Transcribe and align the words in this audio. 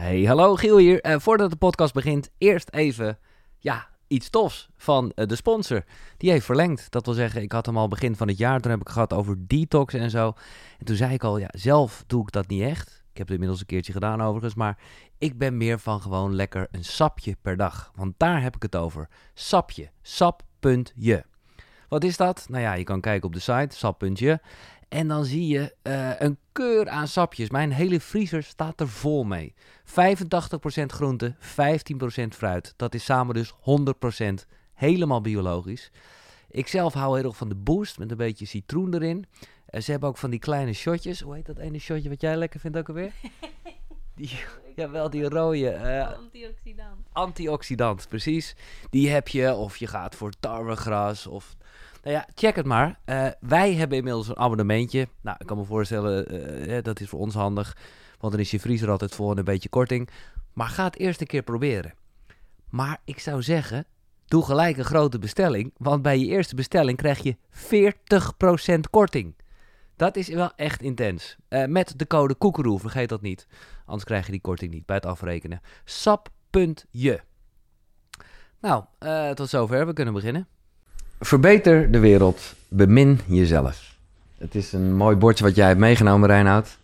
Hey, 0.00 0.24
hallo 0.24 0.54
Giel 0.54 0.76
hier. 0.76 1.00
Eh, 1.00 1.18
voordat 1.18 1.50
de 1.50 1.56
podcast 1.56 1.94
begint, 1.94 2.30
eerst 2.38 2.70
even 2.70 3.18
ja, 3.58 3.88
iets 4.06 4.30
tofs 4.30 4.68
van 4.76 5.12
eh, 5.14 5.26
de 5.26 5.36
sponsor. 5.36 5.84
Die 6.16 6.30
heeft 6.30 6.44
verlengd. 6.44 6.90
Dat 6.90 7.04
wil 7.04 7.14
zeggen, 7.14 7.42
ik 7.42 7.52
had 7.52 7.66
hem 7.66 7.76
al 7.76 7.88
begin 7.88 8.16
van 8.16 8.28
het 8.28 8.38
jaar. 8.38 8.60
Toen 8.60 8.70
heb 8.70 8.80
ik 8.80 8.88
gehad 8.88 9.12
over 9.12 9.46
detox 9.46 9.94
en 9.94 10.10
zo. 10.10 10.32
En 10.78 10.84
toen 10.84 10.96
zei 10.96 11.12
ik 11.12 11.24
al, 11.24 11.38
ja, 11.38 11.48
zelf 11.50 12.04
doe 12.06 12.22
ik 12.22 12.32
dat 12.32 12.48
niet 12.48 12.62
echt. 12.62 12.88
Ik 12.88 13.18
heb 13.18 13.26
het 13.26 13.30
inmiddels 13.30 13.60
een 13.60 13.66
keertje 13.66 13.92
gedaan 13.92 14.22
overigens. 14.22 14.54
Maar 14.54 14.78
ik 15.18 15.38
ben 15.38 15.56
meer 15.56 15.78
van 15.78 16.00
gewoon 16.00 16.34
lekker 16.34 16.68
een 16.70 16.84
sapje 16.84 17.36
per 17.42 17.56
dag. 17.56 17.92
Want 17.94 18.14
daar 18.16 18.42
heb 18.42 18.56
ik 18.56 18.62
het 18.62 18.76
over. 18.76 19.08
Sapje. 19.34 19.90
Sap.je. 20.02 21.24
Wat 21.88 22.04
is 22.04 22.16
dat? 22.16 22.46
Nou 22.48 22.62
ja, 22.62 22.72
je 22.72 22.84
kan 22.84 23.00
kijken 23.00 23.26
op 23.26 23.34
de 23.34 23.40
site, 23.40 23.76
sap.je. 23.76 24.40
En 24.90 25.08
dan 25.08 25.24
zie 25.24 25.46
je 25.46 25.74
eh, 25.82 26.10
een 26.18 26.38
keur 26.52 26.88
aan 26.88 27.08
sapjes. 27.08 27.50
Mijn 27.50 27.72
hele 27.72 28.00
vriezer 28.00 28.42
staat 28.42 28.80
er 28.80 28.88
vol 28.88 29.24
mee. 29.24 29.54
85% 29.84 29.92
groente, 30.86 31.34
15% 31.34 31.42
fruit. 32.28 32.74
Dat 32.76 32.94
is 32.94 33.04
samen 33.04 33.34
dus 33.34 33.52
100% 33.52 33.54
helemaal 34.74 35.20
biologisch. 35.20 35.90
Ik 36.50 36.66
zelf 36.66 36.94
hou 36.94 37.16
heel 37.16 37.26
erg 37.26 37.36
van 37.36 37.48
de 37.48 37.54
boost 37.54 37.98
met 37.98 38.10
een 38.10 38.16
beetje 38.16 38.46
citroen 38.46 38.94
erin. 38.94 39.26
Uh, 39.70 39.80
ze 39.80 39.90
hebben 39.90 40.08
ook 40.08 40.16
van 40.16 40.30
die 40.30 40.38
kleine 40.38 40.72
shotjes. 40.72 41.20
Hoe 41.20 41.34
heet 41.34 41.46
dat 41.46 41.58
ene 41.58 41.78
shotje 41.78 42.08
wat 42.08 42.20
jij 42.20 42.36
lekker 42.36 42.60
vindt 42.60 42.76
ook 42.76 42.88
alweer? 42.88 43.12
Die, 44.14 44.38
jawel, 44.76 45.10
die 45.10 45.28
rode. 45.28 45.74
Uh, 45.74 46.16
Antioxidant. 46.16 47.06
Antioxidant, 47.12 48.08
precies. 48.08 48.56
Die 48.90 49.10
heb 49.10 49.28
je, 49.28 49.54
of 49.54 49.76
je 49.76 49.86
gaat 49.86 50.14
voor 50.14 50.32
tarwegras 50.40 51.26
of 51.26 51.56
nou 52.02 52.14
ja, 52.16 52.28
check 52.34 52.56
het 52.56 52.66
maar. 52.66 52.98
Uh, 53.06 53.26
wij 53.40 53.74
hebben 53.74 53.98
inmiddels 53.98 54.28
een 54.28 54.36
abonnementje. 54.36 55.08
Nou, 55.20 55.36
ik 55.40 55.46
kan 55.46 55.56
me 55.56 55.64
voorstellen, 55.64 56.34
uh, 56.70 56.82
dat 56.82 57.00
is 57.00 57.08
voor 57.08 57.20
ons 57.20 57.34
handig. 57.34 57.76
Want 58.18 58.32
dan 58.32 58.42
is 58.42 58.50
je 58.50 58.60
vriezer 58.60 58.90
altijd 58.90 59.14
vol 59.14 59.30
en 59.30 59.38
een 59.38 59.44
beetje 59.44 59.68
korting. 59.68 60.08
Maar 60.52 60.68
ga 60.68 60.84
het 60.84 60.98
eerst 60.98 61.20
een 61.20 61.26
keer 61.26 61.42
proberen. 61.42 61.94
Maar 62.68 63.00
ik 63.04 63.20
zou 63.20 63.42
zeggen, 63.42 63.86
doe 64.26 64.44
gelijk 64.44 64.76
een 64.76 64.84
grote 64.84 65.18
bestelling. 65.18 65.72
Want 65.76 66.02
bij 66.02 66.18
je 66.18 66.26
eerste 66.26 66.54
bestelling 66.54 66.96
krijg 66.96 67.18
je 67.18 67.36
40% 68.76 68.80
korting. 68.90 69.34
Dat 69.96 70.16
is 70.16 70.28
wel 70.28 70.52
echt 70.56 70.82
intens. 70.82 71.36
Uh, 71.48 71.64
met 71.64 71.98
de 71.98 72.06
code 72.06 72.34
koekeroe, 72.34 72.78
vergeet 72.78 73.08
dat 73.08 73.22
niet. 73.22 73.46
Anders 73.84 74.04
krijg 74.04 74.26
je 74.26 74.32
die 74.32 74.40
korting 74.40 74.72
niet 74.72 74.86
bij 74.86 74.96
het 74.96 75.06
afrekenen. 75.06 75.60
Sap.je. 75.84 77.20
Nou, 78.60 78.84
tot 79.34 79.48
zover. 79.48 79.86
We 79.86 79.92
kunnen 79.92 80.14
beginnen. 80.14 80.48
Verbeter 81.20 81.90
de 81.90 81.98
wereld, 81.98 82.54
bemin 82.68 83.20
jezelf. 83.26 83.96
Het 84.38 84.54
is 84.54 84.72
een 84.72 84.94
mooi 84.94 85.16
bordje 85.16 85.44
wat 85.44 85.54
jij 85.54 85.66
hebt 85.66 85.78
meegenomen, 85.78 86.28
Reinoud. 86.28 86.78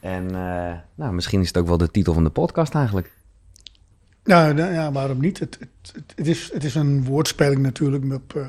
En 0.00 0.24
uh, 0.24 0.72
nou, 0.94 1.12
misschien 1.12 1.40
is 1.40 1.46
het 1.46 1.56
ook 1.56 1.66
wel 1.66 1.76
de 1.76 1.90
titel 1.90 2.14
van 2.14 2.24
de 2.24 2.30
podcast 2.30 2.74
eigenlijk. 2.74 3.12
Nou, 4.24 4.56
ja, 4.56 4.92
waarom 4.92 5.20
niet? 5.20 5.38
Het, 5.38 5.58
het, 5.60 6.04
het, 6.16 6.26
is, 6.26 6.50
het 6.52 6.64
is 6.64 6.74
een 6.74 7.04
woordspeling 7.04 7.62
natuurlijk 7.62 8.12
op 8.12 8.34
uh, 8.36 8.44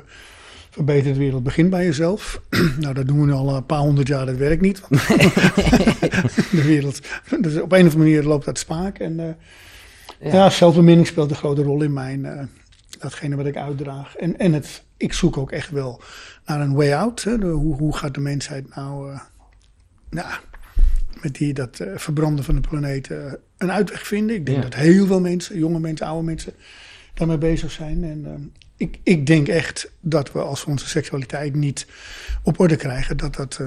verbeter 0.70 1.12
de 1.12 1.18
wereld, 1.18 1.42
begin 1.42 1.70
bij 1.70 1.84
jezelf. 1.84 2.40
nou, 2.80 2.94
dat 2.94 3.06
doen 3.06 3.20
we 3.20 3.26
nu 3.26 3.32
al 3.32 3.56
een 3.56 3.66
paar 3.66 3.78
honderd 3.78 4.08
jaar, 4.08 4.26
dat 4.26 4.36
werkt 4.36 4.62
niet. 4.62 4.82
de 6.50 6.62
wereld, 6.64 7.00
dus 7.40 7.60
op 7.60 7.72
een 7.72 7.86
of 7.86 7.92
andere 7.92 7.98
manier 7.98 8.22
loopt 8.22 8.44
dat 8.44 8.58
spaak. 8.58 8.98
En 8.98 9.18
uh, 9.18 9.24
ja. 10.20 10.34
ja, 10.34 10.50
zelfbeminning 10.50 11.06
speelt 11.06 11.30
een 11.30 11.36
grote 11.36 11.62
rol 11.62 11.82
in 11.82 11.92
mijn, 11.92 12.48
datgene 12.98 13.36
wat 13.36 13.46
ik 13.46 13.56
uitdraag. 13.56 14.16
En, 14.16 14.38
en 14.38 14.52
het 14.52 14.82
ik 15.04 15.12
zoek 15.12 15.36
ook 15.36 15.52
echt 15.52 15.70
wel 15.70 16.02
naar 16.46 16.60
een 16.60 16.74
way 16.74 16.92
out. 16.92 17.22
Hè? 17.22 17.38
hoe, 17.38 17.76
hoe 17.76 17.96
gaat 17.96 18.14
de 18.14 18.20
mensheid 18.20 18.74
nou, 18.74 19.10
uh, 19.12 19.20
nou 20.10 20.28
met 21.22 21.34
die, 21.34 21.54
dat 21.54 21.80
uh, 21.80 21.88
verbranden 21.96 22.44
van 22.44 22.54
de 22.54 22.60
planeet 22.60 23.10
uh, 23.10 23.32
een 23.58 23.72
uitweg 23.72 24.06
vinden? 24.06 24.36
Ik 24.36 24.46
denk 24.46 24.62
dat 24.62 24.74
heel 24.74 25.06
veel 25.06 25.20
mensen, 25.20 25.58
jonge 25.58 25.80
mensen, 25.80 26.06
oude 26.06 26.24
mensen, 26.24 26.52
daarmee 27.14 27.38
bezig 27.38 27.70
zijn. 27.70 28.04
En 28.04 28.52
ik, 28.76 28.98
ik 29.02 29.26
denk 29.26 29.48
echt 29.48 29.90
dat 30.00 30.32
we 30.32 30.40
als 30.40 30.64
we 30.64 30.70
onze 30.70 30.88
seksualiteit 30.88 31.54
niet 31.54 31.86
op 32.42 32.60
orde 32.60 32.76
krijgen, 32.76 33.16
dat 33.16 33.34
dat 33.34 33.60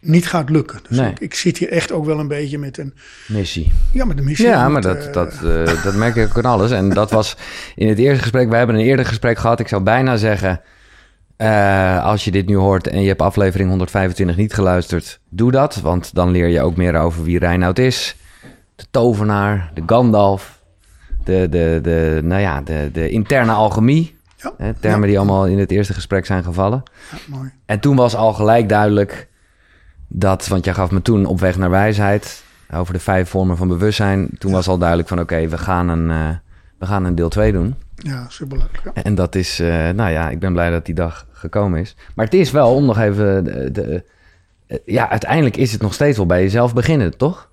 niet 0.00 0.26
gaat 0.26 0.50
lukken. 0.50 0.80
Dus 0.88 0.98
nee. 0.98 1.10
ik, 1.10 1.20
ik, 1.20 1.34
zit 1.34 1.58
hier 1.58 1.68
echt 1.68 1.92
ook 1.92 2.04
wel 2.04 2.18
een 2.18 2.28
beetje 2.28 2.58
met 2.58 2.78
een... 2.78 2.94
Missie. 3.26 3.72
Ja, 3.92 4.04
met 4.04 4.18
een 4.18 4.24
missie. 4.24 4.46
Ja, 4.46 4.68
maar 4.68 4.82
dat, 4.82 5.06
uh, 5.06 5.12
dat, 5.12 5.40
uh, 5.44 5.82
dat 5.84 5.94
merk 5.94 6.16
ik 6.16 6.28
ook 6.28 6.44
aan 6.44 6.52
alles. 6.52 6.70
En 6.70 6.88
dat 6.88 7.10
was 7.10 7.36
in 7.74 7.88
het 7.88 7.98
eerste 7.98 8.22
gesprek... 8.22 8.48
We 8.48 8.56
hebben 8.56 8.76
een 8.76 8.84
eerder 8.84 9.06
gesprek 9.06 9.38
gehad. 9.38 9.60
Ik 9.60 9.68
zou 9.68 9.82
bijna 9.82 10.16
zeggen... 10.16 10.60
Uh, 11.38 12.04
als 12.04 12.24
je 12.24 12.30
dit 12.30 12.46
nu 12.46 12.56
hoort 12.56 12.86
en 12.86 13.00
je 13.00 13.08
hebt 13.08 13.22
aflevering 13.22 13.68
125 13.68 14.36
niet 14.36 14.54
geluisterd... 14.54 15.20
Doe 15.28 15.50
dat, 15.50 15.80
want 15.80 16.14
dan 16.14 16.30
leer 16.30 16.46
je 16.46 16.62
ook 16.62 16.76
meer 16.76 16.96
over 16.96 17.24
wie 17.24 17.38
Reinoud 17.38 17.78
is. 17.78 18.16
De 18.76 18.84
tovenaar, 18.90 19.70
de 19.74 19.82
Gandalf... 19.86 20.56
De, 21.24 21.48
de, 21.50 21.78
de, 21.82 22.20
nou 22.22 22.40
ja, 22.40 22.60
de, 22.60 22.90
de 22.92 23.08
interne 23.08 23.52
alchemie... 23.52 24.16
Ja, 24.36 24.52
hè, 24.56 24.74
termen 24.74 25.00
ja. 25.00 25.06
die 25.06 25.18
allemaal 25.18 25.46
in 25.46 25.58
het 25.58 25.70
eerste 25.70 25.94
gesprek 25.94 26.26
zijn 26.26 26.44
gevallen. 26.44 26.82
Ja, 27.10 27.18
mooi. 27.36 27.50
En 27.66 27.80
toen 27.80 27.96
was 27.96 28.16
al 28.16 28.32
gelijk 28.32 28.68
duidelijk 28.68 29.28
dat, 30.08 30.46
want 30.46 30.64
jij 30.64 30.74
gaf 30.74 30.90
me 30.90 31.02
toen 31.02 31.24
op 31.26 31.40
weg 31.40 31.56
naar 31.56 31.70
wijsheid 31.70 32.42
over 32.74 32.92
de 32.92 33.00
vijf 33.00 33.28
vormen 33.28 33.56
van 33.56 33.68
bewustzijn. 33.68 34.28
Toen 34.38 34.50
Ja. 34.50 34.56
was 34.56 34.68
al 34.68 34.78
duidelijk 34.78 35.08
van 35.08 35.20
oké, 35.20 35.48
we 35.48 35.58
gaan 35.58 35.88
een 35.88 36.10
eh, 36.10 36.36
we 36.78 36.86
gaan 36.86 37.04
een 37.04 37.14
deel 37.14 37.28
2 37.28 37.52
doen. 37.52 37.74
Ja, 37.94 38.26
superleuk. 38.28 38.80
Ja. 38.84 39.02
En 39.02 39.14
dat 39.14 39.34
is, 39.34 39.60
eh, 39.60 39.68
nou 39.90 40.10
ja, 40.10 40.30
ik 40.30 40.38
ben 40.38 40.52
blij 40.52 40.70
dat 40.70 40.86
die 40.86 40.94
dag 40.94 41.26
gekomen 41.32 41.80
is. 41.80 41.96
Maar 42.14 42.24
het 42.24 42.34
is 42.34 42.50
wel 42.50 42.74
om 42.74 42.84
nog 42.84 42.98
even, 42.98 43.44
de, 43.44 43.70
de- 43.70 44.04
eh, 44.66 44.78
ja, 44.84 45.10
uiteindelijk 45.10 45.56
is 45.56 45.72
het 45.72 45.82
nog 45.82 45.94
steeds 45.94 46.16
wel 46.16 46.26
bij 46.26 46.42
jezelf 46.42 46.74
beginnen, 46.74 47.16
toch? 47.16 47.50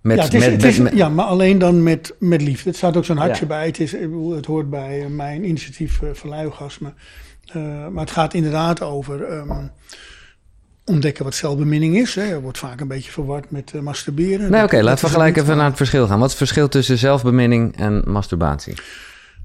Met, 0.00 0.16
ja, 0.16 0.22
het 0.24 0.34
is, 0.34 0.40
met, 0.40 0.50
het 0.52 0.60
met- 0.60 0.70
is- 0.70 0.78
met- 0.78 0.92
ja, 0.92 1.08
maar 1.08 1.24
alleen 1.24 1.58
dan 1.58 1.82
met, 1.82 2.14
met 2.18 2.42
liefde. 2.42 2.68
Het 2.68 2.78
staat 2.78 2.96
ook 2.96 3.04
zo'n 3.04 3.16
hartje 3.16 3.40
Ja. 3.42 3.46
bij. 3.48 3.66
Het, 3.66 3.80
is, 3.80 3.92
het 4.34 4.46
hoort 4.46 4.70
bij 4.70 5.08
mijn 5.08 5.44
initiatief 5.44 6.00
uh, 6.02 7.86
maar 7.88 8.00
het 8.04 8.10
gaat 8.10 8.34
inderdaad 8.34 8.82
over 8.82 9.22
ehm, 9.24 9.66
ontdekken 10.86 11.24
wat 11.24 11.34
zelfbeminning 11.34 11.96
is. 11.96 12.14
Hè. 12.14 12.22
Er 12.22 12.40
wordt 12.40 12.58
vaak 12.58 12.80
een 12.80 12.88
beetje 12.88 13.10
verward 13.10 13.50
met 13.50 13.72
eh, 13.74 13.80
masturberen. 13.80 14.50
Nee, 14.50 14.60
Dat- 14.60 14.72
oké, 14.72 14.82
laten 14.82 15.04
we 15.04 15.10
gelijk 15.10 15.36
even 15.36 15.56
naar 15.56 15.66
het 15.68 15.76
verschil 15.76 16.06
gaan. 16.06 16.18
Wat 16.18 16.24
is 16.30 16.38
het 16.38 16.42
verschil 16.42 16.68
tussen 16.68 16.98
zelfbeminning 16.98 17.76
en 17.76 18.02
masturbatie? 18.06 18.74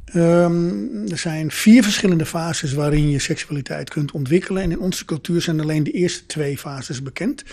Ehm, 0.05 1.07
er 1.11 1.17
zijn 1.17 1.51
vier 1.51 1.83
verschillende 1.83 2.25
fases 2.25 2.73
waarin 2.73 3.09
je 3.09 3.19
seksualiteit 3.19 3.89
kunt 3.89 4.11
ontwikkelen. 4.11 4.63
En 4.63 4.71
in 4.71 4.79
onze 4.79 5.05
cultuur 5.05 5.41
zijn 5.41 5.59
alleen 5.61 5.83
de 5.83 5.91
eerste 5.91 6.25
twee 6.25 6.57
fases 6.57 7.03
bekend. 7.03 7.43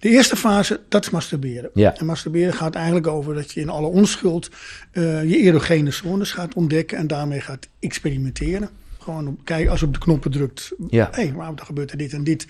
De 0.00 0.08
eerste 0.08 0.36
fase, 0.36 0.80
dat 0.88 1.04
is 1.04 1.10
masturberen. 1.10 1.70
Ja. 1.74 1.96
En 1.96 2.06
masturberen 2.06 2.52
gaat 2.54 2.74
eigenlijk 2.74 3.06
over 3.06 3.34
dat 3.34 3.52
je 3.52 3.60
in 3.60 3.68
alle 3.68 3.86
onschuld 3.86 4.50
eh, 4.92 5.24
je 5.30 5.36
erogene 5.36 5.90
zones 5.90 6.32
gaat 6.32 6.54
ontdekken 6.54 6.98
en 6.98 7.06
daarmee 7.06 7.40
gaat 7.40 7.68
experimenteren. 7.80 8.68
Gewoon 8.98 9.28
op, 9.28 9.40
kijk, 9.44 9.68
als 9.68 9.80
je 9.80 9.86
op 9.86 9.92
de 9.92 9.98
knoppen 9.98 10.30
drukt, 10.30 10.72
Ja. 10.88 11.08
hé, 11.12 11.22
hey, 11.22 11.32
waarom 11.32 11.60
gebeurt 11.60 11.90
er 11.90 11.98
dit 11.98 12.12
en 12.12 12.24
dit. 12.24 12.46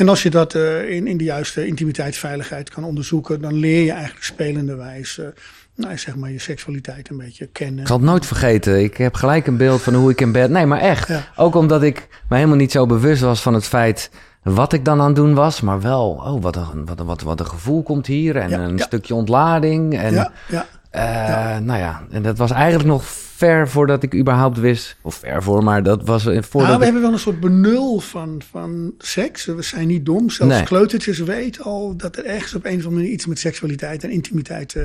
En 0.00 0.08
als 0.08 0.22
je 0.22 0.30
dat 0.30 0.54
eh, 0.54 0.90
in, 0.90 1.06
in 1.06 1.16
de 1.16 1.24
juiste 1.24 1.66
intimiteitsveiligheid 1.66 2.70
kan 2.70 2.84
onderzoeken, 2.84 3.40
dan 3.40 3.54
leer 3.54 3.84
je 3.84 3.92
eigenlijk 3.92 4.24
spelende 4.24 4.74
wijze, 4.74 5.34
nou, 5.74 5.98
zeg 5.98 6.16
maar, 6.16 6.30
je 6.30 6.38
seksualiteit 6.38 7.08
een 7.08 7.16
beetje 7.16 7.46
kennen. 7.46 7.80
Ik 7.80 7.86
zal 7.86 7.96
het 7.96 8.06
nooit 8.06 8.26
vergeten. 8.26 8.82
Ik 8.82 8.96
heb 8.96 9.14
gelijk 9.14 9.46
een 9.46 9.56
beeld 9.56 9.82
van 9.82 9.94
hoe 9.94 10.10
ik 10.10 10.20
in 10.20 10.32
bed... 10.32 10.50
Nee, 10.50 10.66
maar 10.66 10.80
echt. 10.80 11.08
Ja. 11.08 11.24
Ook 11.36 11.54
omdat 11.54 11.82
ik 11.82 12.08
me 12.28 12.36
helemaal 12.36 12.56
niet 12.56 12.72
zo 12.72 12.86
bewust 12.86 13.22
was 13.22 13.42
van 13.42 13.54
het 13.54 13.64
feit... 13.64 14.10
wat 14.42 14.72
ik 14.72 14.84
dan 14.84 15.00
aan 15.00 15.06
het 15.06 15.16
doen 15.16 15.34
was. 15.34 15.60
Maar 15.60 15.80
wel, 15.80 16.10
oh, 16.10 16.42
wat 16.42 16.56
een, 16.56 16.86
wat 16.86 17.00
een, 17.00 17.06
wat, 17.06 17.22
wat 17.22 17.40
een 17.40 17.46
gevoel 17.46 17.82
komt 17.82 18.06
hier. 18.06 18.36
En 18.36 18.48
Ja, 18.48 18.58
een 18.58 18.76
ja. 18.76 18.84
stukje 18.84 19.14
ontlading. 19.14 19.98
En, 19.98 20.14
ja, 20.48 20.66
ja. 20.92 21.54
eh, 21.56 21.62
nou 21.62 21.78
ja, 21.78 22.06
en 22.10 22.22
dat 22.22 22.38
was 22.38 22.50
eigenlijk 22.50 22.88
nog 22.88 23.04
ver 23.40 23.68
voordat 23.68 24.02
ik 24.02 24.14
überhaupt 24.14 24.58
wist... 24.58 24.96
Of 25.02 25.14
ver 25.14 25.42
voor, 25.42 25.64
maar 25.64 25.82
dat 25.82 26.02
was 26.04 26.26
eh, 26.26 26.42
voordat 26.42 26.52
Nou, 26.70 26.72
we 26.72 26.76
ik... 26.76 26.82
hebben 26.84 27.02
wel 27.02 27.12
een 27.12 27.18
soort 27.18 27.40
benul 27.40 28.00
van, 28.00 28.42
van 28.50 28.94
seks. 28.98 29.44
We 29.44 29.62
zijn 29.62 29.86
niet 29.86 30.04
dom. 30.06 30.30
Zelfs 30.30 30.54
Nee. 30.54 30.62
kleutertjes 30.64 31.18
weten 31.18 31.64
al 31.64 31.96
dat 31.96 32.16
er 32.16 32.24
ergens 32.24 32.54
op 32.54 32.64
een 32.64 32.70
of 32.70 32.76
andere 32.76 32.94
manier 32.94 33.10
iets 33.10 33.26
met 33.26 33.38
seksualiteit 33.38 34.04
en 34.04 34.10
intimiteit. 34.10 34.74
eh, 34.74 34.82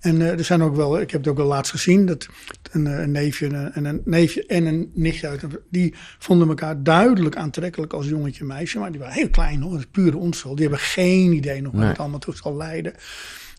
en 0.00 0.20
er 0.20 0.44
zijn 0.44 0.62
ook 0.62 0.76
wel, 0.76 1.00
ik 1.00 1.10
heb 1.10 1.20
het 1.20 1.30
ook 1.30 1.36
wel 1.36 1.46
laatst 1.46 1.70
gezien, 1.72 2.06
dat 2.06 2.28
een, 2.70 2.86
een 2.86 3.10
neefje 3.10 3.70
en 3.72 3.84
een, 3.84 4.02
neefje 4.04 4.46
en 4.46 4.66
een 4.66 4.90
nichtje 4.94 5.28
uit, 5.28 5.42
die 5.70 5.94
vonden 6.18 6.48
elkaar 6.48 6.82
duidelijk 6.82 7.36
aantrekkelijk 7.36 7.92
als 7.92 8.08
jongetje 8.08 8.40
en 8.40 8.46
meisje. 8.46 8.78
Maar 8.78 8.90
die 8.90 9.00
waren 9.00 9.14
heel 9.14 9.30
klein 9.30 9.62
hoor, 9.62 9.84
pure 9.90 10.16
onschuld. 10.16 10.56
Die 10.56 10.66
hebben 10.66 10.84
geen 10.84 11.32
idee 11.32 11.62
nog 11.62 11.72
Nee. 11.72 11.88
het 11.88 11.98
allemaal 11.98 12.18
toe 12.18 12.34
zal 12.36 12.56
leiden. 12.56 12.92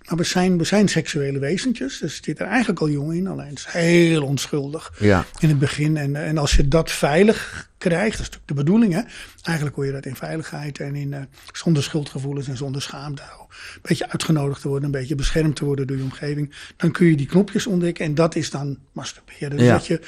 Maar 0.07 0.17
we 0.17 0.23
zijn, 0.23 0.57
we 0.57 0.63
zijn 0.63 0.87
seksuele 0.87 1.39
wezentjes, 1.39 1.99
dus 1.99 2.19
zit 2.23 2.39
er 2.39 2.47
eigenlijk 2.47 2.79
al 2.79 2.89
jong 2.89 3.13
in, 3.13 3.27
alleen 3.27 3.49
het 3.49 3.57
is 3.57 3.65
heel 3.67 4.23
onschuldig 4.23 4.93
Ja, 4.99 5.25
in 5.39 5.49
het 5.49 5.59
begin. 5.59 5.97
En, 5.97 6.15
en 6.15 6.37
als 6.37 6.55
je 6.55 6.67
dat 6.67 6.91
veilig 6.91 7.71
krijgt. 7.77 8.17
Dat 8.17 8.27
is 8.27 8.31
natuurlijk 8.31 8.47
de 8.47 8.53
bedoeling. 8.53 8.93
Hè? 8.93 9.01
Eigenlijk 9.41 9.75
hoor 9.75 9.85
je 9.85 9.91
dat 9.91 10.05
in 10.05 10.15
veiligheid 10.15 10.79
en 10.79 10.95
in, 10.95 11.11
uh, 11.11 11.19
zonder 11.53 11.83
schuldgevoelens 11.83 12.47
en 12.47 12.57
zonder 12.57 12.81
schaamte. 12.81 13.21
Een 13.21 13.79
beetje 13.81 14.09
uitgenodigd 14.09 14.61
te 14.61 14.67
worden, 14.67 14.85
een 14.85 14.99
beetje 14.99 15.15
beschermd 15.15 15.55
te 15.55 15.65
worden 15.65 15.87
door 15.87 15.97
je 15.97 16.03
omgeving. 16.03 16.53
Dan 16.77 16.91
kun 16.91 17.07
je 17.07 17.15
die 17.15 17.25
knopjes 17.27 17.67
ontdekken 17.67 18.05
en 18.05 18.15
dat 18.15 18.35
is 18.35 18.49
dan 18.49 18.77
masturberen. 18.91 19.57
Dus 19.57 19.65
Ja. 19.65 19.73
dat 19.73 19.87
je 19.87 19.99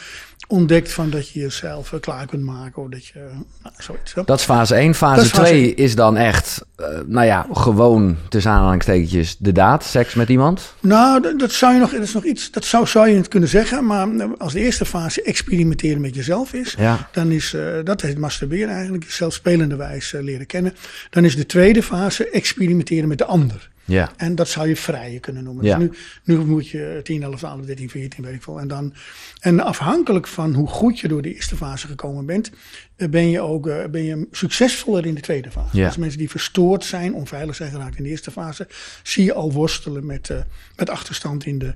ontdekt 0.47 0.91
van 0.91 1.09
dat 1.09 1.29
je 1.29 1.39
jezelf 1.39 1.93
eh, 1.93 1.99
klaar 1.99 2.25
kunt 2.25 2.43
maken. 2.43 2.81
Of 2.83 2.89
dat 2.89 3.05
je, 3.05 3.19
nou, 3.63 3.75
zoiets. 3.77 4.13
hè. 4.13 4.21
Dat 4.25 4.39
is 4.39 4.45
fase 4.45 4.75
1. 4.75 4.87
Dat 4.87 4.95
Fase 4.95 5.21
is 5.21 5.27
fase 5.29 5.41
2 5.43 5.73
is 5.75 5.95
dan 5.95 6.17
echt, 6.17 6.65
eh, 6.75 6.85
nou 7.05 7.25
ja, 7.25 7.47
gewoon 7.51 8.17
tussen 8.29 8.51
aanhalingstekentjes 8.51 9.35
de 9.39 9.51
daad, 9.51 9.83
seks 9.83 10.13
met 10.13 10.29
iemand. 10.29 10.73
Nou, 10.79 11.21
dat, 11.21 11.39
dat 11.39 11.51
zou 11.51 11.73
je 11.73 11.79
nog, 11.79 11.91
dat 11.91 12.01
is 12.01 12.13
nog 12.13 12.23
iets, 12.23 12.51
dat 12.51 12.65
zou, 12.65 12.87
zou 12.87 13.07
je 13.09 13.15
het 13.15 13.27
kunnen 13.27 13.49
zeggen. 13.49 13.85
Maar 13.85 14.07
eh, 14.09 14.29
als 14.37 14.53
de 14.53 14.59
eerste 14.59 14.85
fase 14.85 15.21
experimenteren 15.21 16.01
met 16.01 16.15
jezelf 16.15 16.53
is, 16.53 16.75
Ja. 16.77 17.09
dan 17.11 17.31
is 17.31 17.55
dat 17.83 18.01
heet 18.01 18.17
masturberen 18.17 18.73
eigenlijk, 18.73 19.03
jezelf 19.03 19.33
spelende 19.33 19.75
wijze 19.75 20.23
leren 20.23 20.45
kennen. 20.45 20.73
Dan 21.09 21.23
is 21.25 21.35
de 21.35 21.45
tweede 21.45 21.83
fase 21.83 22.29
experimenteren 22.29 23.07
met 23.07 23.17
de 23.17 23.25
ander. 23.25 23.73
Ja. 23.85 24.11
En 24.17 24.35
dat 24.35 24.47
zou 24.47 24.67
je 24.67 24.75
vrijen 24.75 25.19
kunnen 25.19 25.43
noemen. 25.43 25.65
Ja. 25.65 25.77
Dus 25.77 25.89
nu, 26.23 26.35
nu 26.35 26.45
moet 26.45 26.69
je 26.69 26.99
10, 27.03 27.23
11, 27.23 27.37
12, 27.37 27.65
13, 27.65 27.89
14, 27.89 28.23
weet 28.23 28.33
ik 28.33 28.43
veel. 28.43 28.59
En, 28.59 28.67
dan, 28.67 28.93
en 29.39 29.59
afhankelijk 29.59 30.27
van 30.27 30.53
hoe 30.53 30.67
goed 30.67 30.99
je 30.99 31.07
door 31.07 31.21
de 31.21 31.33
eerste 31.33 31.55
fase 31.55 31.87
gekomen 31.87 32.25
bent, 32.25 32.51
ben 32.95 33.29
je 33.29 33.41
ook 33.41 33.67
eh, 33.67 33.75
ben 33.91 34.03
je 34.03 34.27
succesvoller 34.31 35.05
in 35.05 35.15
de 35.15 35.21
tweede 35.21 35.51
fase. 35.51 35.77
Ja. 35.77 35.87
Dus 35.87 35.97
mensen 35.97 36.19
die 36.19 36.29
verstoord 36.29 36.83
zijn, 36.83 37.13
onveilig 37.13 37.55
zijn 37.55 37.71
geraakt 37.71 37.97
in 37.97 38.03
de 38.03 38.09
eerste 38.09 38.31
fase, 38.31 38.67
zie 39.03 39.25
je 39.25 39.33
al 39.33 39.51
worstelen 39.51 40.05
met, 40.05 40.29
eh, 40.29 40.37
met 40.75 40.89
achterstand 40.89 41.45
in 41.45 41.59
de 41.59 41.73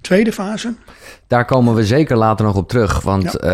tweede 0.00 0.32
fase. 0.32 0.74
Daar 1.26 1.44
komen 1.44 1.74
we 1.74 1.86
zeker 1.86 2.16
later 2.16 2.46
nog 2.46 2.56
op 2.56 2.68
terug. 2.68 3.00
Want 3.00 3.36
eh, 3.36 3.50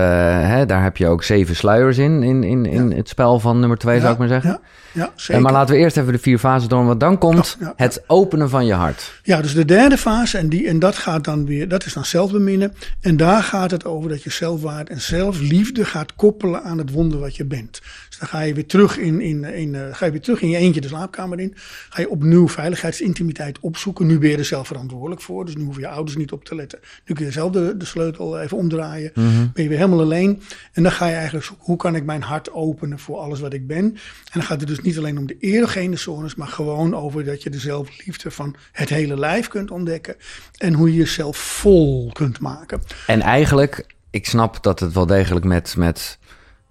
hè, 0.49 0.67
daar 0.67 0.83
heb 0.83 0.97
je 0.97 1.07
ook 1.07 1.23
zeven 1.23 1.57
sluiers 1.57 1.99
in, 1.99 2.23
in, 2.23 2.45
in, 2.45 2.67
in 2.67 2.93
het 2.93 3.09
spel 3.09 3.41
van 3.41 3.61
nummer 3.61 3.79
twee, 3.79 4.01
zou 4.01 4.13
ik 4.13 4.19
maar 4.19 4.29
zeggen. 4.29 4.51
Ja, 4.51 4.61
ja 4.93 5.13
zeker. 5.15 5.43
maar 5.43 5.53
laten 5.53 5.75
we 5.75 5.81
eerst 5.81 5.97
even 5.97 6.13
de 6.13 6.19
vier 6.19 6.39
fasen 6.39 6.69
door, 6.69 6.85
want 6.85 7.01
dan 7.01 7.19
komt 7.19 7.57
het 7.77 8.03
openen 8.07 8.51
van 8.51 8.67
je 8.67 8.75
hart. 8.75 9.21
Ja, 9.23 9.41
dus 9.41 9.55
de 9.55 9.65
derde 9.65 9.99
fase, 9.99 10.39
en, 10.39 10.49
die, 10.49 10.69
en 10.69 10.79
dat 10.79 10.97
gaat 10.97 11.25
dan 11.25 11.47
weer, 11.47 11.69
dat 11.69 11.87
is 11.87 11.93
dan 11.93 12.05
zelfbeminnen. 12.05 12.75
En 13.01 13.17
daar 13.17 13.43
gaat 13.43 13.71
het 13.71 13.85
over 13.85 14.09
dat 14.09 14.23
je 14.23 14.31
zelfwaarde 14.31 14.91
en 14.91 15.01
zelfliefde 15.01 15.85
gaat 15.85 16.15
koppelen 16.15 16.63
aan 16.63 16.79
het 16.79 16.91
wonder 16.91 17.06
wat 17.15 17.37
je 17.37 17.45
bent. 17.45 17.81
Dus 18.09 18.19
dan 18.19 18.29
ga 18.29 18.41
je 18.41 18.55
weer 18.55 18.67
terug 18.67 18.99
in, 18.99 19.21
in, 19.21 19.45
in, 19.45 19.75
eh, 19.75 19.95
ga 19.95 20.05
je 20.05 20.11
weer 20.11 20.21
terug 20.21 20.41
in 20.41 20.49
je 20.49 20.57
eentje 20.57 20.81
de 20.81 20.89
slaapkamer 20.89 21.41
in. 21.41 21.55
Ga 21.89 22.01
je 22.01 22.09
opnieuw 22.11 22.49
veiligheidsintimiteit 22.49 23.61
opzoeken. 23.61 24.07
Nu 24.07 24.19
ben 24.19 24.31
je 24.31 24.37
er 24.37 24.45
zelf 24.45 24.67
verantwoordelijk 24.67 25.21
voor. 25.21 25.45
Dus 25.45 25.57
nu 25.57 25.63
hoeven 25.63 25.83
je 25.83 25.89
ouders 25.89 26.17
niet 26.17 26.33
op 26.33 26.45
te 26.45 26.55
letten. 26.55 26.79
Nu 27.05 27.15
kun 27.15 27.25
je 27.25 27.33
zelf 27.33 27.53
de, 27.53 27.77
de 27.77 27.85
sleutel 27.85 28.41
even 28.41 28.57
omdraaien. 28.57 29.11
Ben 29.15 29.63
je 29.63 29.69
weer 29.69 29.79
helemaal 29.79 30.01
alleen. 30.01 30.43
En 30.73 30.83
dan 30.83 30.93
ga 30.93 31.07
je 31.07 31.15
eigenlijk 31.15 31.45
zoeken, 31.45 31.65
hoe 31.67 31.77
kan 31.77 31.95
ik 31.95 32.05
mijn 32.05 32.23
hart 32.23 32.53
openen 32.53 32.99
voor 32.99 33.17
alles 33.17 33.41
wat 33.41 33.53
ik 33.53 33.67
ben. 33.67 33.85
En 33.85 34.33
dan 34.33 34.43
gaat 34.43 34.61
het 34.61 34.69
dus 34.69 34.81
niet 34.81 34.99
alleen 34.99 35.19
om 35.19 35.27
de 35.27 35.37
erogene 35.39 35.97
zones, 35.97 36.35
maar 36.35 36.49
gewoon 36.49 36.95
over 36.95 37.25
dat 37.25 37.43
je 37.43 37.51
de 37.51 37.59
zelfliefde 37.59 38.31
van 38.31 38.57
het 38.73 38.89
hele 38.89 39.19
lijf 39.19 39.49
kunt 39.49 39.71
ontdekken. 39.71 40.17
En 40.57 40.73
hoe 40.73 40.93
je 40.93 40.97
jezelf 40.97 41.37
vol 41.37 42.11
kunt 42.13 42.41
maken. 42.41 42.83
En 43.07 43.21
eigenlijk, 43.21 43.87
ik 44.11 44.27
snap 44.27 44.63
dat 44.63 44.81
het 44.81 44.93
wel 44.93 45.07
degelijk 45.07 45.45
met, 45.45 45.77
met 45.77 46.19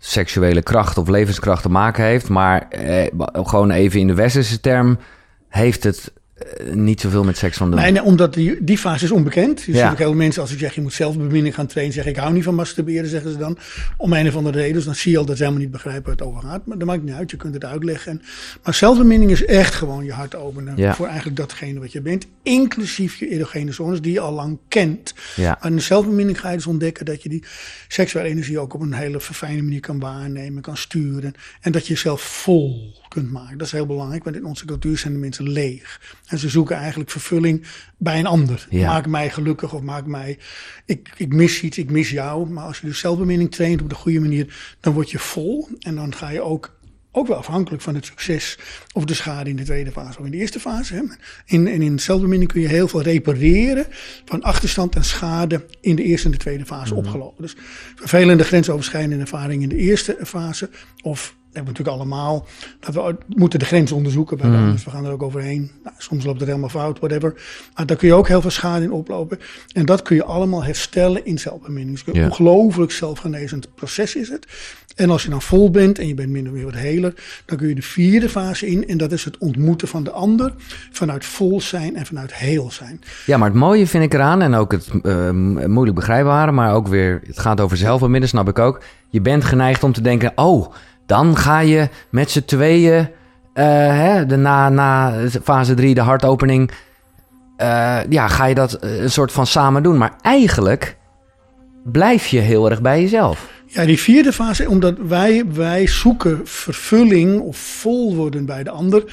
seksuele 0.10 0.62
kracht 0.62 0.98
of 0.98 1.08
levenskracht 1.08 1.62
te 1.62 1.70
maken 1.70 2.04
heeft. 2.04 2.30
Maar 2.30 2.68
eh, 2.70 3.08
gewoon 3.34 3.72
even 3.72 4.00
in 4.00 4.08
de 4.08 4.14
westerse 4.14 4.60
term 4.60 4.98
heeft 5.50 5.84
het 5.84 6.14
eh, 6.36 6.74
niet 6.74 7.02
zoveel 7.02 7.24
met 7.24 7.38
seks 7.38 7.58
van 7.58 7.72
doen. 7.72 7.80
Nee, 7.80 7.92
nee, 7.92 8.04
omdat 8.04 8.34
die, 8.34 8.64
die 8.64 8.78
fase 8.78 9.04
is 9.06 9.12
onbekend. 9.12 9.60
Ziet 9.60 9.76
Ja. 9.76 9.88
heel 9.88 9.96
veel 9.96 10.14
mensen, 10.14 10.42
als 10.42 10.52
ik 10.52 10.60
zeg 10.60 10.76
je 10.76 10.82
moet 10.82 10.94
zelfbeminning 10.94 11.56
gaan 11.56 11.68
trainen, 11.68 11.94
zeg 11.94 12.06
ik 12.06 12.16
hou 12.16 12.34
niet 12.34 12.44
van 12.44 12.56
masturberen, 12.56 13.10
zeggen 13.10 13.32
ze 13.32 13.38
dan. 13.38 13.58
Om 13.98 14.14
een 14.14 14.28
of 14.28 14.36
andere 14.36 14.58
reden. 14.58 14.74
Dus 14.74 14.86
dan 14.86 14.96
zie 14.96 15.12
je 15.12 15.18
al 15.18 15.26
dat 15.26 15.36
ze 15.38 15.42
helemaal 15.44 15.64
niet 15.64 15.72
begrijpen 15.72 16.04
waar 16.04 16.12
het 16.16 16.22
over 16.22 16.42
gaat. 16.50 16.66
Maar 16.66 16.78
dat 16.78 16.88
maakt 16.88 17.04
niet 17.04 17.14
uit, 17.14 17.32
je 17.32 17.38
kunt 17.38 17.54
het 17.54 17.66
uitleggen. 17.66 18.12
En, 18.12 18.22
maar 18.64 18.74
zelfbeminning 18.74 19.32
is 19.32 19.46
echt 19.46 19.74
gewoon 19.74 20.06
je 20.06 20.12
hart 20.12 20.36
openen 20.36 20.74
Ja. 20.78 20.96
voor 20.96 21.06
eigenlijk 21.08 21.38
datgene 21.38 21.80
wat 21.80 21.92
je 21.92 22.02
bent. 22.02 22.26
Inclusief 22.44 23.16
je 23.16 23.30
erogene 23.30 23.72
zones 23.72 24.02
die 24.02 24.12
je 24.14 24.20
al 24.20 24.34
lang 24.34 24.58
kent. 24.68 25.14
Ja. 25.36 25.60
De 25.70 25.80
zelfbeminning 25.80 26.40
ga 26.40 26.50
je 26.50 26.56
dus 26.56 26.68
ontdekken 26.68 27.06
dat 27.06 27.24
je 27.24 27.30
die 27.30 27.44
seksuele 27.88 28.28
energie 28.30 28.60
ook 28.60 28.74
op 28.74 28.82
een 28.82 28.94
hele 28.94 29.20
verfijnde 29.20 29.64
manier 29.64 29.80
kan 29.80 30.00
waarnemen, 30.00 30.62
kan 30.62 30.78
sturen. 30.78 31.34
En 31.62 31.72
dat 31.72 31.88
je 31.88 31.94
jezelf 31.94 32.22
vol 32.22 32.94
kunt 33.08 33.32
maken. 33.32 33.58
Dat 33.58 33.68
is 33.68 33.74
heel 33.74 33.86
belangrijk, 33.86 34.24
want 34.24 34.36
in 34.36 34.46
onze 34.46 34.66
cultuur 34.66 34.98
zijn 34.98 35.14
de 35.14 35.20
mensen 35.20 35.50
leeg. 35.50 36.02
En 36.26 36.40
ze 36.40 36.50
zoeken 36.50 36.76
eigenlijk 36.76 37.12
vervulling 37.12 37.66
bij 37.98 38.20
een 38.20 38.26
ander. 38.26 38.68
Ja. 38.70 38.88
Maak 38.88 39.08
mij 39.08 39.30
gelukkig 39.30 39.74
of 39.74 39.82
maak 39.82 40.06
mij... 40.06 40.38
Ik, 40.86 41.10
ik 41.18 41.34
mis 41.34 41.62
iets, 41.62 41.78
ik 41.78 41.92
mis 41.92 42.10
jou. 42.10 42.50
Maar 42.50 42.64
als 42.64 42.80
je 42.80 42.88
dus 42.88 43.00
zelfbeminning 43.00 43.52
traint 43.52 43.82
op 43.82 43.90
de 43.90 43.96
goede 43.96 44.20
manier, 44.20 44.76
dan 44.80 44.94
word 44.94 45.12
je 45.12 45.20
vol. 45.20 45.68
En 45.80 45.96
dan 45.96 46.16
ga 46.16 46.30
je 46.30 46.42
ook 46.42 46.74
ook 47.18 47.28
wel 47.28 47.38
afhankelijk 47.38 47.84
van 47.84 47.96
het 47.96 48.06
succes 48.06 48.58
of 48.94 49.06
de 49.06 49.14
schade 49.14 49.50
in 49.50 49.56
de 49.56 49.64
tweede 49.64 49.92
fase 49.92 50.20
of 50.20 50.26
in 50.26 50.32
de 50.32 50.38
eerste 50.38 50.60
fase. 50.60 50.94
Hè. 50.94 51.02
In, 51.46 51.68
en 51.68 51.82
in 51.82 52.00
zelfbeminning 52.00 52.52
kun 52.52 52.62
je 52.62 52.68
heel 52.68 52.88
veel 52.88 53.02
repareren 53.02 53.86
van 54.26 54.42
achterstand 54.44 54.96
en 54.96 55.04
schade 55.04 55.66
in 55.82 55.96
de 55.96 56.04
eerste 56.04 56.26
en 56.26 56.32
de 56.32 56.38
tweede 56.38 56.66
fase 56.66 56.94
Mhm. 56.94 57.06
opgelopen. 57.06 57.42
Dus 57.42 57.56
vervelende 57.96 58.44
grensoverschrijdende 58.44 59.22
ervaring 59.24 59.64
in 59.64 59.70
de 59.70 59.76
eerste 59.76 60.18
fase 60.24 60.70
of 61.02 61.36
we 61.56 61.62
hebben 61.62 61.84
natuurlijk 61.84 61.98
allemaal 61.98 62.46
dat 62.80 62.94
we 62.94 63.16
moeten 63.36 63.60
de 63.60 63.66
grens 63.66 63.92
onderzoeken 63.92 64.38
bij. 64.38 64.72
Dus 64.72 64.84
we 64.84 64.90
gaan 64.90 65.06
er 65.06 65.12
ook 65.12 65.24
overheen. 65.24 65.72
Nou, 65.84 65.96
soms 65.98 66.26
loopt 66.26 66.40
het 66.40 66.48
helemaal 66.48 66.70
fout, 66.70 67.00
whatever. 67.00 67.34
Maar 67.76 67.86
daar 67.86 67.98
kun 67.98 68.08
je 68.08 68.14
ook 68.14 68.28
heel 68.28 68.42
veel 68.42 68.50
schade 68.50 68.84
in 68.84 68.92
oplopen. 68.92 69.40
En 69.74 69.86
dat 69.86 70.02
kun 70.02 70.16
je 70.16 70.24
allemaal 70.24 70.64
herstellen 70.64 71.26
in 71.26 71.38
zelfbeminning. 71.38 72.00
Dus 72.00 72.16
ongelooflijk 72.16 72.92
zelfgenezend 72.92 73.76
proces 73.76 74.16
is 74.16 74.30
het. 74.30 74.48
En 74.96 75.10
als 75.10 75.24
je 75.24 75.30
dan 75.30 75.42
vol 75.42 75.72
bent 75.72 76.00
en 76.00 76.08
je 76.08 76.14
bent 76.14 76.30
minder 76.30 76.54
meer 76.54 76.66
wat 76.66 76.74
heler, 76.74 77.14
dan 77.46 77.58
kun 77.58 77.68
je 77.68 77.76
de 77.76 77.82
vierde 77.82 78.30
fase 78.30 78.68
in. 78.68 78.88
En 78.88 78.98
dat 78.98 79.12
is 79.12 79.24
het 79.24 79.38
ontmoeten 79.38 79.88
van 79.88 80.04
de 80.04 80.12
ander 80.12 80.54
vanuit 80.92 81.26
vol 81.26 81.62
zijn 81.62 81.96
en 81.96 82.06
vanuit 82.06 82.34
heel 82.34 82.72
zijn. 82.72 83.02
Ja, 83.26 83.38
maar 83.38 83.50
het 83.50 83.58
mooie 83.58 83.88
vind 83.88 84.04
ik 84.04 84.14
eraan, 84.14 84.42
en 84.42 84.54
ook 84.54 84.72
het 84.72 84.90
eh, 85.04 85.30
moeilijk 85.68 85.96
begrijpbare, 85.96 86.52
maar 86.52 86.74
ook 86.74 86.88
weer, 86.88 87.22
het 87.26 87.40
gaat 87.40 87.62
over 87.62 87.78
zelfbeminnen, 87.78 88.30
snap 88.30 88.48
ik 88.48 88.60
ook. 88.60 88.82
Je 89.10 89.22
bent 89.22 89.44
geneigd 89.44 89.84
om 89.84 89.94
te 89.94 90.02
denken, 90.02 90.32
oh, 90.36 90.74
dan 91.06 91.38
ga 91.38 91.60
je 91.60 91.90
met 92.10 92.32
z'n 92.32 92.46
tweeën, 92.46 93.10
eh, 93.54 93.66
hè, 93.88 94.26
de, 94.26 94.36
na, 94.36 94.70
na 94.70 95.14
fase 95.44 95.74
3, 95.74 95.94
de 95.94 96.02
hartopening, 96.02 96.72
eh, 97.58 98.00
ja, 98.10 98.28
ga 98.28 98.46
je 98.46 98.56
dat 98.56 98.74
eh, 98.74 99.02
een 99.02 99.12
soort 99.12 99.32
van 99.32 99.48
samen 99.48 99.84
doen. 99.84 99.98
Maar 99.98 100.14
eigenlijk 100.22 100.98
blijf 101.84 102.28
je 102.28 102.40
heel 102.40 102.70
erg 102.70 102.82
bij 102.82 103.02
jezelf. 103.02 103.54
Ja, 103.66 103.86
die 103.86 104.00
vierde 104.00 104.34
fase, 104.34 104.70
omdat 104.70 104.98
wij, 104.98 105.46
wij 105.54 105.88
zoeken 105.88 106.42
vervulling 106.44 107.40
of 107.40 107.58
vol 107.58 108.16
worden 108.16 108.46
bij 108.46 108.64
de 108.64 108.70
ander. 108.70 109.04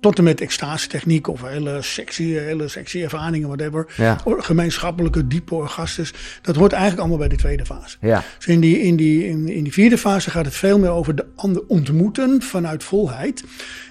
Tot 0.00 0.18
en 0.18 0.24
met 0.24 0.40
extase 0.40 0.88
techniek 0.88 1.28
of 1.28 1.42
hele 1.42 1.82
sexy, 1.82 2.22
hele 2.22 2.68
sexy 2.68 3.02
ervaringen, 3.02 3.48
whatever. 3.48 3.86
Ja. 3.96 4.18
Gemeenschappelijke, 4.24 5.26
diepe 5.26 5.54
orgastes. 5.54 6.14
Dat 6.42 6.56
hoort 6.56 6.72
eigenlijk 6.72 7.00
allemaal 7.00 7.18
bij 7.18 7.28
de 7.28 7.36
tweede 7.36 7.64
fase. 7.66 7.96
Ja, 8.00 8.24
Dus 8.36 8.46
in 8.46 8.60
die, 8.60 8.80
in, 8.80 8.96
die, 8.96 9.26
in, 9.26 9.48
in 9.48 9.62
die 9.62 9.72
vierde 9.72 9.98
fase 9.98 10.30
gaat 10.30 10.44
het 10.44 10.54
veel 10.54 10.78
meer 10.78 10.90
over 10.90 11.14
de 11.14 11.26
ander 11.34 11.62
ontmoeten 11.66 12.42
vanuit 12.42 12.84
volheid. 12.84 13.44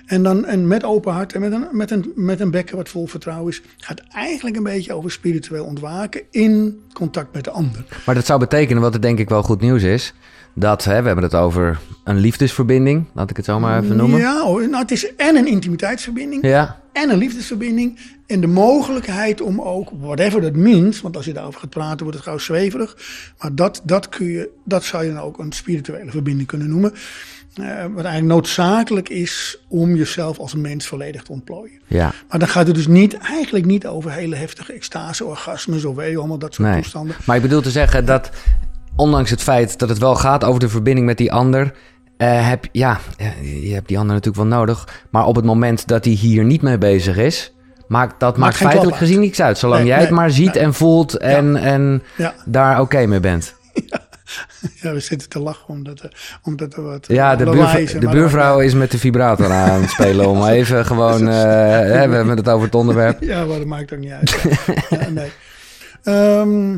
En, 0.05 0.23
dan, 0.23 0.45
en 0.45 0.67
met 0.67 0.83
open 0.83 1.13
hart 1.13 1.33
en 1.33 1.41
met 1.41 1.51
een, 1.51 1.67
met, 1.71 1.91
een, 1.91 2.11
met 2.15 2.39
een 2.39 2.51
bekken 2.51 2.75
wat 2.75 2.89
vol 2.89 3.07
vertrouwen 3.07 3.51
is, 3.51 3.61
gaat 3.77 4.01
eigenlijk 4.11 4.55
een 4.55 4.63
beetje 4.63 4.93
over 4.93 5.11
spiritueel 5.11 5.65
ontwaken 5.65 6.21
in 6.31 6.81
contact 6.93 7.33
met 7.33 7.43
de 7.43 7.51
ander. 7.51 7.85
maar 8.05 8.15
dat 8.15 8.25
zou 8.25 8.39
betekenen, 8.39 8.81
wat 8.81 8.93
het 8.93 9.01
denk 9.01 9.19
ik 9.19 9.29
wel 9.29 9.43
goed 9.43 9.61
nieuws 9.61 9.83
is, 9.83 10.13
dat, 10.59 10.83
hè, 10.83 10.99
we 11.01 11.05
hebben 11.05 11.23
het 11.23 11.35
over 11.35 11.79
een 12.03 12.17
liefdesverbinding, 12.17 13.05
laat 13.13 13.29
ik 13.29 13.35
het 13.35 13.45
zo 13.45 13.59
maar 13.59 13.83
even 13.83 13.95
noemen. 13.95 14.19
Ja, 14.19 14.41
hoor, 14.41 14.69
nou, 14.69 14.81
het 14.81 14.91
is 14.91 15.15
en 15.15 15.35
een 15.35 15.47
intimiteitsverbinding 15.47 16.45
Ja, 16.47 16.79
en 16.93 17.09
een 17.09 17.17
liefdesverbinding. 17.17 17.99
En 18.27 18.41
de 18.41 18.47
mogelijkheid 18.47 19.41
om 19.41 19.61
ook, 19.61 19.89
whatever 19.99 20.41
that 20.41 20.55
means, 20.55 21.01
want 21.01 21.15
als 21.15 21.25
je 21.25 21.33
daarover 21.33 21.59
gaat 21.59 21.69
praten 21.69 21.99
wordt 21.99 22.15
het 22.15 22.27
gauw 22.27 22.37
zweverig. 22.37 22.97
Maar 23.39 23.55
dat, 23.55 23.81
dat, 23.83 24.09
kun 24.09 24.25
je, 24.25 24.49
dat 24.63 24.83
zou 24.83 25.03
je 25.03 25.13
dan 25.13 25.21
ook 25.21 25.39
een 25.39 25.51
spirituele 25.51 26.11
verbinding 26.11 26.47
kunnen 26.47 26.69
noemen. 26.69 26.93
Eh, 27.53 27.65
wat 27.65 28.03
eigenlijk 28.05 28.25
noodzakelijk 28.25 29.09
is 29.09 29.57
om 29.67 29.95
jezelf 29.95 30.37
als 30.39 30.55
mens 30.55 30.87
volledig 30.87 31.23
te 31.23 31.31
ontplooien. 31.31 31.79
ja. 31.87 32.13
Maar 32.29 32.39
dan 32.39 32.47
gaat 32.47 32.67
het 32.67 32.75
dus 32.75 32.87
niet, 32.87 33.13
eigenlijk 33.17 33.65
niet 33.65 33.87
over 33.87 34.11
hele 34.11 34.35
heftige 34.35 34.73
extase, 34.73 35.25
orgasmes 35.25 35.85
of 35.85 35.95
weet 35.95 36.11
je, 36.11 36.17
allemaal 36.17 36.37
dat 36.37 36.53
soort 36.53 36.67
Nee. 36.69 36.81
toestanden. 36.81 37.15
Maar 37.25 37.35
ik 37.35 37.41
bedoel 37.41 37.61
te 37.61 37.71
zeggen 37.71 38.05
dat, 38.05 38.29
ondanks 38.97 39.29
het 39.29 39.41
feit 39.43 39.79
dat 39.79 39.89
het 39.89 39.97
wel 39.97 40.15
gaat 40.15 40.43
over 40.43 40.59
de 40.59 40.69
verbinding 40.69 41.05
met 41.05 41.17
die 41.17 41.31
ander, 41.31 41.73
eh, 42.17 42.47
heb, 42.49 42.65
ja, 42.71 42.99
eh, 43.17 43.67
je 43.67 43.73
hebt 43.73 43.87
die 43.87 43.97
ander 43.97 44.15
natuurlijk 44.15 44.49
wel 44.49 44.57
nodig. 44.59 45.03
Maar 45.11 45.25
op 45.25 45.35
het 45.35 45.45
moment 45.45 45.87
dat 45.87 46.05
hij 46.05 46.13
hier 46.13 46.43
niet 46.43 46.61
mee 46.61 46.77
bezig 46.77 47.17
is, 47.17 47.53
maakt 47.87 48.19
dat 48.19 48.37
maakt, 48.37 48.55
feitelijk 48.55 48.97
gezien 48.97 49.19
niks 49.19 49.41
uit. 49.41 49.57
Zolang 49.57 49.79
Nee, 49.79 49.89
jij 49.89 49.99
het 49.99 50.09
maar 50.09 50.31
ziet 50.31 50.55
en 50.55 50.73
voelt 50.73 51.17
en, 51.17 51.55
en 51.55 52.03
Ja, 52.17 52.33
daar 52.45 52.81
oké 52.81 53.05
mee 53.05 53.19
bent. 53.19 53.55
ja, 54.81 54.93
we 54.93 54.99
zitten 54.99 55.29
te 55.29 55.39
lachen 55.39 55.67
omdat, 55.67 55.99
er- 55.99 56.39
omdat 56.43 56.73
er 56.75 56.83
wat 56.83 57.05
Ja, 57.07 57.35
de, 57.35 57.43
buurvrouw, 57.43 57.77
is 57.79 57.93
en 57.93 57.99
de 57.99 58.05
maar- 58.05 58.15
buurvrouw 58.15 58.59
is 58.59 58.73
met 58.73 58.91
de 58.91 58.97
vibrator 58.97 59.51
aan 59.51 59.81
het 59.81 59.89
spelen 59.89 60.27
om 60.27 60.43
even 60.57 60.85
gewoon, 60.85 61.27
eh, 61.27 61.33
hè, 61.35 62.07
we 62.09 62.15
hebben 62.15 62.37
het 62.37 62.49
over 62.49 62.65
het 62.65 62.75
onderwerp. 62.75 63.21
Ja, 63.23 63.45
maar 63.45 63.57
dat 63.57 63.67
maakt 63.67 63.93
ook 63.93 63.99
niet 63.99 64.11
uit. 64.11 64.41
Ja, 64.89 65.09
nee. 65.09 65.31
Ehm, 66.03 66.77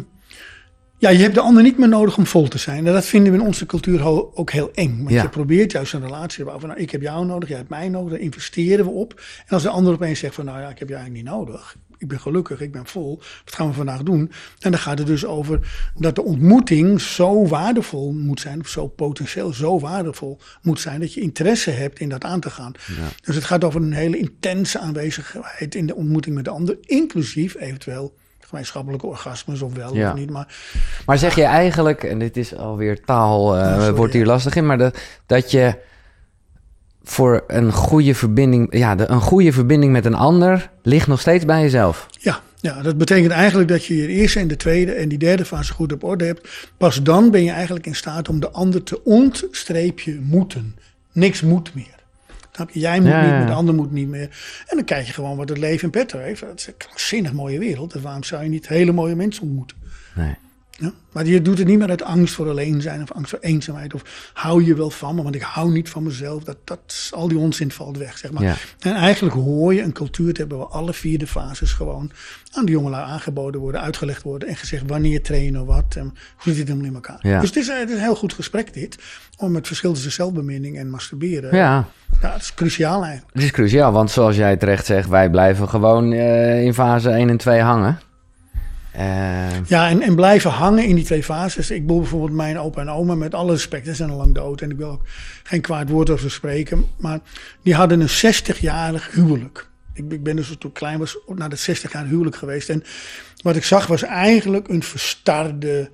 Ja, 1.02 1.10
je 1.10 1.18
hebt 1.18 1.34
de 1.34 1.42
ander 1.42 1.64
niet 1.64 1.78
meer 1.78 1.88
nodig 1.88 2.18
om 2.18 2.26
vol 2.26 2.48
te 2.48 2.58
zijn. 2.58 2.88
En 2.88 2.94
dat 2.94 3.06
vinden 3.06 3.32
we 3.32 3.38
in 3.40 3.46
onze 3.46 3.66
cultuur 3.66 4.06
ook 4.36 4.52
heel 4.52 4.72
eng. 4.74 4.98
Want 4.98 5.10
Ja. 5.10 5.22
je 5.22 5.30
probeert 5.30 5.72
juist 5.72 5.94
een 5.94 6.02
relatie 6.02 6.38
te 6.38 6.44
bouwen 6.44 6.60
van, 6.60 6.70
nou, 6.70 6.82
ik 6.82 6.92
heb 6.92 7.02
jou 7.02 7.26
nodig, 7.26 7.50
jij 7.50 7.58
hebt 7.58 7.70
mij 7.70 7.90
nodig, 7.90 8.12
daar 8.12 8.20
investeren 8.20 8.86
we 8.86 8.92
op. 8.92 9.22
En 9.46 9.54
als 9.54 9.64
de 9.64 9.70
ander 9.70 9.94
opeens 9.94 10.20
zegt 10.20 10.36
van, 10.36 10.46
nou 10.46 10.60
ja, 10.62 10.70
ik 10.70 10.80
heb 10.80 10.90
jou 10.90 11.02
eigenlijk 11.02 11.30
niet 11.30 11.38
nodig. 11.40 11.78
Ik 11.98 12.08
ben 12.08 12.20
gelukkig, 12.20 12.62
ik 12.62 12.72
ben 12.72 12.86
vol. 12.86 13.18
Wat 13.46 13.56
gaan 13.56 13.68
we 13.68 13.74
vandaag 13.74 14.04
doen? 14.04 14.32
En 14.60 14.72
dan 14.72 14.80
gaat 14.80 14.98
het 14.98 15.08
dus 15.08 15.26
over 15.26 15.60
dat 15.96 16.16
de 16.16 16.24
ontmoeting 16.24 17.02
zo 17.02 17.48
waardevol 17.48 18.12
moet 18.14 18.40
zijn, 18.40 18.60
of 18.60 18.68
zo 18.68 18.88
potentieel 18.88 19.54
zo 19.54 19.80
waardevol 19.80 20.40
moet 20.62 20.80
zijn, 20.80 21.00
dat 21.00 21.14
je 21.14 21.22
interesse 21.22 21.70
hebt 21.72 22.00
in 22.00 22.10
dat 22.10 22.24
aan 22.24 22.40
te 22.40 22.50
gaan. 22.50 22.72
Dus 23.24 23.36
het 23.36 23.44
gaat 23.44 23.64
over 23.64 23.82
een 23.82 23.94
hele 23.94 24.18
intense 24.18 24.80
aanwezigheid 24.80 25.76
in 25.76 25.86
de 25.88 25.96
ontmoeting 25.96 26.36
met 26.36 26.44
de 26.46 26.52
ander, 26.52 26.78
inclusief 26.82 27.56
eventueel 27.60 28.16
gemeenschappelijke 28.50 29.06
orgasmes 29.08 29.62
of 29.62 29.74
wel 29.74 29.96
Ja. 29.96 30.12
of 30.12 30.18
niet. 30.18 30.30
Maar 30.30 30.56
Maar 31.06 31.18
zeg 31.18 31.36
je 31.36 31.44
eigenlijk, 31.44 32.04
en 32.04 32.20
dit 32.20 32.38
is 32.38 32.56
alweer 32.56 33.02
taal, 33.06 33.58
eh, 33.58 33.74
sorry, 33.78 33.94
wordt 33.94 34.14
hier 34.14 34.26
lastig 34.26 34.56
in, 34.56 34.66
maar 34.66 34.78
dat, 34.78 34.98
dat 35.26 35.52
je 35.52 35.76
voor 37.04 37.44
een 37.48 37.72
goede 37.72 38.16
verbinding, 38.16 38.78
ja, 38.78 38.96
de, 38.96 39.10
een 39.10 39.22
goede 39.22 39.52
verbinding 39.54 39.92
met 39.92 40.06
een 40.06 40.16
ander 40.16 40.70
ligt 40.84 41.08
nog 41.08 41.20
steeds 41.20 41.46
bij 41.46 41.62
jezelf. 41.62 42.08
Ja, 42.20 42.40
ja, 42.62 42.82
dat 42.82 42.98
betekent 42.98 43.32
eigenlijk 43.32 43.70
dat 43.70 43.86
je 43.86 43.96
je 43.96 44.08
eerste 44.08 44.40
en 44.40 44.48
de 44.48 44.56
tweede 44.56 44.92
en 44.92 45.10
die 45.10 45.18
derde 45.18 45.46
fase 45.46 45.74
goed 45.74 45.94
op 45.94 46.04
orde 46.04 46.26
hebt. 46.26 46.50
Pas 46.78 47.04
dan 47.04 47.32
ben 47.32 47.44
je 47.44 47.52
eigenlijk 47.52 47.86
in 47.86 47.96
staat 47.96 48.30
om 48.30 48.40
de 48.40 48.50
ander 48.52 48.84
te 48.84 49.04
ontstreepje 49.04 50.20
moeten. 50.22 50.76
Niks 51.12 51.42
moet 51.42 51.76
meer. 51.76 51.98
Snap 52.60 52.72
je? 52.74 52.80
Jij 52.80 53.00
moet 53.00 53.10
Ja, 53.10 53.22
niet 53.22 53.30
ja. 53.30 53.46
de 53.46 53.52
ander 53.52 53.76
moet 53.76 53.92
niet 53.92 54.08
meer. 54.08 54.30
En 54.68 54.76
dan 54.76 54.84
kijk 54.86 55.06
je 55.06 55.14
gewoon 55.14 55.38
wat 55.38 55.50
het 55.50 55.58
leven 55.58 55.84
in 55.84 55.90
petto 55.90 56.20
heeft. 56.20 56.42
Het 56.42 56.60
is 56.60 56.68
een 56.68 56.78
krankzinnig 56.78 57.34
mooie 57.34 57.60
wereld. 57.60 57.94
Dus 57.94 58.02
waarom 58.02 58.24
zou 58.24 58.44
je 58.44 58.50
niet 58.50 58.68
hele 58.68 58.92
mooie 58.92 59.16
mensen 59.16 59.44
ontmoeten? 59.44 59.78
Nee. 60.16 60.36
Ja? 60.80 60.92
Maar 61.12 61.26
je 61.26 61.42
doet 61.42 61.58
het 61.58 61.68
niet 61.68 61.80
meer 61.80 61.90
uit 61.90 62.04
angst 62.04 62.34
voor 62.34 62.50
alleen 62.50 62.82
zijn 62.82 63.02
of 63.02 63.12
angst 63.12 63.30
voor 63.30 63.40
eenzaamheid. 63.40 63.94
Of 63.94 64.32
hou 64.34 64.64
je 64.66 64.76
wel 64.76 64.90
van 64.90 65.16
me, 65.16 65.24
want 65.24 65.36
ik 65.36 65.42
hou 65.42 65.72
niet 65.72 65.90
van 65.90 66.04
mezelf. 66.04 66.44
Dat, 66.44 66.58
dat, 66.64 67.12
al 67.12 67.28
die 67.28 67.38
onzin 67.38 67.72
valt 67.72 67.98
weg, 67.98 68.18
zeg 68.18 68.32
maar. 68.32 68.44
Ja. 68.44 68.56
En 68.80 68.94
eigenlijk 68.94 69.36
hoor 69.36 69.74
je 69.74 69.82
een 69.82 69.94
cultuur 69.94 70.34
te 70.34 70.40
hebben 70.40 70.58
waar 70.58 70.68
alle 70.68 70.94
vier 70.94 71.20
de 71.20 71.28
fases 71.28 71.72
gewoon 71.72 72.12
aan 72.52 72.66
de 72.66 72.72
jongelui 72.72 73.04
aangeboden 73.04 73.62
worden, 73.62 73.82
uitgelegd 73.82 74.24
worden 74.24 74.48
en 74.48 74.56
gezegd 74.56 74.84
wanneer 74.88 75.22
trainen 75.22 75.66
wat 75.66 75.96
en 75.96 76.04
hoe 76.04 76.54
zit 76.54 76.58
het 76.58 76.68
helemaal 76.68 76.88
in 76.88 76.94
elkaar. 76.94 77.20
Ja. 77.22 77.40
Dus 77.40 77.50
het 77.50 77.58
is, 77.58 77.68
het 77.68 77.90
is 77.90 77.96
een 77.96 78.02
heel 78.02 78.16
goed 78.16 78.34
gesprek 78.34 78.74
dit, 78.74 78.98
om 79.38 79.56
het 79.56 79.68
verschil 79.68 79.94
tussen 79.94 80.12
zelfbeminning 80.12 80.78
en 80.78 80.90
masturberen. 80.90 81.56
Ja, 81.56 81.88
Ja, 82.22 82.32
dat 82.32 82.42
is 82.42 82.54
cruciaal 82.54 83.04
eigenlijk. 83.04 83.34
het 83.34 83.44
is 83.44 83.52
cruciaal, 83.52 83.92
want 83.92 84.12
zoals 84.12 84.36
jij 84.36 84.58
terecht 84.58 84.86
zegt, 84.86 85.10
wij 85.10 85.30
blijven 85.30 85.70
gewoon 85.70 86.12
eh, 86.12 86.64
in 86.64 86.74
fase 86.74 87.10
1 87.10 87.30
en 87.30 87.38
2 87.38 87.62
hangen. 87.62 88.00
Eh, 88.92 89.66
Ja, 89.68 89.90
en, 89.90 90.02
en 90.02 90.16
blijven 90.16 90.52
hangen 90.52 90.86
in 90.86 90.96
die 90.96 91.06
twee 91.06 91.24
fases. 91.24 91.72
Ik 91.72 91.82
bedoel 91.82 92.00
bijvoorbeeld 92.00 92.32
mijn 92.32 92.60
opa 92.60 92.82
en 92.82 92.90
oma, 92.90 93.16
met 93.16 93.34
alle 93.34 93.52
respect, 93.52 93.86
ze 93.86 93.94
zijn 93.94 94.10
al 94.10 94.18
lang 94.18 94.36
dood. 94.36 94.62
En 94.62 94.72
ik 94.72 94.78
wil 94.78 94.90
ook 94.90 95.04
geen 95.44 95.62
kwaad 95.62 95.90
woord 95.90 96.10
over 96.10 96.32
spreken. 96.32 96.86
Maar 96.98 97.20
die 97.64 97.76
hadden 97.76 98.00
een 98.02 98.34
60-jarig 98.36 99.12
huwelijk. 99.12 99.68
Ik, 99.94 100.12
ik 100.12 100.24
ben 100.24 100.36
dus 100.36 100.48
toen 100.48 100.70
ik 100.70 100.76
klein 100.76 101.00
was 101.00 101.18
naar 101.28 101.50
dat 101.50 101.70
60-jarig 101.70 102.10
huwelijk 102.10 102.36
geweest. 102.36 102.70
En 102.70 102.84
wat 103.42 103.56
ik 103.56 103.64
zag 103.64 103.88
was 103.88 104.04
eigenlijk 104.04 104.68
een 104.68 104.84
verstarde 104.84 105.90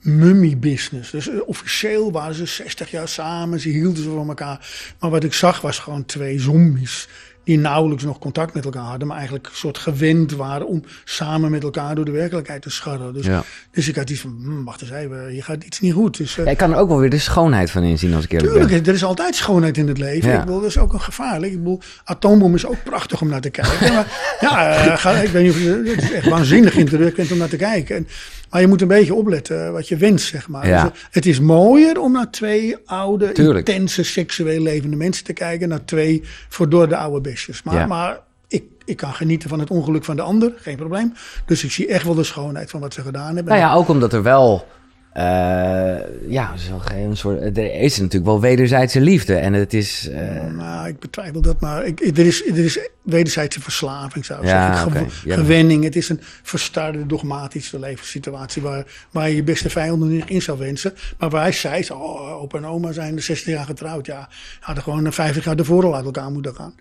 mummy-business. 0.00 1.10
Dus 1.10 1.28
eh, 1.28 1.34
officieel 1.46 2.12
waren 2.12 2.34
ze 2.34 2.46
60 2.46 2.90
jaar 2.90 3.08
samen, 3.08 3.60
ze 3.60 3.68
hielden 3.68 4.02
ze 4.02 4.10
van 4.10 4.28
elkaar. 4.28 4.68
Maar 5.00 5.10
wat 5.10 5.24
ik 5.24 5.32
zag 5.32 5.60
was 5.60 5.78
gewoon 5.78 6.04
twee 6.04 6.38
zombies. 6.40 7.08
Die 7.44 7.58
nauwelijks 7.58 8.04
nog 8.04 8.18
contact 8.18 8.54
met 8.54 8.64
elkaar 8.64 8.82
hadden, 8.82 9.06
maar 9.06 9.16
eigenlijk 9.16 9.46
een 9.46 9.56
soort 9.56 9.78
gewend 9.78 10.32
waren 10.32 10.66
om 10.66 10.82
samen 11.04 11.50
met 11.50 11.62
elkaar 11.62 11.94
door 11.94 12.04
de 12.04 12.10
werkelijkheid 12.10 12.62
te 12.62 12.70
scharrelen. 12.70 13.12
Dus, 13.12 13.26
Ja. 13.26 13.42
dus 13.70 13.88
ik 13.88 13.96
had 13.96 14.10
iets 14.10 14.20
van, 14.20 14.36
hm, 14.42 14.64
wacht 14.64 14.80
eens 14.82 14.90
even, 14.90 15.28
hier 15.28 15.44
gaat 15.44 15.64
iets 15.64 15.80
niet 15.80 15.92
goed. 15.92 16.16
Dus, 16.16 16.38
eh, 16.38 16.44
ja, 16.44 16.50
ik 16.50 16.56
kan 16.56 16.72
er 16.72 16.78
ook 16.78 16.88
wel 16.88 16.98
weer 16.98 17.10
de 17.10 17.18
schoonheid 17.18 17.70
van 17.70 17.82
inzien 17.82 18.14
als 18.14 18.24
ik 18.24 18.32
eerlijk 18.32 18.52
ben. 18.52 18.62
Tuurlijk, 18.62 18.86
er 18.86 18.94
is 18.94 19.04
altijd 19.04 19.34
schoonheid 19.34 19.76
in 19.76 19.88
het 19.88 19.98
leven. 19.98 20.28
Ja. 20.30 20.34
Ik 20.38 20.44
bedoel, 20.44 20.60
dat 20.60 20.68
is 20.68 20.78
ook 20.78 20.92
een 20.92 21.00
gevaarlijk. 21.00 21.52
Ik 21.52 21.58
bedoel, 21.58 21.80
atoombom 22.04 22.54
is 22.54 22.66
ook 22.66 22.82
prachtig 22.84 23.20
om 23.20 23.28
naar 23.28 23.40
te 23.40 23.50
kijken. 23.50 23.92
maar 23.92 24.06
ja, 24.40 24.76
eh, 24.76 24.96
ga, 24.98 25.10
ik 25.10 25.28
weet 25.28 25.42
niet 25.42 25.52
of 25.52 25.60
je, 25.60 25.82
het 25.86 26.02
is 26.02 26.12
echt 26.12 26.28
waanzinnig 26.28 26.74
indrukwekkend 26.76 27.32
om 27.32 27.38
naar 27.38 27.48
te 27.48 27.56
kijken. 27.56 27.96
En, 27.96 28.08
maar 28.50 28.60
je 28.60 28.66
moet 28.66 28.80
een 28.82 28.88
beetje 28.88 29.14
opletten 29.14 29.72
wat 29.72 29.88
je 29.88 29.96
wenst, 29.96 30.26
zeg 30.26 30.48
maar. 30.48 30.66
Ja. 30.66 30.82
Dus, 30.82 30.92
eh, 30.92 30.98
het 31.10 31.26
is 31.26 31.40
mooier 31.40 32.00
om 32.00 32.12
naar 32.12 32.30
twee 32.30 32.76
oude, 32.84 33.32
Tuurlijk. 33.32 33.68
intense, 33.68 34.02
seksueel 34.02 34.62
levende 34.62 34.96
mensen 34.96 35.24
te 35.24 35.32
kijken. 35.32 35.68
Naar 35.68 35.84
twee 35.84 36.22
verdorde 36.48 36.96
oude 36.96 37.20
Maar, 37.64 37.74
Ja. 37.74 37.86
maar 37.86 38.18
ik, 38.48 38.64
ik 38.84 38.96
kan 38.96 39.12
genieten 39.14 39.48
van 39.48 39.58
het 39.60 39.70
ongeluk 39.70 40.04
van 40.04 40.16
de 40.16 40.22
ander, 40.22 40.52
geen 40.56 40.76
probleem. 40.76 41.12
Dus 41.46 41.64
ik 41.64 41.70
zie 41.70 41.86
echt 41.86 42.04
wel 42.04 42.14
de 42.14 42.24
schoonheid 42.24 42.70
van 42.70 42.80
wat 42.80 42.94
ze 42.94 43.00
gedaan 43.02 43.34
hebben. 43.34 43.44
Nou 43.44 43.58
ja, 43.58 43.74
ook 43.74 43.88
omdat 43.88 44.12
er 44.12 44.22
wel, 44.22 44.66
eh, 45.12 45.96
ja, 46.28 46.56
zo 46.56 46.78
geen 46.78 47.16
soort, 47.16 47.40
er 47.58 47.74
is 47.80 47.96
natuurlijk 47.98 48.24
wel 48.24 48.40
wederzijdse 48.40 49.00
liefde 49.00 49.34
en 49.34 49.52
het 49.52 49.74
is, 49.74 50.10
Nou, 50.56 50.88
ik 50.88 50.98
betwijfel 50.98 51.40
dat, 51.40 51.60
maar 51.60 51.84
ik, 51.84 52.00
er, 52.00 52.26
is, 52.26 52.46
er 52.46 52.58
is 52.58 52.78
wederzijdse 53.02 53.60
verslaving, 53.60 54.24
zou 54.24 54.40
ik 54.42 54.48
Ja, 54.48 54.72
zeggen. 54.74 54.92
Gew- 54.92 55.02
oké. 55.02 55.12
Ja. 55.24 55.34
Gewenning. 55.36 55.84
Het 55.84 55.96
is 55.96 56.08
een 56.08 56.20
verstarde, 56.42 57.06
dogmatische 57.06 57.78
levenssituatie 57.78 58.62
waar, 58.62 58.84
waar 59.10 59.28
je 59.28 59.36
je 59.36 59.42
beste 59.42 59.70
vijanden 59.70 60.08
niet 60.08 60.28
in 60.30 60.42
zou 60.42 60.58
wensen. 60.58 60.94
Maar 61.18 61.30
waar 61.30 61.42
hij 61.42 61.52
zei, 61.52 61.86
oh, 61.92 62.42
opa 62.42 62.58
en 62.58 62.66
oma 62.66 62.92
zijn 62.92 63.14
de 63.14 63.20
60 63.20 63.46
jaar 63.54 63.64
getrouwd. 63.64 64.06
Ja, 64.06 64.28
hadden 64.60 64.84
gewoon 64.84 65.12
50 65.12 65.44
jaar 65.44 65.56
ervoor 65.56 65.84
al 65.84 65.94
uit 65.96 66.04
elkaar 66.04 66.30
moeten 66.30 66.54
gaan. 66.54 66.74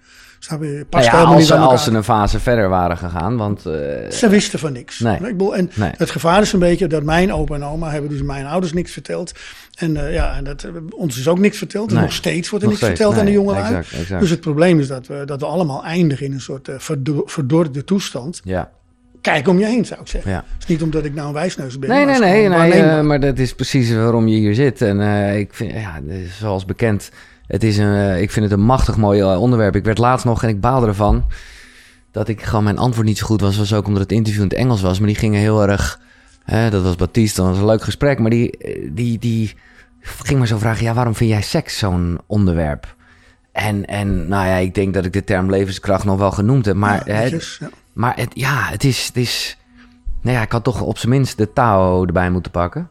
Snap 0.43 0.61
je? 0.63 0.85
nou 0.89 1.03
ja, 1.03 1.11
helemaal 1.11 1.25
als, 1.27 1.35
niet 1.37 1.45
ze, 1.47 1.53
aan 1.53 1.59
elkaar. 1.59 1.71
als 1.73 1.83
ze 1.83 1.91
een 1.91 2.03
fase 2.03 2.39
verder 2.39 2.69
waren 2.69 2.97
gegaan, 2.97 3.37
want 3.37 3.65
eh, 3.65 3.73
Ze 4.09 4.27
wisten 4.29 4.59
van 4.59 4.73
niks. 4.73 4.99
Nee. 4.99 5.13
Ik 5.15 5.21
bedoel, 5.21 5.55
en 5.55 5.71
Nee. 5.73 5.91
het 5.97 6.09
gevaar 6.09 6.41
is 6.41 6.53
een 6.53 6.59
beetje 6.59 6.87
dat 6.87 7.03
mijn 7.03 7.33
opa 7.33 7.55
en 7.55 7.63
oma 7.63 7.89
hebben 7.91 8.09
dus 8.09 8.21
mijn 8.21 8.45
ouders 8.45 8.73
niks 8.73 8.91
verteld. 8.91 9.31
En 9.75 9.97
eh, 10.07 10.13
ja, 10.13 10.35
en 10.35 10.43
dat, 10.43 10.63
eh, 10.63 10.71
ons 10.89 11.17
is 11.19 11.27
ook 11.27 11.39
niks 11.39 11.57
verteld. 11.57 11.87
En 11.89 11.93
Nee. 11.95 12.03
nog 12.03 12.13
steeds 12.13 12.49
wordt 12.49 12.65
er 12.65 12.71
Nog 12.71 12.79
niks 12.81 12.93
steeds, 12.93 13.01
verteld 13.01 13.13
aan 13.19 13.25
de 13.25 13.31
nee, 13.31 13.45
jongelui. 13.45 13.75
exact, 13.75 14.01
exact. 14.01 14.21
Dus 14.21 14.29
het 14.29 14.41
probleem 14.41 14.79
is 14.79 14.87
dat 14.87 15.07
we, 15.07 15.23
dat 15.25 15.39
we 15.39 15.45
allemaal 15.45 15.83
eindigen 15.83 16.25
in 16.25 16.31
een 16.33 16.41
soort 16.41 16.69
verdo- 16.77 17.23
verdorde 17.25 17.83
toestand. 17.83 18.41
ja. 18.43 18.71
Kijk 19.21 19.47
om 19.47 19.59
je 19.59 19.65
heen, 19.65 19.85
zou 19.85 20.01
ik 20.01 20.07
zeggen. 20.07 20.31
Ja. 20.31 20.37
Het 20.37 20.61
is 20.63 20.65
niet 20.65 20.81
omdat 20.81 21.05
ik 21.05 21.13
nou 21.13 21.27
een 21.27 21.33
wijsneus 21.33 21.79
ben. 21.79 21.89
Nee, 21.89 22.05
maar 22.05 22.19
nee, 22.19 22.47
nee, 22.49 22.59
nee 22.69 22.71
eh, 22.81 23.01
maar 23.01 23.19
dat 23.19 23.37
is 23.39 23.53
precies 23.55 23.93
waarom 23.93 24.27
je 24.27 24.37
hier 24.37 24.55
zit. 24.55 24.81
En 24.81 24.99
ik 25.37 25.53
vind, 25.53 25.71
ja, 25.71 25.99
zoals 26.39 26.65
bekend, 26.65 27.09
het 27.51 27.63
is 27.63 27.77
een, 27.77 27.95
eh, 27.95 28.21
ik 28.21 28.31
vind 28.31 28.49
het 28.49 28.59
een 28.59 28.65
machtig 28.65 28.97
mooi 28.97 29.21
eh, 29.21 29.41
onderwerp. 29.41 29.75
Ik 29.75 29.83
werd 29.83 29.97
laatst 29.97 30.25
nog, 30.25 30.43
en 30.43 30.49
ik 30.49 30.61
baalde 30.61 30.87
ervan, 30.87 31.25
dat 32.11 32.27
ik 32.27 32.41
gewoon 32.41 32.63
mijn 32.63 32.77
antwoord 32.77 33.07
niet 33.07 33.17
zo 33.17 33.25
goed 33.25 33.41
was. 33.41 33.57
was 33.57 33.73
ook 33.73 33.87
omdat 33.87 34.01
het 34.01 34.11
interview 34.11 34.41
in 34.41 34.47
het 34.47 34.57
Engels 34.57 34.81
was. 34.81 34.97
Maar 34.97 35.07
die 35.07 35.17
gingen 35.17 35.39
heel 35.39 35.67
erg, 35.67 35.99
hè, 36.43 36.69
dat 36.69 36.83
was 36.83 36.95
Baptiste, 36.95 37.41
dat 37.41 37.49
was 37.49 37.59
een 37.59 37.65
leuk 37.65 37.83
gesprek. 37.83 38.19
Maar 38.19 38.29
die, 38.29 38.57
eh, 38.57 38.89
die, 38.93 39.19
die 39.19 39.55
ging 40.01 40.37
maar 40.37 40.47
zo 40.47 40.57
vragen, 40.57 40.83
ja, 40.83 40.93
waarom 40.93 41.15
vind 41.15 41.29
jij 41.29 41.41
seks 41.41 41.77
zo'n 41.77 42.19
onderwerp? 42.25 42.95
En, 43.51 43.85
en 43.85 44.27
nou 44.27 44.47
ja, 44.47 44.55
ik 44.55 44.75
denk 44.75 44.93
dat 44.93 45.05
ik 45.05 45.13
de 45.13 45.23
term 45.23 45.49
levenskracht 45.49 46.03
nog 46.03 46.17
wel 46.17 46.31
genoemd 46.31 46.65
heb. 46.65 46.75
Maar, 46.75 47.09
Ja, 47.09 47.19
netjes, 47.19 47.57
ja. 47.59 47.69
maar 47.93 48.15
het, 48.15 48.31
ja, 48.33 48.67
het 48.69 48.83
is, 48.83 49.05
het 49.07 49.17
is... 49.17 49.57
Nou 50.21 50.35
ja, 50.35 50.41
ik 50.41 50.51
had 50.51 50.63
toch 50.63 50.81
op 50.81 50.97
zijn 50.97 51.11
minst 51.11 51.37
de 51.37 51.53
Tao 51.53 52.05
erbij 52.05 52.29
moeten 52.29 52.51
pakken. 52.51 52.89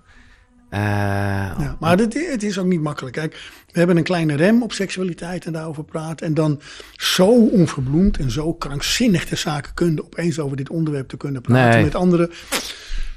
Eh, 0.71 0.81
Ja, 0.81 1.77
maar 1.81 1.99
het, 1.99 2.15
het 2.31 2.43
is 2.43 2.59
ook 2.59 2.67
niet 2.67 2.81
makkelijk. 2.81 3.15
Kijk, 3.15 3.51
we 3.73 3.79
hebben 3.79 3.97
een 3.97 4.03
kleine 4.03 4.35
rem 4.37 4.63
op 4.63 4.73
seksualiteit 4.73 5.45
en 5.45 5.53
daarover 5.53 5.85
praten. 5.85 6.27
En 6.27 6.35
dan 6.35 6.61
zo 6.97 7.27
onverbloemd 7.47 8.19
en 8.19 8.31
zo 8.31 8.55
krankzinnig 8.55 9.29
de 9.29 9.37
zaken 9.37 9.75
kunnen 9.75 10.05
opeens 10.05 10.39
over 10.39 10.57
dit 10.57 10.71
onderwerp 10.71 11.09
te 11.09 11.17
kunnen 11.17 11.43
praten 11.43 11.75
Nee. 11.75 11.85
met 11.85 11.95
anderen. 11.95 12.31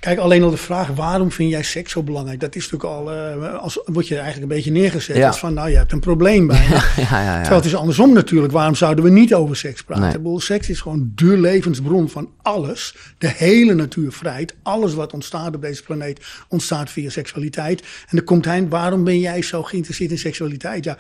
Kijk, 0.04 0.20
alleen 0.20 0.44
al 0.44 0.50
de 0.50 0.58
vraag 0.58 0.88
waarom 0.88 1.32
vind 1.32 1.50
jij 1.50 1.64
seks 1.64 1.92
zo 1.92 2.04
belangrijk? 2.04 2.40
Dat 2.40 2.56
is 2.56 2.70
natuurlijk 2.70 3.00
al, 3.00 3.12
eh, 3.12 3.60
als 3.60 3.82
word 3.86 4.08
je 4.08 4.16
eigenlijk 4.16 4.44
een 4.52 4.56
beetje 4.58 4.72
neergezet. 4.72 5.16
Ja. 5.16 5.28
Als 5.28 5.40
van, 5.40 5.54
nou, 5.54 5.70
je 5.70 5.78
hebt 5.78 5.92
een 5.92 6.00
probleem 6.00 6.48
bij 6.48 6.68
ja, 6.70 6.82
ja, 6.96 7.24
ja. 7.24 7.34
Terwijl 7.36 7.56
het 7.56 7.66
is 7.66 7.76
andersom 7.76 8.14
natuurlijk. 8.14 8.54
Waarom 8.54 8.76
zouden 8.76 9.04
we 9.04 9.10
niet 9.10 9.34
over 9.34 9.56
seks 9.56 9.84
praten? 9.84 10.04
Nee. 10.04 10.14
Ik 10.14 10.22
bedoel, 10.22 10.40
seks 10.40 10.70
is 10.70 10.82
gewoon 10.82 11.12
de 11.16 11.38
levensbron 11.38 12.10
van 12.10 12.30
alles. 12.42 12.96
De 13.18 13.28
hele 13.28 13.74
natuur 13.74 14.12
vrijt. 14.12 14.56
Alles 14.64 14.94
wat 14.94 15.14
ontstaat 15.14 15.56
op 15.56 15.62
deze 15.62 15.84
planeet 15.84 16.26
ontstaat 16.48 16.90
via 16.90 17.10
seksualiteit. 17.10 17.82
En 17.82 18.18
dan 18.18 18.24
komt 18.26 18.46
hij, 18.46 18.68
waarom 18.70 19.04
ben 19.04 19.20
jij 19.20 19.42
zo 19.42 19.64
geïnteresseerd 19.64 20.12
in 20.12 20.18
seksualiteit? 20.18 20.84
Ja, 20.84 20.98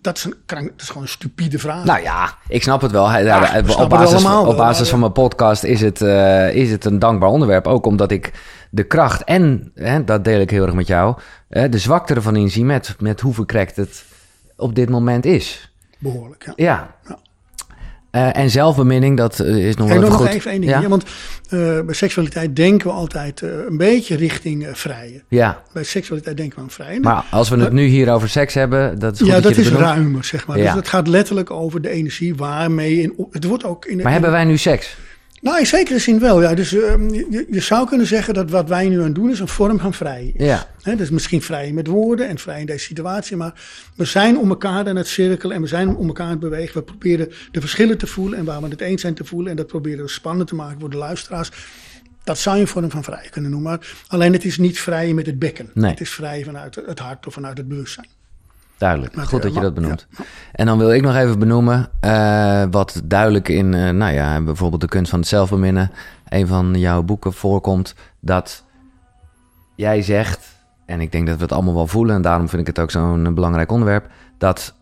dat 0.00 0.16
is, 0.16 0.24
een, 0.24 0.34
krank- 0.46 0.70
dat 0.70 0.80
is 0.80 0.86
gewoon 0.86 1.02
een 1.02 1.08
stupide 1.08 1.58
vraag. 1.58 1.84
Nou 1.84 2.02
ja, 2.02 2.36
ik 2.48 2.62
snap 2.62 2.80
het 2.80 2.90
wel. 2.90 3.04
Op 3.04 3.12
het 3.12 3.88
basis, 3.88 4.24
op 4.24 4.56
basis 4.56 4.88
van 4.88 5.00
mijn 5.00 5.12
podcast 5.12 5.62
is 5.62 5.80
het, 5.80 6.02
eh, 6.02 6.54
is 6.54 6.70
het 6.70 6.84
een 6.84 6.98
dankbaar 6.98 7.28
onderwerp. 7.28 7.66
Ook 7.66 7.86
omdat 7.86 8.10
ik 8.10 8.29
de 8.70 8.84
kracht 8.84 9.24
en, 9.24 9.72
hè, 9.74 10.04
dat 10.04 10.24
deel 10.24 10.40
ik 10.40 10.50
heel 10.50 10.64
erg 10.64 10.74
met 10.74 10.86
jou, 10.86 11.18
hè, 11.48 11.68
de 11.68 11.78
zwakte 11.78 12.14
ervan 12.14 12.36
inzie 12.36 12.64
met, 12.64 12.94
met 12.98 13.20
hoe 13.20 13.34
verkrekt 13.34 13.76
het 13.76 14.04
op 14.56 14.74
dit 14.74 14.88
moment 14.88 15.24
is. 15.24 15.72
Behoorlijk, 15.98 16.44
ja. 16.44 16.52
Ja. 16.56 16.94
Ja. 17.08 17.18
Eh, 18.10 18.36
en 18.36 18.50
zelfbeminning, 18.50 19.16
dat 19.16 19.40
eh, 19.40 19.68
is 19.68 19.76
nog 19.76 19.88
wel 19.88 20.00
nog 20.00 20.04
even 20.04 20.18
goed. 20.18 20.28
even 20.28 20.50
één 20.50 20.60
ding. 20.60 20.72
ja? 20.72 20.80
Ja, 20.80 20.88
want 20.88 21.04
eh, 21.48 21.80
bij 21.80 21.94
seksualiteit 21.94 22.56
denken 22.56 22.86
we 22.86 22.92
altijd 22.92 23.40
een 23.40 23.76
beetje 23.76 24.16
richting 24.16 24.68
vrije. 24.72 25.22
ja, 25.28 25.62
Bij 25.72 25.84
seksualiteit 25.84 26.36
denken 26.36 26.56
we 26.56 26.62
aan 26.62 26.70
vrije. 26.70 27.00
maar 27.00 27.24
als 27.30 27.48
we 27.48 27.56
het 27.56 27.72
nu 27.72 27.84
hier 27.84 28.12
over 28.12 28.28
seks 28.28 28.54
hebben, 28.54 28.98
dat 28.98 29.12
is 29.12 29.18
goed 29.18 29.28
ja, 29.28 29.40
dat, 29.40 29.56
is 29.56 29.64
benoemt. 29.64 29.84
ruimer, 29.84 30.24
zeg 30.24 30.46
maar. 30.46 30.58
Ja. 30.58 30.64
Dus 30.64 30.74
het 30.74 30.88
gaat 30.88 31.06
letterlijk 31.06 31.50
over 31.50 31.80
de 31.82 31.88
energie 31.88 32.34
waarmee... 32.34 33.00
In, 33.02 33.26
het 33.30 33.44
wordt 33.44 33.64
ook 33.64 33.84
in 33.84 34.02
Maar 34.02 34.12
hebben 34.12 34.30
wij 34.30 34.44
nu 34.44 34.56
seks? 34.56 34.96
Nou, 35.40 35.58
in 35.58 35.66
zekere 35.66 35.98
zin 35.98 36.18
wel. 36.18 36.42
Ja. 36.42 36.54
Dus 36.54 36.72
uh, 36.72 36.80
je, 37.10 37.46
je, 37.50 37.60
zou 37.60 37.88
kunnen 37.88 38.06
zeggen 38.06 38.34
dat 38.34 38.50
wat 38.50 38.68
wij 38.68 38.88
nu 38.88 38.98
aan 38.98 39.04
het 39.04 39.14
doen 39.14 39.30
is 39.30 39.40
een 39.40 39.48
vorm 39.48 39.78
van 39.78 39.94
vrij. 39.94 40.32
Ja. 40.36 40.66
He, 40.82 40.96
dus 40.96 41.10
misschien 41.10 41.42
vrij 41.42 41.72
met 41.72 41.86
woorden 41.86 42.28
en 42.28 42.38
vrij 42.38 42.60
in 42.60 42.66
deze 42.66 42.84
situatie. 42.84 43.36
Maar 43.36 43.52
we 43.96 44.04
zijn 44.04 44.38
om 44.38 44.48
elkaar 44.48 44.88
aan 44.88 44.96
het 44.96 45.06
cirkelen 45.06 45.56
en 45.56 45.62
we 45.62 45.68
zijn 45.68 45.96
om 45.96 46.06
elkaar 46.06 46.24
aan 46.24 46.30
het 46.30 46.40
bewegen. 46.40 46.74
We 46.74 46.82
proberen 46.82 47.28
de 47.50 47.60
verschillen 47.60 47.98
te 47.98 48.06
voelen 48.06 48.38
en 48.38 48.44
waar 48.44 48.62
we 48.62 48.68
het 48.68 48.80
eens 48.80 49.00
zijn 49.00 49.14
te 49.14 49.24
voelen. 49.24 49.50
En 49.50 49.56
dat 49.56 49.66
proberen 49.66 50.04
we 50.04 50.10
spannend 50.10 50.48
te 50.48 50.54
maken 50.54 50.80
voor 50.80 50.90
de 50.90 50.96
luisteraars. 50.96 51.50
Dat 52.24 52.38
zou 52.38 52.56
je 52.56 52.62
een 52.62 52.68
vorm 52.68 52.90
van 52.90 53.04
vrij 53.04 53.28
kunnen 53.30 53.50
noemen. 53.50 53.70
Maar 53.70 53.94
alleen 54.08 54.32
het 54.32 54.44
is 54.44 54.58
niet 54.58 54.80
vrij 54.80 55.14
met 55.14 55.26
het 55.26 55.38
bekken. 55.38 55.70
Nee. 55.74 55.90
Het 55.90 56.00
is 56.00 56.10
vrij 56.10 56.44
vanuit 56.44 56.74
het 56.74 56.98
hart 56.98 57.26
of 57.26 57.32
vanuit 57.32 57.58
het 57.58 57.68
bewustzijn. 57.68 58.08
Duidelijk, 58.80 59.14
goed 59.28 59.42
dat 59.42 59.54
je 59.54 59.60
dat 59.60 59.74
benoemt. 59.74 60.06
Ja. 60.10 60.24
En 60.52 60.66
dan 60.66 60.78
wil 60.78 60.92
ik 60.92 61.02
nog 61.02 61.16
even 61.16 61.38
benoemen 61.38 61.88
uh, 62.04 62.64
wat 62.70 63.02
duidelijk 63.04 63.48
in, 63.48 63.72
uh, 63.72 63.90
nou 63.90 64.12
ja, 64.12 64.40
bijvoorbeeld 64.40 64.80
de 64.80 64.88
kunst 64.88 65.10
van 65.10 65.18
het 65.18 65.28
zelfbeminnen, 65.28 65.90
een 66.28 66.46
van 66.46 66.74
jouw 66.74 67.02
boeken 67.02 67.32
voorkomt, 67.32 67.94
dat 68.20 68.64
jij 69.76 70.02
zegt, 70.02 70.56
en 70.86 71.00
ik 71.00 71.12
denk 71.12 71.26
dat 71.26 71.36
we 71.36 71.42
het 71.42 71.52
allemaal 71.52 71.74
wel 71.74 71.86
voelen, 71.86 72.14
en 72.14 72.22
daarom 72.22 72.48
vind 72.48 72.60
ik 72.60 72.66
het 72.66 72.78
ook 72.78 72.90
zo'n 72.90 73.34
belangrijk 73.34 73.72
onderwerp, 73.72 74.10
dat 74.38 74.74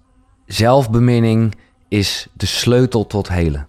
zelfbeminning 0.47 1.55
is 1.89 2.29
de 2.33 2.47
sleutel 2.47 3.07
tot 3.07 3.29
helen. 3.29 3.68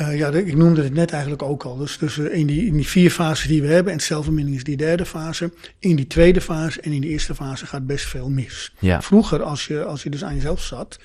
Uh, 0.00 0.18
ja, 0.18 0.30
ik 0.30 0.56
noemde 0.56 0.82
het 0.82 0.94
net 0.94 1.10
eigenlijk 1.10 1.42
ook 1.42 1.62
al. 1.62 1.76
Dus, 1.76 1.98
dus 1.98 2.18
in, 2.18 2.46
die, 2.46 2.66
in 2.66 2.72
die 2.72 2.86
vier 2.86 3.10
fases 3.10 3.48
die 3.48 3.62
we 3.62 3.68
hebben, 3.68 3.92
en 3.92 4.00
zelfvermindering 4.00 4.58
is 4.58 4.64
die 4.64 4.76
derde 4.76 5.06
fase. 5.06 5.52
In 5.78 5.96
die 5.96 6.06
tweede 6.06 6.40
fase 6.40 6.80
en 6.80 6.92
in 6.92 7.00
die 7.00 7.10
eerste 7.10 7.34
fase 7.34 7.66
gaat 7.66 7.86
best 7.86 8.06
veel 8.06 8.28
mis. 8.28 8.74
Ja. 8.78 9.02
Vroeger, 9.02 9.42
als 9.42 9.66
je, 9.66 9.84
als 9.84 10.02
je 10.02 10.10
dus 10.10 10.24
aan 10.24 10.34
jezelf 10.34 10.62
zat, 10.62 10.98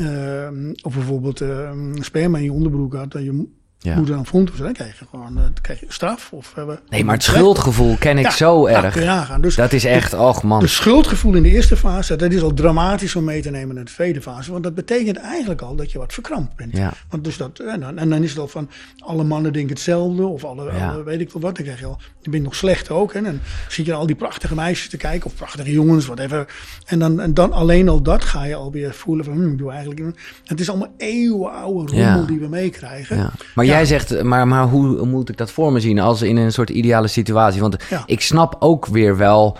uh, 0.00 0.48
of 0.82 0.94
bijvoorbeeld 0.94 1.40
uh, 1.40 1.70
sperma 1.94 2.38
in 2.38 2.44
je 2.44 2.52
onderbroek 2.52 2.94
had, 2.94 3.12
dat 3.12 3.22
je 3.22 3.46
Ja. 3.78 3.94
moeder 3.96 4.14
dan 4.14 4.26
vond, 4.26 4.50
dus 4.50 4.58
dan 4.58 4.72
krijg 4.72 4.98
je 4.98 5.04
gewoon 5.10 5.34
dan 5.34 5.52
krijg 5.62 5.80
je 5.80 5.86
straf. 5.88 6.32
Of, 6.32 6.52
hebben 6.54 6.78
Nee, 6.88 7.04
maar 7.04 7.14
het 7.14 7.22
schuldgevoel 7.22 7.96
ken 7.98 8.18
ik 8.18 8.24
Ja, 8.24 8.30
zo 8.30 8.68
ja, 8.68 8.84
erg. 8.84 9.04
nagaan. 9.04 9.40
Dus 9.40 9.54
Dat 9.54 9.72
is 9.72 9.84
echt, 9.84 10.12
och 10.14 10.42
man. 10.42 10.60
de 10.60 10.66
schuldgevoel 10.66 11.34
in 11.34 11.42
de 11.42 11.48
eerste 11.48 11.76
fase, 11.76 12.16
dat 12.16 12.32
is 12.32 12.42
al 12.42 12.54
dramatisch 12.54 13.16
om 13.16 13.24
mee 13.24 13.42
te 13.42 13.50
nemen 13.50 13.74
naar 13.74 13.84
de 13.84 13.90
tweede 13.90 14.22
fase. 14.22 14.50
Want 14.52 14.62
dat 14.64 14.74
betekent 14.74 15.16
eigenlijk 15.16 15.62
al 15.62 15.74
dat 15.76 15.92
je 15.92 15.98
wat 15.98 16.12
verkrampt 16.12 16.56
bent. 16.56 16.76
Ja. 16.76 16.92
Want 17.10 17.24
dus 17.24 17.36
dat, 17.36 17.58
en, 17.58 17.80
dan, 17.80 17.98
en 17.98 18.08
dan 18.08 18.22
is 18.22 18.30
het 18.30 18.38
al 18.38 18.48
van, 18.48 18.70
alle 18.98 19.24
mannen 19.24 19.52
denken 19.52 19.70
hetzelfde. 19.74 20.26
Of 20.26 20.44
alle, 20.44 20.72
Ja. 20.72 20.88
alle 20.90 21.02
weet 21.04 21.20
ik 21.20 21.30
veel 21.30 21.40
wat. 21.40 21.54
Dan 21.56 21.64
krijg 21.64 21.78
je 21.80 21.86
al, 21.86 21.98
je 22.20 22.30
bent 22.30 22.42
nog 22.42 22.54
slecht 22.54 22.90
ook. 22.90 23.12
Hè, 23.12 23.18
en 23.18 23.24
dan 23.24 23.40
zie 23.68 23.84
je 23.84 23.92
al 23.94 24.06
die 24.06 24.16
prachtige 24.16 24.54
meisjes 24.54 24.88
te 24.88 24.96
kijken. 24.96 25.26
Of 25.26 25.34
prachtige 25.36 25.72
jongens, 25.72 26.06
whatever. 26.06 26.46
En 26.86 26.98
dan, 26.98 27.20
en 27.20 27.34
dan 27.34 27.52
alleen 27.52 27.88
al 27.88 28.02
dat 28.02 28.24
ga 28.24 28.44
je 28.44 28.54
alweer 28.54 28.94
voelen 28.94 29.24
van, 29.24 29.34
hm, 29.34 29.48
ik 29.50 29.58
doe 29.58 29.70
eigenlijk... 29.70 30.00
Het 30.44 30.60
is 30.60 30.68
allemaal 30.68 30.94
eeuwenoude 30.96 31.92
rommel 31.92 32.20
Ja. 32.20 32.26
die 32.26 32.38
we 32.38 32.48
meekrijgen. 32.48 33.16
Ja. 33.16 33.30
Maar 33.66 33.74
Ja. 33.80 33.86
jij 33.86 33.98
zegt, 33.98 34.22
maar, 34.22 34.48
maar 34.48 34.64
hoe 34.64 35.06
moet 35.06 35.28
ik 35.28 35.36
dat 35.36 35.50
voor 35.50 35.72
me 35.72 35.80
zien 35.80 35.98
als 36.00 36.22
in 36.22 36.36
een 36.36 36.52
soort 36.52 36.70
ideale 36.70 37.08
situatie? 37.08 37.60
Want 37.60 37.76
Ja. 37.90 38.02
ik 38.06 38.20
snap 38.20 38.56
ook 38.58 38.86
weer 38.86 39.16
wel 39.16 39.56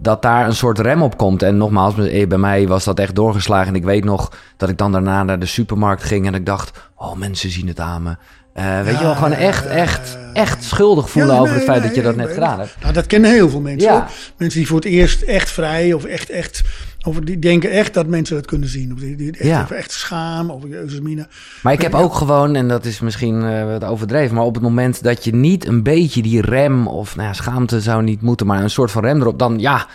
dat 0.00 0.22
daar 0.22 0.46
een 0.46 0.54
soort 0.54 0.78
rem 0.78 1.02
op 1.02 1.16
komt. 1.16 1.42
En 1.42 1.56
nogmaals, 1.56 1.98
eh, 1.98 2.26
bij 2.28 2.38
mij 2.38 2.68
was 2.68 2.84
dat 2.84 2.98
echt 2.98 3.14
doorgeslagen. 3.14 3.68
En 3.68 3.74
ik 3.74 3.84
weet 3.84 4.04
nog 4.04 4.32
dat 4.56 4.68
ik 4.68 4.78
dan 4.78 4.92
daarna 4.92 5.22
naar 5.22 5.38
de 5.38 5.46
supermarkt 5.46 6.02
ging 6.02 6.26
en 6.26 6.34
ik 6.34 6.46
dacht, 6.46 6.90
oh 6.96 7.14
mensen 7.16 7.50
zien 7.50 7.68
het 7.68 7.80
aan 7.80 8.02
me. 8.02 8.16
Eh, 8.56 8.82
weet 8.82 8.98
je 8.98 9.04
wel, 9.04 9.14
gewoon 9.14 9.32
echt, 9.32 9.66
echt, 9.66 10.18
echt 10.32 10.64
schuldig 10.64 11.10
voelen 11.10 11.34
Ja, 11.34 11.40
over 11.40 11.54
nee, 11.54 11.56
het 11.56 11.68
feit 11.68 11.78
nee, 11.78 11.88
dat 11.88 11.96
je 11.96 12.02
dat 12.02 12.16
nee, 12.16 12.26
net 12.26 12.34
gedaan 12.34 12.58
hebt. 12.58 12.76
Nou, 12.80 12.92
dat 12.92 13.06
kennen 13.06 13.30
heel 13.30 13.50
veel 13.50 13.60
mensen. 13.60 13.92
Ja. 13.92 14.08
Mensen 14.36 14.58
die 14.58 14.68
voor 14.68 14.76
het 14.76 14.86
eerst 14.86 15.22
echt 15.22 15.50
vrij 15.50 15.92
of 15.92 16.04
echt, 16.04 16.30
echt, 16.30 16.62
of 17.02 17.18
die 17.18 17.38
denken 17.38 17.70
echt 17.70 17.94
dat 17.94 18.06
mensen 18.06 18.36
dat 18.36 18.46
kunnen 18.46 18.68
zien. 18.68 18.92
Of 18.92 18.98
die, 18.98 19.16
die 19.16 19.36
echt, 19.38 19.70
echt 19.70 19.92
schaam 19.92 20.50
of 20.50 20.62
jezus 20.68 21.00
mina. 21.00 21.26
Maar 21.62 21.72
ik 21.72 21.82
heb 21.82 21.94
ook 21.94 22.14
gewoon, 22.14 22.54
en 22.54 22.68
dat 22.68 22.84
is 22.84 23.00
misschien 23.00 23.42
eh, 23.42 23.66
wat 23.66 23.84
overdreven, 23.84 24.34
maar 24.34 24.44
op 24.44 24.54
het 24.54 24.62
moment 24.62 25.02
dat 25.02 25.24
je 25.24 25.34
niet 25.34 25.66
een 25.66 25.82
beetje 25.82 26.22
die 26.22 26.40
rem, 26.40 26.86
of 26.86 27.16
nou 27.16 27.28
ja, 27.28 27.34
schaamte 27.34 27.80
zou 27.80 28.02
niet 28.02 28.22
moeten, 28.22 28.46
maar 28.46 28.62
een 28.62 28.70
soort 28.70 28.90
van 28.90 29.04
rem 29.04 29.20
erop, 29.20 29.38
dan 29.38 29.58
ja, 29.58 29.86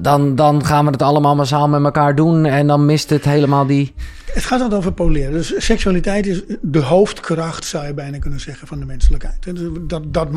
dan, 0.00 0.34
dan 0.34 0.64
gaan 0.64 0.84
we 0.84 0.90
het 0.90 1.02
allemaal 1.02 1.36
massaal 1.36 1.68
met 1.68 1.84
elkaar 1.84 2.14
doen 2.14 2.46
en 2.46 2.66
dan 2.66 2.84
mist 2.84 3.10
het 3.10 3.24
helemaal 3.24 3.66
die. 3.66 3.94
Het 4.32 4.44
gaat 4.44 4.60
altijd 4.60 4.78
over 4.78 4.92
poleren. 4.92 5.32
Dus 5.32 5.54
seksualiteit 5.56 6.26
is 6.26 6.42
de 6.60 6.78
hoofdkracht, 6.78 7.64
zou 7.64 7.86
je 7.86 7.94
bijna 7.94 8.18
kunnen 8.18 8.40
zeggen, 8.40 8.66
van 8.66 8.78
de 8.78 8.86
menselijkheid. 8.86 9.42
Dus 9.42 9.60
Dat, 9.86 10.14
dat, 10.14 10.28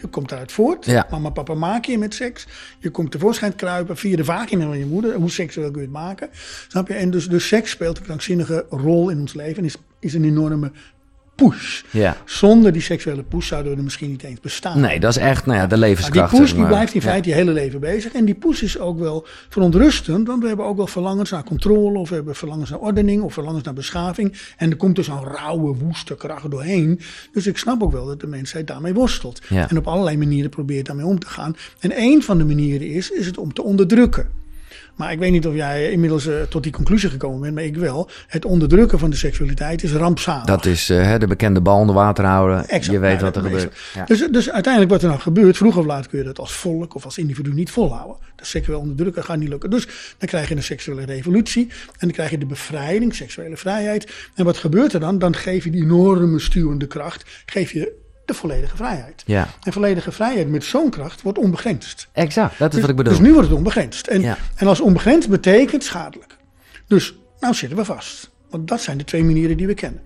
je 0.00 0.06
komt 0.06 0.32
eruit 0.32 0.52
voort. 0.52 0.84
Ja. 0.84 1.06
Mama, 1.10 1.30
papa 1.30 1.54
maken 1.54 1.92
je 1.92 1.98
met 1.98 2.14
seks. 2.14 2.46
Je 2.78 2.90
komt 2.90 3.10
tevoorschijn 3.10 3.54
kruipen 3.54 3.96
via 3.96 4.16
de 4.16 4.24
vagina 4.24 4.66
van 4.66 4.78
je 4.78 4.86
moeder. 4.86 5.14
Hoe 5.14 5.30
seksueel 5.30 5.70
kun 5.70 5.80
je 5.80 5.86
het 5.86 5.96
maken? 5.96 6.28
Snap 6.68 6.88
je? 6.88 6.94
En 6.94 7.10
dus, 7.10 7.28
dus 7.28 7.48
seks 7.48 7.70
speelt 7.70 7.98
een 7.98 8.04
krankzinnige 8.04 8.66
rol 8.70 9.08
in 9.08 9.20
ons 9.20 9.34
leven. 9.34 9.56
En 9.56 9.64
is, 9.64 9.76
is 10.00 10.14
een 10.14 10.24
enorme 10.24 10.72
push. 11.44 11.82
Ja. 11.90 12.16
Zonder 12.24 12.72
die 12.72 12.82
seksuele 12.82 13.22
push 13.22 13.48
zouden 13.48 13.72
we 13.72 13.78
er 13.78 13.84
misschien 13.84 14.10
niet 14.10 14.22
eens 14.22 14.40
bestaan. 14.40 14.80
Nee, 14.80 15.00
dat 15.00 15.10
is 15.10 15.16
echt, 15.16 15.46
nou 15.46 15.58
ja, 15.58 15.66
de 15.66 15.68
Maar 15.68 15.78
die 15.78 15.88
levenskracht. 15.88 16.38
push 16.38 16.52
die 16.52 16.66
blijft 16.66 16.94
in 16.94 17.02
feite 17.02 17.28
je 17.28 17.34
hele 17.34 17.52
leven 17.52 17.80
bezig. 17.80 18.12
En 18.12 18.24
die 18.24 18.34
push 18.34 18.62
is 18.62 18.78
ook 18.78 18.98
wel 18.98 19.26
verontrustend. 19.48 20.26
Want 20.26 20.42
we 20.42 20.48
hebben 20.48 20.66
ook 20.66 20.76
wel 20.76 20.86
verlangens 20.86 21.30
naar 21.30 21.44
controle. 21.44 21.98
Of 21.98 22.08
we 22.08 22.14
hebben 22.14 22.34
verlangens 22.34 22.70
naar 22.70 22.78
ordening. 22.78 23.22
Of 23.22 23.32
verlangens 23.32 23.64
naar 23.64 23.74
beschaving. 23.74 24.38
En 24.56 24.70
er 24.70 24.76
komt 24.76 24.96
dus 24.96 25.08
een 25.08 25.24
rauwe, 25.24 25.74
woeste 25.74 26.16
kracht 26.16 26.50
doorheen. 26.50 27.00
Dus 27.32 27.46
ik 27.46 27.58
snap 27.58 27.82
ook 27.82 27.92
wel 27.92 28.06
dat 28.06 28.20
de 28.20 28.26
mensheid 28.26 28.66
daarmee 28.66 28.94
worstelt. 28.94 29.40
En 29.48 29.78
op 29.78 29.86
allerlei 29.86 30.16
manieren 30.16 30.50
probeert 30.50 30.86
daarmee 30.86 31.06
om 31.06 31.18
te 31.18 31.26
gaan. 31.26 31.56
En 31.80 31.92
een 31.96 32.22
van 32.22 32.38
de 32.38 32.44
manieren 32.44 32.88
is, 32.88 33.10
is 33.10 33.26
het 33.26 33.38
om 33.38 33.52
te 33.52 33.62
onderdrukken. 33.62 34.46
Maar 34.98 35.12
ik 35.12 35.18
weet 35.18 35.30
niet 35.30 35.46
of 35.46 35.54
jij 35.54 35.90
inmiddels 35.90 36.26
eh, 36.26 36.42
tot 36.42 36.62
die 36.62 36.72
conclusie 36.72 37.10
gekomen 37.10 37.40
bent, 37.40 37.54
maar 37.54 37.64
ik 37.64 37.76
wel. 37.76 38.10
Het 38.26 38.44
onderdrukken 38.44 38.98
van 38.98 39.10
de 39.10 39.16
seksualiteit 39.16 39.82
is 39.82 39.92
rampzalig. 39.92 40.44
Dat 40.44 40.66
is 40.66 40.90
eh, 40.90 41.02
hè, 41.02 41.18
de 41.18 41.26
bekende 41.26 41.60
bal 41.60 41.78
onder 41.78 41.94
water 41.94 42.24
houden. 42.24 42.68
Exact, 42.68 42.84
je 42.84 42.98
weet 42.98 43.20
wat 43.20 43.36
er 43.36 43.42
gebeurt. 43.42 43.76
Ja. 43.94 44.04
Dus, 44.04 44.28
dus 44.30 44.50
uiteindelijk 44.50 44.92
wat 44.92 45.02
er 45.02 45.08
nou 45.08 45.20
gebeurt, 45.20 45.56
vroeg 45.56 45.76
of 45.76 45.84
laat 45.84 46.08
kun 46.08 46.18
je 46.18 46.24
dat 46.24 46.38
als 46.38 46.52
volk 46.52 46.94
of 46.94 47.04
als 47.04 47.18
individu 47.18 47.52
niet 47.52 47.70
volhouden. 47.70 48.16
Dat 48.36 48.46
seksueel 48.46 48.78
onderdrukken 48.78 49.24
gaat 49.24 49.38
niet 49.38 49.48
lukken. 49.48 49.70
Dus 49.70 49.88
dan 50.18 50.28
krijg 50.28 50.48
je 50.48 50.56
een 50.56 50.62
seksuele 50.62 51.04
revolutie 51.04 51.66
en 51.68 51.98
dan 51.98 52.10
krijg 52.10 52.30
je 52.30 52.38
de 52.38 52.46
bevrijding, 52.46 53.14
seksuele 53.14 53.56
vrijheid. 53.56 54.12
En 54.34 54.44
wat 54.44 54.56
gebeurt 54.56 54.92
er 54.92 55.00
dan? 55.00 55.18
Dan 55.18 55.36
geef 55.36 55.64
je 55.64 55.70
die 55.70 55.82
enorme 55.82 56.38
stuwende 56.38 56.86
kracht, 56.86 57.42
geef 57.46 57.72
je 57.72 58.06
de 58.28 58.34
volledige 58.34 58.76
vrijheid. 58.76 59.22
ja, 59.26 59.48
En 59.62 59.72
volledige 59.72 60.12
vrijheid 60.12 60.48
met 60.48 60.64
zo'n 60.64 60.90
kracht 60.90 61.22
wordt 61.22 61.38
onbegrensd. 61.38 62.08
exact. 62.12 62.58
Dat 62.58 62.74
is 62.74 62.80
wat 62.80 62.90
ik 62.90 62.96
bedoel. 62.96 63.12
Dus 63.12 63.22
nu 63.22 63.32
wordt 63.32 63.48
het 63.48 63.56
onbegrensd. 63.56 64.06
En, 64.06 64.20
Ja. 64.20 64.36
en 64.54 64.66
als 64.66 64.80
onbegrensd 64.80 65.28
betekent 65.28 65.84
schadelijk. 65.84 66.36
Dus 66.86 67.14
nou 67.40 67.54
zitten 67.54 67.78
we 67.78 67.84
vast. 67.84 68.30
Want 68.50 68.68
dat 68.68 68.80
zijn 68.80 68.98
de 68.98 69.04
twee 69.04 69.24
manieren 69.24 69.56
die 69.56 69.66
we 69.66 69.74
kennen. 69.74 70.02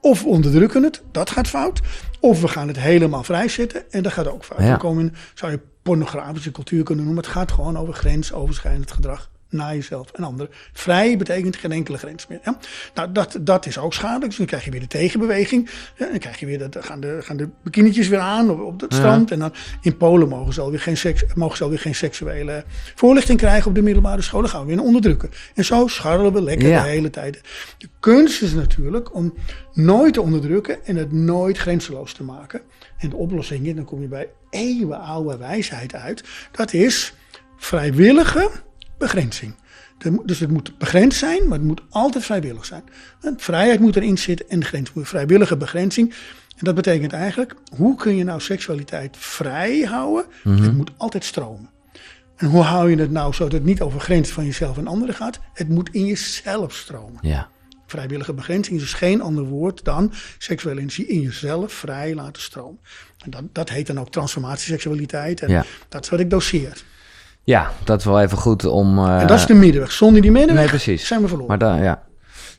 Of 0.00 0.22
we 0.22 0.28
onderdrukken 0.28 0.82
het, 0.82 1.02
dat 1.12 1.30
gaat 1.30 1.48
fout. 1.48 1.80
Of 2.20 2.40
we 2.40 2.48
gaan 2.48 2.68
het 2.68 2.78
helemaal 2.78 3.22
vrijzetten 3.22 3.90
en 3.92 4.02
dat 4.02 4.12
gaat 4.12 4.28
ook 4.28 4.44
fout. 4.44 4.60
Ja. 4.60 4.72
We 4.72 4.78
komen 4.78 5.04
in, 5.04 5.14
zou 5.34 5.52
je 5.52 5.60
pornografische 5.82 6.50
cultuur 6.50 6.82
kunnen 6.84 7.04
noemen. 7.04 7.22
Het 7.22 7.32
gaat 7.32 7.52
gewoon 7.52 7.76
over 7.78 7.94
grensoverschrijdend 7.94 8.90
gedrag 8.90 9.30
naar 9.50 9.74
jezelf 9.74 10.10
en 10.10 10.24
anderen. 10.24 10.52
Vrij 10.72 11.16
betekent 11.16 11.56
geen 11.56 11.72
enkele 11.72 11.98
grens 11.98 12.26
meer. 12.26 12.40
Ja? 12.44 12.58
Nou, 12.94 13.12
dat, 13.12 13.38
dat 13.40 13.66
is 13.66 13.78
ook 13.78 13.94
schadelijk. 13.94 14.26
Dus 14.26 14.36
dan 14.36 14.46
krijg 14.46 14.64
je 14.64 14.70
weer 14.70 14.80
de 14.80 14.86
tegenbeweging. 14.86 15.70
Ja, 15.96 16.06
dan 16.06 16.18
krijg 16.18 16.40
je 16.40 16.46
weer 16.46 16.58
dat, 16.58 16.76
gaan 16.80 17.00
de, 17.00 17.18
gaan 17.20 17.36
de 17.36 17.48
bikinietjes 17.62 18.08
weer 18.08 18.18
aan 18.18 18.50
op, 18.50 18.60
op 18.60 18.80
het 18.80 18.94
strand. 18.94 19.30
En 19.30 19.38
dan 19.38 19.52
in 19.80 19.96
Polen 19.96 20.28
mogen 20.28 20.52
ze, 20.52 20.60
alweer 20.60 20.80
geen 20.80 20.96
seks, 20.96 21.24
mogen 21.34 21.56
ze 21.56 21.62
alweer 21.62 21.78
geen 21.78 21.94
seksuele 21.94 22.64
voorlichting 22.94 23.38
krijgen 23.38 23.68
op 23.68 23.74
de 23.74 23.82
middelbare 23.82 24.22
school. 24.22 24.40
Dan 24.40 24.50
gaan 24.50 24.66
we 24.66 24.74
weer 24.74 24.82
onderdrukken. 24.82 25.30
En 25.54 25.64
zo 25.64 25.86
scharrelen 25.86 26.32
we 26.32 26.42
lekker 26.42 26.68
de 26.68 26.88
hele 26.88 27.10
tijd. 27.10 27.40
De 27.78 27.88
kunst 28.00 28.42
is 28.42 28.52
natuurlijk 28.52 29.14
om 29.14 29.34
nooit 29.72 30.14
te 30.14 30.22
onderdrukken 30.22 30.84
en 30.84 30.96
het 30.96 31.12
nooit 31.12 31.58
grenzeloos 31.58 32.12
te 32.12 32.22
maken. 32.22 32.60
En 32.98 33.10
de 33.10 33.16
oplossing, 33.16 33.68
en 33.68 33.76
dan 33.76 33.84
kom 33.84 34.00
je 34.00 34.08
bij 34.08 34.28
eeuwenoude 34.50 35.36
wijsheid 35.36 35.94
uit. 35.94 36.24
Dat 36.52 36.72
is 36.72 37.14
vrijwillige 37.56 38.50
begrenzing. 39.00 39.54
Dus 40.24 40.38
het 40.38 40.50
moet 40.50 40.78
begrensd 40.78 41.18
zijn, 41.18 41.48
maar 41.48 41.58
het 41.58 41.66
moet 41.66 41.80
altijd 41.90 42.24
vrijwillig 42.24 42.64
zijn. 42.64 42.82
En 43.20 43.34
vrijheid 43.36 43.80
moet 43.80 43.96
erin 43.96 44.18
zitten 44.18 44.48
en 44.48 44.64
grens 44.64 44.90
vrijwillige 44.94 45.56
begrenzing. 45.56 46.14
En 46.56 46.64
dat 46.66 46.74
betekent 46.74 47.12
eigenlijk, 47.12 47.54
hoe 47.76 47.96
kun 47.96 48.16
je 48.16 48.24
nou 48.24 48.40
seksualiteit 48.40 49.16
vrij 49.16 49.80
houden? 49.80 50.24
Het 50.42 50.76
moet 50.76 50.90
altijd 50.96 51.24
stromen. 51.24 51.70
En 52.36 52.46
hoe 52.48 52.62
hou 52.62 52.90
je 52.90 52.96
het 52.96 53.10
nou 53.10 53.34
zodat 53.34 53.52
het 53.52 53.64
niet 53.64 53.80
over 53.80 54.00
grenzen 54.00 54.34
van 54.34 54.44
jezelf 54.44 54.78
en 54.78 54.86
anderen 54.86 55.14
gaat? 55.14 55.38
Het 55.54 55.68
moet 55.68 55.88
in 55.92 56.06
jezelf 56.06 56.74
stromen. 56.74 57.18
Ja. 57.22 57.48
Vrijwillige 57.86 58.32
begrenzing 58.32 58.76
is 58.76 58.82
dus 58.82 58.92
geen 58.92 59.20
ander 59.22 59.44
woord 59.44 59.84
dan 59.84 60.12
seksuele 60.38 60.80
energie 60.80 61.06
in 61.06 61.20
jezelf 61.20 61.72
vrij 61.72 62.14
laten 62.14 62.42
stromen. 62.42 62.80
En 63.24 63.30
dat, 63.30 63.42
dat 63.52 63.68
heet 63.68 63.86
dan 63.86 64.00
ook 64.00 64.10
transformatieseksualiteit. 64.10 65.40
En 65.40 65.48
Ja. 65.48 65.64
dat 65.88 66.04
is 66.04 66.10
wat 66.10 66.20
ik 66.20 66.30
doseer. 66.30 66.82
Ja, 67.44 67.70
dat 67.84 67.98
is 67.98 68.04
wel 68.04 68.20
even 68.20 68.38
goed 68.38 68.64
om... 68.64 68.98
eh, 68.98 69.20
en 69.20 69.26
dat 69.26 69.38
is 69.38 69.46
de 69.46 69.54
middenweg. 69.54 69.92
Zonder 69.92 70.22
die 70.22 70.30
middenweg 70.30 70.58
Nee, 70.60 70.68
precies. 70.68 71.06
zijn 71.06 71.20
we 71.20 71.28
verloren. 71.28 71.48
Maar 71.48 71.58
dan, 71.68 71.82
ja. 71.82 72.02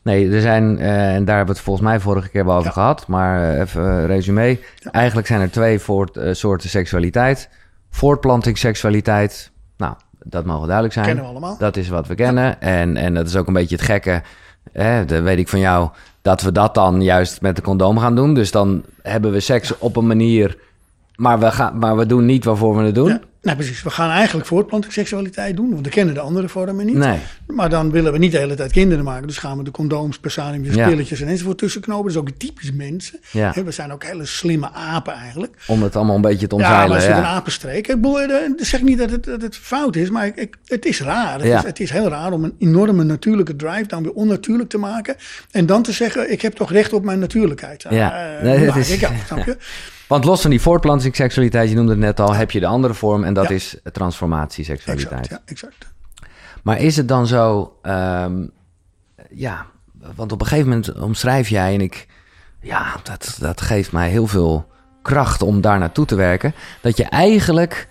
Nee, 0.04 0.32
er 0.32 0.42
zijn, 0.42 0.80
eh, 0.80 1.14
en 1.16 1.26
daar 1.26 1.36
hebben 1.38 1.46
we 1.46 1.60
het 1.60 1.62
volgens 1.62 1.86
mij 1.88 2.00
vorige 2.00 2.30
keer 2.30 2.46
wel 2.46 2.54
over 2.56 2.66
Ja. 2.68 2.72
gehad, 2.72 3.08
maar 3.08 3.54
eh, 3.54 3.60
even 3.60 4.06
resume. 4.08 4.60
Eigenlijk 4.92 5.28
zijn 5.28 5.42
er 5.42 5.52
twee 5.52 5.80
voort, 5.80 6.20
soorten 6.32 6.70
seksualiteit. 6.70 7.50
Voortplantingsseksualiteit, 7.90 9.52
nou, 9.78 9.94
dat 10.24 10.46
mogen 10.46 10.64
duidelijk 10.66 10.94
zijn. 10.94 11.06
Kennen 11.06 11.24
we 11.24 11.30
allemaal. 11.30 11.58
Dat 11.58 11.78
is 11.78 11.90
wat 11.90 12.08
we 12.08 12.16
kennen. 12.16 12.62
En, 12.62 12.98
en 12.98 13.14
dat 13.14 13.28
is 13.28 13.36
ook 13.36 13.48
een 13.48 13.54
beetje 13.54 13.76
het 13.76 13.86
gekke. 13.86 14.22
hè, 14.72 15.06
dan 15.06 15.24
weet 15.24 15.38
ik 15.38 15.48
van 15.48 15.60
jou, 15.60 15.90
dat 16.22 16.42
we 16.42 16.52
dat 16.52 16.74
dan 16.74 17.02
juist 17.02 17.42
met 17.42 17.56
de 17.56 17.62
condoom 17.62 17.98
gaan 17.98 18.16
doen. 18.16 18.34
Dus 18.34 18.52
dan 18.52 18.84
hebben 19.02 19.32
we 19.32 19.40
seks 19.40 19.78
op 19.78 19.96
een 19.96 20.08
manier, 20.08 20.58
maar 21.16 21.40
we, 21.40 21.52
gaan, 21.52 21.78
maar 21.78 21.98
we 21.98 22.06
doen 22.06 22.26
niet 22.26 22.46
waarvoor 22.46 22.78
we 22.78 22.84
het 22.84 22.96
doen. 22.96 23.22
Nou 23.42 23.58
precies. 23.58 23.84
We 23.84 23.90
gaan 23.90 24.10
eigenlijk 24.10 24.48
voortplantingsseksualiteit 24.48 25.56
doen, 25.56 25.72
want 25.72 25.86
we 25.86 25.92
kennen 25.92 26.14
de 26.14 26.20
andere 26.20 26.50
vormen 26.50 26.86
niet. 26.86 26.96
Nee. 26.96 27.18
Maar 27.48 27.70
dan 27.70 27.92
willen 27.92 28.12
we 28.12 28.18
niet 28.18 28.32
de 28.32 28.38
hele 28.38 28.56
tijd 28.56 28.72
kinderen 28.72 29.04
maken. 29.04 29.28
Dus 29.28 29.38
gaan 29.38 29.58
we 29.58 29.64
de 29.64 29.72
condooms, 29.72 30.20
persaniumjes, 30.20 30.76
Ja. 30.76 30.88
pilletjes 30.88 31.22
en 31.22 31.28
enzovoort 31.28 31.58
tussenknopen. 31.58 32.14
Dat 32.14 32.24
is 32.24 32.30
ook 32.32 32.38
typisch 32.38 32.72
mensen. 32.72 33.20
Ja. 33.32 33.54
We 33.66 33.72
zijn 33.72 33.92
ook 33.92 34.04
hele 34.04 34.26
slimme 34.26 34.72
apen 34.74 35.14
eigenlijk. 35.14 35.56
Om 35.68 35.84
het 35.84 35.96
allemaal 35.96 36.16
een 36.16 36.22
beetje 36.22 36.48
te 36.48 36.56
Ja, 36.56 36.62
maar 36.62 36.72
omzeilen. 36.72 36.98
het 36.98 37.06
Ja, 37.10 37.18
een 37.18 37.36
apenstreek. 37.38 37.88
Ik 37.88 38.06
eh, 38.06 38.24
ik 38.58 38.66
zeg 38.66 38.82
niet 38.82 38.98
dat 38.98 39.10
het, 39.12 39.24
dat 39.24 39.42
het 39.42 39.56
fout 39.58 39.96
is, 39.96 40.10
maar 40.10 40.26
ik, 40.26 40.36
ik- 40.36 40.56
het 40.66 40.86
is 40.86 41.02
raar. 41.02 41.34
Het, 41.40 41.48
Ja. 41.48 41.58
is, 41.58 41.64
het 41.64 41.80
is 41.80 41.92
heel 41.92 42.08
raar 42.08 42.32
om 42.32 42.44
een 42.44 42.56
enorme 42.60 43.04
natuurlijke 43.04 43.56
drive 43.56 43.88
dan 43.88 44.04
weer 44.04 44.14
onnatuurlijk 44.14 44.70
te 44.70 44.78
maken. 44.78 45.16
En 45.52 45.66
dan 45.66 45.84
te 45.84 45.92
zeggen, 45.92 46.32
ik 46.32 46.42
heb 46.42 46.54
toch 46.54 46.72
recht 46.72 46.94
op 46.94 47.04
mijn 47.04 47.20
natuurlijkheid. 47.20 47.86
Ja. 47.90 48.36
Eh, 48.38 48.44
Nee, 48.44 48.68
is- 48.80 48.90
ik 48.92 49.08
snap 49.26 49.46
je? 49.46 49.58
Want 50.12 50.24
los 50.26 50.42
van 50.42 50.50
die 50.50 50.62
voortplantingsseksualiteit, 50.62 51.70
je 51.70 51.76
noemde 51.76 51.92
het 51.92 52.00
net 52.00 52.20
al, 52.20 52.34
heb 52.34 52.52
je 52.52 52.60
de 52.60 52.66
andere 52.66 52.94
vorm 52.94 53.24
en 53.24 53.34
dat 53.34 53.48
Ja. 53.50 53.56
is 53.56 53.78
transformatieseksualiteit. 53.92 55.20
Exact, 55.22 55.30
ja, 55.46 55.52
exact. 55.52 55.88
Maar 56.64 56.80
is 56.80 56.98
het 56.98 57.08
dan 57.08 57.28
zo, 57.28 57.78
ehm, 57.82 58.46
ja, 59.30 59.66
want 60.16 60.32
op 60.32 60.42
een 60.42 60.48
gegeven 60.48 60.70
moment 60.70 60.94
omschrijf 61.00 61.50
jij 61.50 61.74
en 61.74 61.82
ik, 61.82 62.08
ja, 62.62 62.96
dat, 63.04 63.38
dat 63.40 63.62
geeft 63.62 63.92
mij 63.92 64.10
heel 64.10 64.28
veel 64.28 64.66
kracht 65.02 65.42
om 65.42 65.62
daar 65.62 65.80
naartoe 65.80 66.06
te 66.06 66.16
werken, 66.16 66.54
dat 66.82 66.98
je 66.98 67.04
eigenlijk 67.04 67.88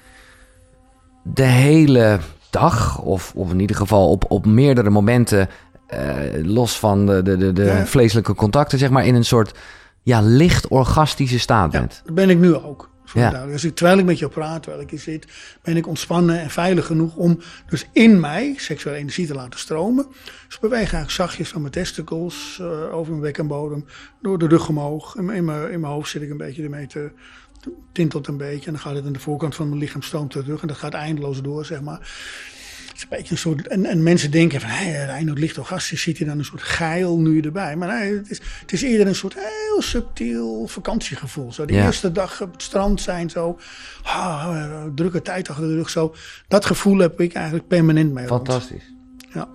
de 1.23 1.43
hele 1.43 2.19
dag, 2.51 2.99
of, 2.99 3.33
of 3.35 3.51
in 3.51 3.61
ieder 3.61 3.77
geval 3.77 4.11
op, 4.11 4.25
op 4.31 4.47
meerdere 4.47 4.91
momenten, 4.91 5.49
eh, 5.87 6.01
los 6.43 6.79
van 6.79 7.07
de, 7.07 7.23
de, 7.23 7.37
de, 7.37 7.53
de 7.53 7.65
Ja. 7.65 7.87
vleeselijke 7.87 8.35
contacten, 8.35 8.79
zeg 8.79 8.91
maar, 8.91 9.07
in 9.07 9.15
een 9.15 9.25
soort 9.25 9.59
ja, 10.03 10.21
licht 10.21 10.69
orgastische 10.69 11.39
staat 11.39 11.73
Ja, 11.73 11.79
bent. 11.79 12.03
dat 12.05 12.15
ben 12.15 12.31
ik 12.31 12.39
nu 12.39 12.55
ook. 12.55 12.89
Ja. 13.15 13.47
Dus 13.47 13.65
ik, 13.65 13.75
terwijl 13.75 13.99
ik 13.99 14.05
met 14.05 14.19
je 14.19 14.29
praat, 14.29 14.63
terwijl 14.63 14.83
ik 14.83 14.91
hier 14.91 14.99
zit, 15.01 15.27
ben 15.63 15.77
ik 15.77 15.87
ontspannen 15.87 16.41
en 16.41 16.51
veilig 16.51 16.87
genoeg 16.87 17.17
om 17.17 17.39
dus 17.69 17.87
in 17.93 18.21
mij 18.21 18.55
seksuele 18.57 18.99
energie 18.99 19.27
te 19.27 19.35
laten 19.35 19.59
stromen. 19.61 20.07
Dus 20.49 20.59
beweeg 20.59 20.79
eigenlijk 20.79 21.11
zachtjes 21.11 21.49
van 21.49 21.61
mijn 21.61 21.73
testicles 21.73 22.59
eh, 22.61 22.95
over 22.95 23.11
mijn 23.11 23.23
bekkenbodem, 23.23 23.85
door 24.23 24.39
de 24.39 24.47
rug 24.49 24.69
omhoog. 24.69 25.17
In, 25.17 25.25
mijn- 25.25 25.39
in, 25.39 25.45
mijn, 25.45 25.71
in 25.73 25.81
mijn 25.81 25.93
hoofd 25.93 26.11
zit 26.11 26.23
ik 26.23 26.31
een 26.31 26.37
beetje 26.37 26.63
ermee 26.63 26.87
te, 26.87 27.11
te- 27.61 27.73
tintelt 27.93 28.27
een 28.27 28.37
beetje 28.37 28.67
en 28.67 28.73
dan 28.73 28.81
gaat 28.81 28.95
het 28.95 29.05
aan 29.07 29.13
de 29.13 29.19
voorkant 29.21 29.55
van 29.55 29.69
mijn 29.69 29.81
lichaam 29.81 30.03
stroomt 30.03 30.31
terug 30.31 30.61
en 30.63 30.69
dat 30.69 30.77
gaat 30.77 30.95
eindeloos 30.95 31.43
door, 31.43 31.65
zeg 31.65 31.81
maar. 31.81 32.13
Is 33.01 33.07
een 33.11 33.17
beetje 33.19 33.33
een 33.33 33.39
soort, 33.41 33.67
en, 33.69 33.85
en 33.87 34.03
mensen 34.03 34.31
denken 34.31 34.61
van, 34.61 34.71
hé, 34.71 35.05
Reinoud 35.05 35.39
ligt 35.39 35.59
orgastisch, 35.59 36.03
ziet 36.03 36.19
hij 36.19 36.27
dan 36.27 36.39
een 36.39 36.45
soort 36.45 36.63
geil 36.63 37.19
nu 37.19 37.41
erbij. 37.41 37.77
Maar 37.77 37.89
nee, 38.01 38.17
het 38.17 38.31
is, 38.31 38.41
het 38.61 38.73
is 38.73 38.83
eerder 38.83 39.07
een 39.07 39.15
soort 39.15 39.35
heel 39.35 39.83
subtiel 39.83 40.67
vakantiegevoel. 40.67 41.53
Zo, 41.53 41.65
de 41.65 41.73
Ja. 41.73 41.85
eerste 41.85 42.13
dag 42.13 42.43
op 42.43 42.53
het 42.53 42.63
strand 42.63 43.01
zijn, 43.01 43.31
zo, 43.31 43.59
ah, 44.03 44.85
drukke 44.95 45.23
tijd 45.23 45.49
achter 45.49 45.67
de 45.69 45.75
rug, 45.75 45.91
zo. 45.91 46.15
Dat 46.49 46.65
gevoel 46.67 46.99
heb 46.99 47.21
ik 47.21 47.33
eigenlijk 47.35 47.69
permanent 47.69 48.13
mee. 48.13 48.27
rond. 48.27 48.47
Fantastisch. 48.47 48.93
Ja. 49.35 49.49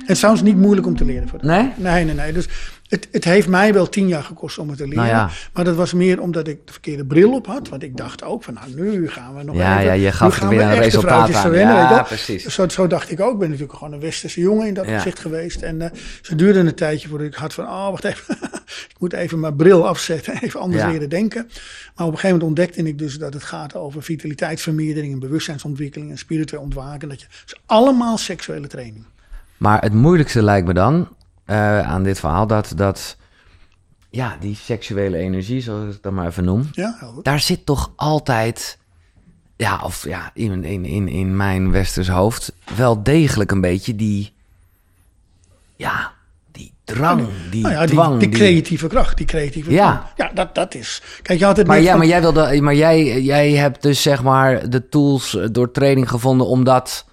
Het 0.00 0.10
is 0.10 0.18
trouwens 0.18 0.44
niet 0.44 0.56
moeilijk 0.56 0.86
om 0.86 0.96
te 0.96 1.04
leren. 1.04 1.28
Voor 1.28 1.38
de- 1.38 1.46
Nee? 1.46 1.70
Nee, 1.76 2.04
nee, 2.04 2.14
nee. 2.14 2.32
Dus 2.32 2.46
het, 2.92 3.08
het 3.10 3.24
heeft 3.24 3.48
mij 3.48 3.72
wel 3.72 3.88
tien 3.88 4.08
jaar 4.08 4.22
gekost 4.22 4.58
om 4.58 4.68
het 4.68 4.78
te 4.78 4.88
leren. 4.88 5.04
Nou 5.04 5.16
ja. 5.16 5.30
Maar 5.52 5.64
dat 5.64 5.76
was 5.76 5.92
meer 5.92 6.20
omdat 6.20 6.48
ik 6.48 6.66
de 6.66 6.72
verkeerde 6.72 7.04
bril 7.04 7.32
op 7.32 7.46
had. 7.46 7.68
Want 7.68 7.82
ik 7.82 7.96
dacht 7.96 8.24
ook 8.24 8.42
van, 8.42 8.54
nou, 8.54 8.74
nu 8.74 9.08
gaan 9.08 9.36
we 9.36 9.42
nog 9.42 9.56
Ja, 9.56 9.72
even... 9.72 9.84
ja, 9.84 9.92
je 9.92 10.04
nu 10.04 10.10
gaf 10.10 10.34
gaan 10.34 10.42
er 10.42 10.48
weer 10.56 10.66
we 10.68 10.74
een 10.74 10.82
resultaat 10.82 11.34
aan. 11.34 11.52
Ja, 11.52 12.02
precies. 12.02 12.44
Zo, 12.46 12.68
zo 12.68 12.86
dacht 12.86 13.10
ik 13.10 13.20
ook. 13.20 13.32
Ik 13.32 13.38
ben 13.38 13.50
natuurlijk 13.50 13.78
gewoon 13.78 13.92
een 13.92 14.00
westerse 14.00 14.40
jongen 14.40 14.66
in 14.66 14.74
dat 14.74 14.86
Ja. 14.86 14.96
gezicht 14.96 15.18
geweest. 15.18 15.62
En 15.62 15.82
eh 15.82 15.90
ze 16.22 16.34
duurde 16.34 16.58
een 16.58 16.74
tijdje 16.74 17.08
voordat 17.08 17.26
ik 17.26 17.34
had 17.34 17.54
van, 17.54 17.64
oh, 17.64 17.90
wacht 17.90 18.04
even. 18.04 18.36
ik 18.92 18.96
moet 18.98 19.12
even 19.12 19.40
mijn 19.40 19.56
bril 19.56 19.86
afzetten, 19.86 20.42
even 20.42 20.60
anders 20.60 20.84
leren 20.84 21.08
denken. 21.08 21.42
Maar 21.96 22.06
op 22.06 22.12
een 22.12 22.18
gegeven 22.18 22.38
moment 22.38 22.42
ontdekte 22.42 22.82
ik 22.82 22.98
dus 22.98 23.18
dat 23.18 23.34
het 23.34 23.44
gaat 23.44 23.74
over 23.74 24.02
vitaliteitsvermeerdering 24.02 25.12
en 25.12 25.18
bewustzijnsontwikkeling 25.18 26.10
en 26.10 26.18
spiritueel 26.18 26.62
ontwaken. 26.62 27.08
Dat 27.08 27.20
je, 27.20 27.26
dus 27.44 27.60
allemaal 27.66 28.18
seksuele 28.18 28.66
training. 28.66 29.04
Maar 29.56 29.80
het 29.82 29.92
moeilijkste 29.92 30.42
lijkt 30.42 30.66
me 30.66 30.74
dan 30.74 31.08
eh, 31.44 31.80
aan 31.80 32.02
dit 32.02 32.18
verhaal 32.20 32.46
dat, 32.46 32.72
dat 32.76 33.16
ja, 34.10 34.36
die 34.40 34.56
seksuele 34.56 35.16
energie, 35.16 35.60
zoals 35.60 35.84
ik 35.86 35.92
het 35.92 36.02
dan 36.02 36.14
maar 36.14 36.26
even 36.26 36.44
noem, 36.44 36.68
Ja, 36.72 36.98
daar 37.22 37.40
zit 37.40 37.66
toch 37.66 37.92
altijd, 37.96 38.78
ja, 39.56 39.80
of 39.84 40.04
ja, 40.04 40.30
in, 40.34 40.64
in, 40.64 40.84
in, 40.84 41.08
in 41.08 41.36
mijn 41.36 41.70
westers 41.70 42.08
hoofd 42.08 42.52
wel 42.76 43.02
degelijk 43.02 43.50
een 43.50 43.60
beetje 43.60 43.96
die, 43.96 44.32
ja, 45.76 46.12
die 46.52 46.72
drang, 46.84 47.28
die 47.50 47.62
Nou 47.62 47.74
ja, 47.74 47.80
die, 47.80 47.88
dwang. 47.94 48.18
die 48.18 48.28
die- 48.28 48.38
creatieve 48.38 48.86
kracht, 48.86 49.16
die 49.16 49.26
creatieve 49.26 49.70
Ja. 49.70 50.12
Ja, 50.16 50.30
dat, 50.34 50.54
dat 50.54 50.74
is... 50.74 51.02
Kijk, 51.22 51.38
je 51.38 51.44
had 51.44 51.56
het 51.56 51.66
Maar, 51.66 51.80
ja, 51.80 51.88
van- 51.90 51.98
maar, 51.98 52.06
jij, 52.06 52.20
wilde, 52.20 52.60
maar 52.60 52.74
jij, 52.74 53.22
jij 53.22 53.50
hebt 53.52 53.82
dus 53.82 54.02
zeg 54.02 54.22
maar 54.22 54.70
de 54.70 54.88
tools 54.88 55.38
door 55.52 55.70
training 55.70 56.08
gevonden 56.08 56.46
om 56.46 56.64
dat 56.64 57.04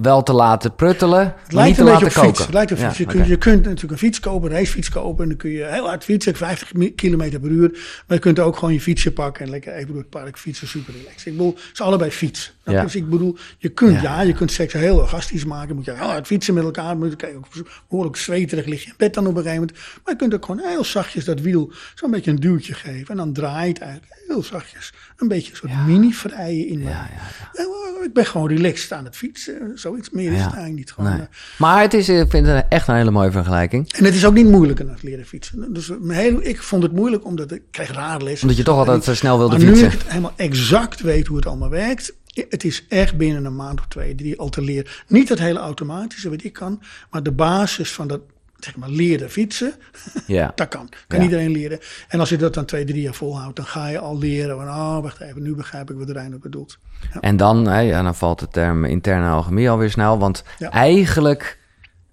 wel 0.00 0.22
te 0.22 0.32
laten 0.32 0.74
pruttelen, 0.74 1.18
Het 1.20 1.32
maar 1.34 1.42
niet 1.44 1.52
lijkt 1.54 1.74
te 1.76 1.80
een 1.80 1.86
beetje 1.86 2.04
laten 2.04 2.06
op 2.06 2.12
koken. 2.14 2.28
fiets. 2.28 2.44
Het 2.44 2.54
lijkt 2.54 2.72
op 2.72 2.78
Ja, 2.78 2.84
fiets. 2.86 2.98
Je, 2.98 3.04
kunt, 3.06 3.26
je 3.26 3.36
kunt 3.36 3.62
natuurlijk 3.64 3.92
een 3.92 3.98
fiets 3.98 4.20
kopen, 4.20 4.50
een 4.50 4.56
racefiets 4.56 4.88
kopen. 4.90 5.22
En 5.22 5.28
dan 5.28 5.38
kun 5.38 5.50
je 5.50 5.64
heel 5.64 5.86
hard 5.86 6.04
fietsen, 6.04 6.34
50 6.36 6.74
mi- 6.74 6.94
kilometer 6.94 7.40
per 7.40 7.50
uur. 7.50 7.70
Maar 8.06 8.16
je 8.16 8.18
kunt 8.18 8.38
ook 8.38 8.56
gewoon 8.56 8.74
je 8.74 8.80
fietsje 8.80 9.12
pakken 9.12 9.44
en 9.44 9.50
lekker 9.50 9.72
even 9.74 9.86
door 9.88 9.96
het 9.96 10.10
park 10.10 10.38
fietsen. 10.38 10.68
Super 10.68 10.94
relaxed. 10.94 11.26
Ik 11.26 11.32
bedoel, 11.32 11.52
het 11.54 11.70
is 11.72 11.80
allebei 11.80 12.10
fiets. 12.10 12.54
Ja. 12.64 12.82
Dus 12.82 12.94
ik 12.96 13.08
bedoel, 13.08 13.36
je 13.58 13.68
kunt, 13.68 14.00
Ja. 14.00 14.02
ja, 14.02 14.20
je 14.20 14.32
kunt 14.32 14.52
seks 14.52 14.72
heel 14.72 14.96
orgastisch 14.96 15.44
maken. 15.44 15.74
Moet 15.76 15.84
je 15.84 15.92
heel 15.94 16.06
hard 16.06 16.26
fietsen 16.26 16.54
met 16.54 16.64
elkaar. 16.64 16.96
Moet 16.96 17.10
je 17.10 17.16
kijken, 17.16 17.38
ook 17.38 17.46
behoorlijk 17.88 18.16
zweterig 18.16 18.66
lig 18.66 18.82
je 18.82 18.88
in 18.88 18.94
bed 18.96 19.14
dan 19.14 19.26
op 19.26 19.36
een 19.36 19.42
gegeven 19.42 19.60
moment. 19.60 19.78
Maar 20.04 20.12
je 20.14 20.16
kunt 20.20 20.34
ook 20.34 20.44
gewoon 20.44 20.60
heel 20.68 20.84
zachtjes 20.84 21.24
dat 21.24 21.40
wiel 21.40 21.72
zo'n 21.94 22.10
beetje 22.10 22.30
een 22.30 22.40
duwtje 22.40 22.74
geven. 22.74 23.06
En 23.08 23.16
dan 23.16 23.32
draait 23.32 23.78
eigenlijk 23.78 24.12
heel 24.28 24.42
zachtjes 24.42 24.92
een 25.16 25.28
beetje 25.28 25.50
een 25.50 25.56
soort 25.56 25.86
mini-vrije 25.86 26.66
in. 26.66 26.78
Ja, 26.78 26.84
mij. 26.84 26.92
ja, 26.92 27.08
ja. 27.14 27.60
Eh, 27.60 27.64
Ik 28.04 28.12
ben 28.12 28.26
gewoon 28.26 28.48
relaxed 28.48 28.92
aan 28.92 29.04
het 29.04 29.16
fietsen. 29.16 29.72
Zoiets 29.74 30.10
meer 30.10 30.26
is 30.32 30.36
het 30.36 30.40
eigenlijk 30.42 30.74
niet. 30.74 30.92
Gewoon, 30.92 31.10
Nee. 31.10 31.20
eh, 31.20 31.26
Maar 31.58 31.80
het 31.80 31.94
is, 31.94 32.08
ik 32.08 32.30
vind 32.30 32.46
het 32.46 32.64
echt 32.68 32.88
een 32.88 32.94
hele 32.94 33.10
mooie 33.10 33.30
vergelijking. 33.30 33.92
en 33.92 34.04
het 34.04 34.14
is 34.14 34.24
ook 34.26 34.34
niet 34.34 34.46
moeilijker 34.50 34.84
dan 34.84 34.94
het 34.94 35.02
leren 35.02 35.24
fietsen. 35.26 35.72
Dus 35.72 35.90
hele, 36.08 36.42
ik 36.44 36.62
vond 36.62 36.82
het 36.82 36.92
moeilijk 36.92 37.24
omdat 37.24 37.52
ik 37.52 37.62
kreeg 37.70 37.92
raar 37.92 38.22
les. 38.22 38.42
Omdat 38.42 38.56
je 38.56 38.62
toch 38.62 38.78
altijd 38.78 39.04
zo 39.04 39.14
snel 39.14 39.38
wilde 39.38 39.56
maar 39.56 39.64
nu 39.66 39.70
fietsen. 39.70 39.86
ik 39.92 39.98
het 39.98 40.08
helemaal 40.08 40.32
exact 40.36 41.00
weet 41.00 41.26
hoe 41.26 41.36
het 41.36 41.46
allemaal 41.46 41.70
werkt. 41.70 42.14
Het 42.48 42.64
is 42.64 42.84
echt 42.88 43.16
binnen 43.16 43.44
een 43.44 43.56
maand 43.56 43.78
of 43.80 43.86
twee, 43.88 44.14
drie 44.14 44.38
al 44.38 44.48
te 44.48 44.62
leren. 44.62 44.90
Niet 45.08 45.28
het 45.28 45.38
hele 45.38 45.58
automatische 45.58 46.30
wat 46.30 46.44
ik 46.44 46.52
kan. 46.52 46.82
Maar 47.10 47.22
de 47.22 47.32
basis 47.32 47.92
van 47.92 48.06
dat 48.08 48.20
zeg 48.58 48.76
maar, 48.76 48.88
leren 48.88 49.30
fietsen. 49.30 49.72
Ja. 50.26 50.52
Dat 50.54 50.68
kan. 50.68 50.88
Kan 51.06 51.18
Ja. 51.18 51.24
iedereen 51.24 51.50
leren. 51.50 51.78
En 52.08 52.20
als 52.20 52.28
je 52.28 52.36
dat 52.36 52.54
dan 52.54 52.64
twee, 52.64 52.84
drie 52.84 53.02
jaar 53.02 53.14
volhoudt. 53.14 53.56
Dan 53.56 53.64
ga 53.64 53.86
je 53.88 53.98
al 53.98 54.18
leren. 54.18 54.56
Van, 54.56 54.68
oh, 54.68 54.98
wacht 55.02 55.20
even. 55.20 55.42
Nu 55.42 55.54
begrijp 55.54 55.90
ik 55.90 55.96
wat 55.98 56.10
Reiner 56.10 56.38
bedoelt. 56.38 56.78
En 57.20 57.36
dan, 57.36 57.66
hè, 57.68 57.80
ja, 57.80 58.02
dan 58.02 58.14
valt 58.14 58.38
de 58.38 58.48
term 58.48 58.84
interne 58.84 59.28
alchemie 59.30 59.70
alweer 59.70 59.90
snel. 59.90 60.18
Want 60.18 60.44
Ja. 60.58 60.70
eigenlijk, 60.70 61.58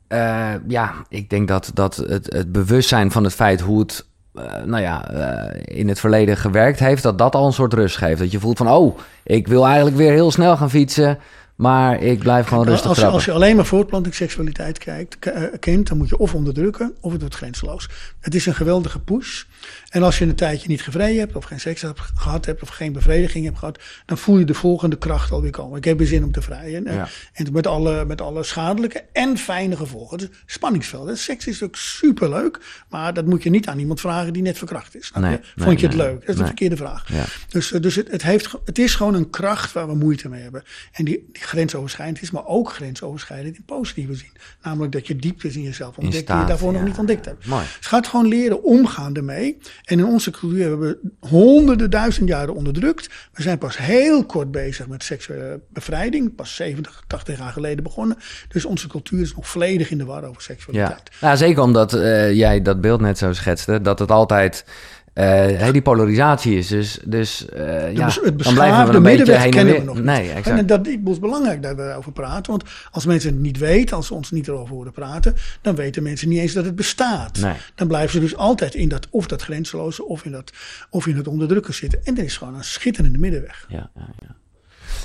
eh, 0.08 0.51
ja, 0.67 0.93
ik 1.10 1.29
denk 1.29 1.47
dat, 1.47 1.71
dat 1.73 1.95
het, 1.95 2.34
het 2.34 2.51
bewustzijn 2.51 3.12
van 3.12 3.23
het 3.23 3.34
feit 3.34 3.62
hoe 3.62 3.79
het, 3.79 4.06
eh, 4.34 4.63
nou 4.63 4.82
ja, 4.82 5.10
eh, 5.10 5.77
in 5.77 5.88
het 5.88 5.99
verleden 5.99 6.38
gewerkt 6.38 6.79
heeft, 6.79 7.03
dat 7.03 7.17
dat 7.17 7.36
al 7.36 7.45
een 7.45 7.53
soort 7.53 7.73
rust 7.73 7.97
geeft. 7.97 8.19
Dat 8.19 8.32
je 8.32 8.39
voelt 8.39 8.58
van, 8.58 8.69
oh, 8.69 8.97
ik 9.23 9.47
wil 9.47 9.65
eigenlijk 9.65 9.95
weer 9.95 10.12
heel 10.12 10.32
snel 10.32 10.58
gaan 10.58 10.69
fietsen, 10.69 11.17
maar 11.56 12.02
ik 12.02 12.20
blijf 12.20 12.48
gewoon 12.48 12.66
rustig 12.66 12.88
als, 12.88 12.96
trappen. 12.98 13.16
als 13.16 13.26
je 13.26 13.32
alleen 13.32 13.56
maar 13.56 13.66
voortplantingsseksualiteit 13.66 14.78
kijkt, 14.78 15.20
k- 15.20 15.26
eh, 15.26 15.44
kent, 15.60 15.88
dan 15.88 15.98
moet 15.98 16.10
je 16.10 16.18
of 16.18 16.34
onderdrukken 16.34 16.94
of 17.00 17.12
het 17.12 17.22
wordt 17.22 17.36
grenzeloos. 17.36 17.89
Het 18.20 18.36
is 18.36 18.46
een 18.46 18.56
geweldige 18.56 19.00
push. 19.00 19.44
En 19.93 20.03
als 20.03 20.17
je 20.17 20.25
een 20.25 20.36
tijdje 20.36 20.67
niet 20.67 20.82
gevreden 20.82 21.19
hebt, 21.19 21.36
of 21.36 21.43
geen 21.43 21.60
seks 21.60 21.82
hebt 21.82 21.99
gehad 21.99 22.45
hebt, 22.45 22.62
of 22.62 22.69
geen 22.69 22.93
bevrediging 22.93 23.45
hebt 23.45 23.58
gehad, 23.58 23.79
dan 24.06 24.17
voel 24.17 24.39
je 24.39 24.45
de 24.45 24.53
volgende 24.53 24.97
kracht 24.97 25.32
alweer 25.32 25.51
komen. 25.51 25.77
Ik 25.77 25.84
heb 25.84 25.97
weer 25.97 26.08
zin 26.08 26.23
om 26.23 26.32
te 26.32 26.41
vrijen. 26.41 26.88
En, 26.88 26.95
Ja. 26.95 27.08
en 27.34 27.51
met, 27.51 27.67
alle, 27.67 28.06
met 28.06 28.21
alle 28.21 28.43
schadelijke 28.43 29.03
en 29.12 29.38
fijne 29.38 29.75
gevolgen. 29.75 30.21
Een 30.21 30.29
spanningsveld. 30.45 31.08
hè. 31.08 31.15
Seks 31.15 31.47
is 31.47 31.63
ook 31.63 31.75
superleuk, 31.75 32.60
maar 32.89 33.13
dat 33.13 33.25
moet 33.25 33.43
je 33.43 33.49
niet 33.49 33.67
aan 33.67 33.79
iemand 33.79 33.99
vragen 33.99 34.34
die 34.34 34.41
net 34.41 34.58
verkracht 34.58 34.95
is. 34.95 35.12
Nee, 35.15 35.23
nee, 35.23 35.39
Vond 35.56 35.79
je 35.79 35.88
het 35.88 35.95
nee, 35.95 36.08
leuk? 36.08 36.19
Dat 36.19 36.29
is 36.29 36.36
de 36.36 36.45
verkeerde 36.45 36.77
vraag. 36.77 37.12
Ja. 37.12 37.25
Dus, 37.49 37.71
eh, 37.71 37.82
dus 37.82 37.95
het, 37.95 38.12
het, 38.12 38.23
heeft, 38.23 38.51
het 38.65 38.79
is 38.79 38.95
gewoon 38.95 39.13
een 39.13 39.29
kracht 39.29 39.71
waar 39.71 39.88
we 39.88 39.95
moeite 39.95 40.29
mee 40.29 40.41
hebben. 40.41 40.63
En 40.91 41.06
die, 41.06 41.29
die 41.32 41.43
grensoverschrijdend 41.43 42.21
is, 42.21 42.32
maar 42.32 42.45
ook 42.45 42.73
grensoverschrijdend 42.73 43.56
in 43.56 43.63
positieve 43.65 44.15
zin. 44.15 44.32
Namelijk 44.63 44.91
dat 44.91 45.08
je 45.08 45.15
dieptes 45.15 45.56
in 45.56 45.62
jezelf 45.62 45.97
ontdekt 45.97 46.12
die 46.13 46.23
staat, 46.23 46.41
je 46.41 46.47
daarvoor 46.47 46.71
ja. 46.71 46.77
nog 46.77 46.88
niet 46.88 46.97
ontdekt 46.97 47.25
hebt. 47.25 47.45
Mooi. 47.45 47.65
Dus 47.77 47.88
ga 47.88 47.97
het 47.97 48.08
gewoon 48.08 48.27
leren 48.27 48.63
omgaan 48.63 49.15
ermee. 49.15 49.58
En 49.84 50.00
in 50.00 50.06
onze 50.06 50.32
cultuur 50.32 50.62
hebben 50.62 50.80
we 50.80 51.28
honderden 51.28 51.89
duizend 51.89 52.30
jaren 52.30 52.56
onderdrukt. 52.56 53.10
We 53.34 53.41
zijn 53.41 53.58
pas 53.58 53.78
heel 53.78 54.26
kort 54.26 54.52
bezig 54.52 54.88
met 54.88 55.04
seksuele 55.04 55.60
bevrijding. 55.69 56.36
Pas 56.36 56.56
70, 56.56 57.04
80 57.08 57.38
jaar 57.38 57.52
geleden 57.52 57.84
begonnen. 57.84 58.17
Dus 58.48 58.65
onze 58.65 58.88
cultuur 58.88 59.22
is 59.22 59.36
nog 59.36 59.48
volledig 59.48 59.91
in 59.91 59.98
de 59.98 60.06
war 60.06 60.24
over 60.24 60.41
seksualiteit. 60.41 61.12
ja, 61.19 61.36
zeker 61.36 61.62
omdat 61.62 61.93
eh, 61.93 62.34
jij 62.34 62.62
dat 62.62 62.82
beeld 62.82 63.02
net 63.02 63.17
zo 63.17 63.34
schetste, 63.34 63.82
dat 63.82 64.00
het 64.00 64.12
altijd 64.12 64.65
eh, 65.13 65.71
die 65.71 65.82
polarisatie 65.82 66.58
is. 66.58 66.67
Dus, 66.67 66.99
dus 67.06 67.45
uh, 67.54 67.93
ja, 67.93 68.06
het 68.06 68.15
dan 68.23 68.34
blijven 68.34 68.34
we 68.34 68.34
beschaafde 68.36 68.99
middenweg 68.99 69.49
kennen 69.49 69.73
we 69.73 69.84
nog 69.84 69.95
niet. 69.95 70.04
Nee, 70.04 70.32
exact. 70.32 70.58
En 70.58 70.65
dat 70.65 70.88
is 70.88 71.19
belangrijk 71.19 71.63
dat 71.63 71.76
we 71.76 71.82
daarover 71.82 72.12
praten. 72.12 72.52
Want 72.52 72.63
als 72.91 73.06
mensen 73.06 73.30
het 73.30 73.39
niet 73.39 73.58
weten, 73.58 73.95
als 73.95 74.08
ze 74.08 74.13
ons 74.13 74.32
niet 74.32 74.47
erover 74.47 74.76
horen 74.76 74.91
praten, 74.91 75.36
dan 75.62 75.76
weten 75.76 76.04
mensen 76.04 76.30
niet 76.30 76.39
eens 76.39 76.54
dat 76.54 76.65
het 76.65 76.76
bestaat. 76.76 77.39
Nee. 77.39 77.54
Dan 77.76 77.88
blijven 77.88 78.12
ze 78.12 78.19
dus 78.19 78.36
altijd 78.36 78.76
in 78.76 78.89
dat, 78.89 79.08
of 79.10 79.28
dat 79.28 79.41
grenzeloze, 79.41 80.06
of 80.06 80.26
in 80.26 80.32
dat, 80.32 80.54
of 80.89 81.08
in 81.08 81.15
het 81.15 81.28
onderdrukken 81.28 81.73
zitten. 81.73 81.99
En 82.04 82.17
er 82.17 82.23
is 82.23 82.38
gewoon 82.38 82.56
een 82.56 82.63
schitterende 82.63 83.17
middenweg. 83.19 83.65
Ja, 83.69 83.89
ja, 83.95 84.10
ja. 84.19 84.36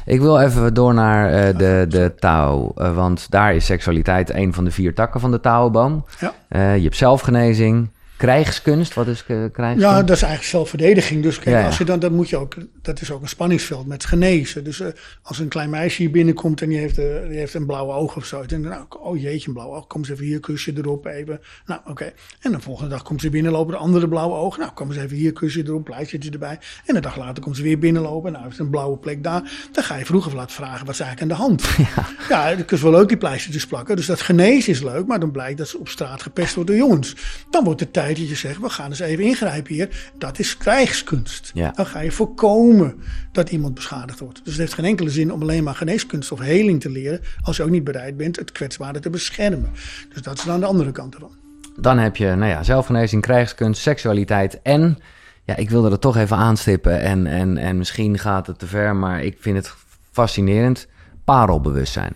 Ik 0.05 0.21
wil 0.21 0.40
even 0.40 0.75
door 0.75 0.94
naar 0.94 1.33
eh, 1.33 1.59
de, 1.59 1.87
de 1.88 2.12
Tao. 2.18 2.73
eh, 2.77 2.94
want 2.94 3.31
daar 3.31 3.55
is 3.55 3.64
seksualiteit 3.64 4.35
een 4.35 4.55
van 4.55 4.64
de 4.64 4.71
vier 4.71 4.94
takken 4.94 5.21
van 5.21 5.31
de 5.31 5.40
Taoboom. 5.40 6.05
Ja. 6.21 6.35
Je 6.75 6.83
hebt 6.83 6.97
zelfgenezing, 6.97 7.90
krijgskunst. 8.18 8.94
Wat 8.94 9.07
is 9.07 9.24
krijgskunst? 9.24 9.81
Ja, 9.81 10.02
dat 10.02 10.16
is 10.16 10.22
eigenlijk 10.22 10.50
zelfverdediging. 10.50 11.22
Dus 11.22 11.37
kijk, 11.38 11.54
Ja, 11.57 11.61
ja. 11.61 11.66
als 11.66 11.78
je 11.78 11.85
dan, 11.85 11.98
dat 11.98 12.11
moet 12.11 12.28
je 12.28 12.37
ook, 12.37 12.54
dat 12.83 13.00
is 13.00 13.11
ook 13.11 13.22
een 13.22 13.28
spanningsveld 13.28 13.87
met 13.87 14.04
genezen. 14.04 14.64
Dus 14.64 14.81
eh, 14.81 14.88
als 15.22 15.38
een 15.38 15.48
klein 15.48 15.70
meisje 15.70 16.02
hier 16.02 16.11
binnenkomt 16.11 16.62
en 16.62 16.68
die 16.68 16.78
heeft, 16.78 16.98
eh, 16.98 17.04
die 17.28 17.38
heeft 17.38 17.54
een 17.54 17.66
blauwe 17.66 17.92
oog 17.92 18.16
of 18.16 18.24
zo. 18.24 18.46
Dan 18.46 18.61
nou, 18.61 18.85
oh 18.88 19.20
jeetje, 19.20 19.48
een 19.48 19.54
blauwe 19.54 19.76
oog. 19.76 19.87
Kom 19.87 20.00
eens 20.00 20.11
even 20.11 20.24
hier, 20.24 20.40
kusje 20.40 20.72
erop 20.76 21.07
even. 21.07 21.40
Nou, 21.66 21.81
oké. 21.85 22.12
En 22.40 22.52
de 22.52 22.61
volgende 22.61 22.90
dag 22.90 23.02
komt 23.02 23.20
ze 23.20 23.31
binnenlopen, 23.31 23.72
de 23.72 23.78
andere 23.78 24.09
blauwe 24.09 24.35
oog. 24.35 24.59
Nou, 24.59 24.70
kom 24.72 24.88
eens 24.88 24.98
even 24.98 25.16
hier, 25.16 25.33
kusje 25.33 25.62
erop, 25.66 25.85
pleistje 25.85 26.18
erbij. 26.31 26.59
En 26.87 26.96
een 26.96 27.02
dag 27.02 27.16
later 27.16 27.42
komt 27.42 27.57
ze 27.57 27.62
weer 27.62 27.78
binnenlopen. 27.78 28.33
Nou, 28.33 28.44
heeft 28.44 28.59
een 28.59 28.70
blauwe 28.70 28.96
plek 28.98 29.22
daar. 29.22 29.42
Dan 29.72 29.85
ga 29.85 29.96
je 29.96 30.04
vroeger 30.04 30.35
laat 30.35 30.52
vragen, 30.52 30.87
wat 30.87 30.94
is 30.94 31.00
eigenlijk 31.00 31.33
aan 31.33 31.37
de 31.38 31.44
hand? 31.44 31.66
Ja, 32.28 32.54
dat 32.54 32.72
is 32.72 32.83
wel 32.83 32.90
leuk 32.90 33.09
die 33.09 33.16
pleistertjes 33.16 33.66
plakken. 33.66 33.96
Dus 33.96 34.07
dat 34.07 34.20
genezen 34.20 34.72
is 34.72 34.83
leuk, 34.83 35.07
maar 35.07 35.20
dan 35.20 35.31
blijkt 35.31 35.59
dat 35.59 35.68
ze 35.68 35.78
op 35.78 35.88
straat 35.88 36.22
gepest 36.22 36.54
wordt 36.54 36.70
door 36.70 36.78
jongens. 36.78 37.16
Dan 37.50 37.64
wordt 37.64 37.81
het 37.81 37.92
tijd 37.92 38.08
dat 38.14 38.29
je 38.29 38.35
zegt, 38.35 38.61
we 38.61 38.68
gaan 38.68 38.88
eens 38.88 38.99
even 38.99 39.25
ingrijpen 39.25 39.75
hier. 39.75 40.11
Dat 40.18 40.38
is 40.38 40.57
krijgskunst. 40.57 41.51
Ja. 41.55 41.73
Dan 41.75 41.87
ga 41.87 42.01
je 42.01 42.12
voorkomen 42.12 43.03
dat 43.33 43.51
iemand 43.51 43.75
beschadigd 43.75 44.18
wordt. 44.18 44.40
Dus 44.44 44.53
het 44.53 44.62
heeft 44.62 44.75
geen 44.75 44.85
enkele 44.85 45.11
zin 45.11 45.33
om 45.33 45.42
alleen 45.42 45.64
maar 45.64 45.75
geneeskunst 45.75 46.33
of 46.33 46.38
heling 46.38 46.81
te 46.81 46.90
leren... 46.90 47.21
als 47.42 47.57
je 47.57 47.62
ook 47.62 47.71
niet 47.71 47.85
bereid 47.85 48.16
bent 48.16 48.37
het 48.37 48.53
kwetsbare 48.53 49.01
te 49.01 49.11
beschermen. 49.11 49.71
Dus 50.12 50.23
dat 50.23 50.38
is 50.38 50.44
dan 50.44 50.61
de 50.61 50.66
andere 50.66 50.92
kant 50.92 51.14
ervan. 51.14 51.37
Dan 51.81 51.99
heb 51.99 52.16
je 52.16 52.35
nou 52.35 52.51
ja, 52.51 52.62
zelfgenezing, 52.62 53.23
krijgskunst, 53.23 53.83
seksualiteit 53.83 54.62
en... 54.62 54.99
Ja, 55.44 55.57
ik 55.57 55.71
wilde 55.71 55.90
het 55.90 56.01
toch 56.01 56.16
even 56.16 56.37
aanstippen 56.37 57.01
en, 57.01 57.27
en, 57.27 57.57
en 57.57 57.79
misschien 57.79 58.18
gaat 58.18 58.47
het 58.47 58.59
te 58.59 58.66
ver, 58.66 58.97
maar 58.97 59.23
ik 59.23 59.37
vind 59.40 59.57
het 59.57 59.75
fascinerend. 60.12 60.87
Parelbewustzijn. 61.25 62.12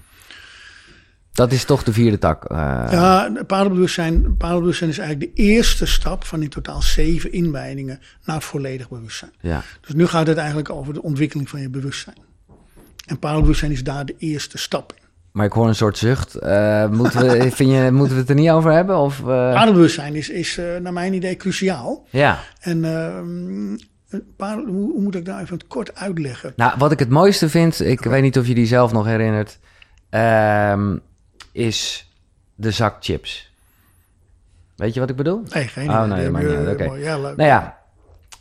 Dat 1.32 1.52
is 1.52 1.64
toch 1.64 1.82
de 1.82 1.92
vierde 1.92 2.18
tak. 2.18 2.44
eh, 2.44 2.56
Ja, 2.90 3.32
padelbewustzijn, 3.46 4.36
padelbewustzijn 4.36 4.90
is 4.90 4.98
eigenlijk 4.98 5.36
de 5.36 5.42
eerste 5.42 5.86
stap 5.86 6.24
van 6.24 6.42
in 6.42 6.48
totaal 6.48 6.82
zeven 6.82 7.32
inwijdingen 7.32 8.00
naar 8.24 8.42
volledig 8.42 8.88
bewustzijn. 8.88 9.30
ja. 9.40 9.62
Dus 9.80 9.94
nu 9.94 10.06
gaat 10.06 10.26
het 10.26 10.36
eigenlijk 10.36 10.70
over 10.70 10.94
de 10.94 11.02
ontwikkeling 11.02 11.48
van 11.48 11.60
je 11.60 11.70
bewustzijn. 11.70 12.16
En 13.06 13.18
padelbewustzijn 13.18 13.70
is 13.72 13.84
daar 13.84 14.04
de 14.04 14.14
eerste 14.18 14.58
stap 14.58 14.92
in. 14.96 15.02
Maar 15.32 15.46
ik 15.46 15.52
hoor 15.52 15.68
een 15.68 15.74
soort 15.74 15.98
zucht. 15.98 16.34
Eh, 16.34 16.88
moeten, 16.88 17.20
we, 17.20 17.50
vind 17.54 17.70
je, 17.70 17.88
moeten 17.92 18.14
we 18.14 18.20
het 18.20 18.28
er 18.30 18.34
niet 18.34 18.50
over 18.50 18.72
hebben? 18.72 18.96
Of, 18.98 19.22
Padelbewustzijn 19.22 20.14
is, 20.14 20.28
is 20.28 20.60
naar 20.82 20.92
mijn 20.92 21.12
idee 21.14 21.36
cruciaal. 21.36 22.06
Ja. 22.10 22.38
En 22.60 22.84
ehm, 22.84 23.76
hoe, 24.66 24.90
hoe 24.92 25.00
moet 25.00 25.14
ik 25.14 25.24
daar 25.24 25.40
even 25.42 25.54
het 25.54 25.66
kort 25.66 25.94
uitleggen? 25.94 26.52
Nou, 26.56 26.72
wat 26.78 26.92
ik 26.92 26.98
het 26.98 27.08
mooiste 27.08 27.48
vind, 27.48 27.80
ik 27.80 28.00
weet 28.00 28.22
niet 28.22 28.38
of 28.38 28.46
je 28.46 28.54
die 28.54 28.66
zelf 28.66 28.92
nog 28.92 29.06
herinnert, 29.06 29.58
ehm, 30.10 30.96
is 31.52 32.06
de 32.54 32.70
zak 32.70 32.96
chips. 33.00 33.50
Weet 34.76 34.94
je 34.94 35.00
wat 35.00 35.10
ik 35.10 35.16
bedoel? 35.16 35.42
Nee, 35.48 35.68
geen 35.68 35.90
Oh, 35.90 36.02
idee. 36.06 36.30
nee, 36.30 36.42
niet 36.42 36.50
je, 36.50 36.56
uit, 36.56 36.68
oké. 36.80 36.84
Ja, 36.94 37.18
leuk. 37.18 37.36
Nou 37.36 37.48
ja, 37.48 37.78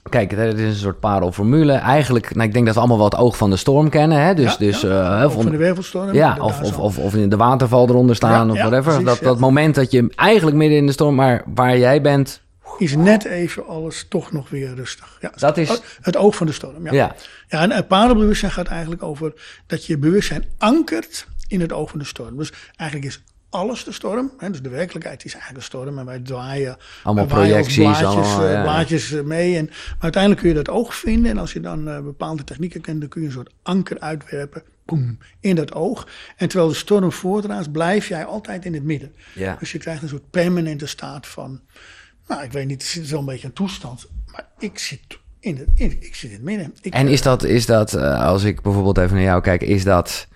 kijk, 0.10 0.32
het 0.32 0.58
is 0.58 0.70
een 0.70 0.76
soort 0.76 1.00
parelformule. 1.00 1.74
Eigenlijk, 1.74 2.36
nou, 2.36 2.48
ik 2.48 2.54
denk 2.54 2.66
dat 2.66 2.74
we 2.74 2.80
allemaal 2.80 2.98
wel 2.98 3.06
het 3.10 3.18
oog 3.18 3.38
van 3.38 3.50
de 3.50 3.56
storm 3.58 3.90
kennen. 3.90 4.22
Hè? 4.22 4.34
Dus, 4.34 4.52
Ja, 4.52 4.58
dus, 4.58 4.82
ja. 4.82 5.20
eh, 5.20 5.26
Of 5.26 5.34
van- 5.34 5.52
de 5.52 5.58
wervelstorm. 5.58 6.14
ja, 6.14 6.38
of, 6.40 6.62
of, 6.62 6.78
of, 6.78 6.98
of 6.98 7.16
in 7.16 7.30
de 7.30 7.38
waterval 7.38 7.90
eronder 7.90 8.16
staan 8.16 8.46
Ja, 8.48 8.52
of 8.54 8.58
whatever. 8.60 8.84
precies, 8.84 9.06
dat, 9.06 9.20
dat 9.20 9.40
moment 9.40 9.76
dat 9.76 9.92
je 9.92 10.12
eigenlijk 10.16 10.58
midden 10.58 10.78
in 10.78 10.86
de 10.86 10.92
storm, 10.92 11.16
maar 11.16 11.44
waar 11.54 11.78
jij 11.78 12.02
bent, 12.02 12.42
Is 12.78 12.96
net 12.96 13.26
even 13.26 13.68
alles 13.68 14.06
toch 14.10 14.32
nog 14.32 14.50
weer 14.50 14.74
rustig. 14.76 15.18
Ja, 15.22 15.32
Dat 15.36 15.58
is- 15.58 15.82
Het 16.02 16.18
oog 16.18 16.36
van 16.36 16.48
de 16.48 16.54
storm, 16.54 16.84
ja. 16.86 16.92
ja. 16.94 17.16
En 17.48 17.72
het 17.72 17.88
padelbewustzijn 17.88 18.52
gaat 18.52 18.68
eigenlijk 18.68 19.04
over 19.04 19.34
dat 19.68 19.86
je 19.86 19.98
bewustzijn 19.98 20.46
ankert 20.58 21.28
in 21.52 21.62
het 21.62 21.72
oog 21.72 21.90
van 21.90 22.00
de 22.00 22.06
storm. 22.06 22.38
Dus 22.38 22.54
eigenlijk 22.76 23.10
is 23.10 23.22
alles 23.52 23.84
de 23.84 23.92
storm. 23.92 24.32
Hè? 24.38 24.50
Dus 24.50 24.62
de 24.62 24.70
werkelijkheid 24.70 25.26
is 25.26 25.34
eigenlijk 25.34 25.64
de 25.64 25.78
storm. 25.78 26.00
En 26.00 26.06
wij 26.06 26.20
draaien, 26.20 26.78
Allemaal 27.04 27.28
wij 27.28 27.36
projecties, 27.36 27.76
blaadjes, 27.76 28.06
allemaal, 28.06 28.46
eh, 28.46 28.54
ja. 28.54 28.62
blaadjes 28.62 29.12
eh, 29.12 29.22
mee. 29.24 29.58
En, 29.58 29.66
maar 29.66 29.98
uiteindelijk 30.00 30.42
kun 30.42 30.50
je 30.50 30.56
dat 30.56 30.70
oog 30.70 30.96
vinden. 30.96 31.32
En 31.32 31.38
als 31.38 31.54
je 31.54 31.60
dan 31.60 31.90
eh, 31.90 32.00
bepaalde 32.00 32.44
technieken 32.44 32.82
kent, 32.82 33.00
dan 33.00 33.10
kun 33.10 33.22
je 33.22 33.28
een 33.28 33.34
soort 33.34 33.54
anker 33.64 34.00
uitwerpen. 34.00 34.64
Boem, 34.86 35.18
in 35.40 35.56
dat 35.56 35.74
oog. 35.74 36.08
En 36.38 36.48
terwijl 36.48 36.70
de 36.70 36.78
storm 36.78 37.12
voortraast, 37.12 37.72
blijf 37.72 38.08
jij 38.08 38.26
altijd 38.26 38.66
in 38.66 38.74
het 38.74 38.84
midden. 38.84 39.14
Ja. 39.36 39.56
Dus 39.60 39.72
je 39.72 39.78
krijgt 39.78 40.02
een 40.02 40.10
soort 40.10 40.30
permanente 40.30 40.86
staat 40.86 41.28
van... 41.28 41.62
Nou, 42.28 42.44
ik 42.44 42.52
weet 42.52 42.68
niet, 42.68 42.82
het 42.82 43.04
is 43.04 43.10
wel 43.10 43.20
een 43.20 43.26
beetje 43.26 43.48
een 43.48 43.54
toestand. 43.54 44.08
Maar 44.32 44.46
ik 44.60 44.80
zit 44.80 45.00
in 45.40 45.58
het, 45.58 45.68
in, 45.76 45.98
ik 46.00 46.16
zit 46.16 46.30
in 46.30 46.36
het 46.36 46.46
midden. 46.46 46.74
Ik, 46.82 46.94
En 46.94 47.08
is 47.08 47.22
dat, 47.22 47.44
is 47.44 47.66
dat 47.66 47.96
als 47.96 48.44
ik 48.44 48.62
bijvoorbeeld 48.62 48.98
even 48.98 49.16
naar 49.16 49.24
jou 49.24 49.42
kijk, 49.42 49.62
is 49.62 49.84
dat, 49.84 50.28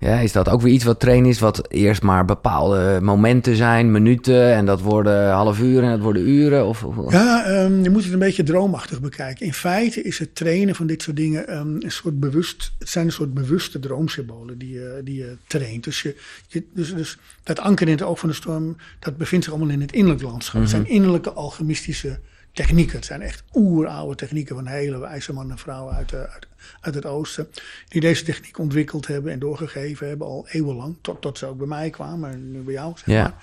ja, 0.00 0.18
is 0.18 0.32
dat 0.32 0.48
ook 0.48 0.60
weer 0.60 0.72
iets 0.72 0.84
wat 0.84 1.00
trainen 1.00 1.30
is, 1.30 1.38
wat 1.38 1.70
eerst 1.70 2.02
maar 2.02 2.24
bepaalde 2.24 2.98
momenten 3.02 3.56
zijn, 3.56 3.90
minuten, 3.90 4.54
en 4.54 4.66
dat 4.66 4.80
worden 4.80 5.30
half 5.30 5.60
uur 5.60 5.82
en 5.82 5.90
dat 5.90 6.00
worden 6.00 6.28
uren? 6.28 6.66
Of, 6.66 6.84
of- 6.84 7.12
Ja, 7.12 7.44
ehm, 7.44 7.82
je 7.82 7.90
moet 7.90 8.04
het 8.04 8.12
een 8.12 8.18
beetje 8.18 8.42
droomachtig 8.42 9.00
bekijken. 9.00 9.46
In 9.46 9.52
feite 9.52 10.02
is 10.02 10.18
het 10.18 10.34
trainen 10.34 10.74
van 10.74 10.86
dit 10.86 11.02
soort 11.02 11.16
dingen 11.16 11.48
ehm, 11.48 11.74
een 11.78 11.90
soort 11.92 12.20
bewust. 12.20 12.72
Het 12.78 12.88
zijn 12.88 13.06
een 13.06 13.12
soort 13.12 13.34
bewuste 13.34 13.78
droomsymbolen 13.78 14.58
die 14.58 14.72
je, 14.72 15.00
die 15.04 15.16
je 15.16 15.36
traint. 15.46 15.84
Dus, 15.84 16.02
je, 16.02 16.16
je, 16.46 16.64
dus, 16.74 16.94
dus 16.94 17.18
dat 17.42 17.58
anker 17.60 17.86
in 17.86 17.92
het 17.92 18.02
oog 18.02 18.18
van 18.18 18.28
de 18.28 18.34
storm, 18.34 18.76
dat 18.98 19.16
bevindt 19.16 19.44
zich 19.44 19.54
allemaal 19.54 19.72
in 19.72 19.80
het 19.80 19.92
innerlijk 19.92 20.22
landschap. 20.22 20.60
Het 20.60 20.70
zijn 20.70 20.88
innerlijke 20.88 21.32
alchemistische 21.32 22.18
technieken. 22.52 22.96
Het 22.96 23.04
zijn 23.04 23.22
echt 23.22 23.42
oeroude 23.54 24.14
technieken 24.14 24.54
van 24.54 24.66
hele 24.66 24.98
wijze 24.98 25.32
mannen 25.32 25.56
en 25.56 25.62
vrouwen 25.62 25.94
uit, 25.94 26.08
de- 26.08 26.28
uit, 26.28 26.46
uit 26.80 26.94
het 26.94 27.06
oosten. 27.06 27.48
Die 27.88 28.00
deze 28.00 28.24
techniek 28.24 28.58
ontwikkeld 28.58 29.06
hebben 29.06 29.32
en 29.32 29.38
doorgegeven 29.38 30.08
hebben 30.08 30.26
al 30.26 30.46
eeuwenlang. 30.48 30.96
Tot, 31.00 31.20
tot 31.20 31.38
ze 31.38 31.46
ook 31.46 31.58
bij 31.58 31.66
mij 31.66 31.90
kwamen 31.90 32.30
en 32.30 32.50
nu 32.52 32.60
bij 32.60 32.74
jou. 32.74 32.92
Zeg 32.96 33.06
Ja. 33.06 33.22
maar. 33.22 33.34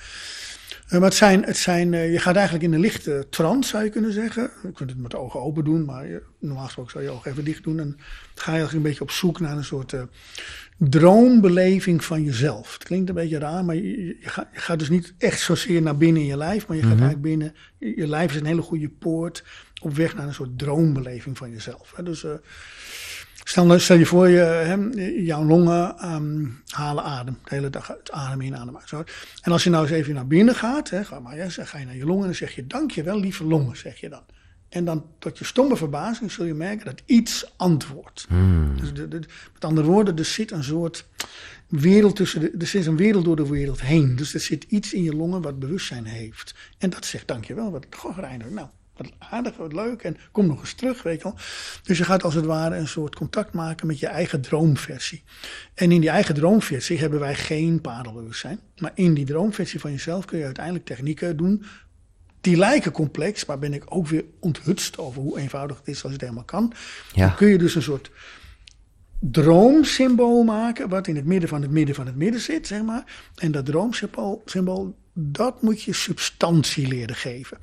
Eh, 0.88 0.94
maar 0.94 1.02
het 1.10 1.14
zijn, 1.18 1.44
het 1.44 1.58
zijn, 1.58 1.94
eh, 1.94 2.12
je 2.12 2.20
gaat 2.20 2.36
eigenlijk 2.36 2.66
in 2.66 2.74
een 2.74 2.80
lichte 2.80 3.28
trance, 3.30 3.70
zou 3.70 3.84
je 3.84 3.90
kunnen 3.90 4.14
zeggen. 4.14 4.52
Je 4.64 4.72
kunt 4.72 4.90
het 4.90 5.00
met 5.00 5.12
de 5.12 5.18
ogen 5.18 5.40
open 5.42 5.64
doen, 5.64 5.86
maar 5.86 6.08
je, 6.08 6.22
normaal 6.40 6.66
gesproken 6.66 6.92
zou 6.92 7.04
je 7.04 7.10
ogen 7.10 7.32
even 7.32 7.44
dicht 7.44 7.64
doen. 7.64 7.80
En 7.80 7.86
dan 7.90 7.98
ga 8.36 8.52
je 8.52 8.58
eigenlijk 8.58 8.74
een 8.74 8.90
beetje 8.90 9.04
op 9.04 9.12
zoek 9.12 9.40
naar 9.40 9.58
een 9.58 9.64
soort 9.64 9.94
eh, 9.94 10.02
droombeleving 10.78 12.04
van 12.04 12.24
jezelf. 12.24 12.74
Het 12.74 12.84
klinkt 12.84 13.10
een 13.10 13.16
beetje 13.16 13.40
raar, 13.40 13.66
maar 13.66 13.76
je, 13.76 14.18
gaat, 14.22 14.48
je 14.54 14.60
gaat 14.60 14.80
dus 14.80 14.90
niet 14.90 15.14
echt 15.18 15.42
zozeer 15.42 15.82
naar 15.82 15.98
binnen 15.98 16.22
in 16.22 16.28
je 16.28 16.38
lijf, 16.38 16.68
maar 16.68 16.78
je 16.78 16.84
gaat 16.84 16.92
eigenlijk 16.92 17.22
binnen. 17.22 17.56
Je, 17.78 17.94
je 17.96 18.08
lijf 18.08 18.32
is 18.32 18.40
een 18.40 18.46
hele 18.46 18.62
goede 18.62 18.90
poort 18.90 19.44
op 19.82 19.96
weg 19.96 20.16
naar 20.16 20.28
een 20.28 20.34
soort 20.34 20.58
droombeleving 20.60 21.38
van 21.38 21.52
jezelf. 21.52 21.94
Hè. 21.96 22.04
Dus 22.04 22.24
eh, 22.24 22.32
Stel, 23.48 23.80
stel 23.80 23.98
je 23.98 24.06
voor, 24.06 24.28
je, 24.28 24.40
hè, 24.40 24.76
jouw 25.24 25.44
longen 25.44 25.98
ehm, 25.98 26.46
halen 26.68 27.04
adem. 27.04 27.38
De 27.44 27.56
hele 27.56 27.70
dag 27.70 27.96
adem 28.12 28.42
in, 28.42 28.58
adem 28.58 28.78
uit. 28.78 28.88
Zo. 28.88 29.04
En 29.42 29.52
als 29.52 29.64
je 29.64 29.70
nou 29.70 29.84
eens 29.84 29.94
even 29.94 30.14
naar 30.14 30.28
binnen 30.28 30.56
gaat, 30.56 30.90
hè, 30.90 31.04
ga, 31.04 31.20
maar, 31.20 31.38
ja, 31.38 31.50
ga 31.50 31.78
je 31.78 31.86
naar 31.86 31.96
je 31.96 32.06
longen 32.06 32.22
en 32.22 32.26
dan 32.26 32.36
zeg 32.36 32.56
je, 32.56 32.68
dankjewel 32.68 33.20
lieve 33.20 33.44
longen, 33.44 33.78
zeg 33.78 34.00
je 34.00 34.10
dan. 34.10 34.24
En 34.70 34.86
dan 34.86 35.06
tot 35.20 35.38
je 35.38 35.46
stomme 35.46 35.76
verbazing 35.76 36.32
zul 36.32 36.46
je 36.46 36.54
merken 36.54 36.86
dat 36.86 37.02
iets 37.06 37.54
antwoordt. 37.58 38.28
Dus 38.80 38.94
de, 38.94 39.08
de- 39.08 39.24
met 39.54 39.66
andere 39.66 39.88
woorden, 39.88 40.18
er 40.18 40.26
zit 40.26 40.52
een 40.52 40.64
soort 40.64 41.08
wereld 41.68 42.16
tussen 42.16 42.40
de, 42.40 42.52
er 42.60 42.68
zit 42.68 42.86
een 42.86 42.98
wereld 42.98 43.26
door 43.26 43.36
de 43.36 43.48
wereld 43.48 43.82
heen. 43.82 44.16
Dus 44.16 44.34
er 44.34 44.40
zit 44.40 44.64
iets 44.64 44.94
in 44.94 45.04
je 45.04 45.16
longen 45.16 45.42
wat 45.42 45.60
bewustzijn 45.60 46.06
heeft. 46.06 46.56
En 46.78 46.90
dat 46.90 47.06
zegt 47.06 47.28
dankjewel, 47.28 47.72
wat 47.72 47.86
goh, 47.90 48.18
Reiner, 48.18 48.52
nou, 48.52 48.68
wat 48.98 49.12
aardig, 49.20 49.58
wat 49.58 49.74
leuk 49.74 50.02
en 50.02 50.18
kom 50.32 50.46
nog 50.48 50.60
eens 50.60 50.74
terug, 50.74 51.04
weet 51.04 51.18
je 51.18 51.24
wel. 51.24 51.36
Dus 51.84 51.98
je 51.98 52.04
gaat 52.04 52.24
als 52.24 52.34
het 52.34 52.46
ware 52.46 52.76
een 52.76 52.88
soort 52.88 53.16
contact 53.16 53.54
maken 53.54 53.88
met 53.88 54.00
je 54.00 54.08
eigen 54.08 54.42
droomversie. 54.42 55.24
En 55.74 55.92
in 55.92 56.02
die 56.02 56.10
eigen 56.10 56.36
droomversie 56.36 56.98
hebben 57.00 57.20
wij 57.20 57.36
geen 57.36 57.82
padelbewustzijn. 57.82 58.60
Maar 58.78 58.92
in 58.96 59.14
die 59.14 59.26
droomversie 59.26 59.80
van 59.80 59.92
jezelf 59.92 60.26
kun 60.26 60.38
je 60.38 60.46
uiteindelijk 60.46 60.86
technieken 60.86 61.38
doen 61.38 61.66
die 62.42 62.58
lijken 62.58 62.92
complex, 62.92 63.46
maar 63.46 63.60
ben 63.60 63.74
ik 63.74 63.84
ook 63.86 64.08
weer 64.08 64.24
onthutst 64.40 64.98
over 64.98 65.22
hoe 65.22 65.40
eenvoudig 65.40 65.78
het 65.78 65.88
is 65.88 66.04
als 66.04 66.12
het 66.12 66.22
helemaal 66.22 66.44
kan. 66.44 66.74
Ja. 67.14 67.28
Dan 67.28 67.36
kun 67.36 67.48
je 67.48 67.58
dus 67.58 67.76
een 67.76 67.82
soort 67.82 68.12
droomsymbool 69.20 70.44
maken, 70.44 70.90
wat 70.90 71.08
in 71.08 71.16
het 71.16 71.26
midden 71.26 71.50
van 71.50 71.62
het 71.62 71.72
midden 71.72 71.96
van 71.96 72.06
het 72.06 72.16
midden 72.16 72.42
zit, 72.42 72.68
zeg 72.68 72.82
maar. 72.82 73.04
En 73.36 73.52
dat 73.52 73.66
droomsymbool, 73.66 74.42
symbool, 74.46 74.96
dat 75.14 75.62
moet 75.62 75.82
je 75.84 75.94
substantie 75.94 76.88
leren 76.88 77.16
geven. 77.16 77.58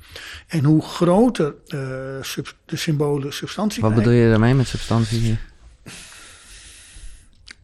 En 0.47 0.63
hoe 0.63 0.81
groter 0.81 1.55
eh, 1.67 1.79
sub- 2.21 2.55
de 2.65 2.75
symbolen 2.75 3.33
substantie 3.33 3.81
Wat 3.81 3.91
krijgen- 3.91 4.11
bedoel 4.13 4.25
je 4.25 4.31
daarmee 4.31 4.53
met 4.55 4.67
substantie 4.67 5.19
hier? 5.19 5.39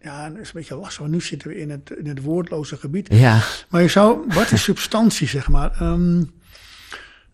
Ja, 0.04 0.30
dat 0.30 0.38
is 0.40 0.48
een 0.48 0.54
beetje 0.54 0.76
lastig, 0.76 0.98
want 1.00 1.12
nu 1.12 1.22
zitten 1.22 1.48
we 1.48 1.58
in 1.60 1.70
het, 1.70 1.92
in 1.98 2.08
het 2.08 2.22
woordloze 2.22 2.78
gebied. 2.78 3.08
Ja, 3.12 3.42
Maar 3.70 3.82
je 3.82 3.88
zou, 3.88 4.26
wat 4.28 4.52
is 4.52 4.64
substantie, 4.64 5.28
zeg 5.38 5.50
maar? 5.50 5.72
Ehm, 5.72 6.24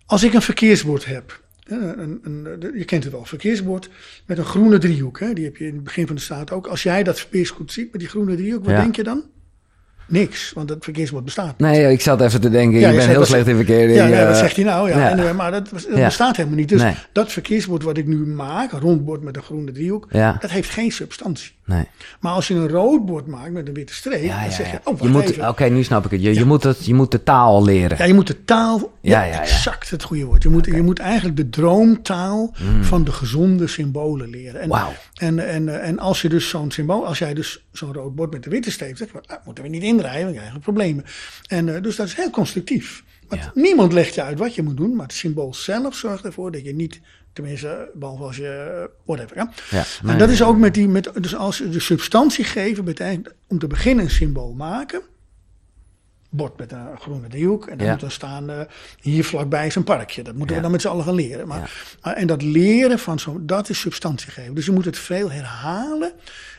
als 0.08 0.24
ik 0.24 0.34
een 0.34 0.42
verkeersbord 0.42 1.06
heb 1.06 1.42
Een, 1.64 2.02
een, 2.02 2.20
een, 2.24 2.78
je 2.78 2.86
kent 2.86 3.04
het 3.04 3.14
wel, 3.14 3.26
verkeersbord 3.26 3.90
met 4.26 4.38
een 4.38 4.46
groene 4.46 4.78
driehoek. 4.78 5.20
Hè? 5.20 5.34
Die 5.34 5.44
heb 5.44 5.58
je 5.58 5.68
in 5.68 5.74
het 5.76 5.84
begin 5.84 6.08
van 6.08 6.16
de 6.16 6.22
straat 6.22 6.52
ook. 6.52 6.68
Als 6.68 6.84
jij 6.84 7.04
dat 7.04 7.20
verkeersbord 7.20 7.72
ziet 7.72 7.92
met 7.92 8.00
die 8.00 8.10
groene 8.10 8.36
driehoek, 8.36 8.64
wat 8.64 8.74
Ja. 8.74 8.82
denk 8.82 8.96
je 8.96 9.04
dan? 9.04 9.24
Niks, 10.08 10.52
want 10.56 10.70
het 10.70 10.84
verkeersbord 10.84 11.24
bestaat 11.26 11.46
niet. 11.48 11.58
Nee, 11.70 11.92
ik 11.92 12.02
zat 12.02 12.22
even 12.22 12.42
te 12.42 12.50
denken, 12.50 12.80
Ja, 12.80 12.90
bent 12.90 13.02
zegt, 13.02 13.14
heel 13.16 13.26
slecht 13.26 13.48
in 13.48 13.56
verkeer. 13.56 13.90
Ja, 13.90 14.06
Ik, 14.06 14.10
ja, 14.14 14.26
wat 14.26 14.34
eh, 14.34 14.40
zegt 14.40 14.56
hij 14.56 14.66
nou? 14.66 14.90
Ja, 14.90 14.98
ja. 15.00 15.10
en, 15.10 15.28
eh, 15.28 15.36
maar 15.36 15.52
dat, 15.52 15.70
bestaat 15.96 16.36
helemaal 16.36 16.58
niet. 16.58 16.70
Dus 16.70 16.82
Nee. 16.82 16.94
dat 17.12 17.32
verkeersbord 17.32 17.84
wat 17.84 17.98
ik 17.98 18.08
nu 18.08 18.16
maak, 18.16 18.72
een 18.72 18.80
rondbord 18.80 19.22
met 19.24 19.36
een 19.36 19.42
groene 19.44 19.72
driehoek, 19.72 20.08
dat 20.12 20.50
heeft 20.50 20.70
geen 20.70 20.92
substantie. 20.92 21.56
Nee. 21.66 21.84
Maar 22.20 22.32
als 22.34 22.48
je 22.48 22.54
een 22.54 22.70
rood 22.70 23.06
bord 23.06 23.28
maakt 23.28 23.52
met 23.52 23.68
een 23.68 23.74
witte 23.74 23.94
streep, 23.94 24.30
dan 24.30 24.52
zeg 24.52 24.72
je, 24.72 24.78
oh, 24.78 24.86
wacht 24.86 25.04
je 25.04 25.10
moet, 25.10 25.30
even. 25.30 25.50
Oké, 25.50 25.66
nu 25.66 25.84
snap 25.84 26.06
ik 26.06 26.12
het. 26.12 26.22
Je, 26.22 26.34
je, 26.34 26.46
moet 26.46 26.64
het. 26.64 26.86
je 26.86 26.94
moet 26.94 27.12
de 27.12 27.24
taal 27.24 27.64
leren. 27.64 27.98
Ja, 27.98 28.06
je 28.06 28.14
moet 28.14 28.28
de 28.28 28.44
taal, 28.46 28.80
Ja, 29.02 29.22
ja, 29.22 29.24
ja, 29.28 29.34
ja. 29.34 29.42
exact 29.42 29.90
het 29.90 30.04
goede 30.04 30.26
woord. 30.26 30.44
Je 30.44 30.50
moet, 30.50 30.66
je 30.66 30.82
moet 30.82 31.00
eigenlijk 31.00 31.38
de 31.38 31.50
droomtaal 31.50 32.54
van 32.82 33.04
de 33.04 33.12
gezonde 33.12 33.68
symbolen 33.68 34.30
leren. 34.30 34.62
En, 34.62 34.68
Mm. 34.68 34.74
En, 35.18 35.40
en, 35.48 35.70
eh, 35.70 35.88
en 35.88 36.00
als 36.00 36.22
je 36.22 36.30
dus 36.30 36.50
zo'n 36.50 36.72
symbool, 36.72 37.06
als 37.08 37.20
jij 37.20 37.34
dus 37.34 37.66
zo'n 37.72 37.94
rood 37.94 38.16
bord 38.16 38.32
met 38.34 38.46
een 38.46 38.52
witte 38.52 38.72
streep 38.72 38.98
zegt, 38.98 39.12
ah, 39.28 39.46
moeten 39.46 39.64
we 39.64 39.70
niet 39.70 39.84
indraaien, 39.84 40.22
want 40.22 40.32
we 40.34 40.38
krijgen 40.40 40.60
problemen. 40.60 41.06
En 41.48 41.76
eh, 41.76 41.82
dus 41.82 41.96
dat 41.96 42.08
is 42.08 42.14
heel 42.14 42.30
constructief. 42.30 43.04
Want 43.28 43.42
Ja. 43.42 43.52
niemand 43.54 43.94
legt 43.94 44.14
je 44.16 44.24
uit 44.24 44.40
wat 44.40 44.56
je 44.56 44.64
moet 44.64 44.78
doen, 44.78 44.96
maar 44.96 45.06
het 45.06 45.16
symbool 45.16 45.54
zelf 45.54 45.96
zorgt 45.96 46.26
ervoor 46.26 46.52
dat 46.52 46.64
je 46.66 46.74
niet, 46.74 47.00
tenminste, 47.34 47.90
behalve 47.94 48.24
als 48.24 48.36
je, 48.38 48.48
eh, 48.48 48.84
whatever. 49.06 49.36
Ja? 49.38 49.52
Ja, 49.70 49.84
En 50.06 50.18
dat 50.18 50.30
is 50.30 50.44
ook 50.44 50.58
met 50.58 50.74
die, 50.74 50.88
met, 50.88 51.10
dus 51.22 51.36
als 51.36 51.58
je 51.58 51.70
de 51.70 51.80
substantie 51.80 52.44
geven, 52.46 52.86
betekent 52.86 53.34
om 53.48 53.60
te 53.60 53.68
beginnen 53.68 54.06
een 54.06 54.12
symbool 54.12 54.54
maken. 54.54 55.02
Bord 56.30 56.58
met 56.58 56.72
een 56.72 56.98
groene 57.00 57.28
driehoek. 57.28 57.68
En 57.68 57.78
dan 57.78 57.88
Ja. 57.88 57.94
moet 57.94 58.02
er 58.02 58.12
staan, 58.12 58.50
eh, 58.50 58.62
hier 59.02 59.24
vlakbij 59.24 59.66
is 59.68 59.76
een 59.76 59.84
parkje. 59.84 60.24
Dat 60.24 60.36
moeten 60.36 60.50
Ja. 60.50 60.56
we 60.56 60.62
dan 60.62 60.72
met 60.72 60.82
z'n 60.82 60.88
allen 60.88 61.04
gaan 61.06 61.14
leren. 61.16 61.48
Maar, 61.48 61.60
Ja. 61.60 61.68
maar- 62.02 62.14
en 62.16 62.28
dat 62.28 62.42
leren 62.42 63.00
van 63.00 63.20
zo'n, 63.20 63.46
dat 63.46 63.70
is 63.70 63.80
substantie 63.80 64.32
geven. 64.32 64.56
Dus 64.56 64.66
je 64.66 64.72
moet 64.72 64.86
het 64.86 64.98
veel 64.98 65.32
herhalen. 65.32 66.12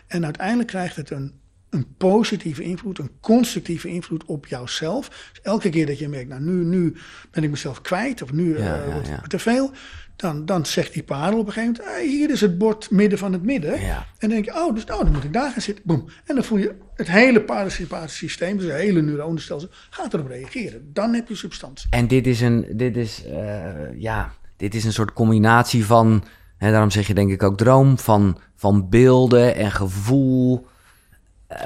En 0.06 0.24
uiteindelijk 0.24 0.68
krijgt 0.68 0.96
het 0.96 1.10
een, 1.10 1.32
een 1.70 1.86
positieve 1.96 2.62
invloed, 2.62 2.98
een 2.98 3.10
constructieve 3.20 3.88
invloed 3.88 4.24
op 4.24 4.46
jouzelf. 4.46 5.08
Dus 5.08 5.40
elke 5.42 5.68
keer 5.68 5.86
dat 5.86 5.98
je 5.98 6.08
merkt, 6.08 6.28
nou 6.28 6.40
nu, 6.42 6.64
nu 6.64 6.94
ben 7.30 7.44
ik 7.44 7.50
mezelf 7.50 7.80
kwijt. 7.80 8.22
Of 8.22 8.32
nu 8.32 8.56
eh, 8.56 8.84
wordt 8.84 8.98
het 8.98 9.06
ja. 9.06 9.18
me 9.22 9.28
te 9.28 9.38
veel. 9.38 9.70
Dan, 10.18 10.44
dan 10.46 10.66
zegt 10.66 10.92
die 10.92 11.02
parel 11.02 11.38
op 11.38 11.46
een 11.46 11.52
gegeven 11.52 11.76
moment, 11.78 11.96
"Ah, 11.96 12.08
hier 12.08 12.30
is 12.30 12.40
het 12.40 12.58
bord 12.58 12.90
midden 12.90 13.18
van 13.18 13.32
het 13.32 13.42
midden. 13.42 13.80
Ja. 13.80 13.96
En 13.96 14.04
dan 14.18 14.28
denk 14.28 14.44
je, 14.44 14.54
oh, 14.54 14.74
dus, 14.74 14.82
oh, 14.84 14.98
dan 14.98 15.12
moet 15.12 15.24
ik 15.24 15.32
daar 15.32 15.50
gaan 15.50 15.62
zitten. 15.62 15.84
Boom. 15.86 16.04
En 16.24 16.34
dan 16.34 16.44
voel 16.44 16.58
je 16.58 16.74
het 16.94 17.08
hele 17.08 17.40
parasympathische 17.40 18.16
systeem, 18.18 18.56
dus 18.56 18.66
het 18.66 18.76
hele 18.76 19.02
neuronenstelsel, 19.02 19.68
gaat 19.90 20.14
erop 20.14 20.26
reageren. 20.28 20.90
Dan 20.92 21.14
heb 21.14 21.28
je 21.28 21.34
substantie. 21.34 21.86
En 21.90 22.06
dit 22.08 22.26
is 22.26 22.40
een, 22.40 22.66
dit 22.72 22.96
is, 22.96 23.24
eh, 23.24 24.00
ja, 24.00 24.32
dit 24.56 24.74
is 24.74 24.84
een 24.84 24.92
soort 24.92 25.12
combinatie 25.12 25.84
van, 25.84 26.24
hè, 26.56 26.70
daarom 26.70 26.90
zeg 26.90 27.06
je 27.06 27.14
denk 27.14 27.30
ik 27.30 27.42
ook 27.42 27.56
droom, 27.56 27.98
van, 27.98 28.38
van 28.56 28.88
beelden 28.88 29.54
en 29.54 29.70
gevoel, 29.70 30.66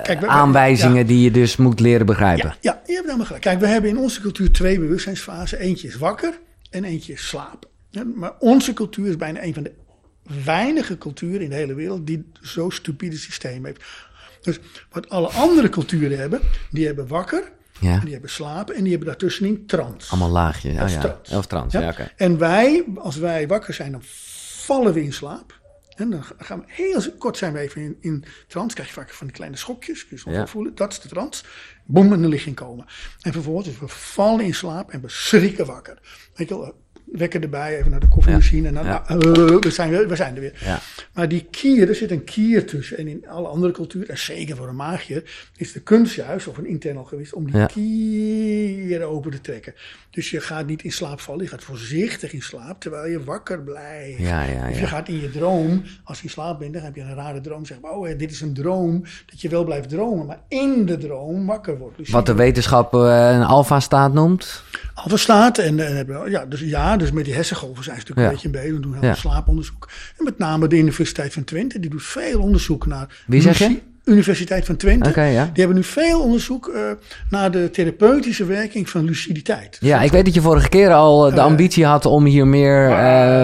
Kijk, 0.03 0.21
we- 0.21 0.27
aanwijzingen 0.27 0.97
ja, 0.97 1.05
die 1.05 1.21
je 1.21 1.31
dus 1.31 1.57
moet 1.57 1.81
leren 1.81 2.07
begrijpen. 2.07 2.49
Ja, 2.49 2.57
ja, 2.73 2.81
je 2.87 2.93
hebt 2.93 3.05
helemaal 3.05 3.27
gelijk. 3.27 3.43
Kijk, 3.45 3.61
we 3.61 3.67
hebben 3.67 3.91
in 3.91 3.99
onze 3.99 4.21
cultuur 4.21 4.53
twee 4.53 4.79
bewustzijnsfasen. 4.79 5.59
Eentje 5.59 5.89
is 5.89 5.97
wakker 5.97 6.39
en 6.71 6.85
eentje 6.85 7.13
is 7.13 7.29
slapen. 7.29 7.71
Maar 8.15 8.33
onze 8.39 8.73
cultuur 8.73 9.09
is 9.09 9.17
bijna 9.17 9.43
een 9.43 9.55
van 9.55 9.63
de 9.63 9.73
weinige 10.45 10.99
culturen 10.99 11.41
in 11.41 11.49
de 11.49 11.55
hele 11.57 11.75
wereld 11.75 12.07
die 12.07 12.31
zo'n 12.41 12.73
stupide 12.73 13.17
systeem 13.17 13.65
heeft. 13.65 13.83
Dus 14.41 14.59
wat 14.91 15.09
alle 15.09 15.29
andere 15.29 15.69
culturen 15.69 16.19
hebben, 16.19 16.41
die 16.71 16.87
hebben 16.87 17.07
wakker, 17.07 17.53
Ja. 17.81 17.99
die 17.99 18.13
hebben 18.13 18.31
slapen 18.31 18.75
en 18.75 18.81
die 18.83 18.91
hebben 18.91 19.09
daartussenin 19.09 19.67
trance. 19.67 20.11
Allemaal 20.11 20.31
laagje. 20.31 20.73
Dat 20.75 20.83
Oh, 20.83 21.03
ja. 21.25 21.39
Of 21.39 21.47
trans, 21.47 21.73
ja. 21.73 21.95
En 22.17 22.39
wij, 22.39 22.85
als 22.97 23.17
wij 23.17 23.49
wakker 23.49 23.75
zijn, 23.75 23.93
dan 23.93 24.03
vallen 24.65 24.93
we 24.93 25.03
in 25.03 25.13
slaap. 25.13 25.61
En 25.97 26.11
dan 26.11 26.25
gaan 26.39 26.59
we 26.59 26.65
heel 26.69 27.03
kort 27.19 27.37
zijn 27.37 27.53
we 27.53 27.59
even 27.59 27.83
in, 27.83 27.97
in 28.01 28.25
trance. 28.49 28.75
Krijg 28.75 28.89
je 28.89 28.95
vaak 28.95 29.11
van 29.11 29.27
die 29.27 29.37
kleine 29.37 29.57
schokjes. 29.57 30.01
Kun 30.07 30.17
je 30.17 30.23
soms 30.23 30.37
Ja. 30.37 30.47
voelen. 30.47 30.75
Dat 30.75 30.93
is 30.93 31.01
de 31.01 31.09
trance. 31.09 31.45
Boom, 31.85 32.13
in 32.13 32.23
de 32.23 32.29
ligging 32.29 32.57
komen. 32.57 32.87
En 33.21 33.33
vervolgens, 33.33 33.67
dus 33.69 33.79
we 33.79 33.89
vallen 33.89 34.45
in 34.45 34.55
slaap 34.55 34.91
en 34.91 35.01
we 35.01 35.09
schrikken 35.09 35.67
wakker. 35.67 35.99
Weet 36.35 36.49
je 36.49 36.59
wel, 36.59 36.75
wekker 37.13 37.43
erbij, 37.43 37.79
even 37.79 37.91
naar 37.91 38.01
de 38.01 38.09
koffiemachine. 38.09 38.69
En 38.69 38.75
dan, 38.75 38.87
nou, 38.87 39.03
eh, 39.07 39.59
we, 39.61 39.71
zijn, 39.71 40.09
we 40.09 40.17
zijn 40.17 40.35
er 40.35 40.41
weer. 40.41 40.55
Ja. 40.65 40.81
Maar 41.13 41.29
die 41.29 41.47
kier, 41.51 41.89
er 41.89 41.95
zit 41.95 42.11
een 42.11 42.25
kier 42.25 42.67
tussen. 42.67 42.99
En 42.99 43.09
in 43.09 43.29
alle 43.29 43.49
andere 43.49 43.73
culturen, 43.73 44.09
en 44.09 44.19
zeker 44.19 44.57
voor 44.57 44.69
een 44.69 44.77
maagje, 44.77 45.25
is 45.57 45.73
de 45.73 45.81
kunst 45.81 46.15
juist, 46.15 46.49
of 46.49 46.59
een 46.59 46.67
internal 46.67 47.05
geweest, 47.05 47.35
om 47.35 47.51
die 47.51 47.67
kier 47.67 49.03
open 49.03 49.31
te 49.31 49.41
trekken. 49.41 49.75
Dus 50.11 50.31
je 50.31 50.41
gaat 50.41 50.67
niet 50.67 50.83
in 50.83 50.93
slaap 50.93 51.21
vallen, 51.21 51.43
je 51.43 51.49
gaat 51.49 51.65
voorzichtig 51.65 52.33
in 52.33 52.43
slaap, 52.43 52.81
terwijl 52.81 53.11
je 53.11 53.25
wakker 53.25 53.63
blijft. 53.63 54.19
Ja, 54.19 54.43
ja, 54.43 54.69
Of 54.71 54.81
je 54.81 54.87
gaat 54.87 55.09
in 55.09 55.21
je 55.21 55.31
droom, 55.31 55.83
als 56.05 56.19
je 56.19 56.25
in 56.25 56.31
slaap 56.31 56.59
bent, 56.59 56.73
dan 56.73 56.83
heb 56.83 56.95
je 56.95 57.01
een 57.01 57.15
rare 57.15 57.41
droom. 57.41 57.65
Zeg 57.65 57.81
maar, 57.81 57.93
oh, 57.93 58.19
dit 58.19 58.31
is 58.31 58.41
een 58.41 58.55
droom, 58.55 59.03
dat 59.27 59.41
je 59.41 59.49
wel 59.49 59.65
blijft 59.65 59.89
dromen, 59.89 60.27
maar 60.27 60.41
in 60.49 60.87
de 60.87 60.99
droom 60.99 61.47
wakker 61.47 61.79
wordt. 61.79 61.97
Dus 61.97 62.09
Wat 62.09 62.27
de 62.27 62.35
wetenschap 62.35 62.95
eh, 62.95 63.31
een 63.33 63.43
alfa-staat 63.43 64.13
noemt. 64.13 64.63
Alpha 64.95 65.17
staat. 65.17 65.59
En, 65.59 65.81
eh, 65.81 65.95
hebben- 65.95 66.31
ja, 66.31 66.47
dus, 66.47 66.61
ja, 66.61 66.97
dus 66.97 67.13
met 67.13 67.25
die 67.25 67.35
hersengolven 67.35 67.85
zijn 67.85 67.97
ze 68.01 68.03
natuurlijk 68.09 68.19
Ja. 68.19 68.25
een 68.47 68.51
beetje 68.51 68.61
bezig. 68.63 68.77
We 68.77 68.81
doen 68.83 68.93
heel 68.93 69.03
Ja. 69.09 69.17
veel 69.17 69.31
slaaponderzoek. 69.31 69.89
En 70.19 70.25
met 70.25 70.39
name 70.39 70.69
de 70.69 70.77
Universiteit 70.77 71.33
van 71.33 71.45
Twente, 71.45 71.81
die 71.81 71.91
doet 71.91 72.03
veel 72.03 72.41
onderzoek 72.41 72.87
naar... 72.87 73.23
Wie 73.27 73.41
zeg 73.41 73.59
je? 73.59 73.79
Universiteit 74.05 74.65
van 74.65 74.77
Twente. 74.77 75.21
Ja. 75.21 75.45
Die 75.45 75.51
hebben 75.55 75.75
nu 75.77 75.83
veel 75.85 76.21
onderzoek 76.23 76.69
eh, 76.69 76.81
naar 77.31 77.51
de 77.51 77.71
therapeutische 77.71 78.45
werking 78.45 78.91
van 78.91 79.05
luciditeit. 79.05 79.77
Ja, 79.81 80.01
ik 80.03 80.11
weet 80.11 80.25
dat 80.25 80.35
je 80.35 80.41
vorige 80.41 80.69
keer 80.69 80.93
al 80.93 81.27
eh, 81.29 81.35
de 81.35 81.41
ambitie 81.41 81.85
had 81.85 82.07
om 82.07 82.25
hier 82.25 82.47
meer 82.47 82.91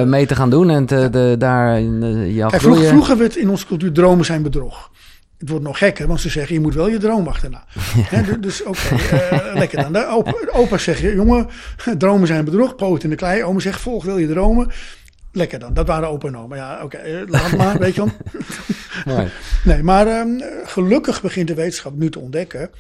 mee 0.07 0.27
te 0.27 0.35
gaan 0.35 0.51
doen. 0.51 0.71
En 0.71 0.87
te, 0.87 1.09
de, 1.11 1.35
daar 1.39 1.81
je 1.81 2.37
Kijk, 2.49 2.51
vroeg, 2.51 2.61
groeien. 2.75 2.89
vroeger 2.89 3.19
werd 3.19 3.37
in 3.37 3.49
onze 3.51 3.67
cultuur 3.67 3.93
dromen 3.93 4.25
zijn 4.25 4.43
bedrog. 4.43 4.91
Het 5.39 5.49
wordt 5.49 5.65
nog 5.65 5.79
gekker, 5.79 6.07
want 6.07 6.21
ze 6.21 6.29
zeggen 6.29 6.55
je 6.55 6.61
moet 6.61 6.75
wel 6.75 6.89
je 6.89 6.99
droom 6.99 7.29
achterna. 7.29 7.65
Hè, 8.15 8.23
du- 8.23 8.41
dus 8.41 8.63
oké, 8.63 8.95
eh, 8.95 9.55
lekker 9.55 9.83
dan. 9.83 9.93
De 9.93 10.51
opa, 10.53 10.79
zegt 10.79 11.01
jongen, 11.01 11.47
dromen 11.99 12.27
zijn 12.27 12.45
bedrog, 12.45 12.77
poot 12.77 13.03
in 13.05 13.11
de 13.11 13.17
klei. 13.17 13.43
Oma 13.43 13.61
zegt 13.61 13.81
volg 13.81 14.05
wil 14.05 14.19
je 14.19 14.29
dromen. 14.29 14.71
Lekker 15.33 15.59
dan, 15.59 15.75
dat 15.75 15.87
waren 15.87 16.09
opa 16.09 16.29
en 16.29 16.37
oma. 16.37 16.57
Ja, 16.57 16.83
oké, 16.83 16.97
eh, 16.97 17.29
laat 17.29 17.57
maar, 17.57 17.79
weet 17.79 17.95
je 17.95 18.05
wel. 18.05 18.13
Mooi. 19.15 19.29
Nee, 19.65 19.83
maar 19.83 20.07
ehm, 20.07 20.41
gelukkig 20.65 21.23
begint 21.23 21.49
de 21.49 21.55
wetenschap 21.55 21.97
nu 21.97 22.11
te 22.11 22.19
ontdekken 22.19 22.71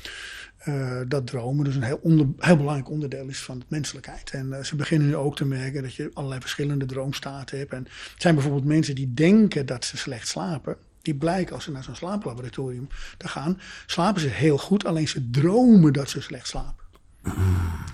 eh, 0.58 1.00
dat 1.08 1.26
dromen 1.26 1.64
dus 1.64 1.74
een 1.74 1.82
heel, 1.82 1.98
onder, 2.02 2.26
heel 2.38 2.56
belangrijk 2.56 2.90
onderdeel 2.90 3.28
is 3.28 3.38
van 3.38 3.58
de 3.58 3.64
menselijkheid. 3.68 4.30
En 4.30 4.56
ze 4.62 4.76
beginnen 4.76 5.08
nu 5.08 5.16
ook 5.16 5.36
te 5.36 5.44
merken 5.44 5.82
dat 5.82 5.94
je 5.94 6.10
allerlei 6.12 6.40
verschillende 6.40 6.86
droomstaten 6.86 7.58
hebt. 7.58 7.72
En 7.72 7.84
er 7.84 7.92
zijn 8.16 8.34
bijvoorbeeld 8.34 8.64
mensen 8.64 8.94
die 8.94 9.14
denken 9.14 9.66
dat 9.66 9.84
ze 9.84 9.96
slecht 9.96 10.28
slapen. 10.28 10.76
Die 11.08 11.16
blijken 11.16 11.54
als 11.54 11.64
ze 11.64 11.70
naar 11.70 11.84
zo'n 11.84 11.94
slaaplaboratorium 11.94 12.88
te 13.16 13.28
gaan, 13.28 13.60
slapen 13.86 14.20
ze 14.20 14.28
heel 14.28 14.58
goed, 14.58 14.84
alleen 14.84 15.08
ze 15.08 15.30
dromen 15.30 15.92
dat 15.92 16.10
ze 16.10 16.20
slecht 16.20 16.46
slapen. 16.46 16.84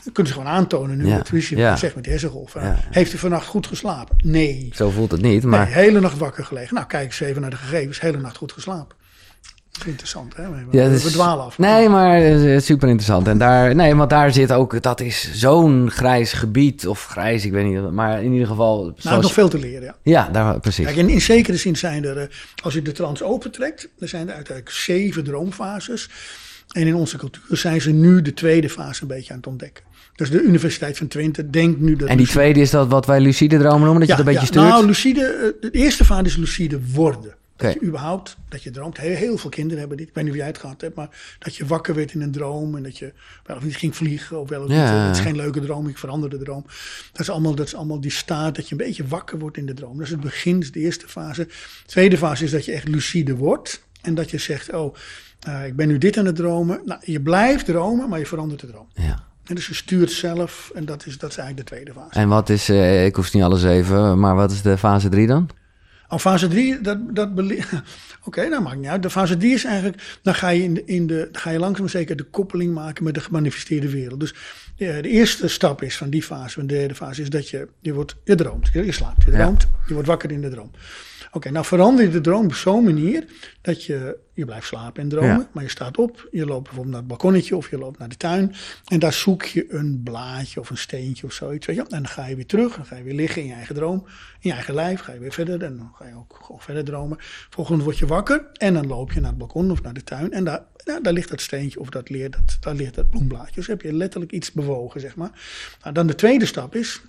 Dat 0.04 0.12
kunnen 0.12 0.32
ze 0.32 0.38
gewoon 0.38 0.52
aantonen 0.52 0.96
nu 0.96 1.06
Ja, 1.06 1.22
met 1.30 1.48
ja. 1.48 1.76
zegt 1.76 1.94
met 1.94 2.04
die 2.04 2.12
hersengolven. 2.12 2.62
Ja. 2.62 2.76
Heeft 2.90 3.12
u 3.12 3.18
vannacht 3.18 3.46
goed 3.46 3.66
geslapen? 3.66 4.16
Nee. 4.24 4.70
Zo 4.74 4.90
voelt 4.90 5.10
het 5.10 5.22
niet, 5.22 5.44
maar... 5.44 5.64
Nee, 5.64 5.74
hele 5.74 6.00
nacht 6.00 6.18
wakker 6.18 6.44
gelegen. 6.44 6.74
Nou, 6.74 6.86
kijk 6.86 7.04
eens 7.04 7.20
even 7.20 7.40
naar 7.40 7.50
de 7.50 7.56
gegevens. 7.56 8.00
Hele 8.00 8.18
nacht 8.18 8.36
goed 8.36 8.52
geslapen. 8.52 8.96
Interessant, 9.86 10.36
hè? 10.36 10.50
We, 10.50 10.78
Ja, 10.78 10.88
we 10.88 10.98
dwalen 10.98 11.44
af. 11.44 11.58
Nee, 11.58 11.88
maar 11.88 12.22
eh, 12.22 12.60
super 12.60 12.88
interessant. 12.88 13.28
En 13.28 13.38
daar, 13.38 13.74
nee, 13.74 13.94
want 13.94 14.10
daar 14.10 14.32
zit 14.32 14.52
ook, 14.52 14.82
dat 14.82 15.00
is 15.00 15.30
zo'n 15.32 15.90
grijs 15.90 16.32
gebied, 16.32 16.86
of 16.86 17.06
grijs, 17.06 17.44
ik 17.44 17.52
weet 17.52 17.64
niet, 17.64 17.90
maar 17.90 18.22
in 18.22 18.32
ieder 18.32 18.46
geval. 18.46 18.82
Nou, 18.82 18.94
Zoals, 18.96 19.22
nog 19.22 19.32
veel 19.32 19.48
te 19.48 19.58
leren, 19.58 19.82
ja. 19.82 19.96
Ja, 20.02 20.28
daar, 20.32 20.60
precies. 20.60 20.84
Kijk, 20.84 20.96
in, 20.96 21.08
in 21.08 21.20
zekere 21.20 21.56
zin 21.56 21.76
zijn 21.76 22.04
er, 22.04 22.18
eh, 22.18 22.26
als 22.62 22.74
je 22.74 22.82
de 22.82 22.92
trans 22.92 23.22
opentrekt, 23.22 23.88
dan 23.98 24.08
zijn 24.08 24.28
er 24.28 24.34
uiteindelijk 24.34 24.76
zeven 24.76 25.24
droomfases. 25.24 26.10
En 26.72 26.86
in 26.86 26.94
onze 26.94 27.16
cultuur 27.16 27.56
zijn 27.56 27.80
ze 27.80 27.90
nu 27.90 28.22
de 28.22 28.34
tweede 28.34 28.68
fase 28.68 29.02
een 29.02 29.08
beetje 29.08 29.30
aan 29.30 29.38
het 29.38 29.46
ontdekken. 29.46 29.84
Dus 30.16 30.30
de 30.30 30.42
Universiteit 30.42 30.96
van 30.96 31.08
Twente 31.08 31.50
denkt 31.50 31.80
nu 31.80 31.96
dat... 31.96 32.08
En 32.08 32.16
die 32.16 32.26
tweede 32.26 32.60
is 32.60 32.70
dat 32.70 32.88
wat 32.88 33.06
wij 33.06 33.20
lucide 33.20 33.58
dromen 33.58 33.80
noemen, 33.80 33.98
dat 33.98 34.08
je 34.08 34.14
het 34.14 34.26
een 34.26 34.32
beetje 34.32 34.46
stuurt? 34.46 34.68
Nou, 34.68 34.86
lucide, 34.86 35.20
eh, 35.20 35.70
de 35.70 35.70
eerste 35.70 36.04
fase 36.04 36.24
is 36.24 36.36
lucide 36.36 36.80
worden. 36.92 37.34
Dat 37.56 37.72
je 37.72 37.82
überhaupt, 37.82 38.36
dat 38.48 38.62
je 38.62 38.70
droomt. 38.70 38.96
Heel, 38.96 39.16
heel 39.16 39.38
veel 39.38 39.50
kinderen 39.50 39.78
hebben 39.78 39.96
dit. 39.96 40.08
Ik 40.08 40.14
weet 40.14 40.24
niet 40.24 40.32
of 40.32 40.38
jij 40.38 40.48
het 40.48 40.58
gehad 40.58 40.80
hebt, 40.80 40.96
maar 40.96 41.36
dat 41.38 41.56
je 41.56 41.66
wakker 41.66 41.94
werd 41.94 42.12
in 42.12 42.20
een 42.20 42.32
droom. 42.32 42.76
En 42.76 42.82
dat 42.82 42.98
je 42.98 43.12
wel 43.44 43.56
of 43.56 43.64
niet 43.64 43.76
ging 43.76 43.96
vliegen 43.96 44.40
of 44.40 44.48
wel 44.48 44.62
of 44.62 44.70
Ja, 44.70 44.96
niet. 44.96 45.06
Het 45.06 45.16
is 45.16 45.22
geen 45.22 45.36
leuke 45.36 45.60
droom, 45.60 45.88
ik 45.88 45.98
verander 45.98 46.30
de 46.30 46.38
droom. 46.38 46.64
Dat 47.12 47.20
is, 47.20 47.30
allemaal, 47.30 47.54
dat 47.54 47.66
is 47.66 47.74
allemaal 47.74 48.00
die 48.00 48.10
staat 48.10 48.54
dat 48.54 48.68
je 48.68 48.72
een 48.72 48.86
beetje 48.86 49.06
wakker 49.06 49.38
wordt 49.38 49.56
in 49.56 49.66
de 49.66 49.74
droom. 49.74 49.96
Dat 49.96 50.06
is 50.06 50.10
het 50.10 50.20
begin, 50.20 50.60
de 50.60 50.80
eerste 50.80 51.08
fase. 51.08 51.46
De 51.46 51.52
tweede 51.86 52.18
fase 52.18 52.44
is 52.44 52.50
dat 52.50 52.64
je 52.64 52.72
echt 52.72 52.88
lucide 52.88 53.36
wordt. 53.36 53.84
En 54.02 54.14
dat 54.14 54.30
je 54.30 54.38
zegt, 54.38 54.72
oh, 54.72 54.94
eh, 55.40 55.66
ik 55.66 55.76
ben 55.76 55.88
nu 55.88 55.98
dit 55.98 56.16
aan 56.16 56.26
het 56.26 56.36
dromen. 56.36 56.80
Nou, 56.84 57.00
je 57.04 57.20
blijft 57.20 57.66
dromen, 57.66 58.08
maar 58.08 58.18
je 58.18 58.26
verandert 58.26 58.60
de 58.60 58.66
droom. 58.66 58.86
Ja. 58.94 59.24
En 59.44 59.54
dus 59.54 59.66
je 59.66 59.74
stuurt 59.74 60.10
zelf. 60.10 60.70
En 60.74 60.84
dat 60.84 61.06
is, 61.06 61.18
dat 61.18 61.30
is 61.30 61.36
eigenlijk 61.36 61.68
de 61.68 61.74
tweede 61.74 61.92
fase. 62.00 62.20
En 62.20 62.28
wat 62.28 62.48
is, 62.48 62.68
eh, 62.68 63.04
ik 63.04 63.16
hoef 63.16 63.32
niet 63.32 63.42
alles 63.42 63.64
even, 63.64 64.18
maar 64.18 64.34
wat 64.34 64.50
is 64.50 64.62
de 64.62 64.78
fase 64.78 65.08
3 65.08 65.26
dan? 65.26 65.50
Nou, 66.14 66.26
fase 66.26 66.48
3, 66.48 66.80
dat, 66.80 66.98
dat 67.14 67.28
Oké, 68.26 68.48
nou 68.48 68.62
maakt 68.62 68.76
niet 68.76 68.86
uit. 68.86 69.02
De 69.02 69.10
fase 69.10 69.36
3 69.36 69.54
is 69.54 69.64
eigenlijk, 69.64 70.18
dan 70.22 70.34
ga 70.34 70.48
je, 70.48 70.62
in 70.62 70.74
de, 70.74 70.82
in 70.84 71.06
de, 71.06 71.28
ga 71.32 71.50
je 71.50 71.58
langzaam 71.58 71.88
zeker 71.88 72.16
de 72.16 72.22
koppeling 72.22 72.74
maken 72.74 73.04
met 73.04 73.14
de 73.14 73.20
gemanifesteerde 73.20 73.90
wereld. 73.90 74.20
Dus 74.20 74.34
de, 74.76 74.98
de 75.02 75.08
eerste 75.08 75.48
stap 75.48 75.82
is 75.82 75.96
van 75.96 76.10
die 76.10 76.22
fase, 76.22 76.54
van 76.54 76.66
de 76.66 76.74
derde 76.74 76.94
fase, 76.94 77.22
is 77.22 77.30
dat 77.30 77.48
je, 77.48 77.68
je, 77.80 77.92
wordt, 77.92 78.16
je 78.24 78.34
droomt. 78.34 78.70
Je, 78.72 78.84
je 78.84 78.92
slaapt, 78.92 79.24
je 79.24 79.30
Ja. 79.30 79.36
droomt, 79.38 79.66
je 79.86 79.92
wordt 79.94 80.08
wakker 80.08 80.30
in 80.30 80.40
de 80.40 80.48
droom. 80.48 80.70
Oké, 81.34 81.50
nou 81.50 81.64
verander 81.64 82.04
je 82.04 82.10
de 82.10 82.20
droom 82.20 82.44
op 82.44 82.54
zo'n 82.54 82.84
manier 82.84 83.24
dat 83.60 83.84
je, 83.84 84.16
je 84.34 84.44
blijft 84.44 84.66
slapen 84.66 85.02
en 85.02 85.08
dromen, 85.08 85.28
Ja. 85.28 85.48
maar 85.52 85.62
je 85.62 85.68
staat 85.68 85.98
op, 85.98 86.28
je 86.30 86.46
loopt 86.46 86.62
bijvoorbeeld 86.62 86.88
naar 86.90 86.98
het 86.98 87.08
balkonnetje 87.08 87.56
of 87.56 87.70
je 87.70 87.78
loopt 87.78 87.98
naar 87.98 88.08
de 88.08 88.16
tuin 88.16 88.54
en 88.84 88.98
daar 88.98 89.12
zoek 89.12 89.44
je 89.44 89.72
een 89.74 90.00
blaadje 90.04 90.60
of 90.60 90.70
een 90.70 90.76
steentje 90.76 91.26
of 91.26 91.32
zoiets. 91.32 91.66
Weet 91.66 91.76
je? 91.76 91.82
En 91.82 91.88
dan 91.88 92.08
ga 92.08 92.26
je 92.26 92.36
weer 92.36 92.46
terug, 92.46 92.76
dan 92.76 92.84
ga 92.84 92.96
je 92.96 93.02
weer 93.02 93.14
liggen 93.14 93.42
in 93.42 93.48
je 93.48 93.54
eigen 93.54 93.74
droom, 93.74 94.04
in 94.40 94.48
je 94.48 94.52
eigen 94.52 94.74
lijf, 94.74 95.00
ga 95.00 95.12
je 95.12 95.18
weer 95.18 95.32
verder 95.32 95.62
en 95.62 95.76
dan 95.76 95.92
ga 95.98 96.06
je 96.06 96.14
ook 96.14 96.38
gewoon 96.42 96.60
verder 96.60 96.84
dromen. 96.84 97.18
Volgende 97.50 97.84
word 97.84 97.98
je 97.98 98.06
wakker 98.06 98.46
en 98.52 98.74
dan 98.74 98.86
loop 98.86 99.12
je 99.12 99.20
naar 99.20 99.30
het 99.30 99.38
balkon 99.38 99.70
of 99.70 99.82
naar 99.82 99.94
de 99.94 100.04
tuin 100.04 100.32
en 100.32 100.44
daar, 100.44 100.62
daar 101.02 101.12
ligt 101.12 101.28
dat 101.30 101.40
steentje 101.40 101.80
of 101.80 101.88
dat 101.88 102.08
leer, 102.08 102.30
dat, 102.30 102.56
daar 102.60 102.74
ligt 102.74 102.94
dat 102.94 103.10
bloemblaadje. 103.10 103.54
Dus 103.54 103.66
heb 103.66 103.82
je 103.82 103.92
letterlijk 103.92 104.32
iets 104.32 104.52
bewogen, 104.52 105.00
zeg 105.00 105.16
maar. 105.16 105.30
Nou, 105.82 105.94
dan 105.94 106.06
de 106.06 106.14
tweede 106.14 106.46
stap 106.46 106.74
is, 106.74 107.00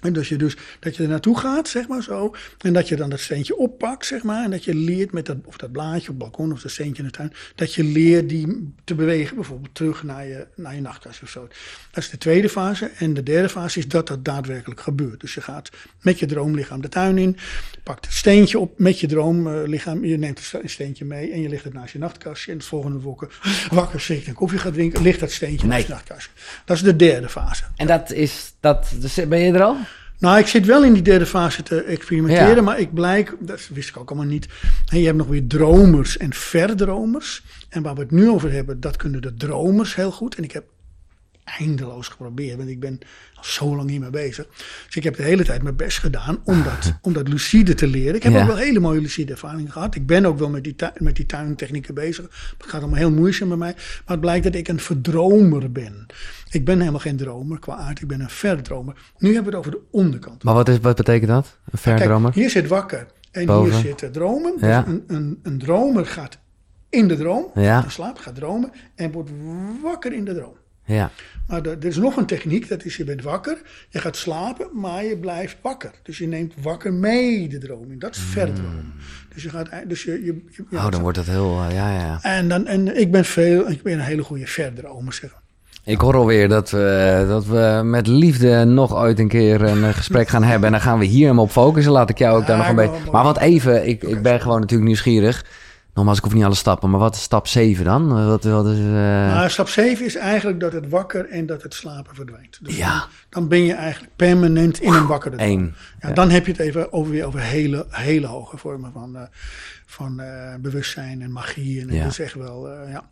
en 0.00 0.12
dus 0.12 0.28
je 0.28 0.36
dus 0.36 0.56
dat 0.80 0.96
je 0.96 1.02
er 1.02 1.08
naartoe 1.08 1.38
gaat, 1.38 1.68
zeg 1.68 1.88
maar 1.88 2.02
zo. 2.02 2.34
En 2.58 2.72
dat 2.72 2.88
je 2.88 2.96
dan 2.96 3.10
dat 3.10 3.20
steentje 3.20 3.56
oppakt, 3.56 4.06
zeg 4.06 4.22
maar. 4.22 4.44
En 4.44 4.50
dat 4.50 4.64
je 4.64 4.74
leert 4.74 5.12
met 5.12 5.26
dat, 5.26 5.36
of 5.44 5.56
dat 5.56 5.72
blaadje 5.72 6.00
op 6.00 6.06
het 6.06 6.18
balkon 6.18 6.52
of 6.52 6.60
dat 6.62 6.70
steentje 6.70 7.02
in 7.02 7.08
de 7.08 7.14
tuin. 7.14 7.32
Dat 7.54 7.74
je 7.74 7.84
leert 7.84 8.28
die 8.28 8.74
te 8.84 8.94
bewegen, 8.94 9.34
bijvoorbeeld 9.34 9.74
terug 9.74 10.02
naar 10.02 10.26
je, 10.26 10.46
naar 10.56 10.74
je 10.74 10.80
nachtkast 10.80 11.22
of 11.22 11.28
zo. 11.28 11.48
Dat 11.90 12.02
is 12.04 12.10
de 12.10 12.18
tweede 12.18 12.48
fase. 12.48 12.90
En 12.98 13.14
de 13.14 13.22
derde 13.22 13.48
fase 13.48 13.78
is 13.78 13.88
dat 13.88 14.06
dat 14.06 14.24
daadwerkelijk 14.24 14.80
gebeurt. 14.80 15.20
Dus 15.20 15.34
je 15.34 15.40
gaat 15.40 15.70
met 16.00 16.18
je 16.18 16.26
droomlichaam 16.26 16.80
de 16.80 16.88
tuin 16.88 17.18
in. 17.18 17.36
Pakt 17.82 18.04
het 18.04 18.14
steentje 18.14 18.58
op 18.58 18.78
met 18.78 19.00
je 19.00 19.06
droomlichaam. 19.06 20.04
Je 20.04 20.16
neemt 20.16 20.38
het 20.38 20.46
ste- 20.46 20.60
steentje 20.64 21.04
mee 21.04 21.32
en 21.32 21.40
je 21.40 21.48
ligt 21.48 21.64
het 21.64 21.72
naast 21.72 21.92
je 21.92 21.98
nachtkastje. 21.98 22.50
En 22.52 22.58
het 22.58 22.66
volgende 22.66 23.00
wakker, 23.00 23.38
wakker 23.70 24.00
zit 24.00 24.26
en 24.26 24.34
koffie 24.34 24.58
gaat 24.58 24.72
drinken, 24.72 25.02
ligt 25.02 25.20
dat 25.20 25.30
steentje 25.30 25.66
Nee. 25.66 25.76
naast 25.76 25.86
je 25.88 25.92
nachtkastje. 25.92 26.30
Dat 26.64 26.76
is 26.76 26.82
de 26.82 26.96
derde 26.96 27.28
fase. 27.28 27.64
En 27.76 27.86
dat 27.86 28.10
is, 28.12 28.52
dat, 28.60 28.92
dus 29.00 29.14
ben 29.28 29.38
je 29.38 29.52
er 29.52 29.62
al? 29.62 29.76
Nou, 30.20 30.38
ik 30.38 30.46
zit 30.46 30.66
wel 30.66 30.84
in 30.84 30.92
die 30.92 31.02
derde 31.02 31.26
fase 31.26 31.62
te 31.62 31.82
experimenteren, 31.82 32.54
Ja. 32.56 32.62
maar 32.62 32.78
ik 32.80 32.94
blijk, 32.94 33.36
dat 33.40 33.68
wist 33.72 33.88
ik 33.88 33.96
ook 33.96 34.10
allemaal 34.10 34.28
niet. 34.28 34.48
En 34.92 34.98
je 34.98 35.04
hebt 35.04 35.16
nog 35.18 35.26
weer 35.26 35.46
dromers 35.46 36.16
en 36.16 36.32
verdromers. 36.32 37.42
En 37.68 37.82
waar 37.82 37.94
we 37.94 38.00
het 38.00 38.10
nu 38.10 38.28
over 38.30 38.52
hebben, 38.52 38.80
dat 38.80 38.96
kunnen 38.96 39.22
de 39.22 39.34
dromers 39.34 39.94
heel 39.94 40.10
goed. 40.12 40.34
En 40.34 40.44
ik 40.44 40.52
heb 40.52 40.64
eindeloos 41.58 42.08
geprobeerd, 42.08 42.56
want 42.56 42.68
ik 42.68 42.80
ben 42.80 42.98
al 43.34 43.44
zo 43.44 43.76
lang 43.76 43.90
hiermee 43.90 44.10
bezig. 44.10 44.46
Dus 44.86 44.96
ik 44.96 45.02
heb 45.04 45.16
de 45.16 45.22
hele 45.22 45.44
tijd 45.44 45.62
mijn 45.62 45.76
best 45.76 45.98
gedaan 45.98 46.40
om 46.44 46.62
dat, 46.62 46.92
om 47.02 47.12
dat 47.12 47.28
lucide 47.28 47.74
te 47.74 47.86
leren. 47.86 48.14
Ik 48.14 48.22
heb 48.22 48.32
Ja. 48.32 48.40
ook 48.40 48.46
wel 48.46 48.56
hele 48.56 48.80
mooie 48.80 49.00
lucide 49.00 49.32
ervaringen 49.32 49.72
gehad. 49.72 49.94
Ik 49.94 50.06
ben 50.06 50.24
ook 50.26 50.38
wel 50.38 50.48
met 50.50 50.64
die, 50.64 50.76
tu- 50.76 50.90
met 50.98 51.16
die 51.16 51.26
tuintechnieken 51.26 51.94
bezig. 51.94 52.24
Het 52.58 52.66
gaat 52.70 52.80
allemaal 52.80 52.98
heel 52.98 53.10
moeizaam 53.10 53.48
bij 53.48 53.56
mij. 53.56 53.72
Maar 53.74 54.02
het 54.06 54.20
blijkt 54.20 54.44
dat 54.44 54.54
ik 54.54 54.68
een 54.68 54.80
verdromer 54.80 55.72
ben. 55.72 56.06
Ik 56.50 56.64
ben 56.64 56.78
helemaal 56.78 57.00
geen 57.00 57.16
dromer 57.16 57.58
qua 57.58 57.74
aard, 57.76 58.00
ik 58.00 58.06
ben 58.08 58.20
een 58.20 58.30
verdromer. 58.30 58.94
Nu 59.18 59.34
hebben 59.34 59.52
we 59.52 59.58
het 59.58 59.66
over 59.66 59.80
de 59.80 59.86
onderkant. 59.90 60.44
Maar 60.44 60.54
wat, 60.54 60.68
is, 60.68 60.78
wat 60.80 60.96
betekent 60.96 61.30
dat? 61.30 61.58
Een 61.70 61.78
verdromer? 61.78 62.22
Kijk, 62.30 62.34
hier 62.34 62.50
zit 62.50 62.68
wakker 62.68 63.06
en 63.30 63.46
Boven. 63.46 63.80
hier 63.80 63.94
zit 63.98 64.12
dromen. 64.12 64.52
Dus 64.58 64.76
een, 64.86 65.04
een, 65.06 65.38
een 65.42 65.58
dromer 65.58 66.06
gaat 66.06 66.38
in 66.88 67.08
de 67.08 67.16
droom, 67.16 67.50
Ja. 67.54 67.84
in 67.84 67.90
slaap, 67.90 68.18
gaat 68.18 68.34
dromen 68.34 68.70
en 68.94 69.10
wordt 69.12 69.30
wakker 69.82 70.12
in 70.12 70.24
de 70.24 70.34
droom. 70.34 70.56
Ja. 70.84 71.10
Maar 71.50 71.62
er 71.62 71.84
is 71.84 71.96
nog 71.96 72.16
een 72.16 72.26
techniek, 72.26 72.68
dat 72.68 72.84
is 72.84 72.96
je 72.96 73.04
bent 73.04 73.22
wakker, 73.22 73.58
je 73.88 73.98
gaat 73.98 74.16
slapen, 74.16 74.68
maar 74.72 75.04
je 75.04 75.18
blijft 75.18 75.56
wakker. 75.62 75.90
Dus 76.02 76.18
je 76.18 76.26
neemt 76.26 76.54
wakker 76.62 76.92
mee 76.92 77.48
de 77.48 77.58
droom 77.58 77.90
in. 77.90 77.98
Dat 77.98 78.14
is 78.14 78.22
verdromen. 78.22 78.92
Dus 79.34 79.42
je 79.42 79.48
gaat, 79.48 79.68
dus 79.86 80.02
je, 80.02 80.24
je, 80.24 80.38
Hmm. 80.68 80.78
Oh, 80.78 80.90
dan 80.90 81.00
wordt 81.00 81.16
dat 81.16 81.26
heel, 81.26 81.62
eh, 81.68 81.74
ja, 81.74 81.92
ja. 81.92 82.18
en, 82.22 82.48
dan, 82.48 82.66
en 82.66 83.00
ik 83.00 83.10
ben 83.10 83.24
veel, 83.24 83.70
ik 83.70 83.82
ben 83.82 83.92
een 83.92 84.00
hele 84.00 84.22
goede 84.22 84.46
verdromer, 84.46 85.12
zeg 85.12 85.30
maar. 85.32 85.40
Ik 85.84 86.00
hoor 86.00 86.14
alweer 86.14 86.48
dat 86.48 86.70
we, 86.70 87.24
dat 87.28 87.46
we 87.46 87.80
met 87.84 88.06
liefde 88.06 88.64
nog 88.64 88.94
ooit 88.94 89.18
een 89.18 89.28
keer 89.28 89.62
een 89.62 89.84
eh, 89.84 89.94
gesprek 89.94 90.28
gaan 90.28 90.42
hebben. 90.42 90.66
En 90.66 90.72
dan 90.72 90.80
gaan 90.80 90.98
we 90.98 91.04
hier 91.04 91.28
hem 91.28 91.38
op 91.38 91.50
focussen. 91.50 91.92
Laat 91.92 92.10
ik 92.10 92.18
jou 92.18 92.40
ook 92.40 92.46
daar 92.46 92.56
nog 92.56 92.68
een 92.68 92.74
beetje... 92.74 93.10
Maar 93.12 93.24
want 93.24 93.38
even, 93.38 93.88
ik, 93.88 94.02
ik 94.02 94.22
ben 94.22 94.40
gewoon 94.40 94.60
natuurlijk 94.60 94.88
nieuwsgierig. 94.88 95.44
Nogmaals, 95.94 96.18
ik 96.18 96.24
hoef 96.24 96.34
niet 96.34 96.44
alle 96.44 96.54
stappen. 96.54 96.90
Maar 96.90 97.00
wat 97.00 97.14
is 97.14 97.22
stap 97.22 97.46
7 97.46 97.84
dan? 97.84 98.26
Wat, 98.26 98.44
wat 98.44 98.66
is... 98.66 98.78
eh, 98.78 98.84
Maar 98.92 99.50
stap 99.50 99.68
7 99.68 100.04
is 100.06 100.14
eigenlijk 100.16 100.60
dat 100.60 100.72
het 100.72 100.88
wakker 100.88 101.28
en 101.28 101.46
dat 101.46 101.62
het 101.62 101.74
slapen 101.74 102.14
verdwijnt. 102.14 102.58
Dus 102.62 102.76
Ja. 102.76 102.90
dan, 102.98 103.08
dan 103.30 103.48
ben 103.48 103.64
je 103.64 103.72
eigenlijk 103.74 104.16
permanent 104.16 104.80
in 104.80 104.92
een 104.92 105.06
wakkere 105.06 105.36
droom. 105.36 105.48
één. 105.48 105.74
Ja, 106.00 106.10
Dan 106.12 106.30
heb 106.30 106.46
je 106.46 106.52
het 106.52 106.60
even 106.60 106.92
over, 106.92 107.12
weer 107.12 107.24
over 107.26 107.40
hele, 107.40 107.86
hele 107.88 108.26
hoge 108.26 108.56
vormen 108.56 108.92
van, 108.92 109.16
eh, 109.16 109.22
van 109.86 110.20
eh, 110.20 110.54
bewustzijn 110.60 111.22
en 111.22 111.32
magie. 111.32 111.80
En 111.80 111.94
Ja. 111.94 112.02
dat 112.02 112.10
is 112.12 112.18
echt 112.18 112.34
wel, 112.34 112.68
ja. 112.88 113.08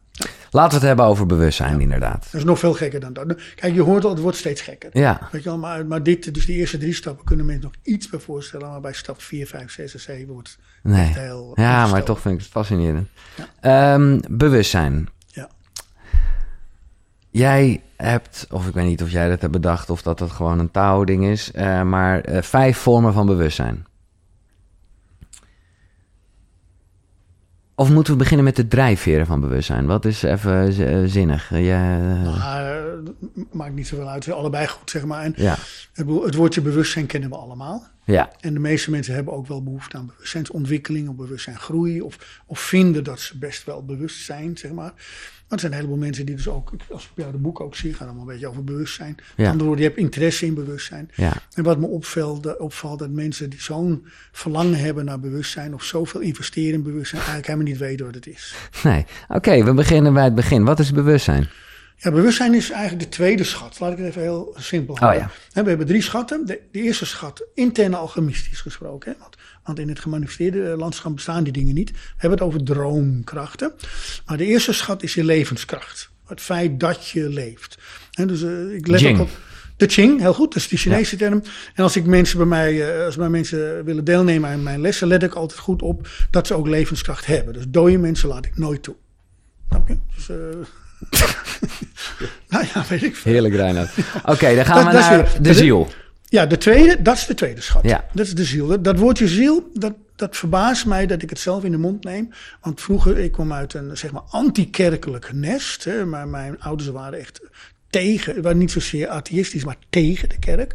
Laten 0.51 0.71
we 0.71 0.77
het 0.77 0.87
hebben 0.87 1.05
over 1.05 1.27
bewustzijn, 1.27 1.81
inderdaad. 1.81 2.23
Dat 2.25 2.41
is 2.41 2.45
nog 2.45 2.59
veel 2.59 2.73
gekker 2.73 3.01
dan 3.01 3.12
dat. 3.12 3.35
Kijk, 3.55 3.75
je 3.75 3.83
hoort 3.83 4.05
al, 4.05 4.11
het 4.11 4.21
wordt 4.21 4.37
steeds 4.37 4.61
gekker. 4.61 4.91
Ja. 4.93 5.29
Weet 5.33 5.43
je 5.43 5.49
wel, 5.49 5.59
maar, 5.59 5.87
maar 5.87 6.03
dit, 6.03 6.35
dus 6.35 6.47
die 6.47 6.57
eerste 6.57 6.79
drie 6.79 6.95
stappen 6.95 7.25
kunnen 7.25 7.47
mensen 7.47 7.64
nog 7.64 7.75
iets 7.83 8.09
bij 8.09 8.21
voorstellen. 8.21 8.71
Maar 8.71 8.81
bij 8.81 8.93
stap 8.93 9.23
4, 9.23 9.47
5, 9.47 9.73
6 9.73 9.93
en 9.93 10.01
7 10.01 10.33
wordt 10.33 10.49
het 10.49 10.59
Nee. 10.83 11.07
heel 11.07 11.53
Ja, 11.55 11.87
maar 11.87 12.03
toch 12.03 12.21
vind 12.21 12.35
ik 12.35 12.41
het 12.41 12.51
fascinerend. 12.51 13.09
Ehm, 13.61 14.21
bewustzijn. 14.31 15.09
Ja. 15.27 15.49
Jij 17.31 17.83
hebt, 17.97 18.47
of 18.51 18.66
ik 18.66 18.75
weet 18.75 18.87
niet 18.87 19.03
of 19.03 19.11
jij 19.11 19.29
dat 19.29 19.41
hebt 19.41 19.53
bedacht 19.53 19.91
of 19.91 20.03
dat 20.03 20.19
dat 20.19 20.31
gewoon 20.31 20.59
een 20.59 20.71
taalding 20.71 21.25
is, 21.25 21.53
eh, 21.53 21.83
maar 21.83 22.21
eh, 22.21 22.43
vijf 22.43 22.79
vormen 22.79 23.12
van 23.12 23.27
bewustzijn. 23.27 23.87
Of 27.79 27.91
moeten 27.91 28.12
we 28.12 28.18
beginnen 28.18 28.45
met 28.45 28.57
de 28.57 28.68
drijfveren 28.68 29.26
van 29.26 29.41
bewustzijn? 29.41 29.87
Wat 29.87 30.05
is 30.05 30.22
even 30.22 30.72
z- 30.72 30.79
eh, 30.79 30.99
zinnig? 31.07 31.53
Eh, 31.53 31.64
jij, 31.64 31.99
eh, 32.01 32.26
eh, 32.26 32.99
maakt 33.53 33.74
niet 33.74 33.87
zoveel 33.87 34.09
uit. 34.09 34.31
Allebei 34.31 34.66
goed, 34.66 34.91
zeg 34.91 35.05
maar. 35.05 35.22
En 35.24 35.33
ja, 35.37 35.57
het 35.93 36.35
woordje 36.35 36.61
bewustzijn 36.61 37.07
kennen 37.07 37.31
we 37.31 37.37
allemaal. 37.37 37.87
ja, 38.05 38.31
En 38.41 38.55
de 38.55 38.61
meeste 38.61 38.91
mensen 38.91 39.14
hebben 39.14 39.35
ook 39.35 39.47
wel 39.47 39.62
behoefte 39.62 39.97
aan 39.97 40.07
bewustzijnsontwikkeling 40.07 41.09
of 41.09 41.14
bewustzijngroei. 41.16 42.01
Of, 42.01 42.43
of 42.47 42.61
vinden 42.61 43.05
dat 43.05 43.20
ze 43.20 43.39
best 43.39 43.64
wel 43.64 43.85
bewust 43.85 44.24
zijn, 44.24 44.57
zeg 44.57 44.70
maar. 44.72 44.93
Maar 45.49 45.59
er 45.59 45.64
zijn 45.64 45.72
een 45.72 45.78
heleboel 45.78 46.05
mensen 46.07 46.26
die 46.26 46.34
dus 46.36 46.49
ook, 46.49 46.70
als 46.90 47.05
ik 47.05 47.11
bij 47.14 47.24
jou 47.24 47.36
de 47.36 47.42
boek 47.42 47.61
ook 47.61 47.76
zie, 47.76 47.94
gaan 47.94 48.07
allemaal 48.07 48.26
een 48.26 48.32
beetje 48.32 48.49
over 48.49 48.64
bewustzijn. 48.64 49.16
Ja. 49.36 49.46
andere 49.46 49.64
woorden, 49.64 49.82
je 49.84 49.88
hebt 49.90 50.01
interesse 50.01 50.46
in 50.46 50.55
bewustzijn. 50.55 51.11
ja. 51.14 51.32
En 51.55 51.62
wat 51.64 51.78
me 51.78 51.86
opvalt, 51.86 52.57
opvalt 52.59 52.99
dat 52.99 53.11
mensen 53.11 53.51
die 53.51 53.61
zo'n 53.61 54.07
verlangen 54.32 54.78
hebben 54.78 55.05
naar 55.05 55.20
bewustzijn 55.20 55.74
of 55.74 55.82
zoveel 55.84 56.20
investeren 56.20 56.74
in 56.74 56.82
bewustzijn, 56.82 57.20
eigenlijk 57.20 57.46
helemaal 57.49 57.68
niet 57.72 57.78
weten 57.80 58.07
wat 58.07 58.14
het 58.14 58.26
is. 58.26 58.55
Nee. 58.82 59.07
Oké, 59.28 59.64
we 59.64 59.74
beginnen 59.74 60.12
bij 60.12 60.24
het 60.24 60.34
begin. 60.34 60.64
Wat 60.64 60.78
is 60.78 60.92
bewustzijn? 60.92 61.49
Ja, 61.96 62.11
bewustzijn 62.11 62.55
is 62.55 62.70
eigenlijk 62.70 63.03
de 63.03 63.09
tweede 63.16 63.44
schat. 63.44 63.80
Laat 63.80 63.92
ik 63.92 63.99
het 63.99 64.07
even 64.07 64.22
heel 64.22 64.55
simpel 64.59 64.96
houden. 64.99 65.20
ja. 65.20 65.30
Hè, 65.53 65.62
We 65.62 65.68
hebben 65.68 65.86
drie 65.86 66.03
schatten. 66.03 66.46
De, 66.46 66.61
de 66.72 66.82
eerste 66.82 67.07
schat, 67.07 67.44
interne 67.55 67.96
alchemistisch 67.96 68.61
gesproken. 68.61 69.12
Hè? 69.12 69.18
Want, 69.18 69.36
want 69.69 69.81
in 69.81 69.89
het 69.89 69.99
gemanifesteerde 70.01 70.77
landschap 70.77 71.14
bestaan 71.14 71.45
die 71.45 71.53
dingen 71.53 71.75
niet. 71.75 71.91
We 71.91 71.97
hebben 72.16 72.39
het 72.39 72.47
over 72.49 72.64
droomkrachten. 72.64 73.73
Maar 74.27 74.37
de 74.37 74.45
eerste 74.45 74.73
schat 74.73 75.03
is 75.03 75.14
je 75.14 75.25
levenskracht. 75.25 76.11
Het 76.27 76.41
feit 76.41 76.81
dat 76.81 77.09
je 77.09 77.29
leeft. 77.29 77.79
Hè, 78.11 78.27
dus 78.27 78.43
eh, 78.43 78.75
ik 78.75 78.87
let 78.87 79.01
Jing. 79.01 79.19
ook 79.19 79.25
op. 79.25 79.31
De 79.77 79.87
Qing, 79.87 80.21
heel 80.21 80.35
goed, 80.35 80.53
dat 80.53 80.62
is 80.62 80.69
die 80.69 80.79
Chinese 80.79 81.16
term. 81.16 81.43
En 81.75 81.83
als 81.83 81.97
ik 81.97 82.05
mensen 82.07 82.37
bij 82.39 82.47
mij, 82.47 82.95
eh, 82.99 83.05
als 83.05 83.16
bij 83.16 83.29
mensen 83.29 83.85
willen 83.85 84.05
deelnemen 84.05 84.51
aan 84.51 84.62
mijn 84.62 84.81
lessen, 84.81 85.09
let 85.09 85.23
ik 85.23 85.35
altijd 85.35 85.61
goed 85.61 85.83
op 85.83 86.09
dat 86.31 86.47
ze 86.47 86.55
ook 86.55 86.66
levenskracht 86.69 87.27
hebben. 87.27 87.53
Dus 87.55 87.64
dode 87.69 87.99
mensen 87.99 88.29
laat 88.29 88.45
ik 88.47 88.57
nooit 88.59 88.83
toe. 88.83 88.95
Snap 89.69 89.89
je? 89.89 89.97
Dus, 90.16 90.29
eh, 90.29 90.37
nou 92.51 92.64
ja, 92.75 92.85
weet 92.89 93.03
ik 93.03 93.16
veel. 93.16 93.33
Heerlijk, 93.33 93.55
Reinhard. 93.55 93.91
Oké, 94.25 94.55
dan 94.55 94.64
gaan 94.64 94.85
Dat- 94.85 94.93
we 94.93 94.99
naar 95.16 95.37
de 95.43 95.55
ziel. 95.55 95.89
Ja, 96.29 96.47
de 96.47 96.59
tweede, 96.59 97.03
dat 97.03 97.16
is 97.16 97.26
de 97.26 97.35
tweede 97.35 97.61
schat. 97.61 97.85
Ja. 97.85 98.05
Dat 98.12 98.26
is 98.26 98.35
de 98.35 98.45
ziel. 98.45 98.66
Dat, 98.66 98.85
dat 98.85 98.99
woordje 98.99 99.29
ziel, 99.29 99.70
dat, 99.74 99.95
dat 100.16 100.37
verbaast 100.37 100.87
mij 100.87 101.07
dat 101.07 101.22
ik 101.22 101.31
het 101.31 101.39
zelf 101.39 101.64
in 101.64 101.70
de 101.70 101.79
mond 101.79 102.05
neem. 102.05 102.31
Want 102.61 102.81
vroeger, 102.81 103.18
ik 103.18 103.33
kwam 103.33 103.53
uit 103.53 103.74
een 103.74 103.97
zeg 103.97 104.12
maar 104.12 104.22
anti-kerkelijk 104.31 105.33
nest. 105.33 105.85
Hè, 105.85 106.05
maar 106.05 106.29
mijn 106.29 106.61
ouders 106.61 106.89
waren 106.89 107.18
echt 107.18 107.41
tegen, 107.91 108.43
waren 108.43 108.59
niet 108.59 108.70
zozeer 108.70 109.09
atheïstisch, 109.09 109.64
maar 109.64 109.76
tegen 109.89 110.29
de 110.29 110.39
kerk. 110.39 110.74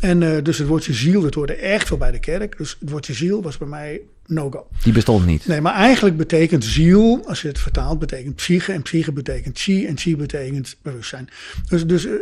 En 0.00 0.22
eh, 0.22 0.42
dus 0.42 0.58
het 0.58 0.68
woordje 0.68 0.92
ziel, 0.92 1.20
dat 1.20 1.34
hoorde 1.34 1.54
echt 1.54 1.88
wel 1.88 1.98
bij 1.98 2.10
de 2.10 2.20
kerk. 2.20 2.58
Dus 2.58 2.76
het 2.80 2.90
woordje 2.90 3.14
ziel 3.14 3.42
was 3.42 3.58
bij 3.58 3.68
mij 3.68 4.00
no-go. 4.26 4.66
Die 4.82 4.92
bestond 4.92 5.26
niet. 5.26 5.46
Nee, 5.46 5.60
maar 5.60 5.74
eigenlijk 5.74 6.16
betekent 6.16 6.64
ziel, 6.64 7.22
als 7.26 7.42
je 7.42 7.48
het 7.48 7.58
vertaalt, 7.58 7.98
betekent 7.98 8.34
psyche. 8.34 8.72
En 8.72 8.82
psyche 8.82 9.12
betekent 9.12 9.58
chi 9.58 9.86
en 9.86 9.98
chi 9.98 10.16
betekent 10.16 10.76
bewustzijn. 10.82 11.28
Dus, 11.68 11.86
dus 11.86 12.06
eh, 12.06 12.12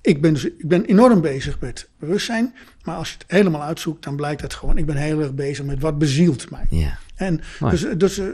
ik 0.00 0.20
ben, 0.20 0.32
dus, 0.32 0.44
ik 0.44 0.68
ben 0.68 0.84
enorm 0.84 1.20
bezig 1.20 1.60
met 1.60 1.88
bewustzijn. 1.98 2.54
Maar 2.84 2.96
als 2.96 3.08
je 3.08 3.14
het 3.18 3.24
helemaal 3.26 3.62
uitzoekt, 3.62 4.04
dan 4.04 4.16
blijkt 4.16 4.40
het 4.40 4.54
gewoon. 4.54 4.78
Ik 4.78 4.86
ben 4.86 4.96
heel 4.96 5.20
erg 5.20 5.34
bezig 5.34 5.64
met 5.64 5.80
wat 5.80 5.98
bezielt 5.98 6.50
mij. 6.50 6.64
Ja. 6.70 6.98
En 7.14 7.40
Mooi. 7.60 7.76
dus, 7.76 7.86
dus, 7.96 8.18
eh, 8.18 8.26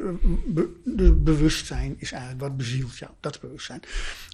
be- 0.47 0.69
dus 0.85 1.11
bewustzijn 1.23 1.95
is 1.99 2.13
eigenlijk 2.13 2.43
wat 2.43 2.57
bezielt 2.57 2.99
jou. 2.99 3.11
Dat 3.21 3.35
is 3.35 3.41
bewustzijn. 3.41 3.81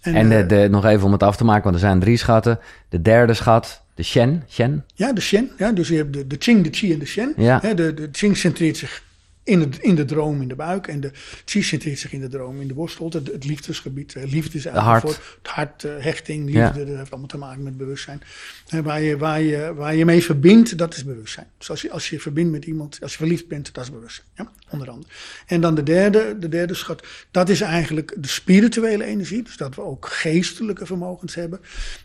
En 0.02 0.32
eh, 0.32 0.38
de, 0.38 0.46
de, 0.46 0.68
nog 0.70 0.84
even 0.84 1.06
om 1.06 1.12
het 1.12 1.22
af 1.22 1.36
te 1.36 1.44
maken, 1.44 1.62
want 1.62 1.74
er 1.74 1.80
zijn 1.80 2.00
drie 2.00 2.16
schatten. 2.16 2.58
De 2.88 3.02
derde 3.02 3.34
schat, 3.34 3.82
de 3.94 4.02
Shen. 4.02 4.44
Shen? 4.48 4.84
Ja, 4.94 5.12
de 5.12 5.20
Shen. 5.20 5.50
Ja, 5.58 5.72
dus 5.72 5.88
je 5.88 5.96
hebt 5.96 6.12
de, 6.12 6.26
de 6.26 6.36
Qing, 6.36 6.64
de 6.64 6.70
Qi 6.70 6.92
en 6.92 6.98
de 6.98 7.06
Shen. 7.06 7.32
Ja. 7.36 7.58
De, 7.58 7.94
de 7.94 8.08
Qing 8.10 8.36
centreert 8.36 8.76
zich 8.76 9.02
in, 9.50 9.60
het, 9.60 9.78
in 9.78 9.94
de 9.94 10.04
droom 10.04 10.42
in 10.42 10.48
de 10.48 10.54
buik. 10.54 10.86
En 10.86 11.00
de 11.00 11.10
Qi 11.44 11.62
centreert 11.62 11.98
zich 11.98 12.12
in 12.12 12.20
de 12.20 12.28
droom 12.28 12.60
in 12.60 12.68
de 12.68 12.74
borstholte. 12.74 13.18
Het, 13.18 13.26
het 13.32 13.44
liefdesgebied. 13.44 14.14
eh, 14.14 14.22
Liefde 14.22 14.58
is 14.58 14.64
eigenlijk 14.66 15.02
hart. 15.02 15.14
voor 15.14 15.24
het 15.42 15.50
hart, 15.50 15.84
eh, 15.84 15.92
hechting, 15.98 16.44
liefde. 16.44 16.58
Ja. 16.60 16.84
Dat 16.84 16.96
heeft 16.96 17.10
allemaal 17.10 17.28
te 17.28 17.38
maken 17.38 17.62
met 17.62 17.76
bewustzijn. 17.76 18.22
En 18.68 18.82
waar, 18.82 19.00
je, 19.02 19.16
waar, 19.16 19.40
je, 19.40 19.74
waar 19.74 19.94
je 19.94 20.04
mee 20.04 20.24
verbindt, 20.24 20.78
dat 20.78 20.96
is 20.96 21.04
bewustzijn. 21.04 21.46
Dus 21.58 21.70
als 21.70 21.80
je, 21.82 21.90
als 21.90 22.10
je 22.10 22.20
verbindt 22.20 22.50
met 22.52 22.64
iemand, 22.64 22.98
als 23.02 23.12
je 23.12 23.18
verliefd 23.18 23.48
bent, 23.48 23.74
dat 23.74 23.84
is 23.84 23.90
bewustzijn. 23.90 24.26
Ja, 24.34 24.50
onder 24.70 24.90
andere. 24.90 25.12
En 25.46 25.60
dan 25.60 25.74
de 25.74 25.82
derde, 25.82 26.36
de 26.38 26.48
derde 26.48 26.74
schat. 26.74 27.06
Dat 27.30 27.48
is 27.48 27.60
eigenlijk 27.60 28.14
de 28.18 28.28
spirituele 28.28 29.04
energie. 29.04 29.42
Dus 29.42 29.56
dat 29.56 29.74
we 29.74 29.80
ook 29.82 30.06
geestelijke 30.06 30.86
vermogens 30.86 31.34
hebben. 31.34 31.58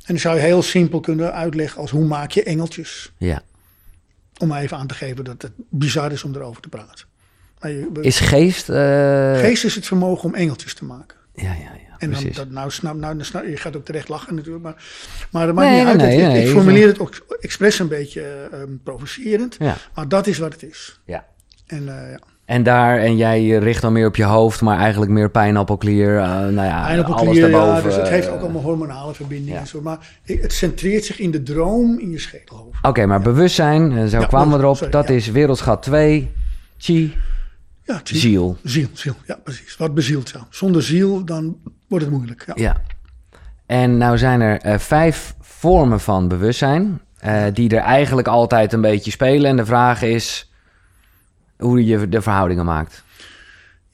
En 0.05 0.13
die 0.13 0.19
zou 0.19 0.35
je 0.35 0.41
heel 0.41 0.61
simpel 0.61 0.99
kunnen 0.99 1.33
uitleggen 1.33 1.81
als 1.81 1.91
hoe 1.91 2.05
maak 2.05 2.31
je 2.31 2.43
engeltjes. 2.43 3.11
Ja. 3.17 3.43
Om 4.37 4.47
maar 4.47 4.61
even 4.61 4.77
aan 4.77 4.87
te 4.87 4.93
geven 4.93 5.23
dat 5.23 5.41
het 5.41 5.51
bizar 5.69 6.11
is 6.11 6.23
om 6.23 6.35
erover 6.35 6.61
te 6.61 6.69
praten. 6.69 7.05
Is 8.01 8.19
geest... 8.19 8.69
eh, 8.69 9.37
geest 9.37 9.63
is 9.63 9.75
het 9.75 9.85
vermogen 9.85 10.23
om 10.29 10.33
engeltjes 10.35 10.73
te 10.73 10.85
maken. 10.85 11.17
Ja, 11.35 11.43
ja, 11.43 11.51
ja. 11.53 11.73
En 11.97 12.09
dan, 12.11 12.19
precies. 12.19 12.35
dat, 12.37 12.49
nou, 12.49 12.71
snap, 12.71 12.95
nou, 12.95 13.23
snap- 13.23 13.45
je 13.45 13.57
gaat 13.57 13.75
ook 13.75 13.85
terecht 13.85 14.09
lachen 14.09 14.35
natuurlijk, 14.35 14.63
maar, 14.63 14.83
maar 15.31 15.45
dat 15.45 15.55
maakt 15.55 15.69
Nee, 15.69 15.79
niet 15.79 15.87
uit. 15.87 15.97
nee, 15.97 16.11
Ik- 16.17 16.17
nee, 16.27 16.37
ik, 16.37 16.43
nee. 16.43 16.47
formuleer 16.53 16.87
het 16.87 16.99
ook 16.99 17.25
expres 17.39 17.79
een 17.79 17.87
beetje 17.87 18.21
eh, 18.21 18.61
ehm, 18.61 18.69
provocerend, 18.83 19.55
Ja. 19.59 19.75
maar 19.95 20.07
dat 20.07 20.27
is 20.27 20.37
wat 20.37 20.53
het 20.53 20.63
is. 20.63 20.99
ja. 21.05 21.25
En 21.67 21.79
eh, 21.87 22.11
ja. 22.11 22.19
En 22.45 22.63
daar, 22.63 22.97
en 22.99 23.17
jij 23.17 23.47
richt 23.47 23.81
dan 23.81 23.93
meer 23.93 24.07
op 24.07 24.15
je 24.15 24.23
hoofd, 24.23 24.61
maar 24.61 24.77
eigenlijk 24.79 25.11
meer 25.11 25.29
pijnappelklier. 25.29 26.11
nou 26.15 26.53
ja, 26.53 26.97
alles 27.01 27.39
daarboven. 27.39 27.73
ja, 27.75 27.81
dus 27.81 27.95
het 27.95 28.09
heeft 28.09 28.29
ook 28.29 28.39
allemaal 28.41 28.61
hormonale 28.61 29.13
verbindingen. 29.13 29.53
ja. 29.53 29.59
en 29.59 29.67
zo, 29.67 29.81
maar 29.81 29.97
het 30.23 30.53
centreert 30.53 31.05
zich 31.05 31.19
in 31.19 31.31
de 31.31 31.43
droom 31.43 31.99
in 31.99 32.11
je 32.11 32.19
schedelhoofd. 32.19 32.77
Oké, 32.85 33.05
maar 33.05 33.21
bewustzijn, 33.21 34.09
zo 34.09 34.19
kwamen 34.25 34.57
we 34.57 34.63
erop. 34.63 34.75
sorry, 34.75 34.91
dat 34.91 35.09
is 35.09 35.27
wereldschat 35.31 35.83
2, 35.83 36.31
chi, 36.77 37.13
Ja, 37.85 38.01
zie- 38.03 38.17
ziel. 38.19 38.57
Ziel, 38.63 38.87
ziel, 38.93 39.15
ja 39.25 39.35
precies. 39.43 39.77
Wat 39.77 39.93
bezielt 39.93 40.29
jou. 40.29 40.43
Zonder 40.49 40.83
ziel, 40.83 41.25
dan 41.25 41.57
wordt 41.87 42.05
het 42.05 42.13
moeilijk. 42.13 42.43
Ja. 42.47 42.53
Ja. 42.55 42.81
En 43.65 43.97
nou 43.97 44.17
zijn 44.17 44.41
er 44.41 44.59
eh, 44.61 44.77
vijf 44.79 45.35
vormen 45.39 45.99
van 45.99 46.27
bewustzijn, 46.27 47.01
eh, 47.17 47.43
die 47.53 47.69
er 47.69 47.81
eigenlijk 47.81 48.27
altijd 48.27 48.73
een 48.73 48.81
beetje 48.81 49.11
spelen. 49.11 49.49
En 49.49 49.55
de 49.55 49.65
vraag 49.65 50.01
is 50.01 50.51
hoe 51.57 51.85
je 51.85 52.09
de 52.09 52.21
verhoudingen 52.21 52.65
maakt. 52.65 53.03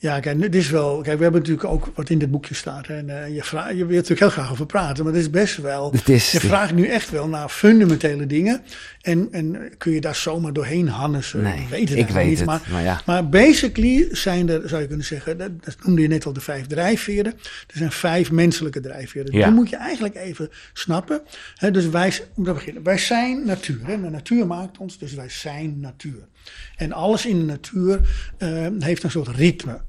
Ja, 0.01 0.19
kijk, 0.19 0.39
dit 0.41 0.55
is 0.55 0.69
wel. 0.69 1.01
Kijk, 1.01 1.17
we 1.17 1.23
hebben 1.23 1.41
natuurlijk 1.41 1.69
ook 1.69 1.91
wat 1.95 2.09
in 2.09 2.17
dit 2.19 2.31
boekje 2.31 2.53
staat. 2.55 2.87
hè, 2.87 2.97
En 2.97 3.23
eh, 3.23 3.35
je, 3.35 3.43
vraagt, 3.43 3.69
je 3.69 3.75
wilt 3.75 3.89
natuurlijk 3.91 4.19
heel 4.19 4.29
graag 4.29 4.51
over 4.51 4.65
praten, 4.65 5.03
maar 5.03 5.13
het 5.13 5.21
is 5.21 5.29
best 5.29 5.57
wel. 5.57 5.93
Is- 6.05 6.31
je 6.31 6.39
vraagt 6.39 6.73
nu 6.73 6.85
echt 6.87 7.09
wel 7.09 7.27
naar 7.27 7.49
fundamentele 7.49 8.25
dingen. 8.27 8.61
En, 9.01 9.27
en 9.31 9.71
kun 9.77 9.91
je 9.91 10.01
daar 10.01 10.15
zomaar 10.15 10.53
doorheen 10.53 10.87
hannissen? 10.87 11.41
Nee, 11.41 11.59
ik 11.61 11.67
weet 11.69 11.89
het 11.89 11.97
ik 11.97 12.07
weet 12.09 12.27
niet. 12.27 12.37
het, 12.37 12.47
Maar, 12.47 12.61
maar 12.71 12.81
ja. 12.83 13.01
maar 13.05 13.29
basically 13.29 14.07
zijn 14.11 14.49
er, 14.49 14.69
zou 14.69 14.81
je 14.81 14.87
kunnen 14.87 15.05
zeggen, 15.05 15.37
dat, 15.37 15.63
dat 15.63 15.75
noemde 15.85 16.01
je 16.01 16.07
net 16.07 16.25
al 16.25 16.33
de 16.33 16.41
vijf 16.41 16.67
drijfveren. 16.67 17.33
Er 17.67 17.77
zijn 17.77 17.91
vijf 17.91 18.31
menselijke 18.31 18.79
drijfveren. 18.79 19.37
Ja. 19.37 19.45
Die 19.45 19.55
moet 19.55 19.69
je 19.69 19.75
eigenlijk 19.75 20.15
even 20.15 20.49
snappen. 20.73 21.21
Hè, 21.55 21.71
dus 21.71 21.89
wij, 21.89 22.13
om 22.35 22.43
te 22.43 22.53
beginnen, 22.53 22.83
wij 22.83 22.97
zijn 22.97 23.45
natuur. 23.45 23.79
Hè. 23.83 24.01
De 24.01 24.09
natuur 24.09 24.47
maakt 24.47 24.77
ons, 24.77 24.97
dus 24.97 25.13
wij 25.13 25.29
zijn 25.29 25.79
natuur. 25.79 26.27
En 26.75 26.91
alles 26.91 27.25
in 27.25 27.39
de 27.39 27.45
natuur 27.45 27.99
eh, 28.37 28.67
heeft 28.79 29.03
een 29.03 29.11
soort 29.11 29.27
ritme. 29.27 29.81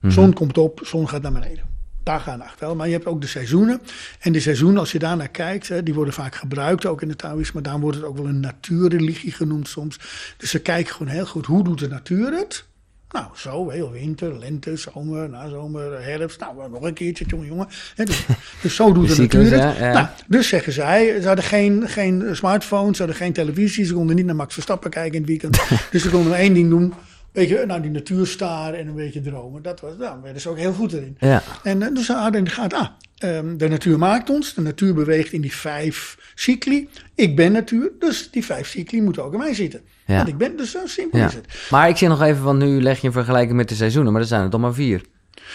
Mhm. 0.00 0.12
Zon 0.12 0.32
komt 0.32 0.58
op, 0.58 0.80
zon 0.84 1.08
gaat 1.08 1.22
naar 1.22 1.32
beneden. 1.32 1.64
Dag 2.02 2.26
en 2.26 2.38
nacht 2.38 2.60
wel. 2.60 2.74
Maar 2.74 2.86
je 2.86 2.92
hebt 2.92 3.06
ook 3.06 3.20
de 3.20 3.26
seizoenen. 3.26 3.80
En 4.20 4.32
de 4.32 4.40
seizoenen, 4.40 4.78
als 4.78 4.92
je 4.92 4.98
daar 4.98 5.16
naar 5.16 5.28
kijkt, 5.28 5.68
hè, 5.68 5.82
die 5.82 5.94
worden 5.94 6.14
vaak 6.14 6.34
gebruikt, 6.34 6.86
ook 6.86 7.02
in 7.02 7.08
het 7.08 7.18
Taoïsme. 7.18 7.60
Maar 7.60 7.70
daar 7.72 7.80
wordt 7.80 7.96
het 7.96 8.06
ook 8.06 8.16
wel 8.16 8.26
een 8.26 8.40
natuurreligie 8.40 9.32
genoemd 9.32 9.68
soms. 9.68 9.98
Dus 10.36 10.50
ze 10.50 10.58
kijken 10.58 10.94
gewoon 10.94 11.12
heel 11.12 11.26
goed, 11.26 11.46
hoe 11.46 11.64
doet 11.64 11.78
de 11.78 11.88
natuur 11.88 12.32
het? 12.32 12.68
Nou, 13.10 13.26
zo, 13.34 13.68
heel 13.70 13.90
winter, 13.90 14.38
lente, 14.38 14.76
zomer, 14.76 15.28
nazomer, 15.28 16.04
herfst. 16.04 16.40
Nou, 16.40 16.70
nog 16.70 16.82
een 16.82 16.94
keertje, 16.94 17.24
jongen, 17.28 17.46
jongen. 17.46 17.68
Dus, 17.94 18.26
dus 18.62 18.74
zo 18.74 18.92
doet 18.92 19.08
De 19.08 19.14
de, 19.14 19.20
natuur 19.20 19.50
het. 19.50 19.76
ja. 19.78 19.92
Nou, 19.92 20.06
dus 20.26 20.48
zeggen 20.48 20.72
zij, 20.72 21.20
ze 21.20 21.26
hadden 21.26 21.44
geen, 21.44 21.88
geen 21.88 22.36
smartphones, 22.36 22.96
ze 22.96 23.02
hadden 23.02 23.20
geen 23.20 23.32
televisie. 23.32 23.84
Ze 23.84 23.94
konden 23.94 24.16
niet 24.16 24.26
naar 24.26 24.36
Max 24.36 24.54
Verstappen 24.54 24.90
kijken 24.90 25.12
in 25.12 25.20
het 25.20 25.28
weekend. 25.28 25.60
dus 25.90 26.02
ze 26.02 26.10
konden 26.10 26.30
maar 26.30 26.38
één 26.38 26.54
ding 26.54 26.68
doen. 26.68 26.94
Weet 27.32 27.48
je, 27.48 27.64
nou, 27.66 27.80
die 27.82 27.90
natuur 27.90 28.26
staren 28.26 28.78
en 28.78 28.86
een 28.88 28.94
beetje 28.94 29.20
dromen. 29.20 29.62
Dat 29.62 29.80
was, 29.80 29.90
nou, 29.90 30.00
daar 30.00 30.22
werden 30.22 30.42
ze 30.42 30.48
ook 30.48 30.58
heel 30.58 30.72
goed 30.72 30.92
in. 30.92 31.16
Ja. 31.20 31.42
En 31.62 31.94
dus 31.94 32.06
ze 32.06 32.12
hadden 32.12 32.38
in 32.38 32.44
de 32.44 32.50
gaten, 32.50 32.78
ah, 32.78 32.88
ehm, 33.18 33.56
de 33.56 33.68
natuur 33.68 33.98
maakt 33.98 34.30
ons. 34.30 34.54
De 34.54 34.60
natuur 34.60 34.94
beweegt 34.94 35.32
in 35.32 35.40
die 35.40 35.54
vijf 35.54 36.18
cycli. 36.34 36.88
Ik 37.14 37.36
ben 37.36 37.52
natuur, 37.52 37.90
dus 37.98 38.30
die 38.30 38.44
vijf 38.44 38.68
cycli 38.68 39.02
moeten 39.02 39.24
ook 39.24 39.32
in 39.32 39.38
mij 39.38 39.54
zitten. 39.54 39.80
Ja. 40.06 40.16
Want 40.16 40.28
ik 40.28 40.36
ben, 40.38 40.56
dus 40.56 40.70
zo 40.70 40.86
simpel 40.86 41.18
Ja. 41.18 41.26
is 41.26 41.34
het. 41.34 41.46
Maar 41.70 41.88
ik 41.88 41.96
zie 41.96 42.08
nog 42.08 42.22
even, 42.22 42.42
want 42.42 42.58
nu 42.58 42.82
leg 42.82 43.00
je 43.00 43.06
een 43.06 43.12
vergelijking 43.12 43.56
met 43.56 43.68
de 43.68 43.74
seizoenen, 43.74 44.12
maar 44.12 44.20
er 44.22 44.26
zijn 44.28 44.42
er 44.42 44.50
toch 44.50 44.60
maar 44.60 44.74
vier. 44.74 45.02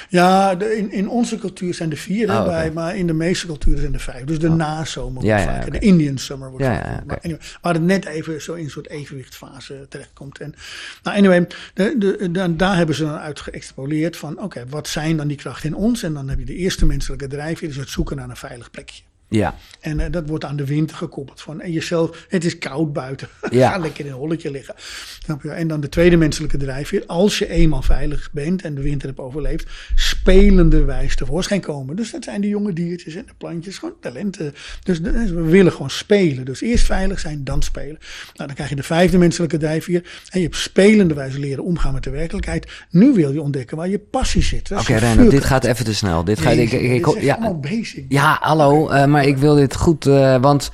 Ja, 0.09 0.55
de, 0.55 0.77
in, 0.77 0.91
in 0.91 1.09
onze 1.09 1.37
cultuur 1.37 1.73
zijn 1.73 1.91
er 1.91 1.97
vier, 1.97 2.29
Oh, 2.29 2.35
oké. 2.39 2.45
bij, 2.49 2.71
maar 2.71 2.97
in 2.97 3.07
de 3.07 3.13
meeste 3.13 3.45
culturen 3.45 3.79
zijn 3.79 3.93
er 3.93 3.99
vijf. 3.99 4.23
Dus 4.23 4.39
de 4.39 4.49
nazomer 4.49 5.13
wordt 5.23 5.27
Ja, 5.27 5.43
vaker, 5.43 5.71
de 5.71 5.79
Indian 5.79 6.17
summer 6.17 6.49
wordt 6.49 6.65
Ja, 6.65 6.75
vaker. 6.75 7.03
Maar 7.05 7.19
anyway, 7.21 7.41
waar 7.61 7.73
het 7.73 7.81
net 7.83 8.05
even 8.05 8.41
zo 8.41 8.53
in 8.53 8.63
een 8.63 8.69
soort 8.69 8.89
evenwichtfase 8.89 9.85
terechtkomt. 9.89 10.39
En, 10.39 10.53
nou, 11.03 11.17
anyway, 11.17 11.47
de, 11.73 11.95
de, 11.97 12.31
de- 12.31 12.55
daar 12.55 12.75
hebben 12.77 12.95
ze 12.95 13.03
dan 13.03 13.17
uit 13.17 13.39
geëxtrapoleerd 13.39 14.17
van, 14.17 14.41
oké, 14.41 14.63
wat 14.69 14.87
zijn 14.87 15.17
dan 15.17 15.27
die 15.27 15.37
krachten 15.37 15.69
in 15.69 15.75
ons? 15.75 16.03
En 16.03 16.13
dan 16.13 16.29
heb 16.29 16.39
je 16.39 16.45
de 16.45 16.55
eerste 16.55 16.85
menselijke 16.85 17.27
drijfveer, 17.27 17.67
dus 17.67 17.77
het 17.77 17.89
zoeken 17.89 18.15
naar 18.15 18.29
een 18.29 18.35
veilig 18.35 18.71
plekje. 18.71 19.01
Ja. 19.35 19.55
En 19.79 19.99
eh, 19.99 20.11
dat 20.11 20.27
wordt 20.29 20.45
aan 20.45 20.55
de 20.55 20.65
winter 20.65 20.97
gekoppeld. 20.97 21.41
Van, 21.41 21.61
en 21.61 21.71
jezelf, 21.71 22.25
het 22.29 22.45
is 22.45 22.57
koud 22.57 22.93
buiten. 22.93 23.27
Ja. 23.51 23.69
Ga 23.71 23.77
lekker 23.77 24.05
in 24.05 24.11
een 24.11 24.17
holletje 24.17 24.51
liggen. 24.51 24.75
En 25.49 25.67
dan 25.67 25.79
de 25.81 25.89
tweede 25.89 26.17
menselijke 26.17 26.57
drijfveer. 26.57 27.03
Als 27.07 27.37
je 27.37 27.49
eenmaal 27.49 27.81
veilig 27.81 28.29
bent 28.31 28.61
en 28.61 28.75
de 28.75 28.81
winter 28.81 29.07
hebt 29.07 29.19
overleefd, 29.19 29.67
spelenderwijs 29.95 31.15
tevoorschijn 31.15 31.61
komen. 31.61 31.95
Dus 31.95 32.11
dat 32.11 32.23
zijn 32.23 32.41
de 32.41 32.47
jonge 32.47 32.73
diertjes 32.73 33.15
en 33.15 33.23
de 33.25 33.33
plantjes, 33.37 33.77
gewoon 33.77 33.93
talenten. 34.01 34.53
Dus 34.83 35.01
de- 35.01 35.11
we 35.11 35.41
willen 35.41 35.71
gewoon 35.71 35.89
spelen. 35.89 36.45
Dus 36.45 36.61
eerst 36.61 36.85
veilig 36.85 37.19
zijn, 37.19 37.43
dan 37.43 37.61
spelen. 37.63 37.97
Nou, 38.33 38.45
dan 38.47 38.53
krijg 38.53 38.69
je 38.69 38.75
de 38.75 38.83
vijfde 38.83 39.17
menselijke 39.17 39.57
drijfveer. 39.57 40.03
En 40.29 40.39
je 40.39 40.45
hebt 40.45 40.57
spelenderwijs 40.57 41.35
leren 41.37 41.63
omgaan 41.63 41.93
met 41.93 42.03
de 42.03 42.09
werkelijkheid. 42.09 42.71
Nu 42.89 43.13
wil 43.13 43.31
je 43.33 43.41
ontdekken 43.41 43.77
waar 43.77 43.89
je 43.89 43.99
passie 43.99 44.43
zit. 44.43 44.71
Oké, 44.71 44.95
Reinhard, 44.95 45.31
dit 45.31 45.43
gaat 45.45 45.63
even 45.63 45.85
te 45.85 45.93
snel. 45.95 46.23
Dit 46.23 46.39
gaat, 46.39 46.53
ik, 46.53 46.71
ik, 46.71 46.81
ik- 46.81 46.89
dit 47.05 47.07
is 47.07 47.13
echt 47.15 47.23
ja, 47.23 47.33
allemaal 47.33 47.59
basic. 47.59 48.05
ja, 48.09 48.37
hallo, 48.41 48.89
eh, 48.89 49.05
maar 49.05 49.24
ik 49.25 49.37
wil 49.37 49.55
dit 49.55 49.75
goed, 49.75 50.05
eh, 50.05 50.35
want... 50.41 50.71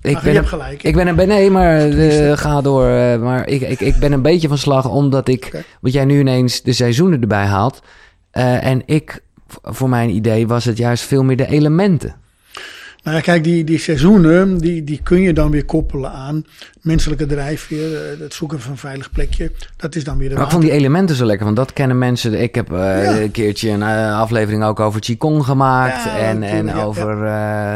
Ik 0.00 0.16
Ach, 0.16 0.24
je 0.24 0.30
hebt 0.30 0.48
gelijk. 0.48 0.82
Ik 0.82 0.94
ben 0.94 1.06
een, 1.06 1.28
nee, 1.28 1.50
maar 1.50 1.78
eh, 1.78 2.36
ga 2.36 2.60
door. 2.60 2.86
eh, 2.88 3.20
maar 3.20 3.48
ik, 3.48 3.60
ik, 3.60 3.80
ik 3.80 3.96
ben 3.96 4.12
een 4.12 4.22
beetje 4.22 4.48
van 4.48 4.58
slag 4.58 4.88
omdat 4.88 5.28
ik, 5.28 5.64
wat 5.80 5.92
jij 5.92 6.04
nu 6.04 6.18
ineens 6.18 6.62
de 6.62 6.72
seizoenen 6.72 7.20
erbij 7.20 7.44
haalt. 7.44 7.82
en 8.30 8.82
ik, 8.84 9.22
voor 9.62 9.88
mijn 9.88 10.10
idee, 10.10 10.46
was 10.46 10.64
het 10.64 10.76
juist 10.76 11.04
veel 11.04 11.24
meer 11.24 11.36
de 11.36 11.46
elementen. 11.46 12.14
Nou 13.06 13.18
ja, 13.18 13.24
kijk, 13.24 13.44
die, 13.44 13.64
die 13.64 13.78
seizoenen, 13.78 14.58
die, 14.58 14.84
die 14.84 15.00
kun 15.02 15.20
je 15.20 15.32
dan 15.32 15.50
weer 15.50 15.64
koppelen 15.64 16.12
aan 16.12 16.44
menselijke 16.82 17.26
drijfveer, 17.26 17.94
eh, 17.94 18.20
het 18.20 18.34
zoeken 18.34 18.60
van 18.60 18.70
een 18.70 18.78
veilig 18.78 19.10
plekje. 19.10 19.50
Dat 19.76 19.94
is 19.94 20.04
dan 20.04 20.18
weer 20.18 20.28
de 20.28 20.34
Maar 20.34 20.42
water. 20.44 20.58
vond 20.58 20.70
die 20.70 20.80
elementen 20.80 21.16
zo 21.16 21.24
lekker, 21.24 21.44
want 21.44 21.56
dat 21.56 21.72
kennen 21.72 21.98
mensen. 21.98 22.42
Ik 22.42 22.54
heb 22.54 22.72
eh, 22.72 23.20
een 23.20 23.30
keertje 23.30 23.70
een 23.70 23.82
eh, 23.82 24.18
aflevering 24.20 24.64
ook 24.64 24.80
over 24.80 25.00
Qigong 25.00 25.44
gemaakt. 25.44 26.04
Ja, 26.04 26.16
en 26.18 26.42
en 26.42 26.66
ja, 26.66 26.82
over, 26.82 27.16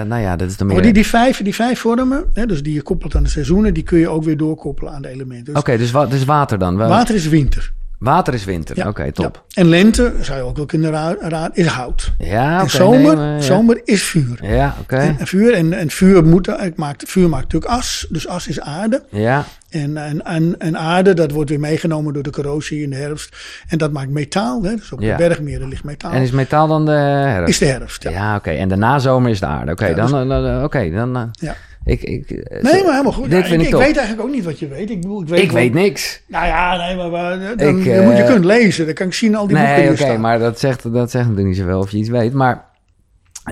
nou 0.07 0.23
ja, 0.23 0.37
dat 0.37 0.49
is 0.51 0.57
dan 0.57 0.67
meer... 0.67 0.77
Maar 0.77 0.85
die, 0.85 0.95
die, 0.95 1.07
vijf, 1.07 1.43
die 1.43 1.55
vijf 1.55 1.81
vormen, 1.81 2.25
hè, 2.35 2.47
dus 2.47 2.63
die 2.63 2.75
je 2.75 2.83
koppelt 2.83 3.15
aan 3.15 3.23
de 3.23 3.29
seizoenen, 3.29 3.75
die 3.75 3.83
kun 3.83 3.99
je 3.99 4.09
ook 4.09 4.25
weer 4.25 4.37
doorkoppelen 4.37 4.93
aan 4.93 5.03
de 5.03 5.09
elementen. 5.09 5.45
Dus 5.45 5.63
Oké, 5.63 5.77
dus, 5.77 5.91
wa 5.91 6.07
dus 6.07 6.25
water 6.25 6.59
dan. 6.59 6.77
Wa- 6.77 6.89
water 6.89 7.15
is 7.15 7.29
winter. 7.29 7.73
Water 8.01 8.35
is 8.35 8.45
winter. 8.45 8.77
Ja, 8.77 8.89
Oké, 8.89 9.13
top. 9.13 9.43
ja. 9.49 9.61
En 9.63 9.69
lente, 9.69 10.13
zou 10.21 10.39
je 10.39 10.45
ook 10.45 10.57
wel 10.57 10.67
kunnen 10.67 10.91
ra- 10.91 11.17
raden, 11.21 11.51
is 11.55 11.67
hout. 11.67 12.13
Ja, 12.19 12.61
en 12.61 12.71
zomer, 12.71 12.99
nee, 12.99 13.17
maar 13.17 13.35
ja. 13.35 13.41
zomer 13.41 13.81
is 13.85 14.03
vuur. 14.03 14.39
Ja, 14.43 14.75
oké. 14.81 14.97
En, 14.97 15.17
en 15.19 15.27
vuur, 15.27 15.53
en, 15.55 15.73
en 15.73 15.91
vuur, 15.91 16.25
moet, 16.25 16.47
het 16.47 16.77
maakt, 16.77 17.05
vuur 17.11 17.29
maakt 17.29 17.43
natuurlijk 17.43 17.73
as, 17.73 18.07
dus 18.09 18.29
as 18.29 18.49
is 18.49 18.61
aarde. 18.61 19.03
Ja, 19.09 19.45
En, 19.71 19.97
en, 19.97 20.25
en, 20.25 20.55
en 20.59 20.79
aarde, 20.79 21.15
dat 21.15 21.31
wordt 21.31 21.51
weer 21.51 21.61
meegenomen 21.61 22.13
door 22.15 22.23
de 22.23 22.31
corrosie 22.31 22.83
in 22.83 22.91
de 22.91 22.97
herfst. 22.97 23.37
En 23.69 23.79
dat 23.79 23.93
maakt 23.93 24.11
metaal. 24.11 24.63
Hè? 24.63 24.75
Dus 24.75 24.93
op 24.93 25.01
Ja. 25.01 25.17
de 25.17 25.29
bergmeren 25.29 25.69
ligt 25.69 25.85
metaal. 25.85 26.13
en 26.13 26.23
is 26.23 26.31
metaal 26.31 26.69
dan 26.69 26.85
de 26.87 26.91
herfst? 26.93 27.49
is 27.49 27.59
de 27.59 27.67
herfst, 27.67 28.03
ja. 28.03 28.11
Ja, 28.11 28.37
oké. 28.37 28.51
En 28.51 28.69
de 28.69 28.77
nazomer 28.77 29.31
is 29.31 29.41
de 29.41 29.47
aarde. 29.47 29.73
Oké, 29.73 29.95
dan... 29.95 30.29
dus- 30.29 30.65
Oké, 30.65 30.91
dan... 30.91 31.17
eh, 31.17 31.23
Ja. 31.33 31.55
Ik, 31.85 32.03
ik, 32.03 32.31
eh, 32.31 32.63
Nee, 32.63 32.83
maar 32.83 32.91
helemaal 32.93 33.13
goed. 33.13 33.31
Dit 33.31 33.41
Ja, 33.43 33.47
vind 33.47 33.61
ik, 33.63 33.67
ik, 33.69 33.73
ik 33.75 33.81
weet 33.81 33.97
eigenlijk 33.97 34.29
ook 34.29 34.35
niet 34.35 34.45
wat 34.45 34.59
je 34.59 34.69
weet. 34.69 34.91
Ik, 34.91 35.01
bedoel, 35.01 35.23
ik 35.23 35.29
weet, 35.29 35.41
Ik 35.43 35.51
wel- 35.51 35.61
weet 35.61 35.73
niks. 35.73 36.23
Nou 36.29 36.47
ja, 36.47 36.77
nee, 36.77 36.97
maar, 36.97 37.11
maar 37.11 37.39
dan, 37.39 37.51
Ik, 37.51 37.59
dan 37.59 37.75
moet 37.75 37.85
je 37.85 37.93
eh, 38.23 38.25
kunnen 38.25 38.47
lezen. 38.47 38.85
Dan 38.87 38.95
kan 38.95 39.07
ik 39.07 39.15
zien 39.15 39.35
al 39.35 39.47
die 39.47 39.57
boeken 39.57 39.73
Nee, 39.75 39.83
die 39.83 39.93
oké, 39.93 40.01
er 40.03 40.07
staan. 40.09 40.21
maar 40.21 40.39
dat 40.39 40.59
zegt, 40.59 40.93
dat 40.93 41.11
zegt 41.11 41.25
natuurlijk 41.25 41.49
niet 41.49 41.57
zoveel 41.57 41.79
of 41.79 41.91
je 41.91 41.97
iets 41.99 42.09
weet. 42.09 42.33
Maar 42.33 42.69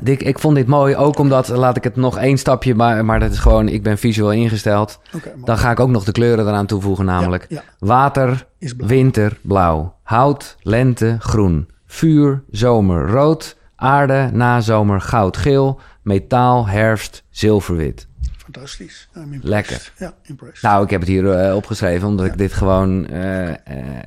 Dick, 0.03 0.23
ik 0.23 0.39
vond 0.39 0.55
dit 0.57 0.67
mooi, 0.67 0.97
ook 0.97 1.19
omdat, 1.19 1.49
laat 1.49 1.77
ik 1.77 1.85
het 1.85 1.97
nog 1.97 2.19
één 2.19 2.39
stapje, 2.39 2.75
maar, 2.75 3.05
maar 3.05 3.21
dat 3.21 3.33
is 3.33 3.39
gewoon, 3.39 3.69
ik 3.69 3.83
ben 3.83 3.99
visueel 3.99 4.33
ingesteld. 4.33 5.01
Dan 5.45 5.59
ga 5.59 5.71
ik 5.71 5.81
ook 5.81 5.89
nog 5.89 6.05
de 6.05 6.13
kleuren 6.13 6.47
eraan 6.47 6.67
toevoegen, 6.67 7.05
namelijk 7.05 7.47
Ja, 7.49 7.57
ja. 7.57 7.87
water, 7.87 8.47
Is 8.59 8.75
blauw. 8.75 8.89
winter, 8.89 9.39
blauw, 9.43 9.95
hout, 10.03 10.57
lente, 10.63 11.17
groen, 11.19 11.69
vuur, 11.87 12.43
zomer, 12.51 13.09
rood, 13.11 13.57
aarde, 13.77 14.29
nazomer, 14.33 15.01
goud, 15.01 15.37
geel, 15.37 15.81
metaal, 16.03 16.67
herfst, 16.67 17.25
zilverwit. 17.31 18.08
Fantastisch. 18.53 19.09
Impressed. 19.15 19.45
Lekker. 19.45 19.93
Ja, 19.99 20.15
impressed. 20.23 20.63
Nou, 20.63 20.85
ik 20.85 20.91
heb 20.91 21.01
het 21.01 21.09
hier 21.09 21.31
eh, 21.31 21.55
opgeschreven, 21.57 22.09
omdat 22.09 22.27
ik 22.27 22.39
dit 22.39 22.53
gewoon... 22.53 23.07
eh, 23.07 23.49
eh, 23.49 23.57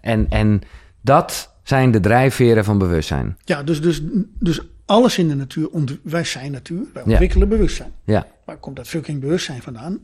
en, 0.01 0.29
en 0.29 0.61
dat 1.01 1.53
zijn 1.63 1.91
de 1.91 1.99
drijfveren 1.99 2.63
van 2.63 2.77
bewustzijn. 2.77 3.37
Ja, 3.45 3.63
dus, 3.63 3.81
dus, 3.81 4.01
dus 4.39 4.59
alles 4.85 5.17
in 5.17 5.27
de 5.27 5.35
natuur, 5.35 5.69
wij 6.03 6.23
zijn 6.23 6.51
natuur, 6.51 6.83
wij 6.93 7.03
Ja. 7.05 7.09
ontwikkelen 7.09 7.49
bewustzijn. 7.49 7.91
Ja, 8.05 8.27
Waar 8.45 8.57
komt 8.57 8.75
dat 8.75 8.87
fucking 8.87 9.19
bewustzijn 9.19 9.61
vandaan? 9.61 9.99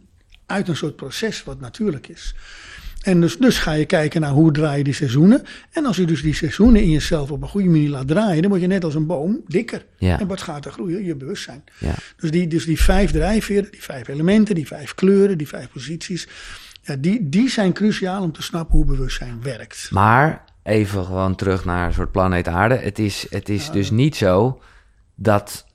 Uit 0.46 0.68
een 0.68 0.76
soort 0.76 0.96
proces 0.96 1.44
wat 1.44 1.60
natuurlijk 1.60 2.08
is. 2.08 2.36
En 3.08 3.22
dus, 3.22 3.38
dus 3.38 3.60
ga 3.60 3.72
je 3.72 3.86
kijken 3.86 4.22
naar 4.22 4.32
hoe 4.32 4.52
draaien 4.52 4.84
die 4.84 4.94
seizoenen. 4.94 5.44
En 5.72 5.86
als 5.86 5.98
je 5.98 6.06
dus 6.06 6.22
die 6.22 6.34
seizoenen 6.34 6.82
in 6.82 6.90
jezelf 6.90 7.32
op 7.32 7.42
een 7.42 7.48
goede 7.48 7.70
manier 7.70 7.90
laat 7.90 8.08
draaien, 8.08 8.42
dan 8.42 8.50
word 8.50 8.62
je 8.62 8.68
net 8.68 8.84
als 8.84 8.96
een 8.96 9.06
boom 9.06 9.42
dikker. 9.48 9.86
Ja. 9.98 10.20
En 10.20 10.28
wat 10.28 10.42
gaat 10.42 10.66
er 10.66 10.72
groeien? 10.72 11.06
Je 11.06 11.16
bewustzijn. 11.16 11.64
ja. 11.80 11.94
Dus 12.18 12.32
die, 12.32 12.48
dus 12.48 12.66
die 12.66 12.82
vijf 12.82 13.12
drijfveren, 13.12 13.72
die 13.72 13.84
vijf 13.84 14.08
elementen, 14.08 14.56
die 14.56 14.68
vijf 14.68 14.96
kleuren, 14.96 15.38
die 15.38 15.48
vijf 15.48 15.70
posities. 15.72 16.28
Ja, 16.82 16.96
die, 16.96 17.30
die 17.30 17.50
zijn 17.50 17.74
cruciaal 17.74 18.24
om 18.24 18.32
te 18.32 18.42
snappen 18.42 18.76
hoe 18.76 18.86
bewustzijn 18.86 19.42
werkt. 19.42 19.88
Maar 19.92 20.44
even 20.64 21.06
gewoon 21.06 21.36
terug 21.36 21.66
naar 21.66 21.88
een 21.88 21.94
soort 21.94 22.12
planeet 22.12 22.48
aarde. 22.48 22.76
Het 22.76 23.00
is, 23.00 23.26
het 23.30 23.50
is 23.50 23.72
dus 23.72 23.92
niet 23.92 24.16
zo 24.16 24.62
dat 25.16 25.66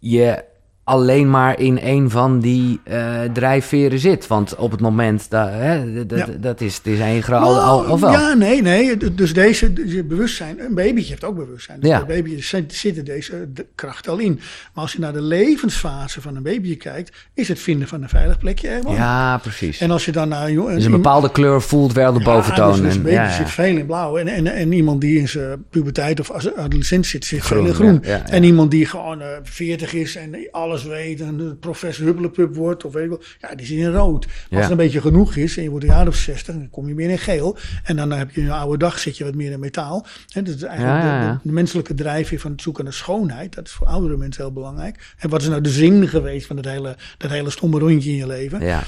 je 0.00 0.44
alleen 0.88 1.30
maar 1.30 1.60
in 1.60 1.78
een 1.82 2.10
van 2.10 2.40
die 2.40 2.80
eh, 2.84 3.20
drijfveren 3.32 3.98
zit. 3.98 4.26
Want 4.26 4.56
op 4.56 4.70
het 4.70 4.80
moment, 4.80 5.30
dat, 5.30 5.48
hè, 5.50 6.04
d- 6.04 6.08
d- 6.08 6.12
Ja. 6.16 6.26
dat 6.40 6.60
is, 6.60 6.76
het 6.76 6.86
is 6.86 6.98
één 7.00 7.22
groot... 7.22 7.42
al- 7.42 7.60
al- 7.60 7.78
Nou, 7.80 7.90
Of 7.90 8.00
wel? 8.00 8.10
Ja, 8.12 8.34
nee, 8.34 8.62
nee. 8.62 8.96
Dus 9.14 9.34
deze 9.34 9.72
dus 9.72 10.06
bewustzijn, 10.06 10.60
een 10.60 10.74
babytje 10.74 11.08
heeft 11.10 11.24
ook 11.24 11.36
bewustzijn. 11.36 11.80
Dus 11.80 11.90
Ja. 11.90 12.04
Bij 12.04 12.22
baby 12.22 12.40
zit- 12.42 12.74
zitten 12.74 13.04
deze 13.04 13.32
eh, 13.32 13.38
de 13.54 13.66
kracht 13.74 14.08
al 14.08 14.18
in. 14.18 14.34
Maar 14.74 14.82
als 14.84 14.92
je 14.92 14.98
naar 15.00 15.12
de 15.12 15.22
levensfase 15.22 16.20
van 16.20 16.36
een 16.36 16.42
baby 16.42 16.76
kijkt, 16.76 17.16
is 17.34 17.48
het 17.48 17.58
vinden 17.58 17.88
van 17.88 18.02
een 18.02 18.08
veilig 18.08 18.38
plekje 18.38 18.68
belangrijk. 18.68 18.98
Ja, 18.98 19.38
precies. 19.38 19.80
En 19.80 19.90
als 19.90 20.04
je 20.04 20.12
dan 20.12 20.28
naar 20.28 20.46
dus 20.48 20.84
een 20.84 20.90
bepaalde 20.90 21.30
kleur 21.30 21.62
voelt 21.62 21.92
wel 21.92 22.12
de 22.12 22.22
boventoon. 22.24 22.66
Ja, 22.66 22.72
dus, 22.72 22.80
dus 22.80 22.92
en- 22.92 22.98
een 22.98 23.14
baby 23.16 23.32
zit 23.32 23.50
veel 23.50 23.76
in 23.76 23.86
blauw. 23.86 24.16
En, 24.16 24.28
en, 24.28 24.46
en 24.46 24.72
iemand 24.72 25.00
die 25.00 25.18
in 25.18 25.28
zijn 25.28 25.64
puberteit 25.70 26.20
of 26.20 26.30
adolescent 26.56 27.06
zit, 27.06 27.24
zit 27.24 27.44
veel 27.44 27.64
in 27.66 27.74
Groen. 27.74 28.02
En 28.04 28.42
iemand 28.42 28.70
die 28.70 28.86
gewoon 28.86 29.20
eh 29.20 29.26
40 29.42 29.94
is 29.94 30.16
en 30.16 30.48
alles 30.50 30.75
weet 30.84 31.20
en 31.20 31.36
de 31.36 31.54
professor 31.54 32.04
Hubblepup 32.06 32.54
wordt 32.54 32.84
of 32.84 32.92
weet 32.92 33.02
ik 33.04 33.08
wel. 33.08 33.22
Ja, 33.40 33.54
die 33.54 33.66
zit 33.66 33.78
in 33.78 33.92
rood. 33.92 34.24
Ja. 34.24 34.30
als 34.50 34.60
het 34.60 34.70
een 34.70 34.76
beetje 34.76 35.00
genoeg 35.00 35.36
is 35.36 35.56
en 35.56 35.62
je 35.62 35.70
wordt 35.70 35.84
een 35.84 35.90
jaar 35.90 36.06
of 36.06 36.14
60, 36.14 36.54
dan 36.54 36.70
kom 36.70 36.88
je 36.88 36.94
meer 36.94 37.10
in 37.10 37.18
geel. 37.18 37.56
En 37.84 37.96
dan 37.96 38.10
heb 38.12 38.30
je 38.30 38.40
een 38.40 38.50
oude 38.50 38.78
dag, 38.78 38.98
zit 38.98 39.16
je 39.16 39.24
wat 39.24 39.34
meer 39.34 39.50
in 39.52 39.60
metaal. 39.60 40.06
En 40.32 40.44
dat 40.44 40.54
is 40.54 40.62
eigenlijk 40.62 41.02
Ja, 41.02 41.20
ja, 41.22 41.32
de-. 41.32 41.38
De, 41.42 41.52
menselijke 41.52 41.94
drijfveer 41.94 42.40
van 42.40 42.50
het 42.50 42.62
zoeken 42.62 42.84
naar 42.84 42.92
schoonheid. 42.92 43.54
Dat 43.54 43.66
is 43.66 43.72
voor 43.72 43.86
oudere 43.86 44.16
mensen 44.16 44.42
heel 44.42 44.52
belangrijk. 44.52 45.14
En 45.18 45.28
wat 45.28 45.42
is 45.42 45.48
nou 45.48 45.60
de 45.60 45.68
zin 45.70 46.08
geweest 46.08 46.46
van 46.46 46.56
dat 46.56 46.64
hele, 46.64 46.96
dat 47.18 47.30
hele 47.30 47.50
stomme 47.50 47.78
rondje 47.78 48.10
in 48.10 48.16
je 48.16 48.26
leven? 48.26 48.60
Ja. 48.64 48.82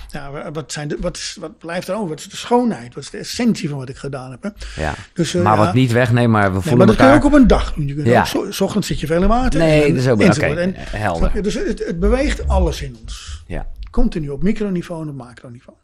Wat, 0.52 0.72
zijn 0.72 0.88
de, 0.88 0.96
wat, 1.00 1.16
is, 1.16 1.36
wat 1.40 1.58
blijft 1.58 1.88
er 1.88 1.94
over? 1.94 2.08
Wat 2.08 2.18
is 2.18 2.28
de 2.28 2.36
schoonheid? 2.36 2.94
Wat 2.94 3.02
is 3.04 3.10
de 3.10 3.18
essentie 3.18 3.68
van 3.68 3.78
wat 3.78 3.88
ik 3.88 3.96
gedaan 3.96 4.30
heb? 4.30 4.42
Hè? 4.42 4.82
Ja. 4.82 4.94
Dus, 5.12 5.34
eh, 5.34 5.42
maar 5.42 5.56
wat 5.56 5.74
niet 5.74 5.92
wegneemt, 5.92 6.32
maar 6.32 6.42
we 6.46 6.50
Nee, 6.52 6.60
voelen 6.60 6.78
maar 6.78 6.86
dat 6.86 6.96
kun 6.96 7.06
je 7.06 7.12
ook 7.14 7.24
op 7.24 7.32
een 7.32 7.46
dag 7.46 7.74
doen. 7.74 7.86
Je 7.86 7.94
kunt 7.94 8.06
Ja. 8.06 8.20
ook, 8.20 8.26
zo- 8.26 8.50
s 8.50 8.60
ochtends 8.60 8.86
zit 8.86 9.00
je 9.00 9.06
veel 9.06 9.22
in 9.22 9.28
water. 9.28 9.60
Nee, 9.60 9.82
en- 9.82 9.88
dat 9.94 10.02
is 10.02 10.08
ook- 10.08 10.20
En- 10.20 10.74
helder. 10.76 11.30
je? 11.34 11.40
Dus 11.42 11.54
het, 11.54 11.77
het 11.86 12.00
beweegt 12.00 12.48
alles 12.48 12.82
in 12.82 12.96
ons. 13.02 13.42
Ja. 13.46 13.66
Continu 13.90 14.28
op 14.28 14.42
microniveau 14.42 15.02
en 15.02 15.08
op 15.08 15.14
macroniveau. 15.14 15.76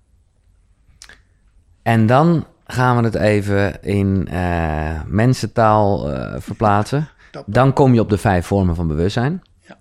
En 1.82 2.06
dan 2.06 2.46
gaan 2.66 2.96
we 2.96 3.02
het 3.02 3.14
even 3.14 3.82
in 3.82 4.28
eh, 4.28 5.02
mensentaal 5.06 6.12
eh, 6.12 6.40
verplaatsen. 6.40 7.08
Dan 7.46 7.72
kom 7.72 7.94
je 7.94 8.00
op 8.00 8.10
de 8.10 8.18
vijf 8.18 8.46
vormen 8.46 8.74
van 8.74 8.86
bewustzijn. 8.86 9.42
Ja. 9.68 9.78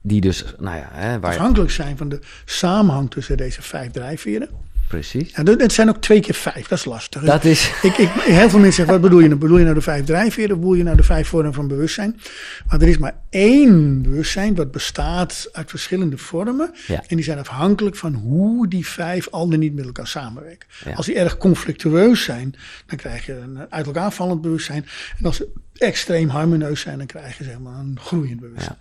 Die 0.00 0.20
dus, 0.20 0.54
nou 0.58 0.76
ja, 0.76 0.88
hè, 0.92 1.20
waar 1.20 1.32
je, 1.32 1.38
Afhankelijk 1.38 1.70
zijn 1.70 1.96
van 1.96 2.08
de 2.08 2.20
samenhang 2.44 3.10
tussen 3.10 3.36
deze 3.36 3.62
vijf 3.62 3.90
drijfveren. 3.90 4.48
Precies. 4.92 5.32
Ja, 5.34 5.42
het 5.42 5.72
zijn 5.72 5.88
ook 5.88 5.96
twee 5.96 6.20
keer 6.20 6.34
vijf, 6.34 6.68
dat 6.68 6.78
is 6.78 6.84
lastig. 6.84 7.22
Dat 7.22 7.44
is, 7.44 7.72
Ik, 7.82 7.96
ik, 7.96 8.08
heel 8.08 8.50
veel 8.50 8.58
mensen 8.58 8.72
zeggen, 8.72 8.92
wat 8.94 9.00
bedoel 9.00 9.20
je 9.20 9.28
nou? 9.28 9.40
Bedoel 9.40 9.58
je 9.58 9.62
nou 9.62 9.74
de 9.74 9.80
vijf 9.80 10.04
drijfveren 10.04 10.50
of 10.50 10.58
bedoel 10.58 10.74
je 10.74 10.82
nou 10.82 10.96
de 10.96 11.02
vijf 11.02 11.28
vormen 11.28 11.52
van 11.52 11.68
bewustzijn? 11.68 12.20
Maar 12.66 12.80
er 12.80 12.88
is 12.88 12.98
maar 12.98 13.14
één 13.30 14.02
bewustzijn 14.02 14.54
wat 14.54 14.70
bestaat 14.70 15.48
uit 15.52 15.70
verschillende 15.70 16.18
vormen. 16.18 16.74
Ja. 16.86 17.02
En 17.06 17.16
die 17.16 17.24
zijn 17.24 17.38
afhankelijk 17.38 17.96
van 17.96 18.14
hoe 18.14 18.68
die 18.68 18.86
vijf 18.86 19.28
al 19.30 19.48
dan 19.48 19.58
niet 19.58 19.74
met 19.74 19.84
elkaar 19.84 20.06
samenwerken. 20.06 20.68
Ja. 20.84 20.92
Als 20.92 21.06
die 21.06 21.14
erg 21.14 21.36
conflictueus 21.36 22.24
zijn, 22.24 22.54
dan 22.86 22.98
krijg 22.98 23.26
je 23.26 23.32
een 23.32 23.58
uit 23.70 23.86
elkaar 23.86 24.12
vallend 24.12 24.40
bewustzijn. 24.40 24.86
En 25.18 25.24
als 25.24 25.36
ze 25.36 25.48
extreem 25.74 26.28
harmonieus 26.28 26.80
zijn, 26.80 26.98
dan 26.98 27.06
krijg 27.06 27.38
je 27.38 27.44
zeg 27.44 27.58
maar 27.58 27.78
een 27.78 27.98
groeiend 28.00 28.40
bewustzijn. 28.40 28.78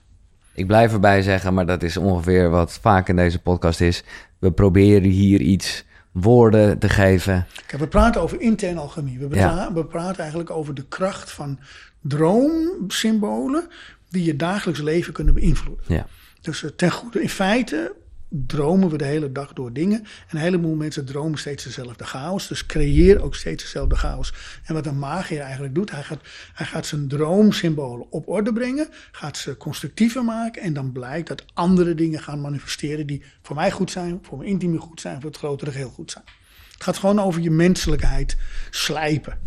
ik 0.54 0.68
blijf 0.68 0.94
erbij 0.94 1.22
zeggen, 1.22 1.54
maar 1.54 1.66
dat 1.66 1.84
is 1.84 1.98
ongeveer 1.98 2.50
wat 2.50 2.80
vaak 2.82 3.10
in 3.10 3.16
deze 3.16 3.40
podcast 3.40 3.82
is. 3.82 4.04
We 4.40 4.52
proberen 4.52 5.10
hier 5.10 5.42
iets 5.42 5.86
woorden 6.12 6.80
te 6.80 6.90
geven. 6.90 7.46
Kijk, 7.66 7.82
we 7.82 7.88
praten 7.88 8.22
over 8.22 8.42
interne 8.42 8.80
alchemie. 8.80 9.20
We, 9.20 9.36
Ja. 9.36 9.74
we 9.74 9.86
praten 9.86 10.20
eigenlijk 10.20 10.50
over 10.50 10.74
de 10.74 10.86
kracht 10.88 11.32
van 11.32 11.60
droomsymbolen 12.02 13.68
die 14.10 14.24
je 14.24 14.36
dagelijks 14.36 14.82
leven 14.82 15.14
kunnen 15.14 15.34
beïnvloeden. 15.34 15.86
Ja. 15.88 16.08
Dus 16.42 16.64
eh, 16.64 16.70
ten 16.70 16.92
goede, 16.92 17.22
in 17.22 17.30
feite 17.30 17.96
dromen 18.34 18.90
we 18.90 18.98
de 18.98 19.06
hele 19.06 19.32
dag 19.32 19.54
door 19.54 19.74
dingen. 19.74 20.00
En 20.00 20.36
een 20.36 20.42
heleboel 20.42 20.76
mensen 20.76 21.06
dromen 21.06 21.40
steeds 21.40 21.64
dezelfde 21.64 22.04
chaos. 22.04 22.48
Dus 22.48 22.66
creëer 22.66 23.22
ook 23.22 23.36
steeds 23.36 23.64
dezelfde 23.64 23.96
chaos. 23.96 24.34
En 24.64 24.74
wat 24.74 24.86
een 24.86 25.00
magier 25.00 25.40
eigenlijk 25.40 25.76
doet, 25.76 25.92
hij 25.92 26.04
gaat, 26.04 26.20
hij 26.54 26.66
gaat 26.66 26.86
zijn 26.86 27.08
droomsymbolen 27.08 28.12
op 28.12 28.28
orde 28.28 28.54
brengen. 28.54 28.88
Gaat 29.12 29.38
ze 29.38 29.58
constructiever 29.58 30.24
maken. 30.24 30.62
En 30.62 30.74
dan 30.74 30.92
blijkt 30.92 31.28
dat 31.28 31.46
andere 31.54 31.96
dingen 31.96 32.20
gaan 32.20 32.42
manifesteren 32.42 33.08
die 33.08 33.24
voor 33.42 33.56
mij 33.56 33.72
goed 33.72 33.92
zijn, 33.92 34.20
voor 34.22 34.38
mijn 34.38 34.50
intieme 34.50 34.78
goed 34.78 35.02
zijn, 35.02 35.22
voor 35.22 35.30
het 35.30 35.40
grotere 35.40 35.72
geheel 35.72 35.90
goed 35.90 36.12
zijn. 36.12 36.24
Het 36.74 36.84
gaat 36.84 36.98
gewoon 36.98 37.20
over 37.20 37.42
je 37.42 37.52
menselijkheid 37.52 38.38
slijpen. 38.70 39.38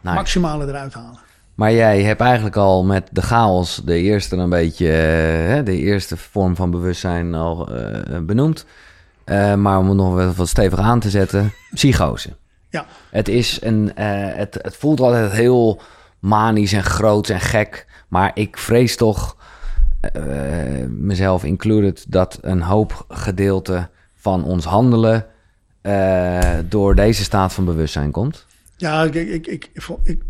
Nice. 0.00 0.16
Maximale 0.16 0.66
eruit 0.66 0.94
halen. 0.94 1.23
Maar 1.54 1.72
jij 1.72 2.02
hebt 2.02 2.20
eigenlijk 2.20 2.56
al 2.56 2.84
met 2.84 3.08
de 3.12 3.22
chaos 3.22 3.80
de 3.84 3.98
eerste 4.00 4.36
een 4.36 4.50
beetje, 4.50 4.88
eh, 4.88 5.48
hè, 5.48 5.62
de 5.62 5.76
eerste 5.76 6.16
vorm 6.16 6.56
van 6.56 6.70
bewustzijn 6.70 7.34
al 7.34 7.68
eh, 7.68 8.18
benoemd. 8.18 8.66
Eh, 9.24 9.54
maar 9.54 9.78
om 9.78 9.88
het 9.88 9.96
nog 9.96 10.14
wel 10.14 10.32
wat 10.32 10.48
stevig 10.48 10.78
aan 10.78 11.00
te 11.00 11.10
zetten, 11.10 11.52
psychose. 11.74 12.36
Ja, 12.70 12.86
Het 13.10 13.28
is 13.28 13.58
een, 13.62 13.92
het, 13.94 14.58
het 14.62 14.76
voelt 14.76 15.00
altijd 15.00 15.32
heel 15.32 15.80
manisch 16.18 16.72
en 16.72 16.84
groot 16.84 17.28
en 17.28 17.40
gek. 17.40 17.86
Maar 18.08 18.30
ik 18.34 18.58
vrees 18.58 18.96
toch, 18.96 19.36
mezelf 20.88 21.44
included, 21.44 22.04
dat 22.08 22.38
een 22.40 22.62
hoop 22.62 23.04
gedeelte 23.08 23.88
van 24.14 24.44
ons 24.44 24.64
handelen 24.64 25.26
door 26.68 26.94
deze 26.94 27.22
staat 27.22 27.52
van 27.52 27.64
bewustzijn 27.64 28.10
komt. 28.10 28.46
Ja, 28.76 29.02
ik, 29.02 29.14
ik, 29.14 29.46
ik, 29.46 29.70
ik, 30.04 30.22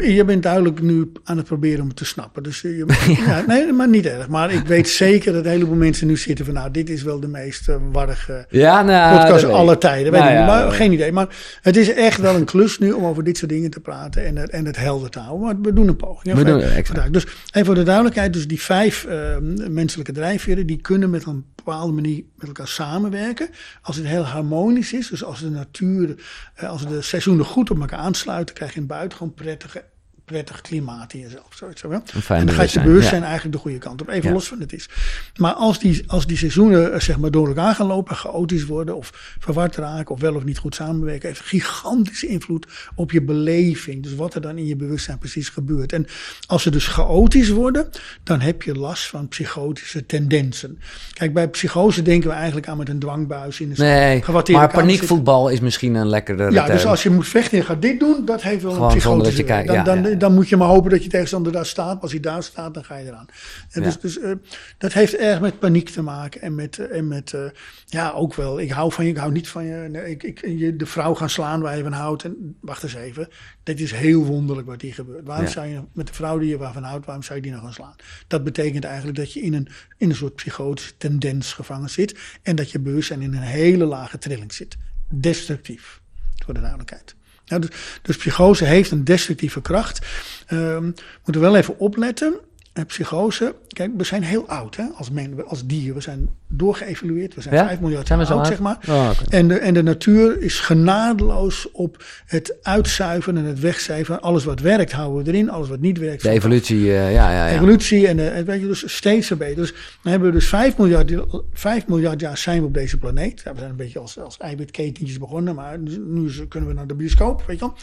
je 0.00 0.24
bent 0.24 0.42
duidelijk 0.42 0.82
nu 0.82 1.12
aan 1.24 1.36
het 1.36 1.46
proberen 1.46 1.80
om 1.80 1.88
het 1.88 1.96
te 1.96 2.04
snappen. 2.04 2.42
Dus 2.42 2.60
je, 2.60 2.86
ja. 3.26 3.44
nee, 3.46 3.72
maar 3.72 3.88
niet 3.88 4.06
erg. 4.06 4.28
Maar 4.28 4.52
ik 4.52 4.66
weet 4.66 4.88
zeker 4.88 5.32
dat 5.32 5.44
een 5.44 5.50
heleboel 5.50 5.76
mensen 5.76 6.06
nu 6.06 6.16
zitten 6.16 6.44
van, 6.44 6.54
nou, 6.54 6.70
dit 6.70 6.90
is 6.90 7.02
wel 7.02 7.20
de 7.20 7.28
meest 7.28 7.68
uh, 7.68 7.76
warrige 7.92 8.46
Ja, 8.48 8.82
nou, 8.82 9.16
podcast 9.16 9.44
aller 9.44 9.78
tijden. 9.78 10.12
Weet 10.12 10.20
Nou 10.20 10.38
ik 10.38 10.46
maar 10.46 10.70
geen 10.70 10.92
idee. 10.92 11.12
Maar 11.12 11.58
het 11.62 11.76
is 11.76 11.92
echt 11.92 12.20
wel 12.20 12.34
een 12.34 12.44
klus 12.44 12.78
nu 12.78 12.92
om 12.92 13.04
over 13.04 13.24
dit 13.24 13.38
soort 13.38 13.50
dingen 13.50 13.70
te 13.70 13.80
praten 13.80 14.24
en 14.24 14.36
het, 14.36 14.50
en 14.50 14.66
het 14.66 14.76
helder 14.76 15.10
te 15.10 15.18
houden. 15.18 15.46
Maar 15.46 15.60
we 15.60 15.72
doen 15.72 15.88
een 15.88 15.96
poging. 15.96 16.34
We 16.34 16.44
doen. 16.44 17.12
Dus 17.12 17.26
even 17.52 17.66
voor 17.66 17.74
de 17.74 17.82
duidelijkheid, 17.82 18.32
dus 18.32 18.48
die 18.48 18.60
vijf 18.60 19.04
eh, 19.04 19.36
menselijke 19.68 20.12
drijfveren, 20.12 20.66
die 20.66 20.80
kunnen 20.80 21.10
met 21.10 21.24
een 21.24 21.44
bepaalde 21.54 21.92
manier 21.92 22.22
met 22.36 22.46
elkaar 22.46 22.68
samenwerken. 22.68 23.48
Als 23.82 23.96
het 23.96 24.06
heel 24.06 24.24
harmonisch 24.24 24.92
is, 24.92 25.08
dus 25.08 25.24
als 25.24 25.40
de 25.40 25.50
natuur, 25.50 26.14
eh, 26.54 26.68
als 26.68 26.86
de 26.86 27.02
seizoenen 27.02 27.44
goed 27.52 27.70
op 27.70 27.80
elkaar 27.80 27.98
aansluiten, 27.98 28.54
krijg 28.54 28.74
je 28.74 28.80
een 28.80 28.86
buitengewoon 28.86 29.34
prettige 29.34 29.84
prettig 30.24 30.60
klimaat 30.60 31.12
in 31.12 31.20
jezelf. 31.20 31.46
Zoiets, 31.54 31.82
en 31.82 32.46
dan 32.46 32.54
gaat 32.54 32.72
je 32.72 32.80
bewustzijn, 32.80 33.20
ja. 33.20 33.26
eigenlijk 33.26 33.56
de 33.56 33.60
goede 33.62 33.78
kant 33.78 34.00
op. 34.00 34.08
Even 34.08 34.28
Ja. 34.28 34.34
los 34.34 34.48
van 34.48 34.60
het 34.60 34.72
is. 34.72 34.88
Maar 35.36 35.52
als 35.52 35.78
die, 35.78 36.04
als 36.06 36.26
die 36.26 36.36
seizoenen 36.36 36.92
eh, 36.92 37.00
zeg 37.00 37.18
maar, 37.18 37.30
door 37.30 37.46
elkaar 37.48 37.74
gaan 37.74 37.86
lopen, 37.86 38.16
chaotisch 38.16 38.64
worden 38.64 38.96
of 38.96 39.36
verward 39.38 39.76
raken 39.76 40.14
of 40.14 40.20
wel 40.20 40.34
of 40.34 40.44
niet 40.44 40.58
goed 40.58 40.74
samenwerken, 40.74 41.28
heeft 41.28 41.40
gigantische 41.40 42.26
invloed 42.26 42.66
op 42.94 43.10
je 43.10 43.22
beleving. 43.22 44.02
Dus 44.02 44.14
wat 44.14 44.34
er 44.34 44.40
dan 44.40 44.56
in 44.58 44.66
je 44.66 44.76
bewustzijn 44.76 45.18
precies 45.18 45.48
gebeurt. 45.48 45.92
En 45.92 46.06
als 46.46 46.62
ze 46.62 46.70
dus 46.70 46.86
chaotisch 46.86 47.48
worden, 47.48 47.88
dan 48.22 48.40
heb 48.40 48.62
je 48.62 48.74
last 48.74 49.06
van 49.08 49.28
psychotische 49.28 50.06
tendensen. 50.06 50.78
Kijk, 51.12 51.32
bij 51.34 51.48
psychose 51.48 52.02
denken 52.02 52.28
we 52.28 52.34
eigenlijk 52.34 52.68
aan 52.68 52.76
met 52.78 52.88
een 52.88 52.98
dwangbuis 52.98 53.60
in 53.60 53.70
een 53.70 53.76
Nee, 53.78 54.22
maar 54.32 54.42
zitten. 54.46 54.68
paniekvoetbal 54.68 55.48
is 55.48 55.60
misschien 55.60 55.94
een 55.94 56.08
lekkere 56.08 56.50
Ja, 56.50 56.64
term. 56.64 56.76
dus 56.76 56.86
als 56.86 57.02
je 57.02 57.10
moet 57.10 57.28
vechten 57.28 57.58
en 57.58 57.64
gaat 57.64 57.82
dit 57.82 58.00
doen, 58.00 58.24
dat 58.24 58.42
heeft 58.42 58.62
wel 58.62 58.72
Gewoon 58.72 58.90
een 58.90 58.96
psychotische 58.96 59.28
dat 59.30 59.36
je 59.36 59.44
kijkt, 59.44 59.68
dan, 59.84 59.84
dan, 60.02 60.10
ja. 60.10 60.11
Dan, 60.12 60.18
dan 60.28 60.34
moet 60.34 60.48
je 60.48 60.56
maar 60.56 60.68
hopen 60.68 60.90
dat 60.90 61.02
je 61.02 61.08
tegenstander 61.08 61.52
daar 61.52 61.66
staat. 61.66 62.02
Als 62.02 62.10
hij 62.10 62.20
daar 62.20 62.42
staat, 62.42 62.74
dan 62.74 62.84
ga 62.84 62.96
je 62.96 63.06
eraan. 63.06 63.26
En 63.70 63.82
dus 63.82 63.94
Ja. 63.94 64.00
dus 64.00 64.18
eh, 64.18 64.32
dat 64.78 64.92
heeft 64.92 65.16
erg 65.16 65.40
met 65.40 65.58
paniek 65.58 65.88
te 65.88 66.02
maken. 66.02 66.40
En 66.40 66.54
met, 66.54 66.78
eh, 66.78 66.96
en 66.98 67.08
met 67.08 67.32
eh, 67.32 67.44
ja, 67.86 68.10
ook 68.10 68.34
wel, 68.34 68.60
ik 68.60 68.70
hou 68.70 68.92
van 68.92 69.04
je, 69.04 69.10
ik 69.10 69.16
hou 69.16 69.32
niet 69.32 69.48
van 69.48 69.64
je. 69.64 69.88
Nee, 69.90 70.10
ik, 70.10 70.22
ik, 70.22 70.40
je 70.46 70.76
de 70.76 70.86
vrouw 70.86 71.14
gaan 71.14 71.30
slaan 71.30 71.60
waar 71.60 71.76
je 71.76 71.82
van 71.82 71.92
houdt. 71.92 72.24
En 72.24 72.56
wacht 72.60 72.82
eens 72.82 72.94
even, 72.94 73.28
dit 73.62 73.80
is 73.80 73.92
heel 73.92 74.24
wonderlijk 74.24 74.66
wat 74.66 74.80
hier 74.80 74.94
gebeurt. 74.94 75.26
Waarom 75.26 75.44
Ja. 75.44 75.50
zou 75.50 75.66
je 75.66 75.80
met 75.92 76.06
de 76.06 76.12
vrouw 76.14 76.38
die 76.38 76.48
je 76.48 76.58
waarvan 76.58 76.82
houdt, 76.82 77.06
waarom 77.06 77.24
zou 77.24 77.36
je 77.36 77.42
die 77.42 77.52
nou 77.52 77.64
gaan 77.64 77.72
slaan? 77.74 77.94
Dat 78.26 78.44
betekent 78.44 78.84
eigenlijk 78.84 79.16
dat 79.16 79.32
je 79.32 79.40
in 79.40 79.54
een, 79.54 79.68
in 79.96 80.10
een 80.10 80.16
soort 80.16 80.34
psychotische 80.34 80.96
tendens 80.96 81.52
gevangen 81.52 81.90
zit. 81.90 82.18
En 82.42 82.56
dat 82.56 82.70
je 82.70 82.80
bewustzijn 82.80 83.22
in 83.22 83.34
een 83.34 83.42
hele 83.42 83.84
lage 83.84 84.18
trilling 84.18 84.52
zit. 84.52 84.76
Destructief, 85.08 86.00
voor 86.44 86.54
de 86.54 86.60
duidelijkheid. 86.60 87.14
Dus, 87.58 87.70
dus 88.02 88.16
psychose 88.16 88.64
heeft 88.64 88.90
een 88.90 89.04
destructieve 89.04 89.60
kracht. 89.60 90.06
Ehm 90.46 90.84
moeten 91.24 91.42
we 91.42 91.48
wel 91.48 91.56
even 91.56 91.78
opletten. 91.78 92.34
En 92.72 92.86
psychose, 92.86 93.54
kijk, 93.68 93.90
we 93.96 94.04
zijn 94.04 94.22
heel 94.22 94.48
oud 94.48 94.76
hè, 94.76 94.84
als, 94.96 95.10
men, 95.10 95.46
als 95.46 95.66
dier. 95.66 95.94
We 95.94 96.00
zijn 96.00 96.28
doorgeëvalueerd. 96.48 97.34
We 97.34 97.40
zijn 97.40 97.54
Ja? 97.54 97.66
5 97.66 97.80
miljard 97.80 98.06
Zijn 98.06 98.18
we 98.18 98.24
jaar 98.24 98.34
zo 98.34 98.38
oud, 98.38 98.48
zeg 98.48 98.60
maar. 98.60 98.78
Oh. 98.88 99.10
En, 99.28 99.48
de, 99.48 99.58
en 99.58 99.74
de 99.74 99.82
natuur 99.82 100.42
is 100.42 100.60
genadeloos 100.60 101.70
op 101.72 102.04
het 102.26 102.56
uitzuiveren 102.62 103.36
en 103.36 103.44
het 103.44 103.60
wegcijferen. 103.60 104.20
Alles 104.20 104.44
wat 104.44 104.60
werkt 104.60 104.92
houden 104.92 105.24
we 105.24 105.30
erin, 105.30 105.50
alles 105.50 105.68
wat 105.68 105.80
niet 105.80 105.98
werkt. 105.98 106.22
De 106.22 106.30
evolutie, 106.30 106.78
eh, 106.78 107.12
ja, 107.12 107.30
ja, 107.30 107.48
ja. 107.48 107.54
Evolutie 107.54 108.08
en, 108.08 108.18
eh, 108.18 108.36
en 108.36 108.44
weet 108.44 108.60
je, 108.60 108.66
dus 108.66 108.94
steeds 108.96 109.26
verbeterd. 109.26 109.56
Dus 109.56 109.72
dan 110.02 110.12
hebben 110.12 110.28
we 110.28 110.34
dus 110.34 110.48
5 110.48 110.76
miljard, 110.76 111.12
5 111.52 111.86
miljard 111.86 112.20
jaar 112.20 112.38
zijn 112.38 112.60
we 112.60 112.66
op 112.66 112.74
deze 112.74 112.98
planeet. 112.98 113.40
Ja, 113.44 113.52
we 113.52 113.58
zijn 113.58 113.70
een 113.70 113.76
beetje 113.76 113.98
als, 113.98 114.18
als 114.18 114.36
eiwitketentjes 114.38 115.18
begonnen, 115.18 115.54
maar 115.54 115.78
nu, 115.78 116.46
kunnen 116.48 116.68
we 116.68 116.74
naar 116.74 116.86
de 116.86 116.94
bioscoop, 116.94 117.42
weet 117.46 117.58
je 117.58 117.64
wel. 117.64 117.74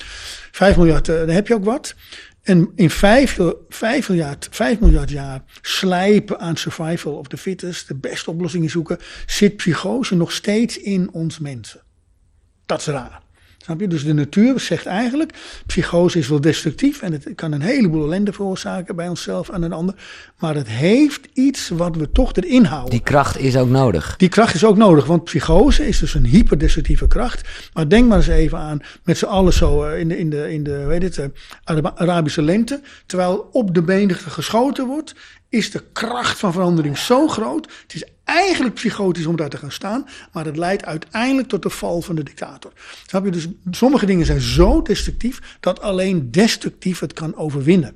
5 0.51 0.77
miljard, 0.77 1.09
eh, 1.09 1.17
dan 1.17 1.29
heb 1.29 1.47
je 1.47 1.53
ook 1.53 1.65
wat. 1.65 1.95
En 2.49 2.71
in 2.75 2.89
5, 2.89 3.39
5, 3.69 4.09
miljard, 4.09 4.47
5 4.51 4.79
miljard 4.79 5.09
jaar 5.09 5.43
slijpen 5.61 6.39
aan 6.39 6.57
survival 6.57 7.13
of 7.13 7.27
the 7.27 7.37
fittest, 7.37 7.87
de 7.87 7.95
beste 7.95 8.31
oplossingen 8.31 8.69
zoeken, 8.69 8.97
zit 9.25 9.55
psychose 9.55 10.15
nog 10.15 10.31
steeds 10.31 10.77
in 10.77 11.11
ons 11.11 11.39
mensen. 11.39 11.81
Dat 12.65 12.79
is 12.79 12.85
raar. 12.85 13.21
Snap 13.69 13.81
je? 13.81 13.87
Dus 13.87 14.03
de 14.03 14.13
natuur 14.13 14.59
zegt 14.59 14.85
eigenlijk, 14.85 15.33
psychose 15.65 16.19
is 16.19 16.27
wel 16.27 16.41
destructief 16.41 17.01
en 17.01 17.11
het 17.11 17.27
kan 17.35 17.51
een 17.51 17.61
heleboel 17.61 18.03
ellende 18.03 18.33
veroorzaken 18.33 18.95
bij 18.95 19.07
onszelf 19.07 19.49
en 19.49 19.61
een 19.61 19.73
ander. 19.73 19.95
Maar 20.39 20.55
het 20.55 20.67
heeft 20.67 21.27
iets 21.33 21.69
wat 21.69 21.95
we 21.95 22.11
toch 22.11 22.33
erin 22.33 22.63
houden. 22.63 22.89
Die 22.89 23.03
kracht 23.03 23.39
is 23.39 23.57
ook 23.57 23.69
nodig. 23.69 24.15
Die 24.17 24.29
kracht 24.29 24.53
is 24.53 24.63
ook 24.63 24.77
nodig, 24.77 25.05
want 25.05 25.23
psychose 25.23 25.87
is 25.87 25.99
dus 25.99 26.13
een 26.13 26.25
hyperdestructieve 26.25 27.07
kracht. 27.07 27.69
Maar 27.73 27.89
denk 27.89 28.07
maar 28.07 28.17
eens 28.17 28.27
even 28.27 28.57
aan 28.57 28.81
met 29.03 29.17
z'n 29.17 29.25
allen 29.25 29.53
zo 29.53 29.83
eh, 29.83 29.99
in 29.99 30.07
de, 30.07 30.17
in 30.17 30.29
de, 30.29 30.51
in 30.53 30.63
de 30.63 30.85
weet 30.85 31.03
het, 31.03 31.17
eh, 31.17 31.85
Arabische 31.95 32.41
lente. 32.41 32.81
Terwijl 33.05 33.49
op 33.51 33.73
de 33.73 33.81
menigte 33.81 34.29
geschoten 34.29 34.87
wordt, 34.87 35.15
is 35.49 35.71
de 35.71 35.83
kracht 35.93 36.39
van 36.39 36.53
verandering 36.53 36.97
zo 36.97 37.27
groot. 37.27 37.71
Het 37.81 37.93
is 37.93 38.03
eigenlijk 38.37 38.75
psychotisch 38.75 39.25
om 39.25 39.35
daar 39.35 39.49
te 39.49 39.57
gaan 39.57 39.71
staan, 39.71 40.05
maar 40.31 40.45
het 40.45 40.57
leidt 40.57 40.85
uiteindelijk 40.85 41.47
tot 41.47 41.63
de 41.63 41.69
val 41.69 42.01
van 42.01 42.15
de 42.15 42.23
dictator. 42.23 42.71
Snap 43.07 43.25
je? 43.25 43.31
Dus 43.31 43.47
sommige 43.71 44.05
dingen 44.05 44.25
zijn 44.25 44.41
zo 44.41 44.81
destructief 44.81 45.39
dat 45.59 45.81
alleen 45.81 46.31
destructief 46.31 46.99
het 46.99 47.13
kan 47.13 47.35
overwinnen. 47.37 47.95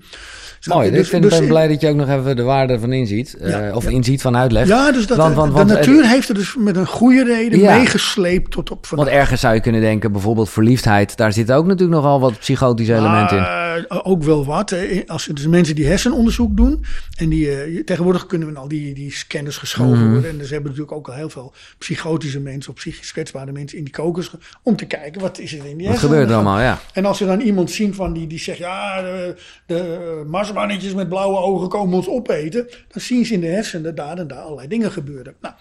Snap 0.59 0.75
Mooi, 0.75 0.87
je? 0.89 0.93
ik 0.93 0.99
Dus- 0.99 1.09
vind 1.09 1.23
dus 1.23 1.37
ben 1.39 1.47
blij 1.47 1.67
dat 1.67 1.81
je 1.81 1.89
ook 1.89 1.95
nog 1.95 2.09
even 2.09 2.35
de 2.35 2.41
waarde 2.43 2.79
van 2.79 2.91
inziet. 2.93 3.33
eh, 3.37 3.75
of 3.75 3.83
ja. 3.83 3.89
inziet 3.89 4.21
van 4.21 4.37
uitleg. 4.37 4.67
Ja, 4.67 4.91
dus 4.91 5.07
dat, 5.07 5.17
Want- 5.17 5.35
want- 5.35 5.51
de 5.51 5.57
want- 5.57 5.69
natuur 5.69 6.07
heeft 6.07 6.29
er 6.29 6.35
dus 6.35 6.55
met 6.57 6.75
een 6.75 6.87
goede 6.87 7.23
reden 7.23 7.59
Ja. 7.59 7.77
meegesleept 7.77 8.51
tot 8.51 8.71
op 8.71 8.85
vandaag. 8.85 9.05
Want 9.07 9.17
ergens 9.19 9.41
zou 9.41 9.53
je 9.53 9.59
kunnen 9.61 9.81
denken, 9.81 10.11
bijvoorbeeld 10.11 10.49
verliefdheid. 10.49 11.17
Daar 11.17 11.33
zitten 11.33 11.55
ook 11.55 11.65
natuurlijk 11.65 12.01
nogal 12.01 12.19
wat 12.19 12.39
psychotische 12.39 12.95
elementen 12.95 13.37
in. 13.37 13.43
Uh, 13.43 13.99
ook 14.03 14.23
wel 14.23 14.45
wat. 14.45 14.75
Als 15.07 15.25
dus 15.25 15.47
mensen 15.47 15.75
die 15.75 15.85
hersenonderzoek 15.85 16.57
doen. 16.57 16.85
En 17.17 17.29
die, 17.29 17.51
eh, 17.51 17.83
tegenwoordig 17.83 18.25
kunnen 18.25 18.53
we 18.53 18.59
al 18.59 18.67
die, 18.67 18.93
die 18.93 19.11
scanners 19.11 19.57
geschoven 19.57 20.09
Mhm. 20.11 20.22
Worden. 20.23 20.31
En 20.31 20.37
dus 20.37 20.49
hebben 20.49 20.69
natuurlijk 20.71 20.97
ook 20.97 21.07
al 21.07 21.13
heel 21.13 21.29
veel 21.29 21.53
psychotische 21.77 22.39
mensen 22.39 22.71
of 22.71 22.77
psychisch 22.77 23.11
kwetsbare 23.11 23.51
mensen 23.51 23.77
in 23.77 23.83
die 23.83 23.93
kokers. 23.93 24.31
Om 24.63 24.75
te 24.75 24.85
kijken 24.85 25.21
wat 25.21 25.39
is 25.39 25.53
er 25.53 25.65
in 25.65 25.77
die 25.77 25.87
Wat 25.87 25.97
gebeurt 25.97 26.29
er 26.29 26.35
allemaal, 26.35 26.59
ja. 26.59 26.79
En 26.93 27.05
als 27.05 27.17
ze 27.17 27.25
dan 27.25 27.39
iemand 27.39 27.71
zien 27.71 27.93
van 27.93 28.13
die, 28.13 28.27
die 28.27 28.39
zegt, 28.39 28.57
ja, 28.57 29.01
de, 29.01 29.35
de 29.65 30.23
marsmannetjes 30.27 30.93
met 30.93 31.09
blauwe 31.09 31.37
ogen 31.37 31.69
komen 31.69 31.95
ons 31.95 32.07
opeten. 32.07 32.67
Dan 32.87 33.01
zien 33.01 33.25
ze 33.25 33.33
in 33.33 33.39
de 33.39 33.47
hersenen 33.47 33.95
daar 33.95 34.17
en 34.17 34.27
daar 34.27 34.39
allerlei 34.39 34.67
dingen 34.67 34.91
gebeuren. 34.91 35.35
Nou, 35.41 35.53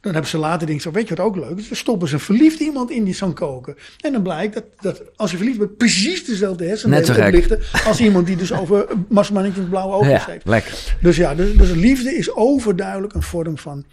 dan 0.00 0.12
hebben 0.12 0.30
ze 0.30 0.38
later 0.38 0.66
denken, 0.66 0.82
zo, 0.84 0.90
weet 0.90 1.08
je 1.08 1.14
wat 1.14 1.26
ook 1.26 1.36
leuk 1.36 1.58
is? 1.58 1.68
Dan 1.68 1.76
stoppen 1.76 2.08
ze 2.08 2.14
een 2.14 2.20
verliefd 2.20 2.60
iemand 2.60 2.90
in 2.90 3.04
die 3.04 3.14
zo'n 3.14 3.34
koken. 3.34 3.76
En 4.00 4.12
dan 4.12 4.22
blijkt 4.22 4.54
dat, 4.54 4.64
dat 4.80 5.02
als 5.16 5.30
je 5.30 5.36
verliefd 5.36 5.58
bent, 5.58 5.76
precies 5.76 6.24
dezelfde 6.24 6.64
hersenen 6.66 6.98
oplichten. 7.08 7.60
Als 7.86 8.00
iemand 8.00 8.26
die 8.26 8.36
dus 8.36 8.52
over 8.52 8.86
marsmannetjes 9.08 9.60
met 9.60 9.70
blauwe 9.70 9.94
ogen 9.94 10.10
Ja, 10.10 10.24
heeft. 10.26 10.46
lekker. 10.46 10.96
Dus 11.00 11.16
ja, 11.16 11.34
dus, 11.34 11.56
dus 11.56 11.70
liefde 11.70 12.14
is 12.16 12.34
overduidelijk 12.34 13.14
een 13.14 13.22
vorm 13.22 13.58
van 13.58 13.84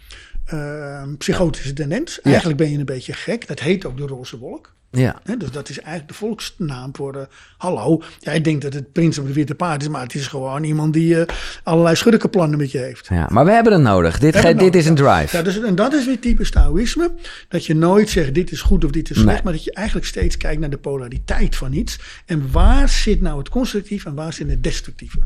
eh, 0.44 1.02
psychotische 1.18 1.72
tendens. 1.72 2.20
Eigenlijk 2.20 2.58
ben 2.58 2.70
je 2.70 2.78
een 2.78 2.84
beetje 2.84 3.12
gek. 3.12 3.48
Dat 3.48 3.60
heet 3.60 3.84
ook 3.84 3.96
de 3.96 4.06
roze 4.06 4.38
wolk. 4.38 4.76
Ja. 4.90 5.16
Dus 5.38 5.50
dat 5.50 5.68
is 5.68 5.78
eigenlijk 5.78 6.08
de 6.08 6.14
volksnaam 6.14 6.90
voor. 6.96 7.14
eh, 7.16 7.22
hallo, 7.56 8.02
ja, 8.18 8.32
ik 8.32 8.44
denk 8.44 8.62
dat 8.62 8.72
het 8.72 8.92
prins 8.92 9.18
op 9.18 9.26
de 9.26 9.32
witte 9.32 9.54
paard 9.54 9.82
is, 9.82 9.88
maar 9.88 10.02
het 10.02 10.14
is 10.14 10.26
gewoon 10.26 10.64
iemand 10.64 10.92
die 10.92 11.20
eh, 11.24 11.34
allerlei 11.62 11.96
schurkenplannen 11.96 12.58
met 12.58 12.70
je 12.70 12.78
heeft. 12.78 13.06
ja. 13.10 13.26
Maar 13.30 13.44
we 13.44 13.50
hebben 13.50 13.72
het 13.72 13.82
nodig. 13.82 14.18
Dit, 14.18 14.36
ge- 14.36 14.54
dit 14.54 14.74
is 14.74 14.86
een 14.86 14.94
drive. 14.94 15.36
Ja, 15.36 15.42
dus, 15.42 15.60
en 15.60 15.74
dat 15.74 15.92
is 15.92 16.06
weer 16.06 16.20
typisch 16.20 16.50
Taoïsme. 16.50 17.10
Dat 17.48 17.66
je 17.66 17.74
nooit 17.74 18.08
zegt 18.08 18.34
dit 18.34 18.50
is 18.50 18.60
goed 18.60 18.84
of 18.84 18.90
dit 18.90 19.10
is 19.10 19.16
slecht, 19.16 19.34
Nee. 19.34 19.42
maar 19.44 19.52
dat 19.52 19.64
je 19.64 19.72
eigenlijk 19.72 20.06
steeds 20.06 20.36
kijkt 20.36 20.60
naar 20.60 20.70
de 20.70 20.78
polariteit 20.78 21.56
van 21.56 21.72
iets. 21.72 21.98
En 22.26 22.50
waar 22.52 22.88
zit 22.88 23.20
nou 23.20 23.38
het 23.38 23.48
constructief 23.48 24.04
en 24.04 24.14
waar 24.14 24.32
zit 24.32 24.48
het 24.50 24.62
destructieve? 24.62 25.18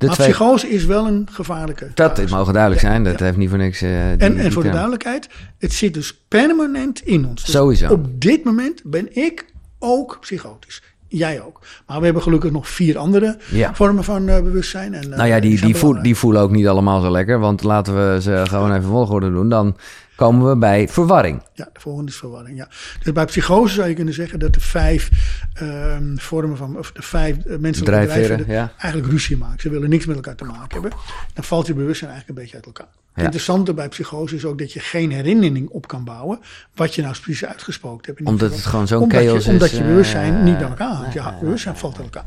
De 0.00 0.06
maar 0.06 0.14
twee, 0.14 0.28
psychose 0.28 0.68
is 0.68 0.84
wel 0.84 1.06
een 1.06 1.28
gevaarlijke. 1.32 1.90
dat 1.94 2.16
dit 2.16 2.30
mogen 2.30 2.52
duidelijk 2.52 2.82
zijn. 2.82 3.04
Dat 3.04 3.20
heeft 3.20 3.36
niet 3.36 3.48
voor 3.48 3.58
niks... 3.58 3.82
eh, 3.82 3.88
die- 3.90 3.96
En, 3.98 4.34
die 4.34 4.42
en 4.42 4.52
voor 4.52 4.62
de 4.62 4.70
duidelijkheid, 4.70 5.28
het 5.58 5.72
zit 5.72 5.94
dus 5.94 6.18
permanent 6.28 7.00
in 7.06 7.26
ons. 7.26 7.44
Dus 7.44 7.54
Sowieso. 7.54 7.92
Op 7.92 8.20
dit 8.20 8.44
moment 8.44 8.80
ben 8.84 9.16
ik 9.16 9.44
ook 9.78 10.18
psychotisch. 10.20 10.82
Jij 11.08 11.42
ook. 11.42 11.60
Maar 11.86 11.98
we 11.98 12.04
hebben 12.04 12.22
gelukkig 12.22 12.50
nog 12.50 12.68
vier 12.68 12.98
andere 12.98 13.38
Ja. 13.50 13.74
vormen 13.74 14.04
van 14.04 14.28
eh, 14.28 14.42
bewustzijn. 14.42 14.94
En, 14.94 15.02
eh, 15.12 15.16
Nou 15.16 15.28
ja, 15.28 15.40
die, 15.40 15.50
zijn 15.58 15.64
die, 15.70 15.74
voel, 15.80 15.80
belangrijk. 15.88 16.04
die 16.04 16.16
voelen 16.16 16.40
ook 16.42 16.50
niet 16.50 16.66
allemaal 16.68 17.00
zo 17.00 17.10
lekker. 17.10 17.38
Want 17.38 17.62
laten 17.62 17.94
we 18.14 18.20
ze 18.22 18.42
gewoon 18.48 18.70
even 18.74 18.88
volgorde 18.88 19.30
doen. 19.30 19.48
Dan 19.48 19.76
komen 20.16 20.48
we 20.48 20.56
bij 20.56 20.88
verwarring. 20.88 21.42
Ja, 21.60 21.68
de 21.72 21.80
volgende 21.80 22.10
is 22.10 22.16
verwarring. 22.16 22.56
Ja. 22.56 22.68
Dus 23.02 23.12
bij 23.12 23.24
psychose 23.24 23.74
zou 23.74 23.88
je 23.88 23.94
kunnen 23.94 24.14
zeggen 24.14 24.38
dat 24.38 24.54
de 24.54 24.60
vijf 24.60 25.10
ehm, 25.54 26.16
vormen 26.16 26.56
van, 26.56 26.78
of 26.78 26.92
de 26.92 27.02
vijf 27.02 27.36
eh, 27.36 27.42
menselijke 27.44 27.84
Drijfveren, 27.84 28.26
drijfveren 28.26 28.54
ja. 28.54 28.72
eigenlijk 28.78 29.12
ruzie 29.12 29.36
maken. 29.36 29.60
Ze 29.60 29.70
willen 29.70 29.88
niks 29.88 30.06
met 30.06 30.16
elkaar 30.16 30.34
te 30.34 30.44
maken 30.44 30.72
hebben. 30.72 30.90
Dan 31.34 31.44
valt 31.44 31.66
je 31.66 31.74
bewustzijn 31.74 32.10
eigenlijk 32.10 32.38
een 32.38 32.44
beetje 32.44 32.56
uit 32.56 32.66
elkaar. 32.66 32.98
Het 33.12 33.24
interessante 33.24 33.74
bij 33.74 33.88
psychose 33.88 34.34
is 34.34 34.44
ook 34.44 34.58
dat 34.58 34.72
je 34.72 34.80
geen 34.80 35.12
herinnering 35.12 35.68
op 35.68 35.88
kan 35.88 36.04
bouwen 36.04 36.38
wat 36.74 36.94
je 36.94 37.02
nou 37.02 37.14
precies 37.22 37.44
uitgesproken 37.44 38.14
hebt. 38.14 38.28
Omdat 38.28 38.50
het 38.50 38.66
gewoon 38.66 38.86
zo'n 38.86 39.02
omdat 39.02 39.22
chaos 39.22 39.44
je, 39.44 39.50
Omdat 39.50 39.70
is, 39.70 39.78
je 39.78 39.84
bewustzijn 39.84 40.34
eh, 40.34 40.42
niet 40.42 40.58
bij 40.58 40.68
elkaar 40.68 40.94
hangt. 40.94 41.12
Ja, 41.12 41.38
bewustzijn 41.40 41.76
valt 41.76 41.96
uit 41.96 42.04
elkaar. 42.04 42.26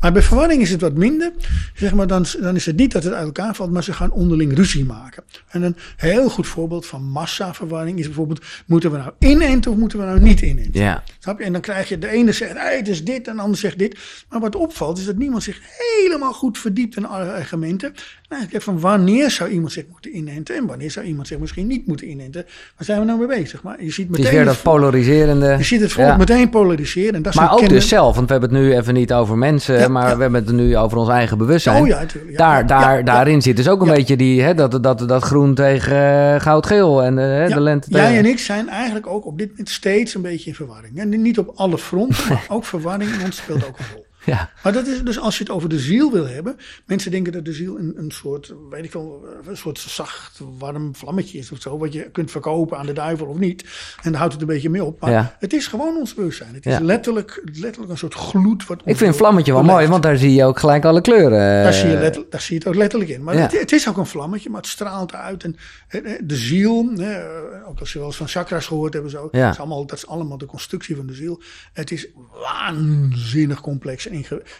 Maar 0.00 0.12
bij 0.12 0.22
verwarring 0.22 0.62
is 0.62 0.70
het 0.70 0.80
wat 0.80 0.94
minder. 0.94 1.32
Zeg 1.74 1.94
maar, 1.94 2.06
dan, 2.06 2.26
dan 2.40 2.54
is 2.54 2.66
het 2.66 2.76
niet 2.76 2.92
dat 2.92 3.04
het 3.04 3.12
uit 3.12 3.26
elkaar 3.26 3.54
valt, 3.54 3.70
maar 3.70 3.84
ze 3.84 3.92
gaan 3.92 4.10
onderling 4.10 4.54
ruzie 4.54 4.84
maken. 4.84 5.22
En 5.48 5.62
een 5.62 5.76
heel 5.96 6.28
goed 6.28 6.46
voorbeeld 6.46 6.86
van 6.86 7.02
massaverwarring 7.02 7.98
is 7.98 8.06
bijvoorbeeld, 8.06 8.44
moeten 8.72 8.90
we 8.90 8.96
nou 8.98 9.10
inenten 9.18 9.70
of 9.70 9.76
moeten 9.76 9.98
we 9.98 10.04
nou 10.04 10.20
niet 10.20 10.40
inenten? 10.40 10.80
Ja. 10.80 11.02
Snap 11.18 11.38
je? 11.38 11.44
En 11.44 11.52
dan 11.52 11.60
krijg 11.60 11.88
je 11.88 11.98
de 11.98 12.08
ene 12.08 12.32
zegt, 12.32 12.52
hey, 12.52 12.76
het 12.76 12.88
is 12.88 13.04
dit 13.04 13.28
en 13.28 13.36
de 13.36 13.42
ander 13.42 13.58
zegt 13.58 13.78
dit. 13.78 13.98
Maar 14.28 14.40
wat 14.40 14.56
opvalt 14.56 14.98
is 14.98 15.04
dat 15.04 15.16
niemand 15.16 15.42
zich 15.42 15.60
helemaal 16.00 16.32
goed 16.32 16.58
verdiept 16.58 16.96
in 16.96 17.06
argumenten. 17.06 17.94
Nou, 18.28 18.42
ik 18.44 18.52
heb 18.52 18.62
van 18.62 18.80
wanneer 18.80 19.30
zou 19.30 19.50
iemand 19.50 19.72
zich 19.72 19.84
moeten 19.90 20.16
inenten 20.16 20.56
en 20.56 20.66
wanneer 20.66 20.90
zou 20.90 21.06
iemand 21.06 21.26
zich 21.26 21.38
misschien 21.38 21.66
niet 21.66 21.86
moeten 21.86 22.08
inenten. 22.10 22.44
Waar 22.76 22.84
zijn 22.86 22.98
we 23.00 23.04
nou 23.06 23.18
mee 23.18 23.26
bezig? 23.40 23.62
Maar 23.62 23.76
je 23.84 23.90
ziet 23.90 23.96
Het 24.08 24.10
meteen 24.16 24.24
is 24.30 24.30
weer 24.36 24.44
dat 24.44 24.62
polariserende. 24.62 25.54
je 25.58 25.64
ziet 25.64 25.80
het 25.80 25.92
Ja. 25.92 26.16
meteen 26.16 26.48
polariseren. 26.50 27.14
En 27.14 27.22
dat 27.22 27.34
Maar 27.34 27.50
ook 27.52 27.58
kennen- 27.58 27.74
dus 27.78 27.88
zelf, 27.88 28.14
want 28.14 28.26
we 28.26 28.32
hebben 28.32 28.50
het 28.54 28.60
nu 28.60 28.74
even 28.76 28.94
niet 28.94 29.12
over 29.12 29.38
mensen, 29.38 29.78
Ja, 29.78 29.88
maar 29.88 30.08
ja. 30.08 30.16
we 30.16 30.22
hebben 30.22 30.44
het 30.44 30.54
nu 30.54 30.76
over 30.76 30.98
ons 30.98 31.08
eigen 31.08 31.38
bewustzijn. 31.38 31.82
Oh 31.82 31.86
ja, 31.88 31.98
natuurlijk. 32.00 32.30
Ja, 32.32 32.36
daar, 32.38 32.66
daar, 32.66 33.04
daarin 33.04 33.42
zit 33.42 33.56
dus 33.56 33.68
ook 33.68 33.80
een 33.82 33.88
beetje 33.94 34.16
die, 34.16 34.42
hè, 34.42 34.54
dat, 34.54 34.82
dat, 34.82 34.98
dat 35.08 35.22
groen 35.22 35.54
tegen 35.54 35.96
eh, 36.34 36.40
goud-geel 36.40 37.02
en 37.02 37.18
eh, 37.18 37.54
de 37.54 37.60
lente 37.60 37.86
jij 37.90 38.18
en 38.18 38.26
ik 38.26 38.38
zijn 38.38 38.61
eigenlijk 38.68 39.06
ook 39.06 39.26
op 39.26 39.38
dit 39.38 39.50
moment 39.50 39.68
steeds 39.68 40.14
een 40.14 40.22
beetje 40.22 40.48
in 40.50 40.56
verwarring. 40.56 40.98
En 40.98 41.22
niet 41.22 41.38
op 41.38 41.52
alle 41.54 41.78
fronten, 41.78 42.28
maar 42.28 42.46
ook 42.56 42.64
verwarring 42.64 43.10
in 43.10 43.24
ons 43.24 43.36
speelt 43.36 43.66
ook 43.66 43.78
een 43.78 43.84
rol. 43.94 44.01
Ja. 44.24 44.50
Maar 44.62 44.72
dat 44.72 44.86
is 44.86 45.02
dus 45.02 45.18
als 45.18 45.38
je 45.38 45.44
het 45.44 45.52
over 45.52 45.68
de 45.68 45.78
ziel 45.78 46.12
wil 46.12 46.26
hebben. 46.26 46.56
Mensen 46.86 47.10
denken 47.10 47.32
dat 47.32 47.44
de 47.44 47.52
ziel 47.52 47.78
een, 47.78 47.92
een 47.96 48.10
soort, 48.10 48.54
weet 48.70 48.84
ik 48.84 48.92
wel, 48.92 49.24
een 49.46 49.56
soort 49.56 49.78
zacht, 49.78 50.40
warm 50.58 50.94
vlammetje 50.94 51.38
is 51.38 51.52
of 51.52 51.60
zo. 51.60 51.78
Wat 51.78 51.92
je 51.92 52.10
kunt 52.10 52.30
verkopen 52.30 52.78
aan 52.78 52.86
de 52.86 52.92
duivel 52.92 53.26
of 53.26 53.38
niet. 53.38 53.64
En 54.02 54.10
daar 54.10 54.18
houdt 54.20 54.32
het 54.32 54.42
een 54.42 54.48
beetje 54.48 54.70
mee 54.70 54.84
op. 54.84 55.00
Maar 55.00 55.10
Ja. 55.10 55.36
het 55.38 55.52
is 55.52 55.66
gewoon 55.66 55.96
ons 55.96 56.14
bewustzijn. 56.14 56.54
Het 56.54 56.66
is 56.66 56.72
Ja. 56.72 56.80
letterlijk, 56.80 57.42
letterlijk 57.52 57.90
een 57.92 57.98
soort 57.98 58.14
gloed. 58.14 58.66
Wat 58.66 58.80
Ik 58.84 58.96
vind 58.96 59.10
een 59.10 59.16
vlammetje 59.18 59.52
wel 59.52 59.62
mooi, 59.62 59.86
want 59.86 60.02
daar 60.02 60.16
zie 60.16 60.34
je 60.34 60.44
ook 60.44 60.58
gelijk 60.58 60.84
alle 60.84 61.00
kleuren. 61.00 61.62
daar 61.62 61.72
zie, 61.72 61.88
je 61.88 61.96
eh, 61.96 62.20
daar 62.30 62.40
zie 62.40 62.54
je 62.54 62.58
het 62.60 62.68
ook 62.68 62.74
letterlijk 62.80 63.10
in. 63.10 63.22
Maar 63.22 63.34
Ja. 63.34 63.40
het, 63.40 63.58
het 63.60 63.72
is 63.72 63.88
ook 63.88 63.96
een 63.96 64.06
vlammetje, 64.06 64.50
maar 64.50 64.60
het 64.60 64.70
straalt 64.70 65.14
uit. 65.14 65.44
En 65.44 65.56
eh, 65.88 66.12
eh, 66.14 66.20
de 66.24 66.36
ziel, 66.36 66.92
eh, 66.96 67.68
ook 67.68 67.80
als 67.80 67.92
je 67.92 67.98
wel 67.98 68.06
eens 68.08 68.16
van 68.16 68.28
chakras 68.28 68.66
gehoord 68.66 68.92
hebben, 68.92 69.10
zo, 69.10 69.28
dat, 69.32 69.52
is 69.52 69.58
allemaal, 69.58 69.86
dat 69.86 69.96
is 69.96 70.06
allemaal 70.06 70.38
de 70.38 70.46
constructie 70.46 70.96
van 70.96 71.06
de 71.06 71.14
ziel. 71.14 71.40
Het 71.72 71.90
is 71.90 72.08
waanzinnig 72.42 73.60
complex. 73.60 74.06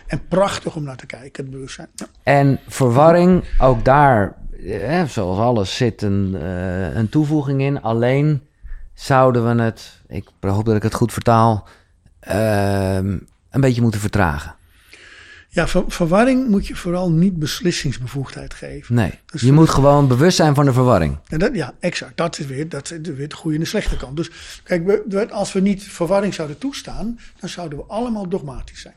En, 0.07 0.27
prachtig 0.29 0.77
om 0.77 0.83
naar 0.83 0.97
te 0.97 1.07
kijken, 1.07 1.43
het 1.45 1.53
bewustzijn. 1.53 1.89
Ja. 1.95 2.07
En 2.23 2.59
verwarring, 2.69 3.45
ook 3.59 3.85
daar, 3.85 4.37
eh, 4.67 5.05
zoals 5.05 5.39
alles, 5.39 5.77
zit 5.77 6.03
een, 6.03 6.35
eh, 6.41 6.95
een 6.95 7.09
toevoeging 7.09 7.61
in. 7.61 7.83
Alleen 7.83 8.43
zouden 8.95 9.57
we 9.57 9.63
het, 9.63 10.03
ik 10.09 10.29
hoop 10.41 10.65
dat 10.65 10.77
ik 10.77 10.83
het 10.83 10.95
goed 10.95 11.13
vertaal, 11.13 11.69
ehm, 12.21 13.19
een 13.51 13.61
beetje 13.61 13.83
moeten 13.83 14.01
vertragen. 14.01 14.55
Ja, 15.49 15.69
ver- 15.69 15.85
verwarring 15.89 16.49
moet 16.49 16.67
je 16.67 16.77
vooral 16.77 17.11
niet 17.11 17.39
beslissingsbevoegdheid 17.39 18.55
geven. 18.55 18.95
Nee, 18.95 19.19
Dus 19.27 19.41
je 19.41 19.53
moet 19.53 19.69
gewoon 19.71 20.09
bewust 20.09 20.37
zijn 20.37 20.55
van 20.55 20.65
de 20.65 20.73
verwarring. 20.73 21.19
En 21.29 21.39
dat, 21.39 21.55
ja, 21.55 21.73
exact. 21.81 22.17
Dat 22.17 22.39
is 22.39 22.47
weer, 22.47 22.69
dat 22.69 22.91
is 22.91 22.99
weer 23.15 23.29
de 23.29 23.35
goede 23.35 23.57
en 23.57 23.63
de 23.63 23.69
slechte 23.69 23.97
kant. 23.97 24.17
Dus 24.17 24.31
kijk, 24.65 24.87
we- 25.07 25.31
als 25.31 25.53
we 25.53 25.61
niet 25.61 25.83
verwarring 25.83 26.35
zouden 26.35 26.59
toestaan, 26.59 27.19
dan 27.41 27.49
zouden 27.49 27.79
we 27.79 27.85
allemaal 27.85 28.29
dogmatisch 28.29 28.81
zijn. 28.81 28.95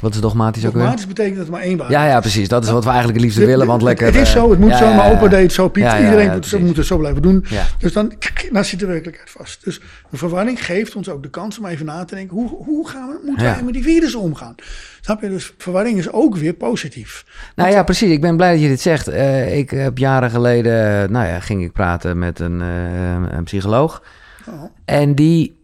Wat 0.00 0.14
is 0.14 0.20
dogmatisch 0.20 0.66
ook 0.66 0.72
weer? 0.72 0.82
Dogmatisch 0.82 1.06
betekent 1.06 1.36
dat 1.36 1.46
er 1.46 1.52
maar 1.52 1.60
één 1.60 1.76
waarheid 1.76 2.00
Ja, 2.00 2.08
ja, 2.08 2.20
precies. 2.20 2.48
Dat 2.48 2.64
is 2.64 2.70
wat 2.70 2.84
we 2.84 2.88
eigenlijk 2.90 3.18
het 3.18 3.24
liefste 3.26 3.40
De- 3.40 3.46
willen, 3.46 3.66
want 3.66 3.82
lekker... 3.82 4.06
Het 4.06 4.14
is 4.14 4.34
eh, 4.34 4.40
zo, 4.40 4.50
het 4.50 4.58
moet 4.58 4.70
ja, 4.70 4.76
zo, 4.76 4.84
mijn 4.84 5.10
ja, 5.10 5.16
opa 5.16 5.28
deed 5.28 5.52
zo, 5.52 5.68
Piet. 5.68 5.84
Iedereen 5.84 6.32
moet, 6.60 6.76
het 6.76 6.86
zo 6.86 6.98
blijven 6.98 7.22
doen. 7.22 7.44
Dus 7.78 7.92
dan, 7.92 8.12
dan 8.52 8.64
zit 8.64 8.78
de 8.78 8.86
werkelijkheid 8.86 9.30
vast. 9.30 9.64
Dus 9.64 9.80
de 10.10 10.16
verwarring 10.16 10.64
geeft 10.64 10.96
ons 10.96 11.08
ook 11.08 11.22
de 11.22 11.30
kans 11.30 11.58
om 11.58 11.66
even 11.66 11.86
na 11.86 12.04
te 12.04 12.14
denken, 12.14 12.36
hoe, 12.36 12.48
hoe 12.64 12.88
gaan 12.88 13.08
we, 13.08 13.20
moeten 13.24 13.44
wij 13.44 13.62
met 13.62 13.74
die 13.74 13.82
virussen 13.82 14.20
omgaan? 14.20 14.54
Snap 15.00 15.22
je? 15.22 15.28
Dus 15.28 15.54
verwarring 15.58 15.98
is 15.98 16.12
ook 16.12 16.36
weer 16.36 16.54
positief. 16.54 17.24
Nou 17.54 17.70
ja, 17.70 17.82
precies. 17.82 18.10
Ik 18.10 18.20
ben 18.20 18.36
blij 18.36 18.52
dat 18.52 18.60
je 18.60 18.68
dit 18.68 18.80
zegt. 18.80 19.08
Eh, 19.08 19.58
ik 19.58 19.70
heb 19.70 19.98
jaren 19.98 20.30
geleden, 20.30 21.12
nou 21.12 21.26
ja, 21.26 21.40
ging 21.40 21.62
ik 21.62 21.72
praten 21.72 22.18
met 22.18 22.40
een, 22.40 22.60
eh, 22.60 23.36
een 23.36 23.44
psycholoog. 23.44 24.02
Oh. 24.48 24.62
En 24.84 25.14
die, 25.14 25.59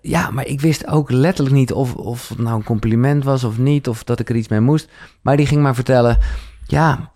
ja, 0.00 0.30
maar 0.30 0.46
ik 0.46 0.60
wist 0.60 0.86
ook 0.86 1.10
letterlijk 1.10 1.56
niet 1.56 1.72
of, 1.72 1.94
of 1.94 2.28
het 2.28 2.38
nou 2.38 2.56
een 2.56 2.64
compliment 2.64 3.24
was 3.24 3.44
of 3.44 3.58
niet, 3.58 3.88
of 3.88 4.04
dat 4.04 4.20
ik 4.20 4.28
er 4.28 4.36
iets 4.36 4.48
mee 4.48 4.60
moest. 4.60 4.88
Maar 5.20 5.36
die 5.36 5.46
ging 5.46 5.62
maar 5.62 5.74
vertellen, 5.74 6.18
ja, 6.66 7.12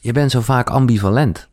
je 0.00 0.12
bent 0.12 0.30
zo 0.30 0.40
vaak 0.40 0.70
ambivalent. 0.70 1.48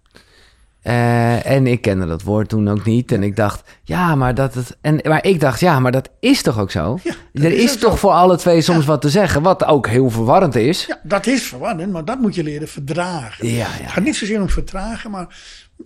Eh, 0.81 1.45
en 1.45 1.67
ik 1.67 1.81
kende 1.81 2.05
dat 2.05 2.23
woord 2.23 2.49
toen 2.49 2.69
ook 2.69 2.85
niet. 2.85 3.11
En 3.11 3.23
ik 3.23 3.35
dacht, 3.35 3.63
ja, 3.83 4.15
maar 4.15 4.35
dat 4.35 4.53
het. 4.53 4.77
En, 4.81 4.99
maar 5.03 5.25
ik 5.25 5.39
dacht, 5.39 5.59
ja, 5.59 5.79
maar 5.79 5.91
dat 5.91 6.09
is 6.19 6.41
toch 6.41 6.59
ook 6.59 6.71
zo? 6.71 6.99
Ja, 7.03 7.13
er 7.33 7.51
is 7.51 7.77
toch 7.77 7.91
zo. 7.91 7.97
voor 7.97 8.11
alle 8.11 8.37
twee 8.37 8.61
soms 8.61 8.85
wat 8.85 9.01
te 9.01 9.09
zeggen, 9.09 9.41
wat 9.41 9.65
ook 9.65 9.87
heel 9.87 10.09
verwarrend 10.09 10.55
is. 10.55 10.85
Ja, 10.85 10.99
dat 11.03 11.27
is 11.27 11.43
verwarrend, 11.43 11.91
maar 11.91 12.05
dat 12.05 12.19
moet 12.19 12.35
je 12.35 12.43
leren 12.43 12.67
verdragen. 12.67 13.47
Ja, 13.47 13.55
ja. 13.55 13.65
Het 13.65 13.91
gaat 13.91 14.03
niet 14.03 14.15
zozeer 14.15 14.41
om 14.41 14.49
vertragen, 14.49 15.11
maar 15.11 15.35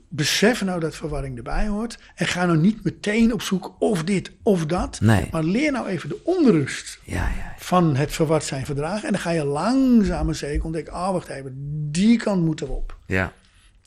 besef 0.09 0.63
nou 0.63 0.79
dat 0.79 0.95
verwarring 0.95 1.37
erbij 1.37 1.67
hoort. 1.67 1.97
En 2.15 2.25
ga 2.25 2.45
nou 2.45 2.57
niet 2.57 2.83
meteen 2.83 3.33
op 3.33 3.41
zoek 3.41 3.75
of 3.79 4.03
dit 4.03 4.31
of 4.43 4.65
dat. 4.65 4.99
Nee. 5.01 5.27
Maar 5.31 5.43
leer 5.43 5.71
nou 5.71 5.87
even 5.87 6.09
de 6.09 6.23
onrust 6.23 6.99
Ja, 7.03 7.15
ja. 7.15 7.55
van 7.57 7.95
het 7.95 8.11
verward 8.11 8.43
zijn 8.43 8.65
verdragen. 8.65 9.05
En 9.05 9.11
dan 9.11 9.21
ga 9.21 9.29
je 9.29 9.45
langzaam 9.45 10.25
maar 10.25 10.35
zeker 10.35 10.65
ontdekken, 10.65 10.93
ah 10.93 11.11
wacht 11.11 11.27
even, 11.27 11.53
die 11.91 12.17
kant 12.17 12.43
moeten 12.45 12.67
we 12.67 12.73
op. 12.73 12.97
Ja. 13.05 13.33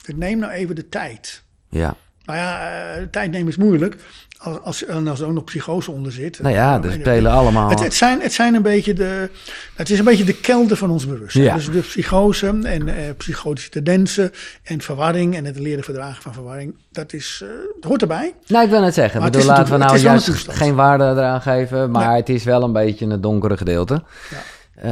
Dus 0.05 0.15
neem 0.15 0.39
nou 0.39 0.51
even 0.51 0.75
de 0.75 0.89
tijd. 0.89 1.43
Ja. 1.69 1.95
Nou 2.25 2.39
ja, 2.39 2.71
eh, 2.95 3.03
tijd 3.03 3.31
nemen 3.31 3.47
is 3.47 3.57
moeilijk. 3.57 3.97
Als, 4.41 4.57
als, 4.63 4.85
en 4.85 5.07
als 5.07 5.19
er 5.19 5.27
ook 5.27 5.33
nog 5.33 5.43
psychose 5.43 5.91
onder 5.91 6.11
zit. 6.11 6.39
Nou 6.41 6.55
ja, 6.55 6.81
spelen 6.91 7.31
allemaal. 7.31 7.69
Het, 7.69 7.79
het, 7.79 7.93
zijn, 7.93 8.21
het 8.21 8.33
zijn 8.33 8.53
een 8.55 8.61
beetje 8.61 8.93
de. 8.93 9.29
Het 9.75 9.89
is 9.89 9.99
een 9.99 10.05
beetje 10.05 10.23
de 10.23 10.39
kelder 10.39 10.77
van 10.77 10.89
ons 10.89 11.07
bewustzijn. 11.07 11.43
Ja. 11.43 11.55
Dus 11.55 11.71
de 11.71 11.79
psychose 11.79 12.47
en 12.47 12.87
eh, 12.87 13.15
psychotische 13.17 13.69
tendensen 13.69 14.31
en 14.63 14.81
verwarring 14.81 15.35
en 15.35 15.45
het 15.45 15.59
leren 15.59 15.83
verdragen 15.83 16.21
van 16.21 16.33
verwarring. 16.33 16.75
Dat 16.91 17.13
is, 17.13 17.43
eh, 17.43 17.49
hoort 17.87 18.01
erbij. 18.01 18.33
Nou, 18.47 18.63
ik 18.65 18.69
wil 18.69 18.81
net 18.81 18.93
zeggen, 18.93 19.21
Maar 19.21 19.31
bedoel, 19.31 19.47
laten 19.47 19.73
we 19.73 19.77
nou 19.77 19.97
juist 19.97 20.47
geen 20.49 20.75
waarde 20.75 21.03
eraan 21.03 21.41
geven, 21.41 21.91
maar 21.91 22.07
Nee. 22.07 22.17
het 22.17 22.29
is 22.29 22.43
wel 22.43 22.63
een 22.63 22.73
beetje 22.73 23.07
het 23.07 23.23
donkere 23.23 23.57
gedeelte. 23.57 24.03
Ja. 24.29 24.37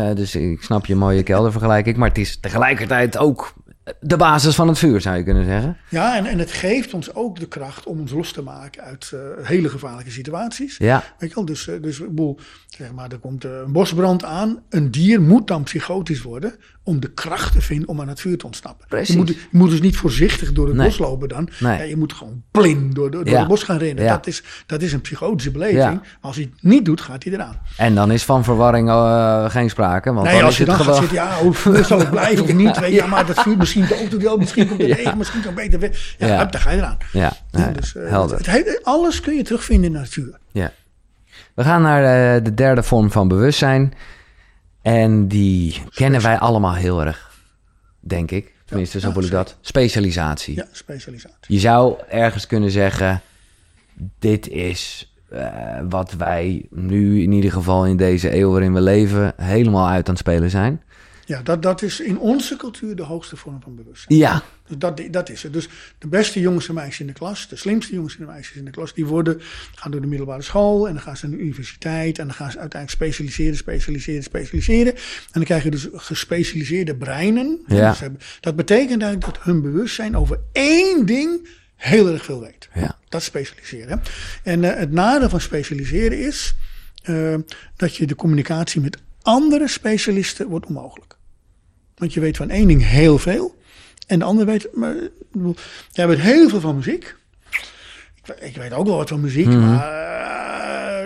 Eh, 0.09 0.15
dus 0.15 0.35
ik 0.35 0.61
snap 0.61 0.85
je 0.85 0.95
mooie 0.95 1.23
keldervergelijking, 1.23 1.97
maar 1.97 2.07
het 2.07 2.17
is 2.17 2.39
tegelijkertijd 2.39 3.17
ook 3.17 3.53
de 3.99 4.17
basis 4.17 4.55
van 4.55 4.67
het 4.67 4.77
vuur, 4.77 5.01
zou 5.01 5.17
je 5.17 5.23
kunnen 5.23 5.45
zeggen. 5.45 5.77
Ja, 5.89 6.15
en, 6.17 6.25
en 6.25 6.39
het 6.39 6.51
geeft 6.51 6.93
ons 6.93 7.13
ook 7.13 7.39
de 7.39 7.47
kracht 7.47 7.85
om 7.85 7.99
ons 7.99 8.11
los 8.11 8.31
te 8.31 8.41
maken 8.41 8.83
uit 8.83 9.11
eh, 9.13 9.19
hele 9.47 9.69
gevaarlijke 9.69 10.11
situaties. 10.11 10.77
Ja, 10.77 11.03
Weet 11.17 11.29
je 11.29 11.35
wel, 11.35 11.45
dus, 11.45 11.67
eh, 11.67 11.81
dus 11.81 11.99
ik 11.99 12.07
bedoel, 12.09 12.39
zeg 12.67 12.91
maar, 12.91 13.11
er 13.11 13.19
komt 13.19 13.45
eh, 13.45 13.51
een 13.51 13.71
bosbrand 13.71 14.23
aan. 14.23 14.63
Een 14.69 14.91
dier 14.91 15.21
moet 15.21 15.47
dan 15.47 15.63
psychotisch 15.63 16.21
worden 16.21 16.55
om 16.87 16.99
de 16.99 17.11
kracht 17.13 17.51
te 17.53 17.61
vinden 17.61 17.87
om 17.89 18.01
aan 18.01 18.07
het 18.07 18.19
vuur 18.21 18.37
te 18.37 18.45
ontsnappen. 18.45 18.87
Precies. 18.87 19.09
Je 19.13 19.17
moet, 19.17 19.27
je 19.27 19.35
moet 19.51 19.69
dus 19.69 19.81
niet 19.81 19.97
voorzichtig 19.97 20.51
door 20.53 20.67
het 20.67 20.75
Nee. 20.75 20.87
bos 20.87 20.97
lopen 20.97 21.27
dan. 21.29 21.49
Nee. 21.59 21.77
Ja, 21.77 21.83
je 21.83 21.97
moet 21.97 22.13
gewoon 22.13 22.43
blind 22.51 22.95
door, 22.95 23.11
door, 23.11 23.23
door 23.23 23.33
Ja. 23.33 23.39
het 23.39 23.47
bos 23.47 23.63
gaan 23.63 23.77
rennen. 23.77 24.03
Ja. 24.03 24.11
Dat, 24.15 24.27
is, 24.27 24.43
dat 24.65 24.81
is 24.81 24.93
een 24.93 25.01
psychotische 25.01 25.51
beleving. 25.51 26.01
Als 26.21 26.35
hij 26.35 26.49
het 26.51 26.63
niet 26.63 26.85
doet, 26.85 27.01
gaat 27.01 27.23
hij 27.23 27.33
eraan. 27.33 27.59
en 27.77 27.95
dan 27.95 28.11
is 28.11 28.23
van 28.23 28.43
verwarring 28.43 28.89
eh, 28.89 29.49
geen 29.49 29.69
sprake, 29.69 30.13
want 30.13 30.25
nee, 30.27 30.35
dan 30.35 30.43
als 30.43 30.51
is 30.51 30.57
je 30.57 30.63
het 30.71 30.77
dan 30.77 30.85
gaat 30.85 30.95
gewoon... 30.95 31.09
zitten, 31.09 31.27
ja, 31.27 31.37
hoe 31.43 31.53
vuur 31.63 31.85
zal 31.85 31.99
het 31.99 32.09
blijven 32.09 32.43
of 32.43 32.53
niet? 32.53 32.79
Weet 32.87 32.93
ja, 32.93 33.05
maar 33.07 33.25
dat 33.25 33.39
vuur 33.41 33.57
misschien 33.57 33.87
doodt 33.87 34.11
het 34.11 34.21
wel, 34.21 34.37
misschien 34.37 34.67
komt 34.67 34.81
het 34.81 34.91
regen, 34.91 35.17
misschien 35.17 35.41
kan 35.41 35.53
het 35.53 35.61
beter 35.63 35.79
weg. 35.79 36.15
Ja, 36.17 36.45
dan 36.45 36.61
ga 36.61 36.71
je 36.71 36.77
eraan. 36.77 36.97
Ja, 37.11 37.33
dus, 37.73 37.95
eh, 37.95 38.09
helder. 38.09 38.37
het, 38.37 38.45
het- 38.45 38.79
alles 38.83 39.19
kun 39.21 39.35
je 39.35 39.43
terugvinden 39.43 39.85
in 39.85 39.91
de 39.93 39.99
natuur. 39.99 40.37
Ja. 40.51 40.71
We 41.53 41.63
gaan 41.63 41.81
naar 41.81 42.35
eh, 42.35 42.43
de 42.43 42.53
derde 42.53 42.83
vorm 42.83 43.11
van 43.11 43.27
bewustzijn. 43.27 43.93
En 44.87 45.27
die 45.27 45.81
kennen 45.89 46.21
wij 46.21 46.37
allemaal 46.37 46.73
heel 46.73 47.05
erg, 47.05 47.31
denk 47.99 48.31
ik. 48.31 48.53
Tenminste, 48.65 48.99
zo 48.99 49.11
voel 49.11 49.23
ik 49.23 49.31
dat. 49.31 49.57
Specialisatie. 49.61 50.55
Ja, 50.55 50.65
specialisatie. 50.71 51.53
Je 51.53 51.59
zou 51.59 51.95
ergens 52.09 52.47
kunnen 52.47 52.71
zeggen: 52.71 53.21
dit 54.19 54.49
is 54.49 55.13
eh, 55.29 55.79
wat 55.89 56.13
wij 56.13 56.65
nu 56.69 57.21
in 57.21 57.31
ieder 57.31 57.51
geval 57.51 57.85
in 57.85 57.97
deze 57.97 58.35
eeuw 58.35 58.51
waarin 58.51 58.73
we 58.73 58.81
leven 58.81 59.33
helemaal 59.37 59.87
uit 59.87 60.07
aan 60.07 60.13
het 60.13 60.23
spelen 60.23 60.49
zijn. 60.49 60.81
Ja, 61.27 61.41
dat, 61.41 61.61
dat 61.61 61.81
is 61.81 61.99
in 61.99 62.19
onze 62.19 62.55
cultuur 62.55 62.95
de 62.95 63.03
hoogste 63.03 63.35
vorm 63.35 63.61
van 63.61 63.75
bewustzijn. 63.75 64.19
Ja, 64.19 64.43
Dus 64.67 64.77
dat, 64.77 65.01
dat 65.11 65.29
is 65.29 65.43
het. 65.43 65.53
Dus 65.53 65.69
de 65.97 66.07
beste 66.07 66.39
jongens 66.39 66.67
en 66.67 66.73
meisjes 66.73 66.99
in 66.99 67.07
de 67.07 67.13
klas, 67.13 67.47
de 67.47 67.55
slimste 67.55 67.93
jongens 67.93 68.17
en 68.17 68.25
meisjes 68.25 68.55
in 68.55 68.65
de 68.65 68.71
klas, 68.71 68.93
die 68.93 69.05
worden, 69.05 69.41
gaan 69.75 69.91
door 69.91 70.01
de 70.01 70.07
middelbare 70.07 70.41
school 70.41 70.87
en 70.87 70.93
dan 70.93 71.01
gaan 71.01 71.17
ze 71.17 71.27
naar 71.27 71.37
de 71.37 71.43
universiteit 71.43 72.19
en 72.19 72.25
dan 72.25 72.35
gaan 72.35 72.51
ze 72.51 72.59
uiteindelijk 72.59 73.01
specialiseren, 73.01 73.57
specialiseren, 73.57 74.23
specialiseren. 74.23 74.93
En 74.95 75.01
dan 75.31 75.43
krijg 75.43 75.63
je 75.63 75.71
dus 75.71 75.87
gespecialiseerde 75.93 76.95
breinen. 76.95 77.59
Ja. 77.67 77.89
Dus 77.89 78.09
dat 78.39 78.55
betekent 78.55 79.01
eigenlijk 79.01 79.33
dat 79.33 79.43
hun 79.43 79.61
bewustzijn 79.61 80.17
over 80.17 80.39
één 80.51 81.05
ding 81.05 81.47
heel 81.75 82.07
erg 82.07 82.25
veel 82.25 82.39
weet. 82.39 82.69
ja, 82.73 82.97
Dat 83.09 83.21
is 83.21 83.27
specialiseren. 83.27 84.01
En 84.43 84.63
eh, 84.63 84.79
het 84.79 84.91
nadeel 84.91 85.29
van 85.29 85.41
specialiseren 85.41 86.19
is 86.19 86.55
eh, 87.03 87.35
dat 87.75 87.95
je 87.95 88.07
de 88.07 88.15
communicatie 88.15 88.81
met 88.81 88.97
andere 89.21 89.67
specialisten 89.67 90.47
wordt 90.47 90.65
onmogelijk. 90.65 91.16
Want 91.97 92.13
je 92.13 92.19
weet 92.19 92.37
van 92.37 92.49
één 92.49 92.67
ding 92.67 92.85
heel 92.87 93.17
veel. 93.17 93.55
En 94.07 94.19
de 94.19 94.25
ander 94.25 94.45
weet. 94.45 94.67
Maar, 94.73 94.93
jij 95.91 96.07
weet 96.07 96.19
heel 96.19 96.49
veel 96.49 96.59
van 96.59 96.75
muziek. 96.75 97.15
Ik, 98.15 98.25
we- 98.25 98.45
ik 98.45 98.55
weet 98.55 98.73
ook 98.73 98.85
wel 98.87 98.95
wat 98.97 99.09
van 99.09 99.21
muziek, 99.21 99.45
maar 99.47 99.91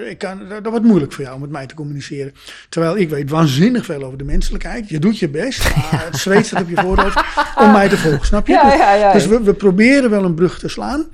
eh, 0.02 0.10
ik 0.10 0.18
kan, 0.18 0.40
dat, 0.40 0.50
dat 0.64 0.72
wordt 0.72 0.86
moeilijk 0.86 1.12
voor 1.14 1.24
jou 1.24 1.36
om 1.36 1.42
met 1.42 1.50
mij 1.50 1.66
te 1.66 1.76
communiceren. 1.76 2.34
Terwijl 2.70 2.98
ik 2.98 3.10
weet 3.10 3.30
waanzinnig 3.30 3.86
veel 3.86 4.04
over 4.04 4.18
de 4.18 4.24
menselijkheid. 4.24 4.90
Je 4.90 5.00
doet 5.00 5.20
je 5.20 5.30
best, 5.30 5.64
maar 5.76 6.06
het 6.06 6.18
zweet 6.18 6.46
staat 6.46 6.62
op 6.62 6.70
je 6.70 6.76
voorhoofd 6.82 7.22
om 7.56 7.72
mij 7.72 7.90
te 7.90 7.98
volgen, 7.98 8.26
snap 8.26 8.48
je? 8.48 8.54
Ja, 8.54 8.74
ja, 8.74 8.94
ja. 8.94 9.14
Dus 9.14 9.26
we, 9.26 9.42
we 9.42 9.54
proberen 9.54 10.10
wel 10.10 10.24
een 10.24 10.36
brug 10.36 10.60
te 10.60 10.68
slaan. 10.68 11.06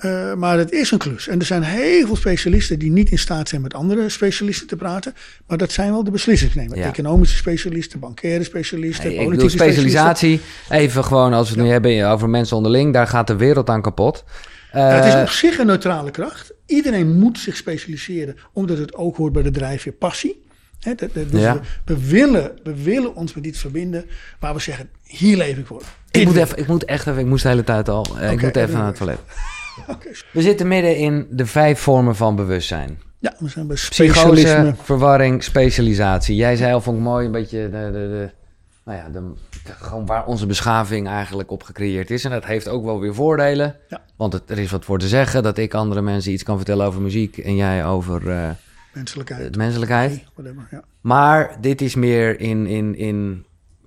Eh, 0.00 0.34
maar 0.34 0.58
het 0.58 0.72
is 0.72 0.90
een 0.90 0.98
klus. 0.98 1.28
En 1.28 1.38
er 1.38 1.44
zijn 1.46 1.62
heel 1.62 2.06
veel 2.06 2.16
specialisten 2.16 2.78
die 2.78 2.90
niet 2.90 3.10
in 3.10 3.18
staat 3.18 3.48
zijn 3.48 3.60
met 3.60 3.74
andere 3.74 4.08
specialisten 4.08 4.66
te 4.66 4.76
praten. 4.76 5.14
Maar 5.46 5.58
dat 5.58 5.72
zijn 5.72 5.90
wel 5.90 6.04
de 6.04 6.10
beslissingsnemers. 6.10 6.78
Ja. 6.80 6.86
Economische 6.86 7.36
specialisten, 7.36 7.98
bankaire 8.00 8.44
specialisten, 8.44 9.04
Hey, 9.04 9.12
ik 9.14 9.18
politieke 9.24 9.50
specialisten. 9.50 9.90
specialisatie. 9.90 10.40
Even 10.68 11.04
gewoon 11.04 11.32
als 11.32 11.48
we 11.50 11.54
het 11.54 11.64
nu 11.64 11.70
hebben 11.70 12.08
over 12.10 12.28
mensen 12.28 12.56
onderling, 12.56 12.92
daar 12.92 13.06
gaat 13.06 13.26
de 13.26 13.36
wereld 13.36 13.68
aan 13.70 13.82
kapot. 13.82 14.24
Het 14.70 15.04
is 15.04 15.14
Eh, 15.14 15.20
op 15.20 15.28
zich 15.28 15.58
een 15.58 15.66
neutrale 15.66 16.10
kracht. 16.10 16.52
Iedereen 16.66 17.18
moet 17.18 17.38
zich 17.38 17.56
specialiseren, 17.56 18.36
omdat 18.52 18.78
het 18.78 18.94
ook 18.94 19.16
hoort 19.16 19.32
bij 19.32 19.42
de 19.42 19.50
drijfveer 19.50 19.92
passie. 19.92 20.42
Hè, 20.80 20.94
dat- 20.94 21.14
dat- 21.14 21.30
dus 21.30 21.40
Ja. 21.40 21.60
we, 21.84 21.94
we, 21.94 22.06
willen, 22.08 22.50
we 22.62 22.82
willen 22.82 23.14
ons 23.14 23.34
met 23.34 23.46
iets 23.46 23.58
verbinden 23.60 24.04
waar 24.40 24.54
we 24.54 24.60
zeggen, 24.60 24.88
hier 25.04 25.36
leef 25.36 25.56
ik 25.56 25.66
voor. 25.66 25.82
ik, 26.10 26.24
moet 26.26 26.36
even, 26.36 26.58
ik 26.58 26.66
moet 26.66 26.84
echt 26.84 27.06
even, 27.06 27.20
ik 27.20 27.26
moest 27.26 27.42
de 27.42 27.48
hele 27.48 27.64
tijd 27.64 27.88
al. 27.88 28.06
eh, 28.18 28.30
ik 28.32 28.42
moet 28.42 28.56
even 28.56 28.74
naar 28.74 28.86
het 28.86 28.96
toilet. 28.96 29.18
We 30.32 30.42
zitten 30.42 30.68
midden 30.68 30.96
in 30.96 31.26
de 31.30 31.46
vijf 31.46 31.80
vormen 31.80 32.16
van 32.16 32.36
bewustzijn. 32.36 32.98
Ja, 33.18 33.34
we 33.38 33.48
zijn 33.48 33.66
bij 33.66 33.76
Psychose, 33.76 34.12
specialisme. 34.12 34.74
verwarring, 34.82 35.42
specialisatie. 35.42 36.36
Jij 36.36 36.56
zei 36.56 36.72
al, 36.72 36.80
vond 36.80 36.96
ik 36.96 37.02
mooi, 37.02 37.26
een 37.26 37.32
beetje 37.32 37.58
de, 37.70 37.70
de, 37.70 37.90
de, 37.92 38.30
nou 38.84 38.98
ja, 38.98 39.08
de, 39.08 39.32
de- 39.64 39.72
gewoon 39.72 40.06
waar 40.06 40.26
onze 40.26 40.46
beschaving 40.46 41.08
eigenlijk 41.08 41.50
op 41.50 41.62
gecreëerd 41.62 42.10
is. 42.10 42.24
En 42.24 42.30
dat 42.30 42.44
heeft 42.44 42.68
ook 42.68 42.84
wel 42.84 43.00
weer 43.00 43.14
voordelen. 43.14 43.76
Ja. 43.88 44.00
Want 44.16 44.32
het, 44.32 44.50
er 44.50 44.58
is 44.58 44.70
wat 44.70 44.84
voor 44.84 44.98
te 44.98 45.08
zeggen 45.08 45.42
dat 45.42 45.58
ik 45.58 45.74
andere 45.74 46.02
mensen 46.02 46.32
iets 46.32 46.42
kan 46.42 46.56
vertellen 46.56 46.86
over 46.86 47.00
muziek 47.00 47.38
en 47.38 47.56
jij 47.56 47.84
over 47.84 48.30
eh, 48.30 48.48
Menselijkheid. 48.92 49.52
de 49.52 49.58
menselijkheid. 49.58 50.10
Nee, 50.10 50.24
whatever, 50.34 50.68
ja. 50.70 50.82
Maar 51.00 51.56
dit 51.60 51.80
is 51.80 51.94
meer 51.94 52.40
in, 52.40 52.66
in, 52.66 52.96
in 52.96 53.44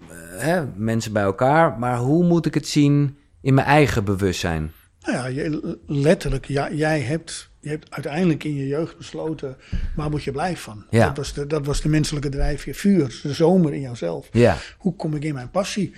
eh, 0.10 0.16
hè, 0.38 0.62
mensen 0.76 1.14
bij 1.14 1.24
elkaar. 1.24 1.80
Maar 1.80 1.98
hoe 1.98 2.24
moet 2.24 2.46
ik 2.46 2.54
het 2.54 2.68
zien 2.68 3.18
in 3.42 3.54
mijn 3.54 3.68
eigen 3.68 4.04
bewustzijn? 4.04 4.72
Nou 5.06 5.34
ja, 5.34 5.60
letterlijk, 5.88 6.46
ja, 6.46 6.72
jij 6.72 7.02
hebt 7.02 7.52
je 7.64 7.70
hebt 7.70 7.88
uiteindelijk 7.90 8.44
in 8.44 8.56
je 8.56 8.68
jeugd 8.68 8.98
besloten, 8.98 9.58
waar 9.96 10.10
word 10.10 10.24
je 10.24 10.32
blij 10.32 10.58
van? 10.58 10.86
Ja. 10.90 11.06
Dat, 11.08 11.18
was 11.18 11.34
de, 11.34 11.48
dat 11.48 11.66
was 11.66 11.82
de 11.82 11.90
menselijke 11.90 12.30
drijfveer, 12.30 12.76
vuur, 12.76 13.20
de 13.24 13.34
zomer 13.34 13.74
in 13.74 13.82
jouzelf. 13.82 14.28
Ja. 14.32 14.58
Hoe 14.78 14.96
kom 14.96 15.16
ik 15.16 15.24
in 15.24 15.34
mijn 15.34 15.50
passie? 15.50 15.94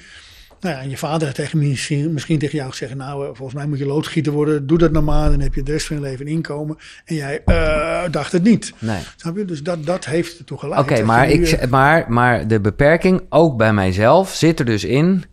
Nou 0.59 0.75
ja, 0.75 0.81
en 0.81 0.89
je 0.89 0.97
vader 0.97 1.21
heeft 1.21 1.35
tegen 1.35 1.59
misschien, 1.59 2.13
misschien 2.13 2.39
tegen 2.39 2.57
jou 2.57 2.69
gezegd, 2.69 2.95
nou, 2.95 3.21
eh, 3.21 3.27
volgens 3.33 3.53
mij 3.53 3.67
moet 3.67 3.77
je 3.77 3.85
loodgieter 3.85 4.33
worden. 4.33 4.67
Doe 4.67 4.77
dat 4.77 4.91
normaal, 4.91 5.29
dan 5.29 5.39
heb 5.39 5.53
je 5.53 5.63
de 5.63 5.71
rest 5.71 5.87
van 5.87 5.95
je 5.95 6.01
leven 6.01 6.27
inkomen. 6.27 6.77
En 7.05 7.15
jij 7.15 7.41
eh, 7.45 8.03
dacht 8.11 8.31
het 8.31 8.43
niet. 8.43 8.73
Nee. 8.79 8.99
Snap 9.15 9.37
je? 9.37 9.45
Dus 9.45 9.63
dat, 9.63 9.85
dat 9.85 10.05
heeft 10.05 10.37
ertoe 10.37 10.57
Oké, 10.57 10.65
geleid. 10.67 10.87
dat 10.87 11.05
maar, 11.05 11.29
ik, 11.29 11.47
eh, 11.47 11.69
maar, 11.69 12.05
maar 12.11 12.47
de 12.47 12.61
beperking, 12.61 13.21
ook 13.29 13.57
bij 13.57 13.73
mijzelf, 13.73 14.33
zit 14.33 14.59
er 14.59 14.65
dus 14.65 14.83
in 14.83 15.23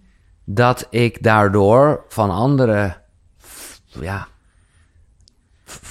dat 0.45 0.87
ik 0.91 1.23
daardoor 1.23 2.05
van 2.09 2.31
andere, 2.31 3.02
ja, 4.01 4.29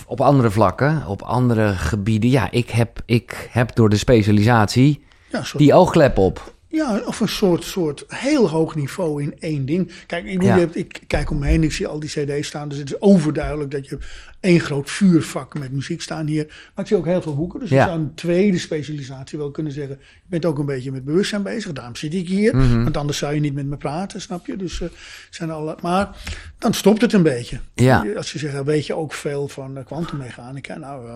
op 0.05 0.21
andere 0.21 0.51
vlakken, 0.51 1.07
op 1.07 1.21
andere 1.21 1.73
gebieden, 1.73 2.29
ja, 2.29 2.51
ik 2.51 2.69
heb, 2.69 3.01
ik 3.05 3.47
heb 3.51 3.75
door 3.75 3.89
de 3.89 3.97
specialisatie 3.97 5.03
ja, 5.29 5.43
soort 5.43 5.57
die 5.63 5.73
oogklep 5.73 6.17
op. 6.17 6.53
Ja, 6.67 7.01
of 7.05 7.19
een 7.19 7.27
soort, 7.27 7.63
soort 7.63 8.05
heel 8.07 8.49
hoog 8.49 8.75
niveau 8.75 9.23
in 9.23 9.39
één 9.39 9.65
ding. 9.65 9.91
Kijk, 10.07 10.25
ik, 10.25 10.33
bedoel, 10.37 10.47
Ja. 10.47 10.55
je 10.55 10.61
hebt, 10.61 10.75
ik 10.75 11.01
kijk 11.07 11.29
om 11.29 11.39
me 11.39 11.47
heen, 11.47 11.63
ik 11.63 11.71
zie 11.71 11.87
al 11.87 11.99
die 11.99 12.09
cd's 12.09 12.47
staan. 12.47 12.69
Dus 12.69 12.77
het 12.77 12.87
is 12.89 13.01
overduidelijk 13.01 13.71
dat 13.71 13.87
je 13.87 13.97
één 14.41 14.59
groot 14.59 14.89
vuurvak 14.89 15.59
met 15.59 15.71
muziek 15.71 16.01
staan 16.01 16.25
hier. 16.27 16.45
Maar 16.47 16.83
ik 16.83 16.87
zie 16.87 16.97
ook 16.97 17.05
heel 17.05 17.21
veel 17.21 17.35
boeken. 17.35 17.59
Dus 17.59 17.69
Ja. 17.69 17.75
je 17.83 17.89
zou 17.89 17.99
een 17.99 18.13
tweede 18.15 18.57
specialisatie 18.57 19.37
wel 19.37 19.51
kunnen 19.51 19.71
zeggen. 19.71 19.97
Je 19.99 20.27
bent 20.29 20.45
ook 20.45 20.59
een 20.59 20.65
beetje 20.65 20.91
met 20.91 21.05
bewustzijn 21.05 21.43
bezig. 21.43 21.71
Daarom 21.73 21.95
zit 21.95 22.13
ik 22.13 22.27
hier. 22.27 22.55
Mhm. 22.55 22.83
Want 22.83 22.97
anders 22.97 23.17
zou 23.17 23.33
je 23.33 23.39
niet 23.39 23.53
met 23.53 23.65
me 23.65 23.77
praten, 23.77 24.21
snap 24.21 24.45
je? 24.45 24.55
Dus, 24.55 24.81
eh, 24.81 24.87
zijn 25.29 25.51
alle, 25.51 25.75
maar 25.81 26.09
dan 26.57 26.73
stopt 26.73 27.01
het 27.01 27.13
een 27.13 27.23
beetje. 27.23 27.59
Ja. 27.73 28.05
Als 28.15 28.31
je 28.31 28.39
zegt, 28.39 28.63
weet 28.63 28.85
je 28.85 28.95
ook 28.95 29.13
veel 29.13 29.47
van 29.47 29.77
eh, 29.77 29.85
kwantummechanica. 29.85 30.77
nou, 30.77 31.09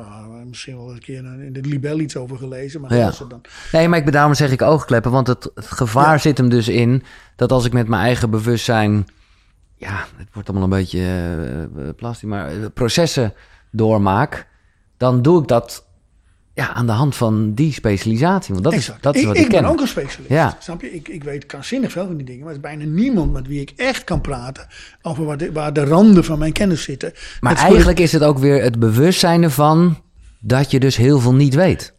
misschien 0.45 0.75
wel 0.77 0.91
een 0.91 0.99
keer 0.99 1.17
in 1.43 1.53
de 1.53 1.61
Libel 1.61 1.99
iets 1.99 2.15
over 2.15 2.37
gelezen. 2.37 2.81
Maar 2.81 2.95
Ja. 2.95 3.11
dan. 3.29 3.41
Nee, 3.71 3.87
maar 3.87 3.99
ik, 3.99 4.11
daarom 4.11 4.33
zeg 4.33 4.51
ik 4.51 4.61
oogkleppen, 4.61 5.11
want 5.11 5.27
het, 5.27 5.43
het 5.55 5.65
gevaar 5.65 6.11
Ja. 6.11 6.17
zit 6.17 6.37
hem 6.37 6.49
dus 6.49 6.67
in 6.67 7.03
dat 7.35 7.51
als 7.51 7.65
ik 7.65 7.73
met 7.73 7.87
mijn 7.87 8.01
eigen 8.01 8.29
bewustzijn, 8.29 9.05
ja, 9.75 10.05
het 10.15 10.27
wordt 10.33 10.49
allemaal 10.49 10.67
een 10.67 10.79
beetje 10.79 11.93
plastisch, 11.95 12.29
maar 12.29 12.47
eh, 12.47 12.55
processen 12.73 13.33
doormaak, 13.71 14.47
dan 14.97 15.21
doe 15.21 15.41
ik 15.41 15.47
dat 15.47 15.85
ja, 16.53 16.73
aan 16.73 16.85
de 16.85 16.91
hand 16.91 17.15
van 17.15 17.53
die 17.53 17.73
specialisatie. 17.73 18.53
Want 18.53 18.65
dat 18.65 18.73
is, 18.73 18.91
dat 19.01 19.15
is 19.15 19.21
ik, 19.21 19.27
wat 19.27 19.35
ik, 19.35 19.43
ik 19.43 19.49
ken. 19.49 19.61
ben 19.61 19.71
ook 19.71 19.81
een 19.81 19.87
specialist. 19.87 20.29
Ja. 20.29 20.57
Snap 20.59 20.81
je? 20.81 20.93
Ik, 20.93 21.07
ik 21.07 21.23
weet 21.23 21.45
krankzinnig 21.45 21.91
veel 21.91 22.05
van 22.05 22.15
die 22.17 22.25
dingen. 22.25 22.39
Maar 22.39 22.49
er 22.49 22.55
is 22.55 22.61
bijna 22.61 22.85
niemand 22.85 23.33
met 23.33 23.47
wie 23.47 23.61
ik 23.61 23.73
echt 23.75 24.03
kan 24.03 24.21
praten 24.21 24.67
over 25.01 25.25
waar 25.25 25.37
de, 25.37 25.51
waar 25.51 25.73
de 25.73 25.83
randen 25.83 26.23
van 26.23 26.39
mijn 26.39 26.53
kennis 26.53 26.83
zitten. 26.83 27.13
Maar 27.39 27.51
Het 27.51 27.61
eigenlijk 27.61 27.99
is 27.99 28.11
het 28.11 28.23
ook 28.23 28.37
weer 28.37 28.61
het 28.63 28.79
bewustzijn 28.79 29.43
ervan 29.43 30.01
dat 30.39 30.71
je 30.71 30.79
dus 30.79 30.95
heel 30.95 31.19
veel 31.19 31.33
niet 31.33 31.53
weet. 31.53 31.93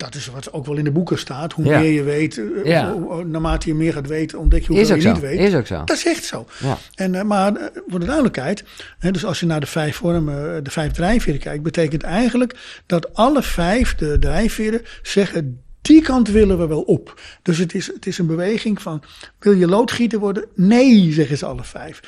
Dat 0.00 0.14
is 0.14 0.26
wat 0.26 0.52
ook 0.52 0.66
wel 0.66 0.76
in 0.76 0.84
de 0.84 0.90
boeken 0.90 1.18
staat. 1.18 1.52
Hoe 1.52 1.64
Ja. 1.64 1.78
meer 1.78 1.90
je 1.90 2.02
weet, 2.02 2.38
eh, 2.38 2.64
Ja. 2.64 2.92
hoe- 2.92 3.12
hoe- 3.12 3.24
naarmate 3.24 3.68
je 3.68 3.74
meer 3.74 3.92
gaat 3.92 4.06
weten, 4.06 4.38
ontdek 4.38 4.60
je 4.60 4.66
hoeveel 4.66 4.90
ook 4.90 4.94
je 4.96 5.00
zo. 5.02 5.12
niet 5.12 5.20
weet. 5.20 5.38
Is 5.38 5.54
ook 5.54 5.66
zo. 5.66 5.84
Dat 5.84 5.96
is 5.96 6.06
echt 6.06 6.24
zo. 6.24 6.46
Ja. 6.62 6.78
En, 6.94 7.14
eh, 7.14 7.22
maar 7.22 7.54
eh, 7.56 7.66
voor 7.88 7.98
de 8.00 8.04
duidelijkheid, 8.06 8.64
hè, 8.98 9.10
dus 9.10 9.24
als 9.24 9.40
je 9.40 9.46
naar 9.46 9.60
de 9.60 9.66
vijf 9.66 9.96
vormen, 9.96 10.64
de 10.64 10.70
vijf 10.70 10.92
drijfveren 10.92 11.40
kijkt, 11.40 11.62
betekent 11.62 12.02
eigenlijk 12.02 12.82
dat 12.86 13.14
alle 13.14 13.42
vijf 13.42 13.94
de 13.94 14.16
drijfveren 14.20 14.80
zeggen. 15.02 15.60
Die 15.82 16.02
kant 16.02 16.28
willen 16.28 16.58
we 16.58 16.66
wel 16.66 16.80
op. 16.80 17.20
Dus 17.42 17.58
het 17.58 17.74
is, 17.74 17.86
het 17.86 18.06
is 18.06 18.18
een 18.18 18.26
beweging 18.26 18.82
van: 18.82 19.02
wil 19.38 19.52
je 19.52 19.66
loodgieter 19.66 20.18
worden? 20.18 20.44
Nee, 20.54 21.12
zeggen 21.12 21.38
ze 21.38 21.46
alle 21.46 21.64
vijf. 21.64 22.00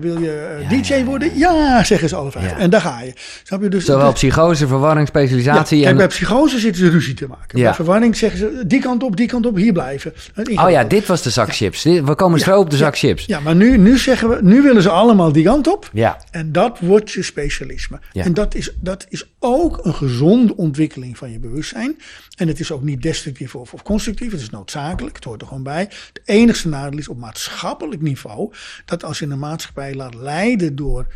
Wil 0.00 0.20
je 0.20 0.30
eh, 0.30 0.70
Ja, 0.70 0.82
DJ 0.82 0.92
ja, 0.92 0.96
ja. 0.98 1.04
worden? 1.04 1.38
Ja, 1.38 1.84
zeggen 1.84 2.08
ze 2.08 2.16
alle 2.16 2.30
vijf. 2.30 2.52
En 2.52 2.70
daar 2.70 2.80
ga 2.80 3.00
je. 3.02 3.12
Snap 3.42 3.62
je? 3.62 3.68
Dus 3.68 3.84
Zowel 3.84 4.06
het- 4.06 4.14
psychose, 4.14 4.66
verwarring, 4.66 5.08
specialisatie 5.08 5.76
ja, 5.76 5.82
kijk, 5.82 5.92
en... 5.92 5.98
bij 5.98 6.06
psychose 6.06 6.58
zitten 6.58 6.84
ze 6.84 6.90
ruzie 6.90 7.14
te 7.14 7.26
maken. 7.26 7.58
Ja. 7.58 7.64
Bij 7.64 7.74
verwarring 7.74 8.16
zeggen 8.16 8.38
ze 8.38 8.62
die 8.66 8.80
kant 8.80 9.02
op, 9.02 9.16
die 9.16 9.26
kant 9.26 9.46
op, 9.46 9.56
hier 9.56 9.72
blijven. 9.72 10.12
Oh 10.54 10.70
ja, 10.70 10.84
dit 10.84 11.06
was 11.06 11.22
de 11.22 11.30
zak 11.30 11.54
chips. 11.54 11.82
We 11.84 12.14
komen 12.14 12.40
zo 12.40 12.58
op 12.58 12.70
de 12.70 12.76
zak 12.76 12.96
chips. 12.98 13.24
Ja, 13.24 13.40
maar 13.40 13.56
nu, 13.56 13.76
nu 13.78 13.98
zeggen 13.98 14.28
we, 14.28 14.38
nu 14.42 14.62
willen 14.62 14.82
ze 14.82 14.90
allemaal 14.90 15.32
die 15.32 15.44
kant 15.44 15.66
op. 15.66 15.90
Ja. 15.92 16.20
En 16.30 16.52
dat 16.52 16.78
wordt 16.80 17.10
je 17.12 17.22
specialisme. 17.22 18.00
Ja. 18.12 18.24
En 18.24 18.34
dat 18.34 18.54
is, 18.54 18.72
dat 18.80 19.06
is 19.08 19.30
ook 19.38 19.84
een 19.84 19.94
gezonde 19.94 20.56
ontwikkeling 20.56 21.18
van 21.18 21.32
je 21.32 21.38
bewustzijn. 21.38 21.96
En 22.36 22.48
het 22.48 22.60
is 22.60 22.72
ook 22.72 22.82
niet 22.82 23.02
destructief 23.06 23.54
of, 23.54 23.72
of 23.72 23.82
constructief. 23.82 24.30
Het 24.30 24.40
is 24.40 24.50
noodzakelijk. 24.50 25.16
Het 25.16 25.24
hoort 25.24 25.40
er 25.40 25.46
gewoon 25.46 25.62
bij. 25.62 25.80
Het 25.80 26.20
enigste 26.24 26.68
nadeel 26.68 26.98
is 26.98 27.08
op 27.08 27.18
maatschappelijk 27.18 28.02
niveau. 28.02 28.52
Dat 28.84 29.04
als 29.04 29.18
je 29.18 29.26
een 29.26 29.38
maatschappij 29.38 29.94
laat 29.94 30.14
leiden 30.14 30.76
door 30.76 31.06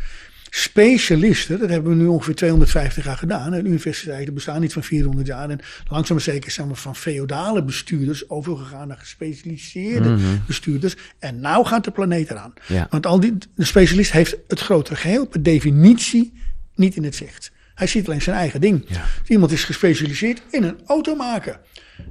specialisten. 0.49 1.59
Dat 1.59 1.69
hebben 1.69 1.91
we 1.91 1.97
nu 1.97 2.07
ongeveer 2.07 2.35
250 2.35 3.05
jaar 3.05 3.17
gedaan. 3.17 3.53
En 3.53 3.65
universiteiten 3.65 4.33
bestaan 4.33 4.61
niet 4.61 4.73
van 4.73 4.83
400 4.83 5.27
jaar. 5.27 5.49
En 5.49 5.59
langzaam 5.89 6.15
maar 6.15 6.25
zeker 6.25 6.51
zijn 6.51 6.67
we 6.67 6.75
van 6.75 6.95
feodale 6.95 7.63
bestuurders 7.63 8.29
overgegaan 8.29 8.87
naar 8.87 8.97
gespecialiseerde 8.97 10.17
bestuurders. 10.47 10.95
En 11.19 11.39
nou 11.39 11.65
gaat 11.65 11.83
de 11.83 11.91
planeet 11.91 12.31
eraan. 12.31 12.53
Ja. 12.67 12.87
Want 12.89 13.05
al 13.05 13.19
die, 13.19 13.37
de 13.55 13.65
specialist 13.65 14.11
heeft 14.11 14.37
het 14.47 14.59
grotere 14.59 14.95
geheel 14.95 15.27
per 15.27 15.43
definitie 15.43 16.33
niet 16.75 16.95
in 16.95 17.03
het 17.03 17.15
zicht. 17.15 17.51
Hij 17.75 17.87
ziet 17.87 18.07
alleen 18.07 18.21
zijn 18.21 18.35
eigen 18.35 18.61
ding. 18.61 18.83
Ja. 18.87 19.05
Iemand 19.27 19.51
is 19.51 19.63
gespecialiseerd 19.63 20.41
in 20.49 20.63
een 20.63 20.79
auto 20.85 21.15
maken. 21.15 21.59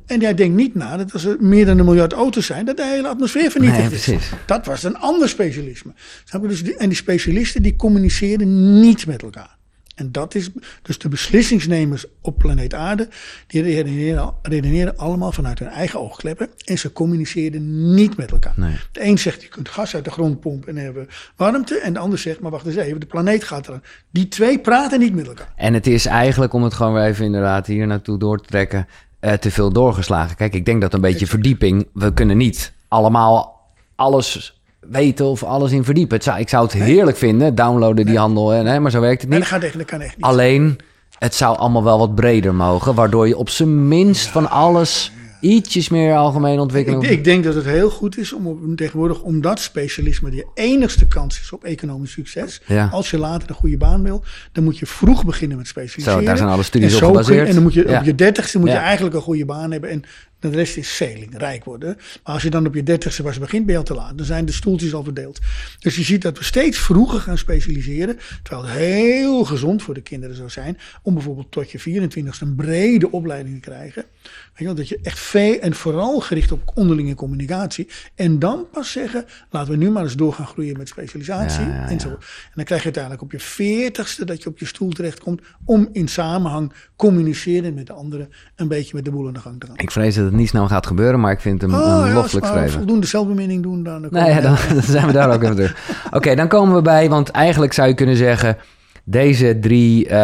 En 0.07 0.20
jij 0.20 0.34
denkt 0.34 0.57
niet 0.57 0.74
na 0.74 0.97
dat 0.97 1.12
als 1.12 1.24
er 1.24 1.36
meer 1.41 1.66
dan 1.66 1.78
een 1.78 1.84
miljard 1.84 2.12
auto's 2.12 2.47
zijn, 2.47 2.64
dat 2.64 2.76
de 2.76 2.84
hele 2.86 3.09
atmosfeer 3.09 3.51
vernietigd 3.51 3.82
Nee, 3.82 3.93
is. 3.93 4.05
precies. 4.05 4.30
Dat 4.47 4.66
was 4.66 4.82
een 4.82 4.97
ander 4.97 5.28
specialisme. 5.28 5.93
Dus 6.41 6.62
en 6.62 6.88
die 6.88 6.97
specialisten 6.99 7.62
die 7.62 7.76
communiceren 7.76 8.80
niet 8.80 9.07
met 9.07 9.22
elkaar. 9.22 9.59
En 9.95 10.12
dat 10.12 10.34
is 10.34 10.51
dus 10.82 10.99
de 10.99 11.09
beslissingsnemers 11.09 12.05
op 12.20 12.38
planeet 12.38 12.74
Aarde, 12.74 13.09
die 13.47 13.62
redeneren, 13.62 14.34
redeneren 14.43 14.97
allemaal 14.97 15.32
vanuit 15.32 15.59
hun 15.59 15.68
eigen 15.68 16.01
oogkleppen. 16.01 16.49
En 16.64 16.78
ze 16.78 16.93
communiceren 16.93 17.95
niet 17.95 18.16
met 18.16 18.30
elkaar. 18.30 18.53
Nee. 18.57 18.76
De 18.93 19.05
een 19.05 19.18
zegt 19.18 19.43
je 19.43 19.49
kunt 19.49 19.68
gas 19.68 19.95
uit 19.95 20.05
de 20.05 20.11
grond 20.11 20.41
pompen 20.41 20.76
en 20.76 20.84
hebben 20.84 21.09
warmte. 21.36 21.78
En 21.78 21.93
de 21.93 21.99
ander 21.99 22.18
zegt, 22.18 22.41
maar 22.41 22.51
wacht 22.51 22.66
eens 22.66 22.76
even, 22.76 23.01
de 23.01 23.07
planeet 23.07 23.45
gaat 23.45 23.68
eraan. 23.68 23.82
Die 24.11 24.28
twee 24.28 24.59
praten 24.59 24.99
niet 24.99 25.14
met 25.14 25.26
elkaar. 25.26 25.53
En 25.57 25.74
het 25.74 25.86
is 25.86 26.07
eigenlijk, 26.07 26.53
om 26.53 26.62
het 26.62 26.74
gewoon 26.74 26.95
weer 26.95 27.05
even 27.05 27.24
inderdaad 27.24 27.66
hier 27.66 27.86
naartoe 27.86 28.18
door 28.18 28.41
te 28.41 28.49
trekken, 28.49 28.86
eh, 29.21 29.33
te 29.33 29.51
veel 29.51 29.73
doorgeslagen. 29.73 30.37
Kijk, 30.37 30.55
ik 30.55 30.64
denk 30.64 30.81
dat 30.81 30.95
een 30.95 31.01
beetje 31.01 31.27
verdieping, 31.27 31.89
we 31.93 32.12
kunnen 32.12 32.37
niet 32.37 32.73
allemaal 32.89 33.61
alles 33.97 34.61
weten 34.81 35.27
of 35.27 35.43
alles 35.43 35.73
in 35.73 35.85
verdiepen. 35.85 36.16
Het 36.16 36.25
zou, 36.25 36.39
ik 36.39 36.49
zou 36.49 36.64
het 36.64 36.73
heerlijk 36.73 37.16
vinden, 37.16 37.55
downloaden 37.55 38.07
die 38.07 38.18
handel, 38.18 38.55
en, 38.55 38.66
hè, 38.66 38.81
maar 38.81 38.91
zo 38.91 39.01
werkt 39.01 39.21
het 39.21 39.31
niet. 39.31 39.39
dat, 39.39 39.49
gaat 39.49 39.62
echt, 39.62 39.79
dat 39.79 39.87
kan 39.87 40.01
echt 40.01 40.16
niet. 40.16 40.25
Alleen, 40.25 40.79
het 41.18 41.35
zou 41.35 41.57
allemaal 41.57 41.85
wel 41.85 41.99
wat 41.99 42.14
breder 42.14 42.55
mogen, 42.55 42.95
waardoor 42.95 43.29
je 43.29 43.37
op 43.37 43.49
zijn 43.49 43.89
minst 43.89 44.27
van 44.27 44.51
alles 44.51 45.12
ietsjes 45.41 45.88
meer 45.88 46.16
algemene 46.16 46.61
ontwikkeling... 46.61 47.05
Ik, 47.05 47.11
ik 47.11 47.24
denk 47.24 47.45
dat 47.45 47.55
het 47.55 47.64
heel 47.64 47.91
goed 47.91 48.18
is 48.18 48.32
om 48.32 48.76
tegenwoordig 48.76 49.20
om 49.22 49.41
dat 49.41 49.61
specialisme 49.61 50.30
die 50.30 50.45
enigste 50.55 51.07
kans 51.07 51.41
is 51.41 51.53
op 51.53 51.64
economisch 51.64 52.12
succes. 52.12 52.61
Ja. 52.66 52.88
Als 52.93 53.11
je 53.11 53.18
later 53.18 53.49
een 53.49 53.55
goede 53.55 53.76
baan 53.76 54.03
wil, 54.03 54.24
dan 54.53 54.64
moet 54.64 54.78
je 54.78 54.86
vroeg 54.86 55.24
beginnen 55.24 55.57
met 55.57 55.66
specialiseren. 55.66 56.20
Zo, 56.20 56.26
daar 56.26 56.36
zijn 56.36 56.49
alle 56.49 56.62
studies 56.62 57.01
En 57.01 57.07
op 57.07 57.14
kun 57.14 57.24
gebaseerd. 57.24 57.49
En 57.49 57.55
dan 57.55 57.62
moet 57.62 57.74
je 57.74 57.88
Ja. 57.88 57.99
op 57.99 58.05
je 58.05 58.14
dertigste 58.14 58.59
moet 58.59 58.68
je 58.68 58.74
eigenlijk 58.74 59.14
een 59.14 59.22
goede 59.22 59.45
baan 59.45 59.70
hebben 59.70 59.91
en 59.91 60.05
de 60.41 60.49
rest 60.49 60.76
is 60.76 60.97
sailing, 60.97 61.38
rijk 61.38 61.64
worden. 61.64 61.97
Maar 61.97 62.34
als 62.34 62.43
je 62.43 62.51
dan 62.51 62.66
op 62.66 62.74
je 62.74 62.82
dertigste 62.82 63.22
pas 63.22 63.38
begint, 63.38 63.64
ben 63.64 63.72
je 63.72 63.78
al 63.80 63.86
te 63.86 63.95
laat. 63.95 64.16
Dan 64.16 64.26
zijn 64.26 64.45
de 64.45 64.53
stoeltjes 64.53 64.95
al 64.95 65.05
verdeeld. 65.05 65.38
Dus 65.78 65.97
je 65.97 66.03
ziet 66.03 66.22
dat 66.22 66.38
we 66.38 66.45
steeds 66.45 66.78
vroeger 66.78 67.20
gaan 67.20 67.38
specialiseren. 67.38 68.18
Terwijl 68.43 68.66
het 68.66 68.76
heel 68.76 69.45
gezond 69.45 69.82
voor 69.82 69.95
de 69.95 70.01
kinderen 70.01 70.36
zou 70.36 70.49
zijn. 70.49 70.78
Om 71.03 71.14
bijvoorbeeld 71.14 71.51
tot 71.51 71.70
je 71.70 71.80
24ste 71.80 72.41
een 72.41 72.55
brede 72.55 73.11
opleiding 73.11 73.55
te 73.55 73.70
krijgen. 73.70 74.05
Weet 74.22 74.59
je 74.59 74.64
wel, 74.64 74.74
dat 74.74 74.88
je 74.88 74.99
echt 75.03 75.18
veel 75.18 75.59
en 75.59 75.74
vooral 75.74 76.20
gericht 76.20 76.53
op 76.53 76.70
onderlinge 76.74 77.14
communicatie. 77.14 77.88
En 78.14 78.38
dan 78.38 78.66
pas 78.72 78.93
zeggen, 78.93 79.24
laten 79.51 79.70
we 79.72 79.78
nu 79.78 79.91
maar 79.91 80.03
eens 80.03 80.16
door 80.16 80.32
gaan 80.32 80.47
groeien 80.47 80.78
met 80.78 80.88
specialisatie. 80.88 81.64
Ja, 81.64 81.68
ja, 81.68 81.74
ja. 81.74 81.88
En, 81.88 82.01
zo. 82.01 82.09
en 82.09 82.18
dan 82.55 82.64
krijg 82.64 82.80
je 82.80 82.93
uiteindelijk 82.95 83.22
op 83.22 83.32
je 83.32 83.91
40ste 83.91 84.24
dat 84.24 84.43
je 84.43 84.49
op 84.49 84.59
je 84.59 84.66
stoel 84.66 84.91
terechtkomt. 84.91 85.41
Om 85.64 85.88
in 85.93 86.09
samenhang 86.09 86.72
communiceren 86.97 87.74
met 87.74 87.86
de 87.86 87.93
anderen. 87.93 88.28
Een 88.57 88.68
beetje 88.68 88.95
met 88.95 89.05
de 89.05 89.11
boel 89.11 89.26
aan 89.26 89.32
de 89.32 89.41
gang 89.41 89.61
te 89.61 89.66
gaan. 89.66 89.76
Ik 89.76 89.91
vrees 89.91 90.14
dat 90.14 90.30
het 90.31 90.39
niet 90.41 90.49
snel 90.49 90.68
gaat 90.68 90.87
gebeuren, 90.87 91.20
maar 91.20 91.33
ik 91.33 91.41
vind 91.41 91.61
hem 91.61 91.74
Oh, 91.74 92.01
een 92.03 92.09
ja, 92.09 92.14
loffelijk 92.14 92.47
streven. 92.47 92.70
voldoende 92.70 93.07
zelfbeminning 93.07 93.62
doen, 93.62 93.83
dan... 93.83 94.03
dan 94.03 94.11
Nee, 94.12 94.41
dan 94.43 94.57
zijn 94.83 95.07
we 95.07 95.12
daar 95.12 95.33
ook 95.33 95.43
even 95.43 95.55
terug. 95.55 95.76
Oké, 96.11 96.35
dan 96.35 96.49
komen 96.49 96.74
we 96.74 96.83
bij, 96.83 97.09
want 97.09 97.31
eigenlijk 97.31 97.72
zou 97.72 97.89
je 97.89 97.95
kunnen 97.95 98.16
zeggen... 98.16 98.57
deze 99.05 99.59
drie, 99.59 100.09
eh, 100.09 100.18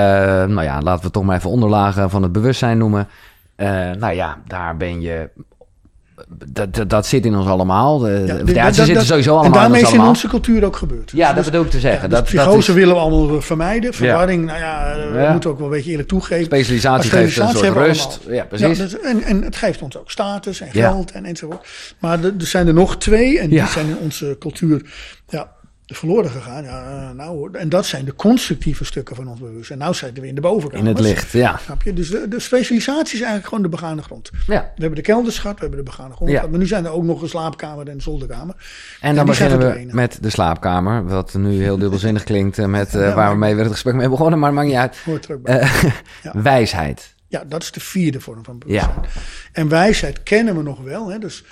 nou 0.46 0.62
ja, 0.62 0.80
laten 0.80 1.04
we 1.04 1.10
toch 1.10 1.24
maar 1.24 1.36
even 1.36 1.50
onderlagen 1.50 2.10
van 2.10 2.22
het 2.22 2.32
bewustzijn 2.32 2.78
noemen. 2.78 3.08
Eh, 3.56 3.68
nou 3.90 4.14
ja, 4.14 4.38
daar 4.46 4.76
ben 4.76 5.00
je... 5.00 5.28
Dat, 6.48 6.90
dat, 6.90 7.06
zit 7.06 7.24
in 7.26 7.34
ons 7.36 7.46
allemaal. 7.46 8.08
Ja, 8.08 8.34
dit- 8.34 8.54
ja, 8.54 8.64
dat- 8.64 8.74
ze 8.74 8.74
zitten 8.74 8.94
dat- 8.94 9.04
sowieso 9.04 9.30
En 9.30 9.36
allemaal 9.38 9.46
in 9.54 9.60
daarmee 9.60 9.80
ons 9.80 9.90
is 9.92 9.98
in 9.98 10.04
onze 10.04 10.28
cultuur 10.28 10.64
ook 10.64 10.76
gebeurd. 10.76 11.10
Ja, 11.14 11.26
dat 11.26 11.36
Dus- 11.36 11.44
bedoel 11.44 11.64
ik 11.64 11.70
te 11.70 11.80
zeggen. 11.80 12.02
Ja, 12.02 12.08
dat, 12.08 12.24
dus 12.26 12.34
dat 12.34 12.44
psychose 12.44 12.70
is, 12.70 12.76
willen 12.76 12.94
we 12.94 13.00
allemaal 13.00 13.40
vermijden. 13.40 13.94
Verwarring, 13.94 14.44
nou 14.44 14.58
ja, 14.58 14.94
we 15.12 15.28
moeten 15.30 15.50
ook 15.50 15.58
wel 15.58 15.66
een 15.66 15.72
beetje 15.72 15.90
eerlijk 15.90 16.08
toegeven. 16.08 16.44
specialisatie 16.44 17.10
geeft 17.10 17.36
een 17.36 17.48
soort 17.48 17.72
rust. 17.76 18.20
Ja, 18.28 18.44
precies. 18.44 18.78
Dat- 18.78 18.92
en, 18.92 19.22
en 19.22 19.42
het 19.42 19.56
geeft 19.56 19.82
ons 19.82 19.96
ook 19.96 20.10
status 20.10 20.60
en 20.60 20.70
geld 20.72 21.10
en 21.12 21.24
enzovoort. 21.24 21.66
Maar 21.98 22.24
er 22.24 22.34
er 22.38 22.46
zijn 22.46 22.66
er 22.66 22.74
nog 22.74 22.96
twee 22.96 23.38
en 23.38 23.48
die 23.50 23.66
zijn 23.66 23.86
in 23.88 23.96
onze 24.02 24.36
cultuur 24.38 24.82
ja, 25.28 25.50
verloren 25.86 26.30
gegaan. 26.30 26.64
Ja, 26.64 27.12
nou, 27.12 27.48
en 27.52 27.68
dat 27.68 27.86
zijn 27.86 28.04
de 28.04 28.14
constructieve 28.14 28.84
stukken 28.84 29.16
van 29.16 29.28
ons 29.28 29.40
bewustzijn. 29.40 29.78
Nou 29.78 29.94
zitten 29.94 30.22
we 30.22 30.28
in 30.28 30.34
de 30.34 30.40
bovenkant. 30.40 30.82
In 30.82 30.88
het 30.88 31.00
licht, 31.00 31.32
ja. 31.32 31.56
Snap 31.64 31.82
je? 31.82 31.92
Dus 31.92 32.10
de, 32.10 32.28
de 32.28 32.40
specialisatie 32.40 33.14
is 33.14 33.20
eigenlijk 33.20 33.44
gewoon 33.48 33.62
de 33.62 33.68
begane 33.68 34.02
grond. 34.02 34.30
ja. 34.46 34.60
We 34.60 34.80
hebben 34.80 34.94
de 34.94 35.00
kelders 35.04 35.38
gehad, 35.38 35.54
we 35.56 35.60
hebben 35.60 35.84
de 35.84 35.90
begane 35.90 36.14
grond 36.14 36.30
Ja. 36.30 36.36
gehad. 36.36 36.50
Maar 36.50 36.60
nu 36.60 36.66
zijn 36.66 36.84
er 36.84 36.90
ook 36.90 37.02
nog 37.02 37.22
een 37.22 37.28
slaapkamer 37.28 37.86
en 37.86 37.92
een 37.92 38.00
zolderkamer. 38.00 38.54
En 39.00 39.14
dan 39.14 39.26
beginnen 39.26 39.58
we 39.58 39.88
met 39.90 40.18
de 40.20 40.30
slaapkamer. 40.30 41.06
Wat 41.06 41.34
nu 41.34 41.62
heel 41.62 41.78
dubbelzinnig 41.78 42.24
klinkt 42.30 42.58
eh, 42.58 42.66
met 42.66 42.94
eh, 42.94 43.00
Ja, 43.00 43.14
waar 43.14 43.38
we 43.38 43.46
het 43.46 43.70
gesprek 43.70 43.94
mee 43.94 44.08
begonnen. 44.08 44.38
Maar 44.38 44.48
het 44.48 44.56
maakt 44.58 44.68
niet 44.68 44.78
uit. 44.78 44.96
Hoort 45.04 45.28
er 45.28 45.40
bij. 45.40 45.58
Eh. 45.60 45.84
Wijsheid. 46.42 47.14
Ja, 47.28 47.44
dat 47.48 47.62
is 47.62 47.70
de 47.72 47.80
vierde 47.80 48.20
vorm 48.20 48.44
van 48.44 48.58
bewustzijn. 48.58 48.94
En 49.52 49.68
wijsheid 49.68 50.22
kennen 50.22 50.56
we 50.56 50.62
nog 50.62 50.80
wel. 50.80 51.08
Hè? 51.10 51.18
Dus 51.18 51.44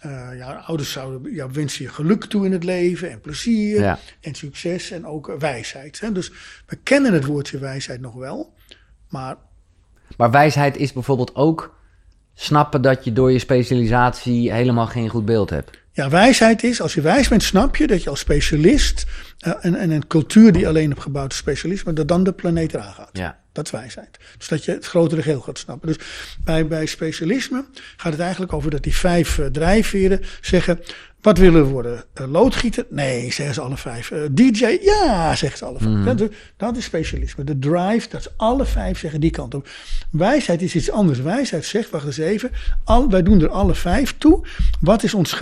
eh, 0.00 0.28
ja, 0.36 0.52
ouders 0.54 0.92
zouden 0.92 1.34
ja, 1.34 1.50
wensen 1.50 1.84
je 1.84 1.90
geluk 1.90 2.24
toe 2.24 2.46
in 2.46 2.52
het 2.52 2.64
leven 2.64 3.10
en 3.10 3.20
plezier 3.20 3.80
Ja. 3.80 3.98
en 4.20 4.34
succes 4.34 4.90
en 4.90 5.06
ook 5.06 5.28
eh, 5.28 5.36
wijsheid. 5.36 6.00
Hè? 6.00 6.12
Dus 6.12 6.32
we 6.66 6.76
kennen 6.76 7.12
het 7.12 7.24
woordje 7.24 7.58
wijsheid 7.58 8.00
nog 8.00 8.14
wel. 8.14 8.54
Maar 9.08 9.36
Maar 10.16 10.30
wijsheid 10.30 10.76
is 10.76 10.92
bijvoorbeeld 10.92 11.34
ook 11.34 11.78
snappen 12.34 12.82
dat 12.82 13.04
je 13.04 13.12
door 13.12 13.32
je 13.32 13.38
specialisatie 13.38 14.52
helemaal 14.52 14.86
geen 14.86 15.08
goed 15.08 15.24
beeld 15.24 15.50
hebt. 15.50 15.78
Ja, 15.92 16.08
wijsheid 16.08 16.62
is, 16.62 16.80
als 16.80 16.94
je 16.94 17.00
wijs 17.00 17.28
bent, 17.28 17.42
snap 17.42 17.76
je 17.76 17.86
dat 17.86 18.02
je 18.02 18.10
als 18.10 18.20
specialist 18.20 19.06
eh, 19.38 19.52
en, 19.60 19.74
en 19.74 19.90
een 19.90 20.06
cultuur 20.06 20.52
die 20.52 20.68
alleen 20.68 20.92
op 20.92 20.98
gebouwd 20.98 21.32
is 21.32 21.38
specialisme, 21.38 21.92
dat 21.92 22.08
dan 22.08 22.24
de 22.24 22.32
planeet 22.32 22.74
eraan 22.74 22.92
gaat. 22.92 23.10
Ja. 23.12 23.38
Dat 23.52 23.64
is 23.64 23.70
wijsheid. 23.70 24.18
Dus 24.38 24.48
dat 24.48 24.64
je 24.64 24.72
het 24.72 24.86
grotere 24.86 25.22
geheel 25.22 25.40
gaat 25.40 25.58
snappen. 25.58 25.88
Dus 25.88 25.98
bij, 26.44 26.66
bij 26.66 26.86
specialisme 26.86 27.64
gaat 27.96 28.12
het 28.12 28.20
eigenlijk 28.20 28.52
over 28.52 28.70
dat 28.70 28.82
die 28.82 28.94
vijf 28.94 29.38
eh, 29.38 29.46
drijfveren 29.46 30.20
zeggen: 30.40 30.80
wat 31.20 31.38
willen 31.38 31.64
we 31.64 31.68
worden? 31.70 32.04
Eh, 32.14 32.30
loodgieter? 32.30 32.86
Nee, 32.90 33.32
zeggen 33.32 33.54
ze 33.54 33.60
alle 33.60 33.76
vijf. 33.76 34.10
Eh, 34.10 34.18
DJ? 34.30 34.78
Ja, 34.82 35.36
zeggen 35.36 35.58
ze 35.58 35.64
alle 35.64 35.78
vijf. 35.78 36.04
Dat, 36.04 36.20
is- 36.20 36.36
dat 36.56 36.76
is 36.76 36.84
specialisme. 36.84 37.44
De 37.44 37.58
drive, 37.58 38.08
dat 38.08 38.20
is 38.20 38.28
alle 38.36 38.64
vijf 38.66 38.98
zeggen 38.98 39.20
die 39.20 39.30
kant 39.30 39.54
op. 39.54 39.68
Wijsheid 40.10 40.62
is 40.62 40.74
iets 40.74 40.90
anders. 40.90 41.20
Wijsheid 41.20 41.64
zegt, 41.64 41.90
wacht 41.90 42.06
eens 42.06 42.18
even, 42.18 42.50
al, 42.84 43.10
wij 43.10 43.22
doen 43.22 43.40
er 43.40 43.48
alle 43.48 43.74
vijf 43.74 44.14
toe. 44.18 44.46
Wat 44.80 45.02
is 45.02 45.14
ons 45.14 45.32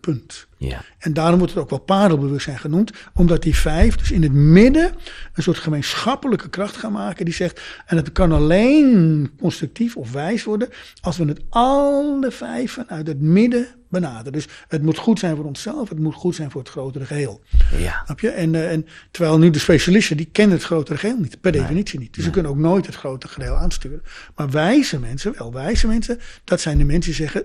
punt? 0.00 0.46
Ja. 0.56 0.84
En 0.98 1.12
daarom 1.12 1.38
wordt 1.38 1.54
het 1.54 1.62
ook 1.62 1.70
wel 1.70 1.78
parelbewustzijn 1.78 2.58
genoemd, 2.58 2.92
omdat 3.14 3.42
die 3.42 3.56
vijf 3.56 3.96
dus 3.96 4.10
in 4.10 4.22
het 4.22 4.32
midden 4.32 4.94
een 5.34 5.42
soort 5.42 5.58
gemeenschappelijke 5.58 6.48
kracht 6.48 6.76
gaan 6.76 6.92
maken 6.92 7.24
die 7.24 7.34
zegt, 7.34 7.60
en 7.86 7.96
het 7.96 8.12
kan 8.12 8.32
alleen 8.32 9.30
constructief 9.40 9.96
of 9.96 10.12
wijs 10.12 10.44
worden 10.44 10.68
als 11.00 11.16
we 11.16 11.24
het 11.24 11.40
alle 11.48 12.30
vijf 12.30 12.72
vanuit 12.72 13.06
het 13.06 13.20
midden 13.20 13.66
benaderen. 13.88 14.32
Dus 14.32 14.48
het 14.68 14.82
moet 14.82 14.98
goed 14.98 15.18
zijn 15.18 15.36
voor 15.36 15.44
onszelf, 15.44 15.88
het 15.88 15.98
moet 15.98 16.14
goed 16.14 16.34
zijn 16.34 16.50
voor 16.50 16.60
het 16.60 16.70
grotere 16.70 17.04
geheel. 17.04 17.40
Ja. 17.76 18.02
Snap 18.04 18.20
je? 18.20 18.28
En, 18.30 18.54
eh, 18.54 18.70
en 18.70 18.86
terwijl 19.10 19.38
nu 19.38 19.50
de 19.50 19.58
specialisten, 19.58 20.16
die 20.16 20.28
kennen 20.32 20.56
het 20.56 20.66
grotere 20.66 20.98
geheel 20.98 21.18
niet, 21.18 21.40
per 21.40 21.52
definitie 21.52 21.98
niet. 21.98 22.14
Dus 22.14 22.24
ze 22.24 22.30
kunnen 22.30 22.50
ook 22.50 22.56
nooit 22.56 22.86
het 22.86 22.94
grotere 22.94 23.32
geheel 23.32 23.54
aansturen. 23.54 24.02
Maar 24.36 24.50
wijze 24.50 24.98
mensen, 24.98 25.34
wel 25.38 25.52
wijze 25.52 25.86
mensen, 25.86 26.18
dat 26.44 26.60
zijn 26.60 26.78
de 26.78 26.84
mensen 26.84 27.12
die 27.12 27.20
zeggen, 27.20 27.44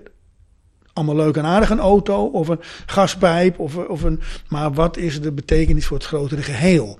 allemaal 0.98 1.24
leuk 1.24 1.36
en 1.36 1.44
aardig 1.44 1.70
een 1.70 1.78
auto 1.78 2.24
of 2.24 2.48
een 2.48 2.60
gaspijp 2.86 3.58
of, 3.58 3.76
of 3.76 4.02
een, 4.02 4.20
maar 4.48 4.72
wat 4.72 4.96
is 4.96 5.20
de 5.20 5.32
betekenis 5.32 5.86
voor 5.86 5.96
het 5.96 6.06
grotere 6.06 6.42
geheel? 6.42 6.98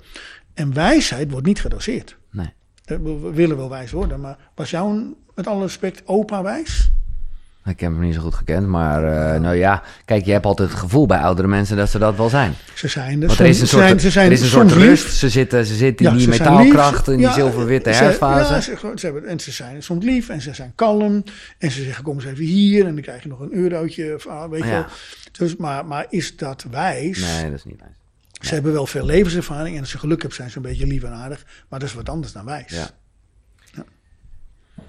En 0.54 0.74
wijsheid 0.74 1.30
wordt 1.30 1.46
niet 1.46 1.60
gedoseerd. 1.60 2.16
Nee. 2.30 2.52
We 2.84 3.02
we 3.02 3.32
willen 3.32 3.56
wel 3.56 3.68
wijs 3.68 3.90
worden, 3.90 4.20
maar 4.20 4.38
was 4.54 4.70
jouw, 4.70 5.16
met 5.34 5.46
alle 5.46 5.62
respect, 5.62 6.02
opa 6.06 6.42
wijs? 6.42 6.90
Ik 7.68 7.80
heb 7.80 7.92
hem 7.92 8.00
niet 8.00 8.14
zo 8.14 8.20
goed 8.20 8.34
gekend, 8.34 8.66
maar 8.66 9.04
eh, 9.04 9.40
nou 9.40 9.54
ja, 9.56 9.82
kijk, 10.04 10.24
je 10.24 10.32
hebt 10.32 10.44
altijd 10.46 10.70
het 10.70 10.78
gevoel 10.78 11.06
bij 11.06 11.18
oudere 11.18 11.48
mensen 11.48 11.76
dat 11.76 11.90
ze 11.90 11.98
dat 11.98 12.16
wel 12.16 12.28
zijn. 12.28 12.54
Ze 12.74 12.88
zijn 12.88 13.20
er. 13.20 13.26
Want 13.26 13.38
er 13.38 13.46
is 13.46 13.60
een 13.60 13.66
soms- 13.66 13.70
soort, 13.70 13.84
zijn, 13.84 14.00
ze 14.00 14.10
zijn 14.10 14.26
er 14.26 14.32
is 14.32 14.40
een 14.40 14.46
soort 14.48 14.72
rust, 14.72 15.16
ze 15.16 15.28
zitten, 15.28 15.66
ze 15.66 15.74
zitten 15.74 16.06
in 16.06 16.16
die 16.16 16.28
metaalkracht, 16.28 17.08
in 17.08 17.16
die 17.16 17.26
Ja, 17.26 17.32
zilverwitte 17.32 17.90
herfstfase. 17.90 18.52
Ja, 18.52 18.60
ze, 18.60 18.92
ze 18.94 19.04
hebben, 19.06 19.26
en 19.26 19.40
ze 19.40 19.50
zijn 19.52 19.82
soms 19.82 20.04
lief 20.04 20.28
en 20.28 20.40
ze 20.40 20.54
zijn 20.54 20.72
kalm. 20.74 21.24
En 21.58 21.70
ze 21.70 21.82
zeggen, 21.82 22.04
kom 22.04 22.14
eens 22.14 22.24
even 22.24 22.44
hier 22.44 22.86
en 22.86 22.94
dan 22.94 23.02
krijg 23.02 23.22
je 23.22 23.28
nog 23.28 23.40
een 23.40 23.54
eurotje. 23.54 24.14
Of, 24.14 24.26
ah, 24.26 24.50
weet 24.50 24.62
je 24.64 24.70
wel. 24.70 24.84
Dus, 25.32 25.56
maar, 25.56 25.86
maar 25.86 26.06
is 26.08 26.36
dat 26.36 26.64
wijs? 26.70 27.20
Nee, 27.20 27.44
dat 27.50 27.58
is 27.58 27.64
niet 27.64 27.80
wijs. 27.80 27.92
Ze 28.40 28.54
hebben 28.54 28.72
wel 28.72 28.86
veel 28.86 29.04
levenservaring 29.04 29.74
en 29.74 29.80
als 29.80 29.90
ze 29.90 29.98
geluk 29.98 30.18
hebben 30.18 30.36
zijn 30.36 30.50
ze 30.50 30.56
een 30.56 30.62
beetje 30.62 30.86
lief 30.86 31.02
en 31.02 31.12
aardig. 31.12 31.44
Maar 31.68 31.78
dat 31.78 31.88
is 31.88 31.94
wat 31.94 32.08
anders 32.08 32.32
dan 32.32 32.44
wijs. 32.44 32.72
Ja. 32.72 32.90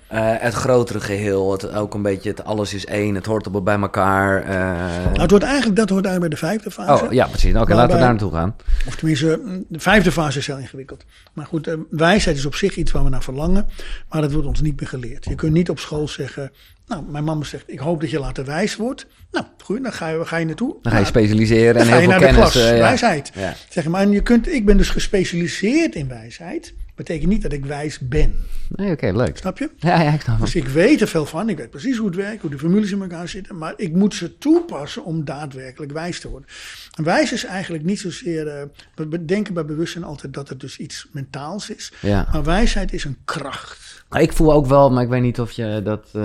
Eh, 0.10 0.32
het 0.38 0.54
grotere 0.54 1.00
geheel, 1.00 1.52
het, 1.52 1.74
ook 1.74 1.94
een 1.94 2.02
beetje 2.02 2.30
het 2.30 2.44
alles 2.44 2.74
is 2.74 2.86
één, 2.86 3.16
het 3.16 3.26
hoort 3.26 3.44
allemaal 3.44 3.64
bij 3.64 3.80
elkaar. 3.80 4.44
eh. 4.44 5.06
Nou, 5.06 5.22
het 5.22 5.30
wordt 5.30 5.46
eigenlijk, 5.46 5.76
dat 5.76 5.90
hoort 5.90 6.06
eigenlijk 6.06 6.20
bij 6.20 6.30
de 6.30 6.48
vijfde 6.48 6.72
fase. 6.72 7.06
oh 7.06 7.12
ja, 7.12 7.28
precies. 7.28 7.56
Oké, 7.56 7.74
laten 7.74 7.94
we 7.96 8.00
daar 8.02 8.10
naartoe 8.10 8.32
gaan. 8.34 8.56
Of 8.88 8.96
tenminste, 8.96 9.42
de 9.68 9.80
vijfde 9.80 10.12
fase 10.12 10.38
is 10.40 10.48
heel 10.48 10.58
ingewikkeld. 10.58 11.06
Maar 11.34 11.46
goed, 11.46 11.68
eh, 11.68 11.74
wijsheid 11.90 12.38
is 12.38 12.46
op 12.46 12.56
zich 12.56 12.76
iets 12.76 12.92
waar 12.92 13.04
we 13.04 13.10
naar 13.10 13.24
verlangen. 13.24 13.68
Maar 14.10 14.22
dat 14.22 14.32
wordt 14.32 14.48
ons 14.48 14.62
niet 14.62 14.80
meer 14.80 14.90
geleerd. 14.90 15.26
Je 15.26 15.36
kunt 15.36 15.54
niet 15.54 15.70
op 15.70 15.80
school 15.80 16.08
zeggen... 16.08 16.52
Nou, 16.88 17.04
mijn 17.10 17.24
mama 17.24 17.44
zegt, 17.44 17.64
ik 17.68 17.80
hoop 17.80 18.02
dat 18.02 18.10
je 18.10 18.20
later 18.20 18.46
wijs 18.46 18.76
wordt. 18.76 19.06
Nou, 19.32 19.46
goed, 19.64 19.84
dan 19.84 19.94
ga 19.94 20.08
je, 20.08 20.26
ga 20.26 20.38
je 20.38 20.46
naartoe. 20.46 20.68
Dan 20.82 20.92
ga 20.92 20.98
je 20.98 21.04
Nou, 21.04 21.06
specialiseren 21.06 21.74
dan 21.74 21.82
en 21.84 21.88
ga 21.88 21.94
heel 21.98 22.02
je 22.02 22.10
veel 22.10 22.20
naar 22.20 22.30
de 22.30 22.36
kennis. 22.36 22.52
klas, 22.52 22.70
ja. 22.70 22.78
wijsheid. 22.78 23.32
Ja. 23.36 23.54
Zeg 23.70 23.88
maar, 23.88 24.02
en 24.02 24.12
je 24.12 24.22
kunt, 24.22 24.48
ik 24.48 24.66
ben 24.66 24.78
dus 24.78 24.90
gespecialiseerd 24.90 25.96
in 25.96 26.08
wijsheid. 26.08 26.74
Betekent 27.00 27.30
niet 27.30 27.42
dat 27.42 27.54
ik 27.54 27.66
wijs 27.66 28.00
ben. 28.00 28.34
Nee, 28.68 28.92
oké, 28.92 29.12
leuk. 29.12 29.38
Snap 29.38 29.58
je? 29.58 29.70
Ja, 29.78 30.02
ja, 30.02 30.14
ik 30.14 30.22
snap 30.22 30.40
Dus 30.40 30.56
ik 30.56 30.68
weet 30.68 31.02
er 31.02 31.08
veel 31.08 31.26
van. 31.26 31.50
Ik 31.50 31.58
weet 31.58 31.70
precies 31.70 31.98
hoe 31.98 32.08
het 32.08 32.16
werkt, 32.16 32.42
hoe 32.42 32.50
de 32.50 32.58
formules 32.58 32.92
in 32.92 33.02
elkaar 33.02 33.28
zitten. 33.28 33.58
Maar 33.58 33.74
ik 33.76 33.94
moet 33.94 34.14
ze 34.14 34.38
toepassen 34.38 35.04
om 35.04 35.26
daadwerkelijk 35.26 35.92
wijs 35.92 36.20
te 36.20 36.30
worden. 36.30 36.50
En 36.96 37.04
wijs 37.04 37.32
is 37.32 37.46
eigenlijk 37.46 37.84
niet 37.84 38.00
zozeer... 38.00 38.48
eh, 38.48 38.64
we 38.96 39.08
bedenken 39.08 39.54
bij 39.54 39.66
bewustzijn 39.66 40.04
altijd 40.04 40.34
dat 40.34 40.50
het 40.50 40.60
dus 40.60 40.78
iets 40.78 41.08
mentaals 41.12 41.70
is. 41.70 41.94
Ja. 42.02 42.28
Maar 42.32 42.44
wijsheid 42.44 42.94
is 42.94 43.04
een 43.04 43.18
kracht. 43.26 44.04
Maar 44.10 44.22
ik 44.22 44.34
voel 44.34 44.54
ook 44.54 44.66
wel, 44.66 44.92
maar 44.92 45.04
ik 45.04 45.10
weet 45.10 45.22
niet 45.22 45.40
of 45.40 45.52
je 45.52 45.82
dat 45.84 46.10
eh, 46.14 46.22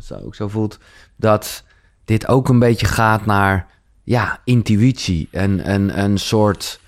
zo 0.00 0.14
ook 0.24 0.34
zo 0.34 0.48
voelt, 0.48 0.78
dat 1.16 1.64
dit 2.04 2.26
ook 2.26 2.48
een 2.48 2.58
beetje 2.58 2.86
gaat 2.86 3.26
naar 3.26 3.66
ja, 4.02 4.40
intuïtie. 4.44 5.28
En 5.30 5.70
een, 5.72 6.02
een 6.02 6.18
soort 6.18 6.80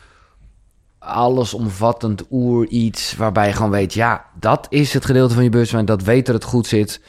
allesomvattend 1.08 2.22
oer 2.30 2.66
iets 2.66 3.16
waarbij 3.16 3.46
je 3.46 3.52
gewoon 3.52 3.70
weet, 3.70 3.94
ja, 3.94 4.24
dat 4.40 4.66
is 4.70 4.92
het 4.92 5.04
gedeelte 5.04 5.34
van 5.34 5.42
je 5.44 5.50
bewustzijn, 5.50 5.84
dat 5.84 6.02
weet 6.02 6.26
dat 6.26 6.34
het 6.34 6.44
goed 6.44 6.66
zit. 6.66 7.00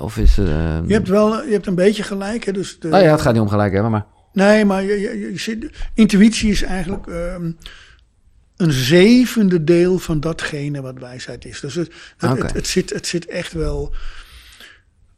Of 0.00 0.16
is 0.16 0.36
het... 0.36 0.48
eh, 0.48 0.78
Je 0.86 0.92
hebt 0.94 1.08
wel 1.08 1.44
je 1.44 1.52
hebt 1.52 1.66
een 1.66 1.74
beetje 1.74 2.02
gelijk. 2.02 2.44
Hè? 2.44 2.52
Dus 2.52 2.78
de, 2.78 2.88
nou 2.88 3.02
ja, 3.04 3.10
het 3.10 3.20
gaat 3.20 3.32
niet 3.32 3.42
om 3.42 3.48
gelijk 3.48 3.72
hebben, 3.72 3.90
maar... 3.90 4.06
Nee, 4.32 4.64
maar 4.64 4.82
je, 4.82 5.00
je, 5.00 5.18
je 5.30 5.38
zit, 5.38 5.70
intuïtie 5.94 6.50
is 6.50 6.62
eigenlijk 6.62 7.06
ehm, 7.06 7.50
een 8.56 8.72
zevende 8.72 9.64
deel 9.64 9.98
van 9.98 10.20
datgene 10.20 10.80
wat 10.80 10.98
wijsheid 10.98 11.44
is. 11.44 11.60
Dus 11.60 11.74
het, 11.74 11.92
het, 12.16 12.30
Oké. 12.30 12.42
het, 12.42 12.52
het 12.52 12.66
zit, 12.66 12.90
het 12.90 13.06
zit 13.06 13.26
echt 13.26 13.52
wel 13.52 13.94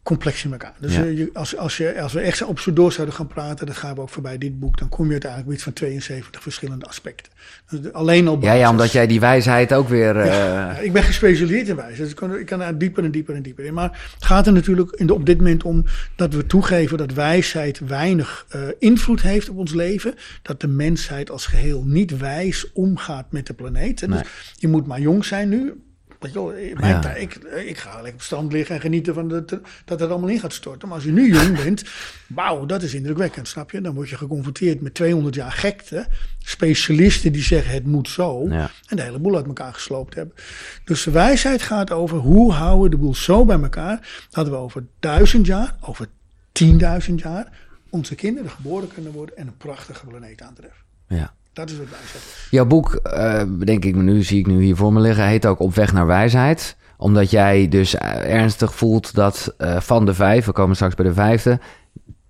complex 0.04 0.44
in 0.44 0.52
elkaar. 0.52 0.74
Dus 0.80 0.94
Ja. 0.94 1.02
eh, 1.04 1.16
je, 1.18 1.30
als, 1.32 1.56
als, 1.56 1.76
je, 1.76 2.00
als 2.00 2.12
we 2.12 2.20
echt 2.20 2.42
op 2.42 2.58
zo 2.58 2.72
door 2.72 2.92
zouden 2.92 3.14
gaan 3.14 3.26
praten, 3.26 3.66
dat 3.66 3.76
gaan 3.76 3.94
we 3.94 4.00
ook 4.00 4.08
voorbij 4.08 4.38
dit 4.38 4.58
boek, 4.58 4.78
dan 4.78 4.88
kom 4.88 5.04
je 5.04 5.10
uiteindelijk 5.10 5.46
bij 5.48 5.54
iets 5.56 5.64
van 5.64 5.72
72 5.72 6.42
verschillende 6.42 6.86
aspecten. 6.86 7.32
Dus 7.70 7.92
alleen 7.92 8.28
al 8.28 8.38
Ja, 8.40 8.52
ja, 8.52 8.70
omdat 8.70 8.92
jij 8.92 9.06
die 9.06 9.20
wijsheid 9.20 9.74
ook 9.74 9.88
weer... 9.88 10.16
eh, 10.16 10.26
Ja, 10.26 10.78
ik 10.78 10.92
ben 10.92 11.02
gespecialiseerd 11.02 11.68
in 11.68 11.76
wijsheid. 11.76 11.98
Dus 12.00 12.10
ik 12.10 12.16
kan, 12.16 12.38
ik 12.38 12.46
kan 12.46 12.78
dieper 12.78 13.04
en 13.04 13.10
dieper 13.10 13.34
en 13.34 13.42
dieper 13.42 13.64
in. 13.64 13.74
Maar 13.74 14.10
het 14.14 14.24
gaat 14.24 14.46
er 14.46 14.52
natuurlijk 14.52 14.90
in 14.90 15.06
de, 15.06 15.14
op 15.14 15.26
dit 15.26 15.36
moment 15.38 15.62
om 15.64 15.84
dat 16.16 16.34
we 16.34 16.46
toegeven 16.46 16.98
dat 16.98 17.12
wijsheid 17.12 17.78
weinig 17.78 18.46
eh, 18.48 18.60
invloed 18.78 19.22
heeft 19.22 19.48
op 19.48 19.56
ons 19.56 19.72
leven. 19.74 20.14
Dat 20.42 20.60
de 20.60 20.68
mensheid 20.68 21.30
als 21.30 21.46
geheel 21.46 21.82
niet 21.86 22.18
wijs 22.18 22.72
omgaat 22.72 23.32
met 23.32 23.46
de 23.46 23.54
planeet. 23.54 24.08
Dus 24.08 24.20
je 24.56 24.68
moet 24.68 24.86
maar 24.86 25.00
jong 25.00 25.24
zijn 25.24 25.48
nu. 25.48 25.74
Weet 26.24 26.32
je 26.32 26.38
wel, 26.38 26.50
in 26.52 26.76
mijn 26.80 27.02
Ja. 27.02 27.14
ik, 27.14 27.34
ik 27.66 27.78
ga 27.78 27.94
lekker 27.94 28.14
op 28.14 28.22
strand 28.22 28.52
liggen 28.52 28.74
en 28.74 28.80
genieten 28.80 29.14
van 29.14 29.28
dat, 29.28 29.48
dat 29.84 30.00
het 30.00 30.10
allemaal 30.10 30.28
in 30.28 30.40
gaat 30.40 30.52
storten. 30.52 30.88
Maar 30.88 30.96
als 30.96 31.06
je 31.06 31.12
nu 31.12 31.32
jong 31.34 31.62
bent, 31.64 31.84
wauw, 32.26 32.66
dat 32.66 32.82
is 32.82 32.94
indrukwekkend, 32.94 33.48
snap 33.48 33.70
je? 33.70 33.80
Dan 33.80 33.94
word 33.94 34.08
je 34.08 34.16
geconfronteerd 34.16 34.80
met 34.80 34.94
200 34.94 35.34
jaar 35.34 35.52
gekte. 35.52 36.06
Specialisten 36.38 37.32
die 37.32 37.42
zeggen 37.42 37.74
het 37.74 37.86
moet 37.86 38.08
zo. 38.08 38.46
Ja. 38.48 38.70
En 38.88 38.96
de 38.96 39.02
hele 39.02 39.18
boel 39.18 39.36
uit 39.36 39.46
elkaar 39.46 39.74
gesloopt 39.74 40.14
hebben. 40.14 40.34
Dus 40.84 41.02
de 41.02 41.10
wijsheid 41.10 41.62
gaat 41.62 41.90
over 41.90 42.18
hoe 42.18 42.52
houden 42.52 42.82
we 42.82 42.90
de 42.90 42.96
boel 42.96 43.14
zo 43.14 43.44
bij 43.44 43.60
elkaar. 43.60 44.26
Dat 44.30 44.48
we 44.48 44.54
over 44.54 44.86
duizend 45.00 45.46
jaar, 45.46 45.76
over 45.80 46.06
tienduizend 46.52 47.20
jaar, 47.20 47.52
onze 47.90 48.14
kinderen 48.14 48.50
geboren 48.50 48.88
kunnen 48.88 49.12
worden 49.12 49.36
en 49.36 49.46
een 49.46 49.56
prachtige 49.56 50.06
planeet 50.06 50.42
aantreffen. 50.42 50.82
ja. 51.08 51.34
Dat 51.54 51.70
is 51.70 51.76
wat 51.76 51.86
is. 51.86 52.48
Jouw 52.50 52.66
boek, 52.66 52.94
eh, 52.94 53.42
denk 53.64 53.84
ik 53.84 53.94
nu, 53.94 54.22
zie 54.22 54.38
ik 54.38 54.46
nu 54.46 54.62
hier 54.62 54.76
voor 54.76 54.92
me 54.92 55.00
liggen, 55.00 55.26
heet 55.26 55.46
ook 55.46 55.58
Op 55.58 55.74
weg 55.74 55.92
naar 55.92 56.06
wijsheid. 56.06 56.76
Omdat 56.96 57.30
jij 57.30 57.68
dus 57.68 57.94
eh, 57.94 58.34
ernstig 58.34 58.74
voelt 58.74 59.14
dat 59.14 59.54
eh, 59.58 59.80
van 59.80 60.06
de 60.06 60.14
vijf, 60.14 60.44
we 60.44 60.52
komen 60.52 60.74
straks 60.74 60.94
bij 60.94 61.06
de 61.06 61.14
vijfde, 61.14 61.60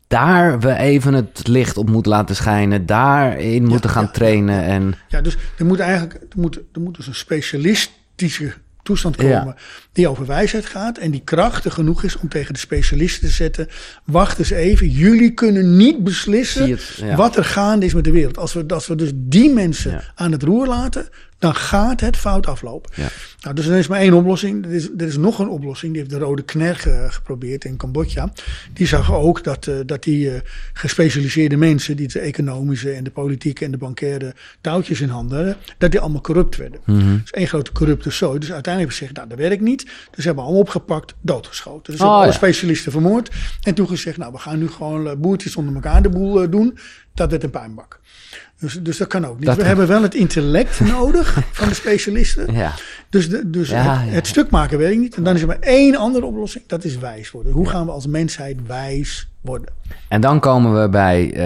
daar 0.06 0.60
we 0.60 0.76
even 0.76 1.14
het 1.14 1.46
licht 1.46 1.76
op 1.76 1.90
moeten 1.90 2.12
laten 2.12 2.36
schijnen, 2.36 2.86
daarin 2.86 3.66
moeten 3.66 3.90
gaan 3.90 4.04
ja, 4.04 4.10
trainen. 4.10 4.62
En 4.62 4.94
Ja, 5.08 5.20
dus 5.20 5.36
er 5.58 5.66
moet 5.66 5.80
eigenlijk 5.80 6.14
er 6.14 6.40
moet, 6.40 6.56
er 6.72 6.80
moet 6.80 6.96
dus 6.96 7.06
een 7.06 7.14
specialistische 7.14 8.54
toestand 8.84 9.20
Ja. 9.20 9.38
komen 9.38 9.54
die 9.92 10.08
over 10.08 10.26
wijsheid 10.26 10.66
gaat 10.66 10.98
en 10.98 11.10
die 11.10 11.20
krachtig 11.24 11.74
genoeg 11.74 12.02
is 12.02 12.16
om 12.18 12.28
tegen 12.28 12.52
de 12.52 12.58
specialisten 12.58 13.28
te 13.28 13.34
zetten. 13.34 13.68
Wacht 14.04 14.38
eens 14.38 14.50
even, 14.50 14.88
jullie 14.88 15.30
kunnen 15.30 15.76
niet 15.76 16.04
beslissen 16.04 16.70
het? 16.70 16.98
Ja. 17.00 17.16
wat 17.16 17.36
er 17.36 17.44
gaande 17.44 17.86
is 17.86 17.94
met 17.94 18.04
de 18.04 18.10
wereld. 18.10 18.38
Als 18.38 18.52
we, 18.52 18.64
als 18.68 18.86
we 18.86 18.94
dus 18.94 19.10
die 19.14 19.52
mensen 19.52 19.90
Ja. 19.90 20.02
aan 20.14 20.32
het 20.32 20.42
roer 20.42 20.66
laten, 20.66 21.08
dan 21.44 21.54
gaat 21.54 22.00
het 22.00 22.16
fout 22.16 22.46
aflopen. 22.46 22.90
Ja. 22.94 23.08
Nou, 23.40 23.54
dus 23.54 23.66
er 23.66 23.78
is 23.78 23.86
maar 23.86 24.00
één 24.00 24.12
oplossing. 24.12 24.64
Er 24.64 24.72
is, 24.72 24.88
er 24.96 25.06
is 25.06 25.16
nog 25.16 25.38
een 25.38 25.48
oplossing. 25.48 25.92
Die 25.92 26.00
heeft 26.00 26.14
de 26.14 26.18
Rode 26.24 26.42
ge- 26.46 27.06
geprobeerd 27.10 27.64
in 27.64 27.76
Cambodja. 27.76 28.32
Die 28.72 28.86
zag 28.86 29.12
ook 29.14 29.44
dat, 29.44 29.66
eh, 29.66 29.74
dat 29.86 30.02
die 30.02 30.30
eh, 30.30 30.40
gespecialiseerde 30.72 31.56
mensen, 31.56 31.96
die 31.96 32.08
de 32.08 32.18
economische 32.20 32.92
en 32.92 33.04
de 33.04 33.10
politieke 33.10 33.64
en 33.64 33.70
de 33.70 33.76
bankaire 33.76 34.34
touwtjes 34.60 35.00
in 35.00 35.08
handen 35.08 35.36
hadden, 35.36 35.56
dat 35.78 35.90
die 35.90 36.00
allemaal 36.00 36.20
corrupt 36.20 36.56
werden. 36.56 36.80
Mhm. 36.84 37.18
Dus 37.20 37.30
één 37.30 37.46
grote 37.48 37.72
corrupte 37.72 38.10
zooi. 38.10 38.38
Dus 38.38 38.52
uiteindelijk 38.52 38.92
hebben 38.92 38.92
ze 38.96 38.98
gezegd, 38.98 39.16
nou, 39.16 39.28
dat 39.28 39.38
werkt 39.48 39.62
niet. 39.62 39.84
Dus 39.84 39.94
ze 40.22 40.22
hebben 40.26 40.44
allemaal 40.44 40.60
opgepakt, 40.62 41.14
doodgeschoten. 41.20 41.92
Dus 41.92 42.00
Oh, 42.00 42.08
alle 42.08 42.26
ja. 42.26 42.32
specialisten 42.32 42.92
vermoord. 42.92 43.30
En 43.62 43.74
toen 43.74 43.88
gezegd, 43.88 44.16
nou, 44.16 44.32
we 44.32 44.38
gaan 44.38 44.58
nu 44.58 44.68
gewoon 44.68 45.08
eh, 45.08 45.16
boertjes 45.16 45.56
onder 45.56 45.74
elkaar 45.74 46.02
de 46.02 46.08
boel 46.08 46.50
doen. 46.50 46.78
Dat 47.14 47.30
werd 47.30 47.42
een 47.42 47.50
puinbak. 47.50 48.00
Dus, 48.60 48.82
dus 48.82 48.96
dat 48.96 49.08
kan 49.08 49.26
ook 49.26 49.36
niet. 49.36 49.46
Dat 49.46 49.56
we 49.56 49.64
hebben 49.64 49.86
wel 49.86 50.02
het 50.02 50.14
intellect 50.14 50.80
nodig 50.96 51.38
van 51.52 51.68
de 51.68 51.74
specialisten. 51.74 52.54
Ja. 52.54 52.72
Dus, 53.08 53.28
de, 53.28 53.50
dus 53.50 53.68
Ja, 53.68 53.76
het, 53.76 54.08
ja. 54.08 54.14
het 54.14 54.26
stuk 54.26 54.50
maken 54.50 54.78
werkt 54.78 54.98
niet. 54.98 55.16
En 55.16 55.24
dan 55.24 55.34
is 55.34 55.40
er 55.40 55.46
maar 55.46 55.58
één 55.60 55.96
andere 55.96 56.26
oplossing. 56.26 56.64
Dat 56.66 56.84
is 56.84 56.98
wijs 56.98 57.30
worden. 57.30 57.52
Hoe 57.52 57.68
gaan 57.68 57.86
we 57.86 57.92
als 57.92 58.06
mensheid 58.06 58.66
wijs 58.66 59.28
worden? 59.40 59.72
En 60.08 60.20
dan 60.20 60.40
komen 60.40 60.82
we 60.82 60.88
bij 60.88 61.26
eh, 61.26 61.36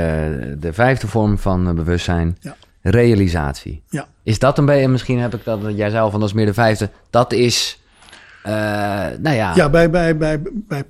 de 0.58 0.72
vijfde 0.72 1.06
vorm 1.06 1.38
van 1.38 1.68
eh, 1.68 1.74
bewustzijn. 1.74 2.36
Ja. 2.40 2.56
Realisatie. 2.82 3.82
Ja. 3.88 4.06
Is 4.22 4.38
dat 4.38 4.58
een 4.58 4.66
beetje, 4.66 4.88
misschien 4.88 5.18
heb 5.18 5.34
ik 5.34 5.44
dat, 5.44 5.60
jij 5.74 5.90
zei 5.90 6.02
al 6.02 6.10
van 6.10 6.20
dat 6.20 6.28
is 6.28 6.34
meer 6.34 6.46
de 6.46 6.54
vijfde. 6.54 6.90
Dat 7.10 7.32
is, 7.32 7.80
eh, 8.42 8.52
nou 9.18 9.36
ja, 9.36 9.52
Ja, 9.54 9.68
bij, 9.68 9.90
bij, 9.90 10.16
bij, 10.16 10.42
bij 10.68 10.84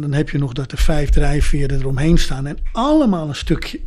dan 0.00 0.12
heb 0.12 0.30
je 0.30 0.38
nog 0.38 0.52
dat 0.52 0.72
er 0.72 0.78
vijf 0.78 1.10
drijfveren 1.10 1.78
eromheen 1.78 2.18
staan. 2.18 2.46
En 2.46 2.58
allemaal 2.72 3.28
een 3.28 3.34
stukje 3.34 3.80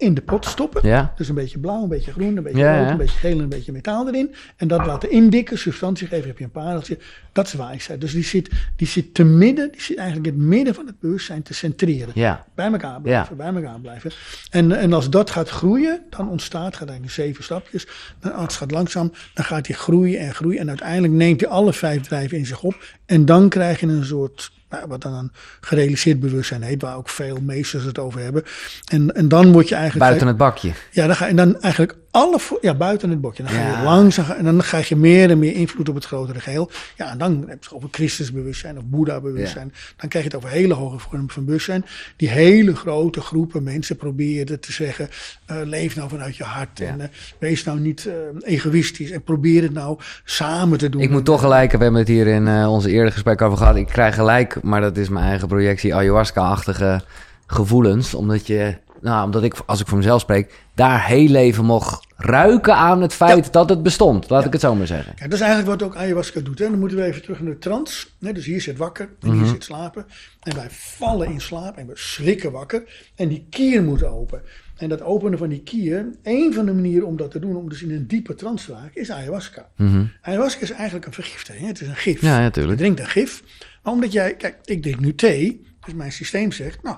in 0.00 0.14
de 0.14 0.20
pot 0.20 0.44
stoppen. 0.46 0.88
ja, 0.88 1.12
Dus 1.16 1.28
een 1.28 1.34
beetje 1.34 1.58
blauw, 1.58 1.82
een 1.82 1.88
beetje 1.88 2.12
groen, 2.12 2.36
een 2.36 2.42
beetje 2.42 2.58
Ja, 2.58 2.76
rood, 2.76 2.84
ja. 2.86 2.90
een 2.90 2.96
beetje 2.96 3.18
geel 3.18 3.32
en 3.32 3.38
een 3.38 3.48
beetje 3.48 3.72
metaal 3.72 4.08
erin. 4.08 4.34
En 4.56 4.68
dat 4.68 4.86
laten 4.86 5.10
indikken, 5.10 5.58
substantie 5.58 6.06
geven, 6.06 6.26
heb 6.28 6.38
je 6.38 6.44
een 6.44 6.50
pareltje. 6.50 6.98
Dat 7.32 7.46
is 7.46 7.52
wijsheid. 7.52 8.00
Dus 8.00 8.12
die 8.12 8.24
zit, 8.24 8.50
die 8.76 8.86
zit 8.86 9.14
te 9.14 9.24
midden, 9.24 9.72
die 9.72 9.80
zit 9.80 9.96
eigenlijk 9.96 10.28
in 10.28 10.40
het 10.40 10.48
midden 10.48 10.74
van 10.74 10.86
het 10.86 11.00
bewustzijn 11.00 11.42
te 11.42 11.54
centreren. 11.54 12.10
ja, 12.14 12.44
Bij 12.54 12.66
elkaar 12.72 13.00
blijven, 13.00 13.36
bij 13.36 13.46
elkaar 13.54 13.80
blijven. 13.80 14.10
En, 14.50 14.72
en 14.72 14.92
als 14.92 15.10
dat 15.10 15.30
gaat 15.30 15.48
groeien, 15.48 16.00
dan 16.10 16.28
ontstaat, 16.30 16.76
gaat 16.76 16.88
eigenlijk 16.88 17.12
zeven 17.12 17.44
stapjes. 17.44 17.86
Dan, 18.20 18.32
als 18.32 18.42
het 18.42 18.52
gaat 18.52 18.70
langzaam, 18.70 19.12
dan 19.34 19.44
gaat 19.44 19.66
hij 19.66 19.76
groeien 19.76 20.18
en 20.20 20.34
groeien. 20.34 20.60
En 20.60 20.68
uiteindelijk 20.68 21.12
neemt 21.12 21.40
hij 21.40 21.50
alle 21.50 21.72
vijf 21.72 22.00
drijven 22.02 22.38
in 22.38 22.46
zich 22.46 22.62
op. 22.62 22.84
En 23.06 23.24
dan 23.24 23.48
krijg 23.48 23.80
je 23.80 23.86
een 23.86 24.04
soort, 24.04 24.52
nou, 24.70 24.86
wat 24.88 25.02
dan 25.02 25.14
een 25.14 25.32
gerealiseerd 25.60 26.20
bewustzijn 26.20 26.62
heet, 26.62 26.82
waar 26.82 26.96
ook 26.96 27.08
veel 27.08 27.38
meesters 27.40 27.84
het 27.84 27.98
over 27.98 28.20
hebben. 28.20 28.44
En, 28.92 29.14
en 29.14 29.28
dan 29.28 29.52
word 29.52 29.68
je 29.68 29.74
eigenlijk... 29.74 30.04
buiten 30.06 30.28
het 30.28 30.36
bakje. 30.36 30.72
Ja, 30.90 31.06
dan 31.06 31.16
ga 31.16 31.26
je 31.26 31.34
dan 31.34 31.60
eigenlijk 31.60 31.96
alle, 32.10 32.38
ja, 32.60 32.74
buiten 32.74 33.10
het 33.10 33.20
bokje. 33.20 33.42
Dan 33.42 33.52
ga 33.52 33.60
Ja. 33.60 33.78
je 33.78 33.84
langzaam, 33.84 34.30
en 34.30 34.44
dan 34.44 34.58
krijg 34.58 34.88
je 34.88 34.96
meer 34.96 35.30
en 35.30 35.38
meer 35.38 35.54
invloed 35.54 35.88
op 35.88 35.94
het 35.94 36.04
grotere 36.04 36.40
geheel. 36.40 36.70
Ja, 36.96 37.10
en 37.10 37.18
dan 37.18 37.32
heb 37.38 37.46
je 37.48 37.68
het 37.68 37.72
over 37.72 37.88
Christusbewustzijn 37.92 38.78
of 38.78 38.84
Boeddha-bewustzijn. 38.84 39.72
Dan 39.96 40.08
krijg 40.08 40.24
je 40.24 40.30
het 40.30 40.38
over 40.44 40.56
hele 40.56 40.74
hoge 40.74 40.98
vormen 40.98 41.30
van 41.30 41.44
bewustzijn. 41.44 41.84
Die 42.16 42.28
hele 42.28 42.76
grote 42.76 43.20
groepen 43.20 43.62
mensen 43.62 43.96
proberen 43.96 44.60
te 44.60 44.72
zeggen, 44.72 45.08
eh, 45.46 45.56
leef 45.64 45.96
nou 45.96 46.08
vanuit 46.08 46.36
je 46.36 46.44
hart. 46.44 46.78
Ja. 46.78 46.86
En 46.86 47.00
eh, 47.00 47.08
wees 47.38 47.64
nou 47.64 47.80
niet 47.80 48.06
eh, 48.06 48.14
egoïstisch 48.54 49.10
en 49.10 49.22
probeer 49.22 49.62
het 49.62 49.72
nou 49.72 49.98
samen 50.24 50.78
te 50.78 50.88
doen. 50.88 51.00
Ik 51.00 51.10
moet 51.10 51.24
toch 51.24 51.40
gelijk, 51.40 51.72
we 51.72 51.78
hebben 51.82 52.00
het 52.00 52.08
hier 52.08 52.26
in 52.26 52.48
onze 52.48 52.90
eerdere 52.90 53.10
gesprek 53.12 53.42
over 53.42 53.58
gehad. 53.58 53.76
Ik 53.76 53.86
krijg 53.86 54.14
gelijk, 54.14 54.59
maar 54.62 54.80
dat 54.80 54.96
is 54.96 55.08
mijn 55.08 55.24
eigen 55.26 55.48
projectie, 55.48 55.94
ayahuasca-achtige 55.94 57.00
gevoelens. 57.46 58.14
Omdat 58.14 58.46
je, 58.46 58.76
nou, 59.00 59.24
omdat 59.24 59.42
ik, 59.42 59.54
als 59.66 59.80
ik 59.80 59.86
voor 59.86 59.98
mezelf 59.98 60.20
spreek, 60.20 60.62
daar 60.74 61.06
heel 61.06 61.28
leven 61.28 61.64
mocht 61.64 62.08
ruiken 62.16 62.74
aan 62.74 63.02
het 63.02 63.12
feit 63.14 63.52
dat 63.52 63.68
het 63.68 63.82
bestond. 63.82 64.30
Laat 64.30 64.44
ik 64.44 64.52
het 64.52 64.60
zo 64.60 64.74
maar 64.74 64.86
zeggen. 64.86 65.12
Ja, 65.16 65.24
dat 65.24 65.32
is 65.32 65.40
eigenlijk 65.40 65.70
wat 65.80 65.82
ook 65.88 65.96
ayahuasca 65.96 66.40
doet. 66.40 66.58
Hè. 66.58 66.70
Dan 66.70 66.78
moeten 66.78 66.98
we 66.98 67.04
even 67.04 67.22
terug 67.22 67.40
naar 67.40 67.52
de 67.52 67.58
trance. 67.58 68.06
Dus 68.18 68.44
hier 68.46 68.60
zit 68.60 68.76
wakker 68.76 69.08
en 69.20 69.28
Mhm. 69.28 69.38
hier 69.38 69.46
zit 69.46 69.64
slapen. 69.64 70.06
En 70.42 70.54
wij 70.56 70.66
vallen 70.70 71.28
in 71.30 71.40
slaap 71.40 71.76
en 71.76 71.86
we 71.86 71.92
schrikken 71.94 72.52
wakker. 72.52 72.82
En 73.16 73.28
die 73.28 73.46
kier 73.50 73.82
moet 73.82 74.04
open. 74.04 74.42
En 74.76 74.88
dat 74.88 75.02
openen 75.02 75.38
van 75.38 75.48
die 75.48 75.62
kier, 75.62 76.06
één 76.22 76.52
van 76.54 76.66
de 76.66 76.72
manieren 76.72 77.06
om 77.06 77.16
dat 77.16 77.30
te 77.30 77.38
doen, 77.38 77.56
om 77.56 77.68
dus 77.68 77.82
in 77.82 77.90
een 77.90 78.06
diepe 78.06 78.34
trance 78.34 78.66
te 78.66 78.72
raken, 78.72 79.00
is 79.00 79.10
ayahuasca. 79.10 79.68
Mhm. 79.76 80.04
Ayahuasca 80.22 80.60
is 80.62 80.70
eigenlijk 80.70 81.06
een 81.06 81.12
vergiftiging. 81.12 81.62
hè. 81.62 81.68
Het 81.68 81.80
is 81.80 81.88
een 81.88 81.96
gif. 81.96 82.20
Ja, 82.20 82.36
Je 82.36 82.42
natuurlijk. 82.42 82.78
drinkt 82.78 83.00
een 83.00 83.06
gif. 83.08 83.42
Maar 83.82 83.92
omdat 83.92 84.12
jij, 84.12 84.36
kijk, 84.36 84.58
ik 84.64 84.82
drink 84.82 85.00
nu 85.00 85.14
thee. 85.14 85.66
Dus 85.84 85.94
mijn 85.94 86.12
systeem 86.12 86.52
zegt, 86.52 86.82
nou. 86.82 86.96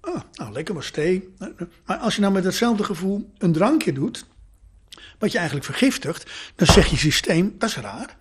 Ah, 0.00 0.20
nou, 0.32 0.52
lekker 0.52 0.74
was 0.74 0.90
thee. 0.90 1.34
Maar 1.86 1.96
als 1.96 2.14
je 2.14 2.20
nou 2.20 2.32
met 2.32 2.44
hetzelfde 2.44 2.84
gevoel 2.84 3.32
een 3.38 3.52
drankje 3.52 3.92
doet. 3.92 4.26
Wat 5.18 5.32
je 5.32 5.36
eigenlijk 5.36 5.66
vergiftigt. 5.66 6.30
Dan 6.54 6.66
zegt 6.66 6.90
je 6.90 6.96
systeem, 6.96 7.54
dat 7.58 7.68
is 7.68 7.76
raar. 7.76 8.16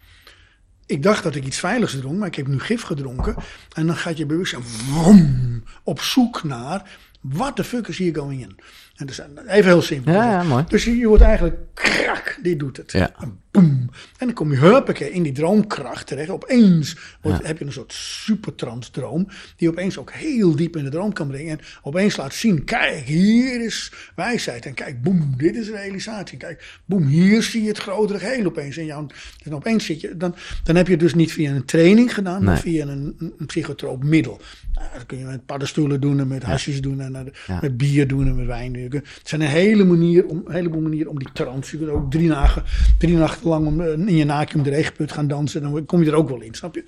Ik 0.86 1.04
dacht 1.04 1.24
dat 1.24 1.36
ik 1.36 1.46
iets 1.46 1.60
veiligs 1.60 1.98
dronk, 1.98 2.18
maar 2.18 2.28
ik 2.28 2.36
heb 2.36 2.48
nu 2.48 2.60
gif 2.60 2.82
gedronken. 2.82 3.36
En 3.74 3.88
dan 3.88 3.96
gaat 3.96 4.18
je 4.18 4.26
bewustzijn 4.26 4.64
vroom, 4.64 5.64
op 5.84 6.02
zoek 6.02 6.44
naar. 6.44 7.00
What 7.22 7.56
the 7.56 7.64
fuck 7.64 7.88
is 7.88 7.98
hier 7.98 8.16
going 8.16 8.42
in? 8.42 8.60
En 8.96 9.06
dus, 9.06 9.22
even 9.48 9.72
heel 9.72 9.82
simpel. 9.82 10.14
Ja, 10.14 10.32
ja, 10.32 10.44
mooi. 10.44 10.64
Dus 10.68 10.84
je, 10.84 10.98
je 10.98 11.08
wordt 11.08 11.24
eigenlijk 11.24 11.58
krak, 11.74 12.40
dit 12.42 12.60
doet 12.60 12.78
het. 12.78 12.92
Ja. 12.92 13.16
En 13.52 13.62
boem. 13.62 13.90
En 14.18 14.26
dan 14.26 14.34
kom 14.34 14.52
je 14.52 14.58
huppakee 14.58 15.12
in 15.12 15.24
die 15.24 15.32
droomkracht 15.32 16.08
terecht. 16.08 16.30
Opeens 16.30 16.98
wordt, 17.22 17.48
heb 17.48 17.58
je 17.58 17.66
een 17.66 17.72
soort 17.72 17.94
supertrans 17.94 18.90
droom. 18.90 19.28
Die 19.56 19.70
opeens 19.70 19.98
ook 19.98 20.12
heel 20.12 20.56
diep 20.56 20.76
in 20.76 20.84
de 20.84 20.90
droom 20.90 21.14
kan 21.14 21.28
brengen. 21.28 21.58
En 21.60 21.66
opeens 21.82 22.18
laat 22.18 22.34
zien, 22.34 22.64
kijk, 22.64 23.06
hier 23.06 23.62
is 23.66 23.92
wijsheid. 24.16 24.66
En 24.66 24.74
kijk, 24.74 25.02
boem, 25.02 25.34
dit 25.38 25.56
is 25.56 25.70
realisatie. 25.70 26.38
Kijk, 26.38 26.80
boem, 26.86 27.06
hier 27.06 27.44
zie 27.44 27.62
je 27.62 27.68
het 27.68 27.78
grotere 27.78 28.20
geheel 28.20 28.46
opeens 28.46 28.78
in 28.78 28.86
jou. 28.86 29.08
En 29.44 29.56
opeens 29.56 29.86
zit 29.86 30.02
je, 30.02 30.18
dan, 30.18 30.36
dan 30.64 30.76
heb 30.76 30.86
je 30.86 30.92
het 30.92 31.02
dus 31.02 31.14
niet 31.14 31.32
via 31.32 31.52
een 31.52 31.66
training 31.66 32.14
gedaan, 32.14 32.44
maar 32.44 32.60
via 32.60 32.88
een, 32.88 33.16
een, 33.38 33.46
psychotroop 33.46 34.04
middel. 34.04 34.42
Nou, 34.74 34.88
dat 34.94 35.06
kun 35.06 35.18
je 35.18 35.26
met 35.26 35.46
paddenstoelen 35.46 36.02
doen 36.02 36.20
en 36.20 36.28
met 36.28 36.44
hasjes 36.44 36.82
doen 36.82 37.02
en 37.02 37.16
eh, 37.16 37.22
Ja. 37.48 37.60
met 37.62 37.78
bier 37.78 38.08
doen 38.08 38.28
en 38.28 38.36
met 38.36 38.46
wijn 38.46 38.76
Het 38.76 39.04
zijn 39.24 39.42
een 39.42 39.48
hele 39.48 39.84
manier 39.84 40.26
om, 40.26 40.42
een 40.46 40.54
heleboel 40.54 40.82
manieren 40.82 41.12
om 41.12 41.20
die 41.20 41.30
trance. 41.34 41.78
Je 41.78 41.86
kunt 41.86 41.98
ook 41.98 42.12
drie, 42.12 42.28
nachten, 42.28 42.64
drie 42.98 43.16
nachten 43.16 43.39
lang 43.44 43.68
om, 43.68 43.82
eh, 43.82 43.92
in 43.92 44.16
je 44.16 44.26
naakje 44.26 44.58
om 44.58 44.64
de 44.64 44.70
regenput 44.70 45.12
gaan 45.12 45.28
dansen. 45.28 45.62
Dan 45.62 45.86
kom 45.86 46.04
je 46.04 46.10
er 46.10 46.16
ook 46.16 46.30
wel 46.30 46.42
in, 46.42 46.54
snap 46.54 46.76
je? 46.76 46.84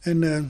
En 0.00 0.22
eh, 0.22 0.42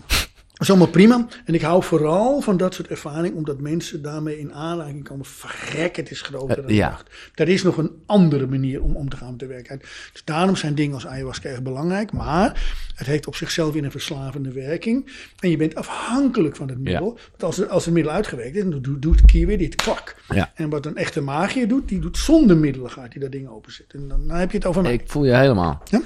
dat 0.59 0.67
is 0.67 0.71
allemaal 0.71 0.89
prima. 0.93 1.27
En 1.45 1.55
ik 1.55 1.61
hou 1.63 1.83
vooral 1.83 2.41
van 2.41 2.57
dat 2.57 2.75
soort 2.75 2.89
ervaring, 2.89 3.35
omdat 3.35 3.61
mensen 3.61 4.03
daarmee 4.03 4.39
in 4.39 4.53
aanraking 4.55 5.05
komen. 5.05 5.25
Verrek, 5.25 5.97
het 5.97 6.11
is 6.11 6.21
groter 6.23 6.57
dan 6.57 6.65
Eh, 6.65 6.77
ja. 6.77 6.87
ik 6.87 6.91
dacht. 6.93 7.11
Er 7.35 7.49
is 7.49 7.63
nog 7.63 7.77
een 7.77 7.91
andere 8.07 8.47
manier 8.47 8.83
om 8.83 8.97
om 8.97 9.09
te 9.09 9.17
gaan 9.17 9.31
met 9.31 9.39
de 9.39 9.47
werkelijkheid. 9.47 9.93
Dus 10.13 10.25
daarom 10.25 10.57
zijn 10.57 10.75
dingen 10.75 10.95
als 10.95 11.07
ayahuasca 11.07 11.49
erg 11.49 11.63
belangrijk. 11.63 12.13
Maar 12.13 12.73
het 12.95 13.07
heeft 13.07 13.27
op 13.27 13.35
zichzelf 13.37 13.73
weer 13.73 13.85
een 13.85 13.91
verslavende 13.91 14.53
werking. 14.53 15.13
En 15.39 15.51
je 15.51 15.57
bent 15.57 15.75
afhankelijk 15.75 16.57
van 16.57 16.69
het 16.69 16.79
middel. 16.79 17.19
Want 17.31 17.43
als, 17.43 17.57
het- 17.57 17.69
als 17.71 17.85
het 17.85 17.95
middel 17.95 18.13
uitgewerkt 18.13 18.57
is, 18.57 18.63
dan 18.65 18.83
doet, 18.83 19.03
doet 19.03 19.33
weer 19.33 19.59
dit 19.59 19.75
kwak. 19.75 20.17
Ja. 20.29 20.53
En 20.55 20.69
wat 20.71 20.87
een 20.87 20.97
echte 20.97 21.21
magier 21.21 21.69
doet, 21.69 21.89
die 21.89 21.99
doet 22.01 22.17
zonder 22.19 22.57
middelen 22.57 22.91
gaat 22.91 23.13
hij 23.13 23.23
dat 23.23 23.33
ding 23.33 23.49
openzetten. 23.49 23.99
En 24.01 24.09
dan, 24.09 24.27
dan 24.27 24.37
heb 24.37 24.51
je 24.51 24.57
het 24.57 24.67
over 24.67 24.83
mij. 24.83 24.93
Ik 24.93 25.03
voel 25.07 25.25
je 25.25 25.35
helemaal. 25.37 25.83
Ja? 25.91 26.01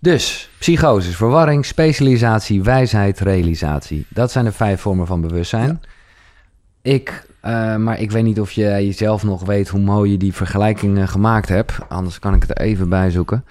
Dus, 0.00 0.50
psychose, 0.58 1.10
verwarring, 1.12 1.64
specialisatie, 1.64 2.62
wijsheid, 2.62 3.20
realisatie. 3.20 4.06
Dat 4.08 4.30
zijn 4.32 4.44
de 4.44 4.52
vijf 4.52 4.80
vormen 4.80 5.06
van 5.06 5.20
bewustzijn. 5.20 5.80
Ik, 6.82 7.26
eh, 7.40 7.76
maar 7.76 8.00
ik 8.00 8.10
weet 8.10 8.22
niet 8.22 8.40
of 8.40 8.52
je 8.52 8.62
jezelf 8.62 9.22
nog 9.24 9.44
weet 9.44 9.68
hoe 9.68 9.80
mooi 9.80 10.10
je 10.10 10.16
die 10.16 10.32
vergelijking 10.34 11.10
gemaakt 11.10 11.48
hebt. 11.48 11.72
Anders 11.88 12.18
kan 12.18 12.34
ik 12.34 12.40
het 12.42 12.50
er 12.50 12.56
even 12.64 12.88
bij 12.88 13.10
zoeken. 13.10 13.44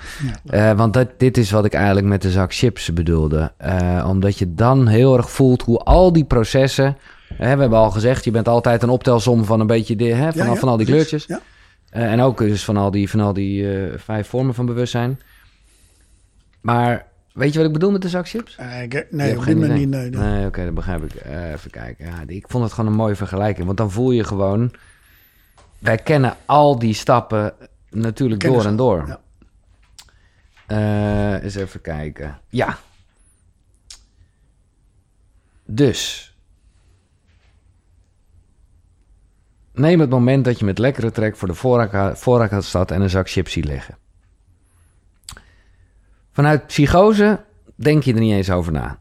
Ja. 0.43 0.69
Eh, 0.71 0.77
want 0.77 0.93
dat, 0.93 1.07
dit 1.17 1.37
is 1.37 1.51
wat 1.51 1.65
ik 1.65 1.73
eigenlijk 1.73 2.07
met 2.07 2.21
de 2.21 2.31
zak 2.31 2.53
chips 2.53 2.93
bedoelde. 2.93 3.51
Eh, 3.57 4.05
omdat 4.09 4.37
je 4.37 4.53
dan 4.53 4.87
heel 4.87 5.17
erg 5.17 5.31
voelt 5.31 5.61
hoe 5.61 5.79
al 5.79 6.13
die 6.13 6.25
processen... 6.25 6.97
Hè, 7.33 7.53
we 7.55 7.61
hebben 7.61 7.79
al 7.79 7.91
gezegd, 7.91 8.23
je 8.23 8.31
bent 8.31 8.47
altijd 8.47 8.83
een 8.83 8.89
optelsom 8.89 9.45
van 9.45 9.59
een 9.59 9.67
beetje... 9.67 9.95
De, 9.95 10.05
hè, 10.05 10.31
van, 10.31 10.41
Ja, 10.41 10.47
al- 10.47 10.53
ja, 10.53 10.59
van 10.59 10.69
al 10.69 10.77
die 10.77 10.85
kleurtjes. 10.85 11.25
Ja. 11.25 11.39
En 11.89 12.21
ook 12.21 12.37
dus 12.37 12.63
van 12.63 12.77
al 12.77 12.91
die, 12.91 13.09
van 13.09 13.19
al 13.19 13.33
die 13.33 13.67
vijf 13.97 14.27
vormen 14.27 14.53
van 14.53 14.65
bewustzijn. 14.65 15.19
Maar 16.61 17.07
weet 17.33 17.51
je 17.51 17.57
wat 17.57 17.67
ik 17.67 17.73
bedoel 17.73 17.91
met 17.91 18.01
de 18.01 18.09
zak 18.09 18.27
chips? 18.27 18.55
Eh, 18.55 18.81
ik- 18.81 19.07
nee, 19.11 19.37
op 19.37 19.45
dit 19.45 19.55
moment 19.55 19.73
niet. 19.73 19.89
Nee, 19.89 20.09
nee. 20.09 20.19
Nee, 20.21 20.45
oké, 20.45 20.63
dat 20.65 20.73
begrijp 20.73 21.03
ik. 21.03 21.15
Eh, 21.15 21.51
even 21.51 21.71
kijken. 21.71 22.05
Ja, 22.05 22.23
ik 22.27 22.45
vond 22.47 22.63
het 22.63 22.73
gewoon 22.73 22.89
een 22.91 22.97
mooie 22.97 23.15
vergelijking. 23.15 23.65
Want 23.65 23.77
dan 23.77 23.91
voel 23.91 24.11
je 24.11 24.23
gewoon... 24.23 24.71
Wij 25.79 25.97
kennen 25.97 26.35
al 26.45 26.79
die 26.79 26.93
stappen 26.93 27.53
natuurlijk 27.89 28.41
door 28.41 28.65
en 28.65 28.75
door. 28.75 29.07
ja. 29.07 29.19
Eh, 30.67 31.43
eens 31.43 31.55
even 31.55 31.81
kijken. 31.81 32.39
Ja. 32.49 32.77
Dus. 35.65 36.31
Neem 39.73 39.99
het 39.99 40.09
moment 40.09 40.45
dat 40.45 40.59
je 40.59 40.65
met 40.65 40.77
lekkere 40.77 41.11
trek 41.11 41.35
voor 41.37 41.47
de 41.47 41.53
voorraad, 41.53 42.19
voorraad 42.19 42.63
staat 42.63 42.91
en 42.91 43.01
een 43.01 43.09
zak 43.09 43.29
chips 43.29 43.51
ziet 43.51 43.65
liggen. 43.65 43.97
Vanuit 46.37 46.67
psychose 46.67 47.39
denk 47.75 48.03
je 48.03 48.13
er 48.13 48.19
niet 48.19 48.33
eens 48.33 48.49
over 48.49 48.71
na. 48.71 48.99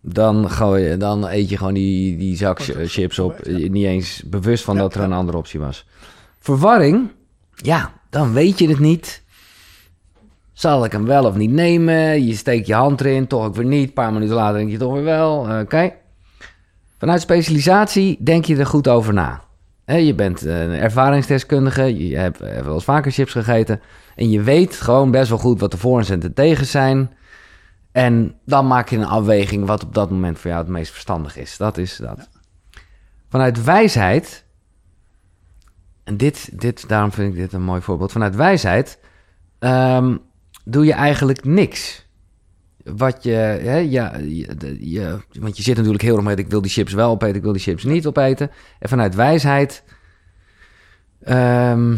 Dan, 0.00 0.50
gooi 0.50 0.82
je, 0.82 0.96
dan 0.96 1.28
eet 1.28 1.48
je 1.48 1.56
gewoon 1.56 1.74
die, 1.74 2.16
die 2.16 2.36
zak 2.36 2.60
chips 2.86 3.18
op. 3.18 3.46
Niet 3.46 3.84
eens 3.84 4.22
bewust 4.26 4.64
van 4.64 4.76
dat 4.76 4.94
er 4.94 5.00
een 5.00 5.12
andere 5.12 5.38
optie 5.38 5.60
was. 5.60 5.86
Verwarring, 6.38 7.10
ja, 7.54 7.92
dan 8.10 8.32
weet 8.32 8.58
je 8.58 8.68
het 8.68 8.78
niet. 8.78 9.22
Zal 10.52 10.84
ik 10.84 10.92
hem 10.92 11.04
wel 11.04 11.24
of 11.24 11.34
niet 11.34 11.50
nemen? 11.50 12.26
Je 12.26 12.34
steekt 12.34 12.66
je 12.66 12.74
hand 12.74 13.00
erin, 13.00 13.26
toch 13.26 13.44
ook 13.44 13.54
weer 13.54 13.64
niet. 13.64 13.86
Een 13.88 13.92
paar 13.94 14.12
minuten 14.12 14.34
later 14.34 14.58
denk 14.58 14.70
je 14.70 14.78
toch 14.78 14.92
weer 14.92 15.04
wel. 15.04 15.48
Eh, 15.48 15.60
Oké. 15.60 15.92
Vanuit 16.98 17.20
specialisatie 17.20 18.16
denk 18.20 18.44
je 18.44 18.56
er 18.56 18.66
goed 18.66 18.88
over 18.88 19.14
na. 19.14 19.45
Je 19.86 20.14
bent 20.14 20.42
een 20.42 20.70
ervaringsdeskundige, 20.70 22.08
je 22.08 22.16
hebt 22.16 22.40
eh, 22.40 22.62
wel 22.62 22.74
eens 22.74 22.84
vaker 22.84 23.12
chips 23.12 23.32
gegeten. 23.32 23.80
En 24.14 24.30
je 24.30 24.42
weet 24.42 24.76
gewoon 24.76 25.10
best 25.10 25.28
wel 25.28 25.38
goed 25.38 25.60
wat 25.60 25.70
de 25.70 25.76
voor- 25.76 26.04
en 26.10 26.20
de 26.20 26.32
tegen 26.32 26.66
zijn. 26.66 27.10
En 27.92 28.34
dan 28.44 28.66
maak 28.66 28.88
je 28.88 28.96
een 28.96 29.06
afweging 29.06 29.66
wat 29.66 29.84
op 29.84 29.94
dat 29.94 30.10
moment 30.10 30.38
voor 30.38 30.50
jou 30.50 30.62
het 30.62 30.72
meest 30.72 30.90
verstandig 30.92 31.36
is. 31.36 31.56
Dat 31.56 31.78
is 31.78 31.96
dat. 31.96 32.28
Vanuit 33.28 33.64
wijsheid, 33.64 34.44
en 36.04 36.16
dit, 36.16 36.60
dit, 36.60 36.88
daarom 36.88 37.12
vind 37.12 37.32
ik 37.32 37.38
dit 37.38 37.52
een 37.52 37.62
mooi 37.62 37.80
voorbeeld. 37.80 38.12
Vanuit 38.12 38.36
wijsheid 38.36 38.98
ehm, 39.58 40.16
doe 40.64 40.84
je 40.84 40.92
eigenlijk 40.92 41.44
niks. 41.44 42.05
Wat 42.94 43.22
je, 43.22 43.30
hè, 43.30 43.76
ja, 43.76 44.16
je, 44.78 45.18
want 45.40 45.56
je 45.56 45.62
zit 45.62 45.76
natuurlijk 45.76 46.02
heel 46.02 46.16
erg 46.16 46.24
met 46.24 46.38
ik 46.38 46.50
wil 46.50 46.62
die 46.62 46.70
chips 46.70 46.92
wel 46.92 47.10
opeten, 47.10 47.36
ik 47.36 47.42
wil 47.42 47.52
die 47.52 47.60
chips 47.60 47.84
niet 47.84 48.06
opeten. 48.06 48.50
En 48.78 48.88
vanuit 48.88 49.14
wijsheid, 49.14 49.82
ehm, 51.22 51.96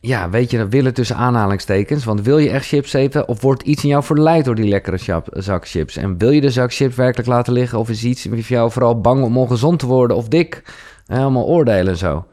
ja, 0.00 0.30
weet 0.30 0.50
je, 0.50 0.58
dat 0.58 0.68
willen 0.68 0.94
tussen 0.94 1.16
aanhalingstekens. 1.16 2.04
Want 2.04 2.22
wil 2.22 2.38
je 2.38 2.50
echt 2.50 2.66
chips 2.66 2.92
eten 2.92 3.28
of 3.28 3.40
wordt 3.40 3.62
iets 3.62 3.82
in 3.82 3.88
jou 3.88 4.04
verleid 4.04 4.44
door 4.44 4.54
die 4.54 4.68
lekkere 4.68 4.98
chap- 4.98 5.28
zak 5.32 5.68
chips? 5.68 5.96
En 5.96 6.18
wil 6.18 6.30
je 6.30 6.40
de 6.40 6.50
zak 6.50 6.72
chips 6.72 6.94
werkelijk 6.94 7.28
laten 7.28 7.52
liggen 7.52 7.78
of 7.78 7.88
is 7.88 8.04
iets 8.04 8.26
voor 8.30 8.38
jou 8.38 8.70
vooral 8.70 9.00
bang 9.00 9.24
om 9.24 9.38
ongezond 9.38 9.78
te 9.78 9.86
worden 9.86 10.16
of 10.16 10.28
dik? 10.28 10.62
Helemaal 11.06 11.46
oordelen 11.46 11.92
en 11.92 11.98
zo. 11.98 12.26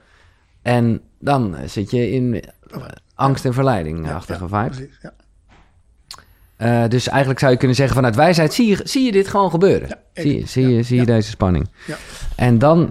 En 0.61 1.01
dan 1.19 1.55
zit 1.65 1.91
je 1.91 2.11
in 2.11 2.43
angst 3.15 3.45
en 3.45 3.53
verleiding-achtige 3.53 4.47
ja, 4.49 4.67
precies, 4.67 4.99
ja. 5.01 5.13
Eh, 6.59 6.87
dus 6.87 7.07
eigenlijk 7.07 7.39
zou 7.39 7.51
je 7.51 7.57
kunnen 7.57 7.75
zeggen 7.75 7.95
vanuit 7.95 8.15
wijsheid, 8.15 8.53
zie 8.53 8.67
je, 8.67 8.79
zie 8.83 9.05
je 9.05 9.11
dit 9.11 9.27
gewoon 9.27 9.49
gebeuren. 9.49 9.87
Ja, 9.87 10.21
zie 10.21 10.39
je, 10.39 10.47
zie 10.47 10.67
je, 10.67 10.75
ja, 10.75 10.83
zie 10.83 10.99
je 10.99 11.05
deze 11.05 11.29
spanning. 11.29 11.69
Ja. 11.87 11.97
En 12.35 12.57
dan... 12.57 12.89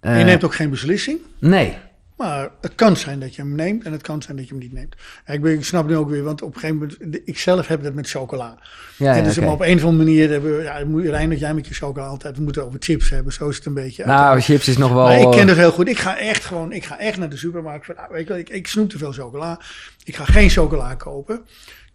En 0.00 0.12
eh, 0.12 0.18
je 0.18 0.24
neemt 0.24 0.44
ook 0.44 0.54
geen 0.54 0.70
beslissing. 0.70 1.18
Nee. 1.38 1.76
Maar 2.16 2.48
het 2.60 2.74
kan 2.74 2.96
zijn 2.96 3.20
dat 3.20 3.34
je 3.34 3.42
hem 3.42 3.54
neemt 3.54 3.84
en 3.84 3.92
het 3.92 4.02
kan 4.02 4.22
zijn 4.22 4.36
dat 4.36 4.46
je 4.48 4.50
hem 4.54 4.62
niet 4.62 4.72
neemt. 4.72 4.94
Ik, 5.26 5.42
ben, 5.42 5.52
ik 5.52 5.64
snap 5.64 5.88
nu 5.88 5.96
ook 5.96 6.10
weer, 6.10 6.22
want 6.22 6.42
op 6.42 6.54
een 6.54 6.60
gegeven 6.60 6.94
moment, 6.98 7.20
ik 7.24 7.38
zelf 7.38 7.66
heb 7.66 7.82
dat 7.82 7.94
met 7.94 8.10
chocola. 8.10 8.58
Ja, 8.96 9.14
en 9.16 9.24
dus 9.24 9.38
op 9.38 9.60
een 9.60 9.76
of 9.76 9.84
andere 9.84 9.92
manier 9.92 10.30
hebben 10.30 10.56
we, 10.56 10.62
ja, 10.62 10.84
moet- 10.86 11.04
Rijn, 11.04 11.30
dat 11.30 11.38
jij 11.38 11.54
met 11.54 11.66
je 11.66 11.74
chocola 11.74 12.06
altijd, 12.06 12.36
we 12.36 12.42
moeten 12.42 12.64
over 12.66 12.76
chips 12.82 13.10
hebben, 13.10 13.32
zo 13.32 13.48
is 13.48 13.56
het 13.56 13.66
een 13.66 13.74
beetje. 13.74 14.04
Nou, 14.06 14.40
chips 14.40 14.68
is 14.68 14.76
nog 14.76 14.92
wel... 14.92 15.04
maar 15.04 15.20
ik 15.20 15.30
ken 15.30 15.48
het 15.48 15.56
heel 15.56 15.72
goed. 15.72 15.88
Ik 15.88 15.98
ga 15.98 16.18
echt 16.18 16.44
gewoon, 16.44 16.72
ik 16.72 16.84
ga 16.84 16.98
echt 16.98 17.18
naar 17.18 17.30
de 17.30 17.36
supermarkt. 17.36 17.86
Van, 17.86 17.94
nou, 17.94 18.08
weet 18.12 18.28
je, 18.28 18.38
ik, 18.38 18.48
ik 18.48 18.66
snoep 18.66 18.90
te 18.90 18.98
veel 18.98 19.12
chocola. 19.12 19.60
Ik 20.04 20.16
ga 20.16 20.24
geen 20.24 20.50
chocola 20.50 20.94
kopen. 20.94 21.40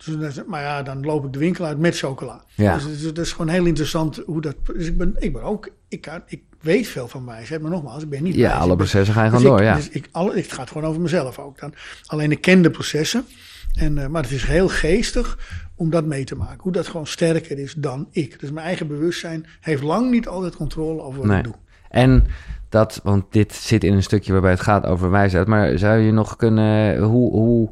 Dus, 0.05 0.43
maar 0.47 0.61
ja, 0.61 0.83
dan 0.83 1.05
loop 1.05 1.25
ik 1.25 1.33
de 1.33 1.39
winkel 1.39 1.65
uit 1.65 1.79
met 1.79 1.97
chocola. 1.97 2.43
Ja. 2.55 2.73
Dus, 2.73 2.83
dus, 2.83 3.03
dat 3.03 3.17
is 3.25 3.31
gewoon 3.31 3.47
heel 3.47 3.65
interessant 3.65 4.21
hoe 4.25 4.41
dat. 4.41 4.55
Dus 4.75 4.87
ik 4.87 4.97
ben, 4.97 5.15
ik 5.19 5.33
ben 5.33 5.41
ook, 5.43 5.69
ik, 5.87 6.01
kan, 6.01 6.21
ik 6.27 6.41
weet 6.61 6.87
veel 6.87 7.07
van 7.07 7.25
wijsheid, 7.25 7.61
maar 7.61 7.71
nogmaals, 7.71 8.03
ik 8.03 8.09
ben 8.09 8.23
niet 8.23 8.35
Ja, 8.35 8.47
wijs. 8.49 8.61
alle 8.61 8.75
processen 8.75 9.13
gaan 9.13 9.29
dus 9.31 9.39
gewoon 9.39 9.51
ik- 9.51 9.57
door, 9.57 9.67
ja. 9.67 9.75
Dus 9.75 9.89
ik, 9.89 10.07
alle, 10.11 10.35
het 10.35 10.51
gaat 10.51 10.67
gewoon 10.71 10.89
over 10.89 11.01
mezelf 11.01 11.39
ook 11.39 11.59
dan. 11.59 11.73
Alleen 12.05 12.31
ik 12.31 12.41
ken 12.41 12.61
de 12.61 12.69
processen. 12.71 13.25
En, 13.73 13.97
eh, 13.97 14.07
maar 14.07 14.21
het 14.21 14.31
is 14.31 14.43
heel 14.43 14.67
geestig 14.67 15.37
om 15.75 15.89
dat 15.89 16.05
mee 16.05 16.23
te 16.23 16.35
maken. 16.35 16.57
Hoe 16.61 16.71
dat 16.71 16.87
gewoon 16.87 17.07
sterker 17.07 17.59
is 17.59 17.73
dan 17.73 18.07
ik. 18.11 18.39
Dus 18.39 18.51
mijn 18.51 18.65
eigen 18.65 18.87
bewustzijn 18.87 19.45
heeft 19.59 19.83
lang 19.83 20.11
niet 20.11 20.27
altijd 20.27 20.55
controle 20.55 21.01
over 21.01 21.19
wat 21.19 21.27
Nee. 21.27 21.37
ik 21.37 21.43
doe. 21.43 21.55
En 21.89 22.25
dat, 22.69 22.99
want 23.03 23.25
dit 23.29 23.53
zit 23.53 23.83
in 23.83 23.93
een 23.93 24.03
stukje 24.03 24.31
waarbij 24.31 24.51
het 24.51 24.59
gaat 24.61 24.85
over 24.85 25.09
wijsheid. 25.11 25.47
Maar 25.47 25.77
zou 25.77 25.99
je 25.99 26.11
nog 26.11 26.35
kunnen... 26.35 26.97
Hoe, 27.03 27.31
hoe, 27.31 27.69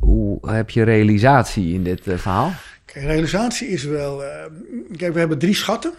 hoe 0.00 0.38
heb 0.50 0.70
je 0.70 0.82
realisatie 0.82 1.74
in 1.74 1.82
dit 1.84 2.06
eh, 2.06 2.16
verhaal? 2.18 2.52
Kijk, 2.84 3.04
realisatie 3.04 3.68
is 3.68 3.84
wel. 3.84 4.24
eh, 4.24 4.44
kijk, 4.96 5.12
we 5.12 5.18
hebben 5.18 5.38
drie 5.38 5.54
schatten. 5.54 5.92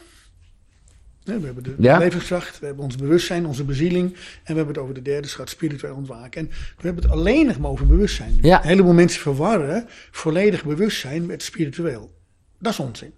We 1.24 1.32
hebben 1.46 1.64
de 1.64 1.76
Ja. 1.78 1.98
levenskracht, 1.98 2.60
we 2.60 2.66
hebben 2.66 2.84
ons 2.84 2.96
bewustzijn, 2.96 3.46
onze 3.46 3.64
bezieling. 3.64 4.06
En 4.14 4.18
we 4.46 4.54
hebben 4.54 4.68
het 4.68 4.78
over 4.78 4.94
de 4.94 5.02
derde 5.02 5.28
schat, 5.28 5.50
spiritueel 5.50 5.96
ontwaken. 5.96 6.42
En 6.42 6.48
we 6.78 6.82
hebben 6.88 7.04
het 7.04 7.12
alleen 7.12 7.46
nog 7.46 7.60
maar 7.60 7.72
over 7.72 7.88
bewustzijn. 7.88 8.38
Ja. 8.42 8.62
Een 8.62 8.68
heleboel 8.68 8.94
mensen 8.94 9.22
verwarren 9.22 9.86
volledig 10.12 10.64
bewustzijn 10.66 11.26
met 11.26 11.44
spiritueel. 11.44 12.12
Dat 12.60 12.72
is 12.72 12.80
onzin. 12.80 13.14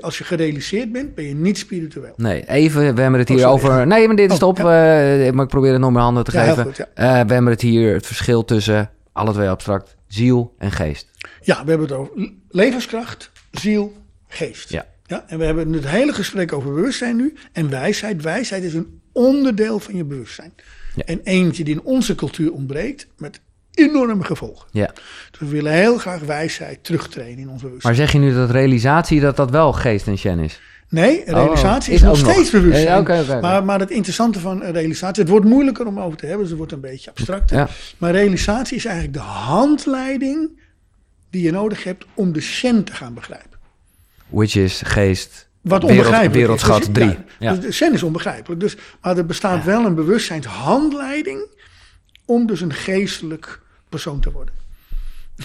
Als 0.00 0.18
je 0.18 0.24
gerealiseerd 0.24 0.92
bent, 0.92 1.14
ben 1.14 1.24
je 1.24 1.34
niet 1.34 1.58
spiritueel. 1.58 2.12
Nee, 2.16 2.48
even, 2.48 2.94
we 2.94 3.00
hebben 3.00 3.20
het 3.20 3.30
Oh, 3.30 3.36
hier 3.36 3.46
over... 3.46 3.86
Nee, 3.86 4.06
maar 4.06 4.16
dit 4.16 4.32
is 4.32 4.42
Oh, 4.42 4.58
eh, 4.58 5.32
maar 5.32 5.44
ik 5.44 5.50
probeer 5.50 5.72
het 5.72 5.80
nog 5.80 5.90
maar 5.92 6.02
handen 6.02 6.24
te 6.24 6.32
Ja, 6.32 6.44
geven. 6.44 6.64
goed, 6.64 6.76
we 6.94 7.02
hebben 7.02 7.46
het 7.46 7.60
hier, 7.60 7.94
het 7.94 8.06
verschil 8.06 8.44
tussen, 8.44 8.90
alle 9.12 9.32
twee 9.32 9.48
abstract, 9.48 9.95
ziel 10.06 10.54
en 10.58 10.72
geest. 10.72 11.10
Ja, 11.42 11.64
we 11.64 11.70
hebben 11.70 11.88
het 11.88 11.96
over 11.96 12.32
levenskracht, 12.48 13.30
ziel, 13.50 13.96
geest. 14.28 14.70
Ja. 14.70 14.86
Ja, 15.06 15.24
en 15.28 15.38
we 15.38 15.44
hebben 15.44 15.72
het 15.72 15.88
hele 15.88 16.12
gesprek 16.12 16.52
over 16.52 16.74
bewustzijn 16.74 17.16
nu. 17.16 17.34
En 17.52 17.70
wijsheid. 17.70 18.22
Wijsheid 18.22 18.62
is 18.62 18.74
een 18.74 19.00
onderdeel 19.12 19.78
van 19.78 19.96
je 19.96 20.04
bewustzijn. 20.04 20.52
Ja. 20.94 21.02
En 21.04 21.20
eentje 21.24 21.64
die 21.64 21.74
in 21.74 21.82
onze 21.82 22.14
cultuur 22.14 22.52
ontbreekt, 22.52 23.06
met 23.16 23.40
enorme 23.74 24.24
gevolgen. 24.24 24.68
Ja. 24.72 24.92
Dus 25.30 25.40
we 25.40 25.46
willen 25.46 25.72
heel 25.72 25.98
graag 25.98 26.20
wijsheid 26.20 26.84
terugtrainen 26.84 27.38
in 27.38 27.48
ons 27.48 27.62
bewustzijn. 27.62 27.94
Maar 27.94 28.06
zeg 28.06 28.12
je 28.12 28.18
nu 28.18 28.34
dat 28.34 28.50
realisatie, 28.50 29.20
dat 29.20 29.36
dat 29.36 29.50
wel 29.50 29.72
geest 29.72 30.06
en 30.06 30.18
shen 30.18 30.38
is? 30.38 30.60
Nee, 30.88 31.22
realisatie 31.26 31.88
Oh, 31.92 31.94
is, 31.94 31.94
is 31.94 32.02
nog 32.02 32.18
ook 32.18 32.22
nog. 32.24 32.32
steeds 32.32 32.50
bewustzijn. 32.50 33.04
Ja. 33.26 33.40
Maar, 33.40 33.64
maar 33.64 33.80
het 33.80 33.90
interessante 33.90 34.40
van 34.40 34.62
eh, 34.62 34.70
realisatie, 34.70 35.22
het 35.22 35.30
wordt 35.32 35.46
moeilijker 35.46 35.86
om 35.86 36.00
over 36.00 36.18
te 36.18 36.22
hebben, 36.26 36.40
dus 36.40 36.48
het 36.48 36.58
wordt 36.58 36.72
een 36.72 36.80
beetje 36.80 37.10
abstracter. 37.10 37.56
Ja. 37.56 37.68
Maar 37.98 38.12
realisatie 38.12 38.76
is 38.76 38.84
eigenlijk 38.84 39.14
de 39.16 39.22
handleiding 39.22 40.60
die 41.30 41.42
je 41.42 41.50
nodig 41.50 41.84
hebt 41.84 42.04
om 42.14 42.32
de 42.32 42.40
Shen 42.40 42.84
te 42.84 42.92
gaan 42.92 43.14
begrijpen. 43.14 43.58
Which 44.28 44.54
is 44.56 44.82
geest, 44.84 45.48
Wat 45.60 45.82
wereld- 45.82 45.90
onbegrijpelijk 45.90 46.34
wereldschat 46.34 46.80
is. 46.80 46.86
Dus, 46.86 46.94
3. 46.94 47.06
ja, 47.08 47.24
Ja. 47.38 47.54
Dus 47.54 47.64
de 47.64 47.72
Zen 47.72 47.92
is 47.92 48.02
onbegrijpelijk. 48.02 48.60
Dus, 48.60 48.76
maar 49.00 49.16
er 49.16 49.26
bestaat 49.26 49.64
wel 49.64 49.84
een 49.84 49.94
bewustzijnshandleiding 49.94 51.46
om 52.24 52.46
dus 52.46 52.60
een 52.60 52.72
geestelijk 52.72 53.60
persoon 53.88 54.20
te 54.20 54.30
worden. 54.32 54.54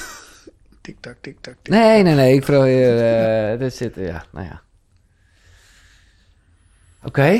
tik-tak, 0.81 1.17
tik-tak, 1.21 1.55
tik 1.61 1.73
Nee, 1.73 2.03
nee, 2.03 2.15
nee. 2.15 2.33
Ik 2.35 2.41
probeer... 2.41 2.97
eh 3.53 3.59
dit 3.59 3.73
zit... 3.75 3.95
Ja, 3.95 4.23
nou 4.31 4.45
ja. 4.45 4.61
Oké. 7.03 7.39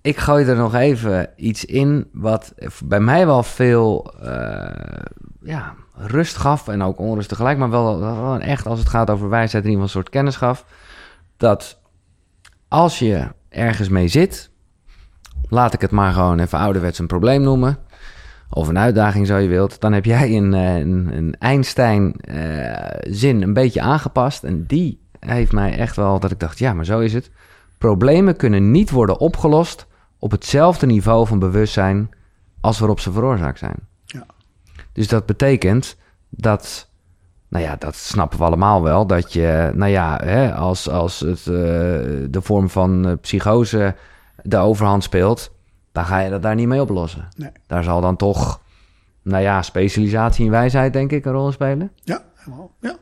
Ik 0.00 0.18
gooi 0.18 0.44
er 0.44 0.56
nog 0.56 0.74
even 0.74 1.30
iets 1.36 1.64
in 1.64 2.08
wat 2.12 2.54
bij 2.84 3.00
mij 3.00 3.26
wel 3.26 3.42
veel 3.42 4.14
eh, 4.20 5.04
ja, 5.40 5.74
rust 5.94 6.36
gaf 6.36 6.68
en 6.68 6.82
ook 6.82 6.98
onrust 6.98 7.28
tegelijk, 7.28 7.58
maar 7.58 7.70
wel, 7.70 8.00
wel 8.00 8.38
echt 8.38 8.66
als 8.66 8.78
het 8.78 8.88
gaat 8.88 9.10
over 9.10 9.28
wijsheid 9.28 9.64
in 9.64 9.70
ieder 9.70 9.84
geval 9.84 10.00
een 10.00 10.04
soort 10.04 10.14
kennis 10.14 10.36
gaf. 10.36 10.64
Dat 11.36 11.80
als 12.68 12.98
je 12.98 13.28
ergens 13.48 13.88
mee 13.88 14.08
zit, 14.08 14.50
laat 15.48 15.74
ik 15.74 15.80
het 15.80 15.90
maar 15.90 16.12
gewoon 16.12 16.38
even 16.38 16.58
ouderwets 16.58 16.98
een 16.98 17.06
probleem 17.06 17.42
noemen, 17.42 17.78
of 18.50 18.68
een 18.68 18.78
uitdaging 18.78 19.26
zo 19.26 19.36
je 19.36 19.48
wilt, 19.48 19.80
dan 19.80 19.92
heb 19.92 20.04
jij 20.04 20.36
een, 20.36 20.54
eh, 20.54 20.76
een, 20.76 21.08
een 21.12 21.36
Einstein-zin 21.38 23.42
een 23.42 23.52
beetje 23.52 23.80
aangepast 23.80 24.44
en 24.44 24.66
die 24.66 25.03
heeft 25.26 25.52
mij 25.52 25.78
echt 25.78 25.96
wel 25.96 26.20
dat 26.20 26.30
ik 26.30 26.40
dacht, 26.40 26.58
ja, 26.58 26.72
maar 26.72 26.84
zo 26.84 27.00
is 27.00 27.12
het. 27.12 27.30
Problemen 27.78 28.36
kunnen 28.36 28.70
niet 28.70 28.90
worden 28.90 29.18
opgelost 29.18 29.86
op 30.18 30.30
hetzelfde 30.30 30.86
niveau 30.86 31.26
van 31.26 31.38
bewustzijn 31.38 32.10
als 32.60 32.78
waarop 32.78 33.00
ze 33.00 33.12
veroorzaakt 33.12 33.58
zijn. 33.58 33.76
Ja. 34.04 34.26
Dus 34.92 35.08
dat 35.08 35.26
betekent 35.26 35.96
dat, 36.28 36.88
nou 37.48 37.64
ja, 37.64 37.76
dat 37.76 37.94
snappen 37.94 38.38
we 38.38 38.44
allemaal 38.44 38.82
wel, 38.82 39.06
dat 39.06 39.32
je, 39.32 39.72
nou 39.74 39.90
ja, 39.90 40.20
hè, 40.24 40.54
als, 40.54 40.88
als 40.88 41.20
het, 41.20 41.38
eh, 41.38 41.46
de 42.30 42.40
vorm 42.40 42.70
van 42.70 43.06
eh, 43.06 43.12
psychose 43.20 43.94
de 44.42 44.56
overhand 44.56 45.02
speelt, 45.02 45.52
dan 45.92 46.04
ga 46.04 46.18
je 46.18 46.30
dat 46.30 46.42
daar 46.42 46.54
niet 46.54 46.68
mee 46.68 46.80
oplossen. 46.80 47.28
Nee. 47.36 47.50
Daar 47.66 47.82
zal 47.82 48.00
dan 48.00 48.16
toch, 48.16 48.60
nou 49.22 49.42
ja, 49.42 49.62
specialisatie 49.62 50.44
in 50.44 50.50
wijsheid, 50.50 50.92
denk 50.92 51.12
ik, 51.12 51.24
een 51.24 51.32
rol 51.32 51.52
spelen. 51.52 51.92
Ja, 52.02 52.24
helemaal. 52.34 52.70
Ja. 52.80 52.96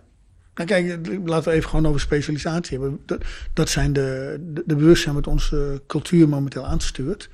Nou 0.54 0.68
kijk, 0.68 1.06
laten 1.24 1.50
we 1.50 1.56
even 1.56 1.68
gewoon 1.68 1.86
over 1.86 2.00
specialisatie 2.00 2.78
hebben. 2.78 3.00
Dat, 3.06 3.24
dat 3.52 3.68
zijn 3.68 3.92
de, 3.92 4.40
de, 4.52 4.62
de 4.66 4.76
bewustzijn 4.76 5.14
wat 5.14 5.26
onze 5.26 5.82
cultuur 5.86 6.28
momenteel 6.28 6.66
aanstuurt. 6.66 7.30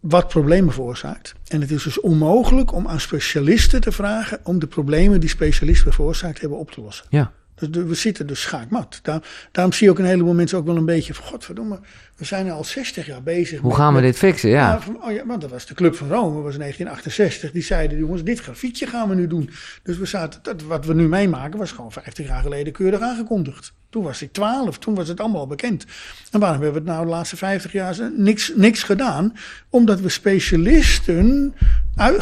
Wat 0.00 0.28
problemen 0.28 0.72
veroorzaakt. 0.72 1.34
En 1.48 1.60
het 1.60 1.70
is 1.70 1.82
dus 1.82 2.00
onmogelijk 2.00 2.72
om 2.72 2.88
aan 2.88 3.00
specialisten 3.00 3.80
te 3.80 3.92
vragen 3.92 4.40
om 4.42 4.58
de 4.58 4.66
problemen 4.66 5.20
die 5.20 5.28
specialisten 5.28 5.92
veroorzaakt 5.92 6.40
hebben 6.40 6.58
op 6.58 6.70
te 6.70 6.80
lossen. 6.80 7.06
Ja. 7.10 7.32
Dus 7.56 7.68
we 7.84 7.94
zitten 7.94 8.26
dus 8.26 8.40
schaakmat. 8.40 8.98
Daar, 9.02 9.22
daarom 9.52 9.72
zie 9.72 9.84
je 9.86 9.92
ook 9.92 9.98
een 9.98 10.04
heleboel 10.04 10.34
mensen 10.34 10.58
ook 10.58 10.66
wel 10.66 10.76
een 10.76 10.84
beetje 10.84 11.14
van... 11.14 11.24
Godverdomme, 11.24 11.78
we 12.16 12.24
zijn 12.24 12.50
al 12.50 12.64
60 12.64 13.06
jaar 13.06 13.22
bezig. 13.22 13.60
Hoe 13.60 13.68
met- 13.68 13.78
gaan 13.78 13.94
we 13.94 14.00
dit 14.00 14.16
fixen? 14.18 14.50
Ja. 14.50 14.80
van- 14.80 15.02
oh 15.04 15.12
ja, 15.12 15.26
want 15.26 15.40
dat 15.40 15.50
was 15.50 15.66
de 15.66 15.74
Club 15.74 15.94
van 15.96 16.08
Rome, 16.08 16.40
was 16.42 16.52
in 16.54 16.60
1968. 16.60 17.50
Die 17.52 17.62
zeiden, 17.62 17.98
jongens, 17.98 18.22
dit 18.24 18.40
grafietje 18.40 18.86
gaan 18.86 19.08
we 19.08 19.14
nu 19.14 19.26
doen. 19.26 19.50
Dus 19.82 19.96
we 19.98 20.06
zaten, 20.06 20.40
dat, 20.42 20.62
wat 20.62 20.84
we 20.86 20.94
nu 20.94 21.08
meemaken, 21.08 21.58
was 21.58 21.72
gewoon 21.72 21.92
50 21.92 22.26
jaar 22.26 22.42
geleden 22.42 22.72
keurig 22.72 23.00
aangekondigd. 23.00 23.72
Toen 23.90 24.02
was 24.02 24.22
ik 24.22 24.32
12, 24.32 24.78
toen 24.78 24.94
was 24.94 25.08
het 25.08 25.20
allemaal 25.20 25.46
bekend. 25.46 25.84
En 26.30 26.40
waarom 26.40 26.62
hebben 26.62 26.82
we 26.82 26.88
het 26.88 26.96
nou 26.96 27.06
de 27.08 27.12
laatste 27.12 27.36
50 27.36 27.72
jaar 27.72 27.96
niks, 28.16 28.52
niks 28.54 28.82
gedaan? 28.82 29.34
Omdat 29.70 30.00
we 30.00 30.08
specialisten 30.08 31.54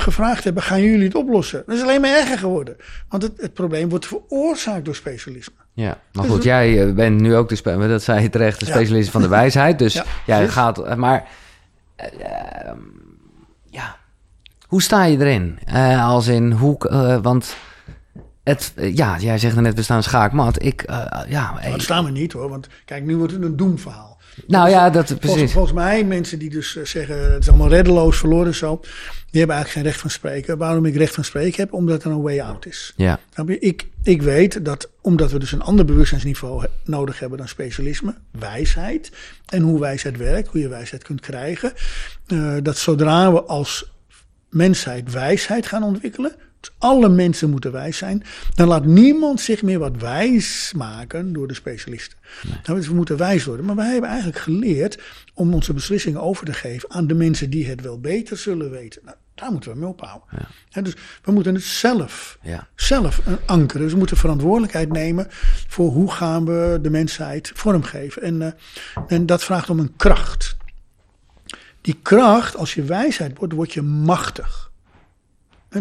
gevraagd 0.00 0.44
hebben, 0.44 0.62
gaan 0.62 0.82
jullie 0.82 1.04
het 1.06 1.14
oplossen? 1.14 1.62
Dat 1.66 1.76
is 1.76 1.82
alleen 1.82 2.00
maar 2.00 2.10
erger 2.10 2.38
geworden. 2.38 2.76
Want 3.08 3.22
het, 3.22 3.32
het 3.36 3.54
probleem 3.54 3.88
wordt 3.88 4.06
veroorzaakt 4.06 4.84
door 4.84 4.94
specialisme. 4.94 5.54
Ja, 5.72 5.98
maar 6.12 6.24
Dus 6.24 6.32
goed, 6.32 6.42
jij 6.42 6.86
eh, 6.86 6.94
bent 6.94 7.20
nu 7.20 7.36
ook 7.36 7.48
de, 7.48 7.88
dat 7.88 8.02
zei 8.02 8.22
je 8.22 8.30
terecht, 8.30 8.60
de 8.60 8.66
Ja. 8.66 8.72
specialist 8.72 9.10
van 9.10 9.22
de 9.22 9.28
wijsheid. 9.28 9.78
Dus 9.78 9.92
Ja, 10.02 10.04
jij 10.26 10.36
precies. 10.36 10.54
gaat, 10.54 10.78
eh, 10.78 10.94
maar 10.94 11.26
eh, 11.96 12.06
ehm, 12.66 12.78
ja, 13.70 13.96
hoe 14.66 14.82
sta 14.82 15.04
je 15.04 15.18
erin? 15.18 15.58
Als 16.00 16.26
in 16.26 16.50
hoe, 16.52 16.76
want 17.22 17.56
het, 18.44 18.72
ja, 18.76 19.16
jij 19.18 19.38
zegt 19.38 19.56
net, 19.60 19.74
we 19.74 19.82
staan 19.82 20.02
schaakmat. 20.02 20.62
Ik, 20.62 20.84
ja, 21.28 21.54
dat 21.70 21.82
staan 21.82 22.04
we 22.04 22.10
niet 22.10 22.32
hoor, 22.32 22.48
want 22.48 22.68
kijk, 22.84 23.04
nu 23.04 23.16
wordt 23.16 23.32
het 23.32 23.42
een 23.42 23.56
doemverhaal. 23.56 24.13
Nou 24.46 24.70
ja, 24.70 24.90
dat 24.90 25.06
Volgens, 25.06 25.32
precies. 25.32 25.52
volgens 25.52 25.74
mij, 25.74 26.04
mensen 26.04 26.38
die 26.38 26.50
dus 26.50 26.76
eh, 26.76 26.84
zeggen 26.84 27.32
het 27.32 27.42
is 27.42 27.48
allemaal 27.48 27.68
reddeloos 27.68 28.18
verloren 28.18 28.54
zo, 28.54 28.80
die 29.30 29.38
hebben 29.40 29.56
eigenlijk 29.56 29.70
geen 29.70 29.82
recht 29.82 30.00
van 30.00 30.10
spreken. 30.10 30.58
Waarom 30.58 30.84
ik 30.84 30.96
recht 30.96 31.14
van 31.14 31.24
spreken 31.24 31.62
heb? 31.62 31.72
Omdat 31.72 32.04
er 32.04 32.10
een 32.10 32.22
way 32.22 32.40
out 32.40 32.66
is. 32.66 32.92
Ja? 32.96 33.20
Ik, 33.46 33.86
ik 34.02 34.22
weet 34.22 34.64
dat 34.64 34.90
omdat 35.00 35.30
we 35.30 35.38
dus 35.38 35.52
een 35.52 35.62
ander 35.62 35.84
bewustzijnsniveau 35.84 36.66
nodig 36.84 37.18
hebben 37.18 37.38
dan 37.38 37.48
specialisme, 37.48 38.14
wijsheid 38.30 39.12
en 39.46 39.62
hoe 39.62 39.80
wijsheid 39.80 40.16
werkt, 40.16 40.48
hoe 40.48 40.60
je 40.60 40.68
wijsheid 40.68 41.02
kunt 41.02 41.20
krijgen, 41.20 41.72
eh, 42.26 42.54
dat 42.62 42.76
zodra 42.76 43.32
we 43.32 43.42
als 43.42 43.92
mensheid 44.50 45.12
wijsheid 45.12 45.66
gaan 45.66 45.82
ontwikkelen, 45.82 46.32
alle 46.78 47.08
mensen 47.08 47.50
moeten 47.50 47.72
wijs 47.72 47.96
zijn, 47.96 48.22
dan 48.54 48.68
laat 48.68 48.84
niemand 48.84 49.40
zich 49.40 49.62
meer 49.62 49.78
wat 49.78 49.96
wijs 49.96 50.72
maken 50.76 51.32
door 51.32 51.48
de 51.48 51.54
specialisten. 51.54 52.18
Nou, 52.64 52.78
dus 52.78 52.88
we 52.88 52.94
moeten 52.94 53.16
wijs 53.16 53.44
worden. 53.44 53.66
Maar 53.66 53.76
wij 53.76 53.90
hebben 53.90 54.10
eigenlijk 54.10 54.38
geleerd 54.38 55.02
om 55.34 55.54
onze 55.54 55.72
beslissingen 55.72 56.20
over 56.20 56.46
te 56.46 56.52
geven 56.52 56.90
aan 56.90 57.06
de 57.06 57.14
mensen 57.14 57.50
die 57.50 57.66
het 57.66 57.80
wel 57.80 58.00
beter 58.00 58.36
zullen 58.36 58.70
weten. 58.70 59.02
Nou, 59.04 59.16
daar 59.34 59.50
moeten 59.50 59.72
we 59.72 59.78
mee 59.78 59.88
ophouden. 59.88 60.28
Hè, 60.70 60.82
dus 60.82 60.94
we 61.22 61.32
moeten 61.32 61.54
het 61.54 61.64
zelf 61.64 62.38
ja, 62.42 62.68
zelf 62.74 63.26
een 63.26 63.38
ankeren. 63.46 63.82
Dus 63.82 63.92
we 63.92 63.98
moeten 63.98 64.16
verantwoordelijkheid 64.16 64.92
nemen 64.92 65.26
voor 65.68 65.90
hoe 65.90 66.10
gaan 66.10 66.44
we 66.44 66.78
de 66.82 66.90
mensheid 66.90 67.52
vormgeven. 67.54 68.22
En, 68.22 68.42
eh, 68.42 68.52
en 69.06 69.26
dat 69.26 69.44
vraagt 69.44 69.70
om 69.70 69.78
een 69.78 69.96
kracht. 69.96 70.56
Die 71.80 71.98
kracht, 72.02 72.56
als 72.56 72.74
je 72.74 72.82
wijsheid 72.82 73.38
wordt, 73.38 73.54
word 73.54 73.72
je 73.72 73.82
machtig. 73.82 74.72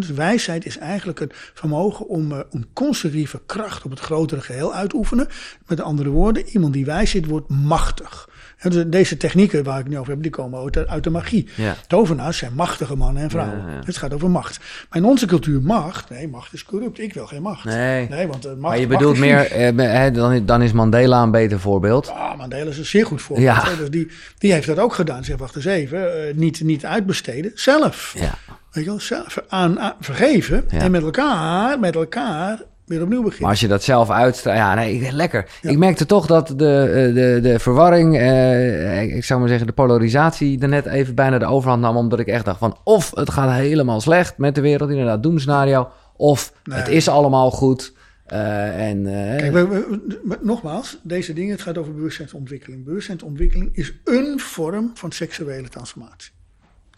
Dus 0.01 0.09
wijsheid 0.11 0.65
is 0.65 0.77
eigenlijk 0.77 1.19
het 1.19 1.33
vermogen 1.53 2.07
om 2.07 2.31
eh, 2.31 2.39
een 2.51 2.65
constructieve 2.73 3.41
kracht 3.45 3.83
op 3.83 3.91
het 3.91 3.99
grotere 3.99 4.41
geheel 4.41 4.73
uit 4.73 4.89
te 4.89 4.95
oefenen. 4.95 5.27
Met 5.67 5.81
andere 5.81 6.09
woorden, 6.09 6.45
iemand 6.47 6.73
die 6.73 6.85
wijs 6.85 7.09
zit, 7.09 7.25
wordt 7.25 7.49
machtig. 7.49 8.29
En 8.57 8.69
dus 8.69 8.83
deze 8.87 9.17
technieken 9.17 9.63
waar 9.63 9.79
ik 9.79 9.87
nu 9.87 9.97
over 9.97 10.11
heb, 10.13 10.21
die 10.21 10.31
komen 10.31 10.59
uit, 10.59 10.87
uit 10.87 11.03
de 11.03 11.09
magie. 11.09 11.47
ja, 11.55 11.75
Tovenaars 11.87 12.37
zijn 12.37 12.53
machtige 12.53 12.95
mannen 12.95 13.23
en 13.23 13.29
vrouwen. 13.29 13.57
Ja, 13.57 13.71
ja. 13.73 13.79
Het 13.85 13.97
gaat 13.97 14.13
over 14.13 14.29
macht. 14.29 14.59
Maar 14.89 14.99
in 14.99 15.05
onze 15.05 15.25
cultuur 15.25 15.61
macht, 15.61 16.09
nee, 16.09 16.27
macht 16.27 16.53
is 16.53 16.63
corrupt. 16.65 16.99
Ik 16.99 17.13
wil 17.13 17.27
geen 17.27 17.41
macht. 17.41 17.63
nee. 17.65 18.07
Nee, 18.09 18.27
want 18.27 18.45
eh, 18.45 18.51
macht, 18.51 18.61
Maar 18.61 18.79
je 18.79 18.87
bedoelt 18.87 19.17
meer, 19.17 19.51
eh, 19.51 20.13
dan, 20.13 20.45
dan 20.45 20.61
is 20.61 20.71
Mandela 20.71 21.23
een 21.23 21.31
beter 21.31 21.59
voorbeeld. 21.59 22.09
Ah, 22.09 22.37
Mandela 22.37 22.69
is 22.69 22.77
een 22.77 22.85
zeer 22.85 23.05
goed 23.05 23.21
voorbeeld. 23.21 23.47
Ja. 23.47 23.75
Dus 23.75 23.89
die, 23.89 24.07
die 24.37 24.53
heeft 24.53 24.67
dat 24.67 24.79
ook 24.79 24.93
gedaan. 24.93 25.23
Zeg, 25.23 25.37
wacht 25.37 25.55
eens 25.55 25.65
even. 25.65 26.27
eh, 26.27 26.33
niet, 26.35 26.61
niet 26.61 26.85
uitbesteden. 26.85 27.51
Zelf. 27.55 28.13
Ja, 28.17 28.37
Weet 28.73 28.83
je 28.85 28.89
wel, 29.09 29.23
aan, 29.47 29.79
aan- 29.79 29.95
vergeven. 29.99 30.63
Ja. 30.69 30.79
En 30.79 30.91
met 30.91 31.03
elkaar, 31.03 31.79
met 31.79 31.95
elkaar 31.95 32.61
weer 32.85 33.01
opnieuw 33.01 33.17
Maar 33.19 33.25
beginnen. 33.27 33.49
als 33.49 33.59
je 33.59 33.67
dat 33.67 33.83
zelf 33.83 34.09
uitstraalt, 34.09 34.57
ja, 34.57 34.73
nee, 34.73 35.11
lekker. 35.11 35.49
Ik 35.61 35.77
merkte 35.77 36.05
toch 36.05 36.25
dat 36.25 36.47
de, 36.55 36.79
eh, 36.79 37.13
de, 37.13 37.39
de 37.41 37.59
verwarring, 37.59 38.17
eh, 38.17 39.01
ik- 39.15 39.23
zou 39.25 39.39
maar 39.39 39.49
zeggen, 39.49 39.67
de 39.67 39.73
polarisatie 39.73 40.59
er 40.61 40.67
net 40.67 40.85
even 40.85 41.15
bijna 41.15 41.37
de 41.37 41.45
overhand 41.45 41.81
nam, 41.81 41.97
omdat 41.97 42.19
ik 42.19 42.27
echt 42.27 42.45
dacht 42.45 42.59
van, 42.59 42.77
of 42.83 43.11
het 43.15 43.29
gaat 43.29 43.51
helemaal 43.51 44.01
slecht 44.01 44.37
met 44.37 44.55
de 44.55 44.61
wereld, 44.61 44.89
inderdaad, 44.89 45.23
doemscenario, 45.23 45.89
of 46.17 46.53
Nee. 46.63 46.77
het 46.77 46.87
is 46.87 47.07
allemaal 47.07 47.51
goed. 47.51 47.93
eh, 48.25 48.89
en, 48.89 49.05
eh, 49.07 49.37
Kijk, 49.37 49.51
we, 49.53 49.67
we- 49.67 50.19
we- 50.23 50.37
nogmaals, 50.41 50.97
deze 51.03 51.33
dingen, 51.33 51.51
het 51.51 51.61
gaat 51.61 51.77
over 51.77 51.93
bewustzijnsontwikkeling. 51.93 52.83
Bewustzijnsontwikkeling 52.85 53.69
is 53.73 53.93
een 54.03 54.39
vorm 54.39 54.91
van 54.93 55.11
seksuele 55.11 55.69
transformatie. 55.69 56.31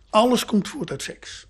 Alles 0.09 0.45
komt 0.45 0.67
voort 0.67 0.91
uit 0.91 1.01
seks. 1.01 1.47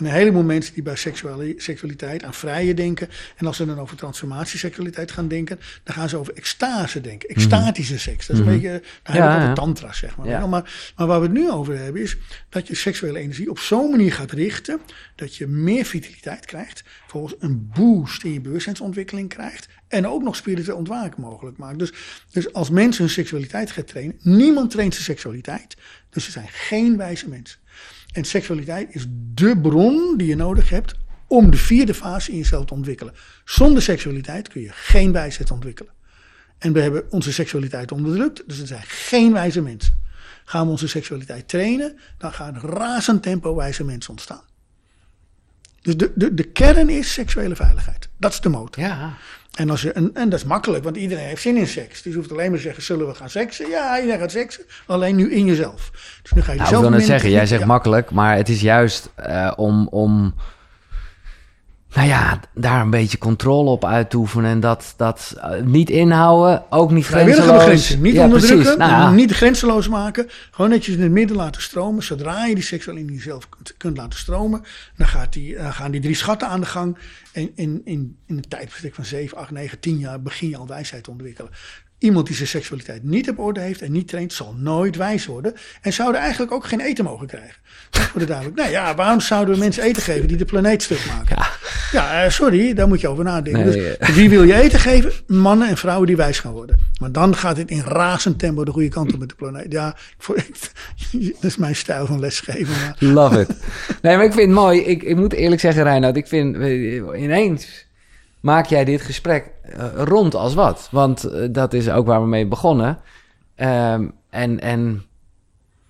En 0.00 0.06
een 0.06 0.12
heleboel 0.12 0.42
mensen 0.42 0.74
die 0.74 0.82
bij 0.82 0.96
seksuali- 0.96 1.54
seksualiteit 1.56 2.22
aan 2.22 2.34
vrije 2.34 2.74
denken. 2.74 3.08
En 3.36 3.46
als 3.46 3.56
ze 3.56 3.66
dan 3.66 3.78
over 3.78 3.96
transformatieseksualiteit 3.96 5.10
gaan 5.10 5.28
denken, 5.28 5.60
dan 5.84 5.94
gaan 5.94 6.08
ze 6.08 6.16
over 6.16 6.34
extase 6.34 7.00
denken. 7.00 7.28
Extatische 7.28 7.98
seks. 7.98 8.26
Dat 8.26 8.36
is 8.36 8.42
een 8.42 8.52
beetje, 8.52 8.68
daar 8.68 8.80
hebben 9.02 9.12
we 9.12 9.18
Ja, 9.18 9.24
het 9.28 9.36
over 9.36 9.48
ja. 9.48 9.54
tantra, 9.54 9.92
zeg 9.92 10.16
maar. 10.16 10.26
Ja. 10.26 10.46
maar. 10.46 10.92
Maar 10.96 11.06
waar 11.06 11.20
we 11.20 11.26
het 11.26 11.34
nu 11.34 11.50
over 11.50 11.78
hebben 11.78 12.02
is 12.02 12.16
dat 12.48 12.66
je 12.66 12.74
seksuele 12.74 13.18
energie 13.18 13.50
op 13.50 13.58
zo'n 13.58 13.90
manier 13.90 14.12
gaat 14.12 14.30
richten 14.30 14.80
dat 15.14 15.36
je 15.36 15.46
meer 15.46 15.84
vitaliteit 15.84 16.46
krijgt, 16.46 16.84
volgens 17.06 17.34
een 17.38 17.70
boost 17.74 18.24
in 18.24 18.32
je 18.32 18.40
bewustzijnsontwikkeling 18.40 19.28
krijgt 19.28 19.68
en 19.88 20.06
ook 20.06 20.22
nog 20.22 20.36
spiritueel 20.36 20.76
ontwaken 20.76 21.20
mogelijk 21.20 21.56
maakt. 21.56 21.78
Dus, 21.78 21.92
dus 22.30 22.52
als 22.52 22.70
mensen 22.70 23.04
hun 23.04 23.12
seksualiteit 23.12 23.70
gaan 23.70 23.84
trainen, 23.84 24.16
niemand 24.22 24.70
traint 24.70 24.92
zijn 24.92 25.04
seksualiteit, 25.04 25.76
dus 26.10 26.24
ze 26.24 26.30
zijn 26.30 26.48
geen 26.48 26.96
wijze 26.96 27.28
mensen. 27.28 27.58
En 28.12 28.24
seksualiteit 28.24 28.94
is 28.94 29.06
dé 29.10 29.60
bron 29.60 30.16
die 30.16 30.26
je 30.26 30.36
nodig 30.36 30.68
hebt 30.68 30.94
om 31.26 31.50
de 31.50 31.56
vierde 31.56 31.94
fase 31.94 32.30
in 32.30 32.36
jezelf 32.36 32.64
te 32.64 32.74
ontwikkelen. 32.74 33.14
Zonder 33.44 33.82
seksualiteit 33.82 34.48
kun 34.48 34.60
je 34.60 34.70
geen 34.72 35.12
wijsheid 35.12 35.50
ontwikkelen. 35.50 35.92
En 36.58 36.72
we 36.72 36.80
hebben 36.80 37.04
onze 37.10 37.32
seksualiteit 37.32 37.92
onderdrukt, 37.92 38.42
dus 38.46 38.58
er 38.58 38.66
zijn 38.66 38.82
geen 38.84 39.32
wijze 39.32 39.60
mensen. 39.60 40.00
Gaan 40.44 40.64
we 40.64 40.70
onze 40.70 40.88
seksualiteit 40.88 41.48
trainen, 41.48 41.98
dan 42.18 42.32
gaan 42.32 42.58
razend 42.60 43.22
tempo 43.22 43.54
wijze 43.54 43.84
mensen 43.84 44.10
ontstaan. 44.10 44.42
Dus 45.82 45.96
de, 45.96 46.12
de, 46.14 46.34
de 46.34 46.44
kern 46.44 46.88
is 46.88 47.12
seksuele 47.12 47.56
veiligheid. 47.56 48.08
Dat 48.16 48.32
is 48.32 48.40
de 48.40 48.48
motor. 48.48 48.82
ja, 48.82 49.16
En, 49.50 49.70
als 49.70 49.82
je, 49.82 49.92
en, 49.92 50.10
en 50.14 50.28
dat 50.28 50.38
is 50.38 50.44
makkelijk, 50.44 50.84
want 50.84 50.96
iedereen 50.96 51.24
heeft 51.24 51.42
zin 51.42 51.56
in 51.56 51.66
seks. 51.66 52.02
Dus 52.02 52.12
je 52.12 52.18
hoeft 52.18 52.32
alleen 52.32 52.48
maar 52.48 52.56
te 52.58 52.64
zeggen, 52.64 52.82
zullen 52.82 53.06
we 53.06 53.14
gaan 53.14 53.30
seksen? 53.30 53.68
Ja, 53.68 53.96
iedereen 54.00 54.20
gaat 54.20 54.30
seksen, 54.30 54.64
alleen 54.86 55.16
nu 55.16 55.32
in 55.32 55.44
jezelf. 55.44 55.90
Dus 56.22 56.32
nu 56.32 56.40
ga 56.42 56.52
je 56.52 56.58
nou, 56.58 56.58
ik 56.58 56.60
jezelf 56.60 56.80
wil 56.80 56.90
net 56.90 57.04
zeggen, 57.06 57.30
jij 57.30 57.46
zegt 57.46 57.60
Ja. 57.60 57.66
makkelijk, 57.66 58.10
maar 58.10 58.36
het 58.36 58.48
is 58.48 58.60
juist 58.60 59.10
eh, 59.14 59.52
om, 59.56 59.88
om, 59.88 60.34
nou 62.00 62.12
ja, 62.12 62.40
daar 62.54 62.80
een 62.80 62.90
beetje 62.90 63.18
controle 63.18 63.70
op 63.70 63.84
uit 63.84 64.10
te 64.10 64.16
oefenen 64.16 64.50
en 64.50 64.60
dat, 64.60 64.94
dat 64.96 65.34
eh, 65.40 65.62
niet 65.62 65.90
inhouden, 65.90 66.62
ook 66.70 66.90
niet 66.90 67.06
grenzeloos. 67.06 67.56
begrenzen. 67.56 68.00
Niet 68.00 68.14
ja, 68.14 68.24
onderdrukken. 68.24 68.78
Nou, 68.78 68.90
ja. 68.90 69.10
niet 69.10 69.32
grenzeloos 69.32 69.88
maken. 69.88 70.28
Gewoon 70.50 70.70
netjes 70.70 70.94
in 70.94 71.02
het 71.02 71.10
midden 71.10 71.36
laten 71.36 71.62
stromen. 71.62 72.02
Zodra 72.02 72.46
je 72.46 72.54
die 72.54 72.64
seksuele 72.64 73.00
in 73.00 73.12
jezelf 73.12 73.48
kunt, 73.48 73.74
kunt 73.76 73.96
laten 73.96 74.18
stromen, 74.18 74.62
dan, 74.96 75.06
gaat 75.06 75.32
die, 75.32 75.56
dan 75.56 75.72
gaan 75.72 75.90
die 75.90 76.00
drie 76.00 76.14
schatten 76.14 76.48
aan 76.48 76.60
de 76.60 76.66
gang. 76.66 76.98
En 77.32 77.50
in, 77.54 77.80
in, 77.84 78.16
in 78.26 78.36
een 78.36 78.48
tijdbestek 78.48 78.94
van 78.94 79.04
7, 79.04 79.38
8, 79.38 79.50
9, 79.50 79.80
10 79.80 79.98
jaar 79.98 80.22
begin 80.22 80.48
je 80.48 80.56
al 80.56 80.66
wijsheid 80.66 81.04
te 81.04 81.10
ontwikkelen. 81.10 81.50
Iemand 82.00 82.26
die 82.26 82.36
zijn 82.36 82.48
seksualiteit 82.48 83.02
niet 83.02 83.30
op 83.30 83.38
orde 83.38 83.60
heeft 83.60 83.82
en 83.82 83.92
niet 83.92 84.08
traint, 84.08 84.32
zal 84.32 84.54
nooit 84.58 84.96
wijs 84.96 85.26
worden. 85.26 85.54
En 85.80 85.92
zouden 85.92 86.20
eigenlijk 86.20 86.52
ook 86.52 86.66
geen 86.66 86.80
eten 86.80 87.04
mogen 87.04 87.26
krijgen. 87.26 87.56
Dat 87.90 88.10
wordt 88.12 88.28
duidelijk. 88.28 88.58
Nou 88.58 88.70
ja, 88.70 88.94
waarom 88.94 89.20
zouden 89.20 89.54
we 89.54 89.60
mensen 89.60 89.82
eten 89.82 90.02
geven 90.02 90.28
die 90.28 90.36
de 90.36 90.44
planeet 90.44 90.82
stuk 90.82 91.06
maken? 91.06 91.36
Ja, 91.36 91.50
eh, 91.92 92.30
sorry, 92.30 92.74
daar 92.74 92.88
moet 92.88 93.00
je 93.00 93.08
over 93.08 93.24
nadenken. 93.24 93.64
Nee, 93.64 93.72
dus, 93.72 93.96
eh. 93.96 94.08
wie 94.08 94.30
wil 94.30 94.42
je 94.42 94.54
eten 94.54 94.80
geven? 94.80 95.12
Mannen 95.26 95.68
en 95.68 95.76
vrouwen 95.76 96.06
die 96.06 96.16
wijs 96.16 96.38
gaan 96.38 96.52
worden. 96.52 96.78
Maar 97.00 97.12
dan 97.12 97.36
gaat 97.36 97.56
het 97.56 97.70
in 97.70 97.80
razend 97.80 98.38
tempo 98.38 98.64
de 98.64 98.70
goede 98.70 98.88
kant 98.88 99.12
op 99.12 99.18
met 99.18 99.28
de 99.28 99.34
planeet. 99.34 99.72
Ja, 99.72 99.96
ik 100.34 100.58
dat 101.40 101.44
is 101.44 101.56
mijn 101.56 101.76
stijl 101.76 102.06
van 102.06 102.20
lesgeven. 102.20 102.74
Maar 102.80 102.96
Love 102.98 103.40
it. 103.40 103.48
Nee, 104.02 104.16
maar 104.16 104.24
ik 104.24 104.32
vind 104.32 104.46
het 104.46 104.56
mooi. 104.56 104.80
Ik, 104.80 105.02
ik 105.02 105.16
moet 105.16 105.32
eerlijk 105.32 105.60
zeggen, 105.60 105.82
Reinoud, 105.82 106.16
ik 106.16 106.26
vind 106.26 106.56
eh, 106.56 107.22
ineens 107.22 107.86
maak 108.40 108.66
jij 108.66 108.84
dit 108.84 109.00
gesprek 109.00 109.50
rond 109.94 110.34
als 110.34 110.54
wat. 110.54 110.88
Want 110.90 111.30
dat 111.54 111.72
is 111.72 111.90
ook 111.90 112.06
waar 112.06 112.20
we 112.20 112.28
mee 112.28 112.46
begonnen. 112.46 112.98
Ehm, 113.54 114.04
en, 114.30 114.60
en 114.60 115.02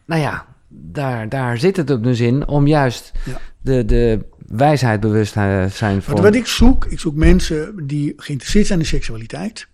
nou 0.04 0.20
ja, 0.20 0.46
daar, 0.68 1.28
daar 1.28 1.58
zit 1.58 1.76
het 1.76 1.90
op 1.90 2.02
dus 2.02 2.20
in 2.20 2.48
om 2.48 2.66
juist 2.66 3.12
Ja. 3.24 3.38
de, 3.60 3.84
de 3.84 4.24
wijsheid 4.50 5.00
bewust 5.00 5.32
te 5.32 5.66
zijn 5.72 6.02
voor... 6.02 6.14
wat, 6.14 6.22
wat 6.22 6.34
ik 6.34 6.46
zoek, 6.46 6.84
ik 6.84 7.00
zoek 7.00 7.14
mensen 7.14 7.86
die 7.86 8.12
geïnteresseerd 8.16 8.66
zijn 8.66 8.78
in 8.78 8.86
seksualiteit. 8.86 9.68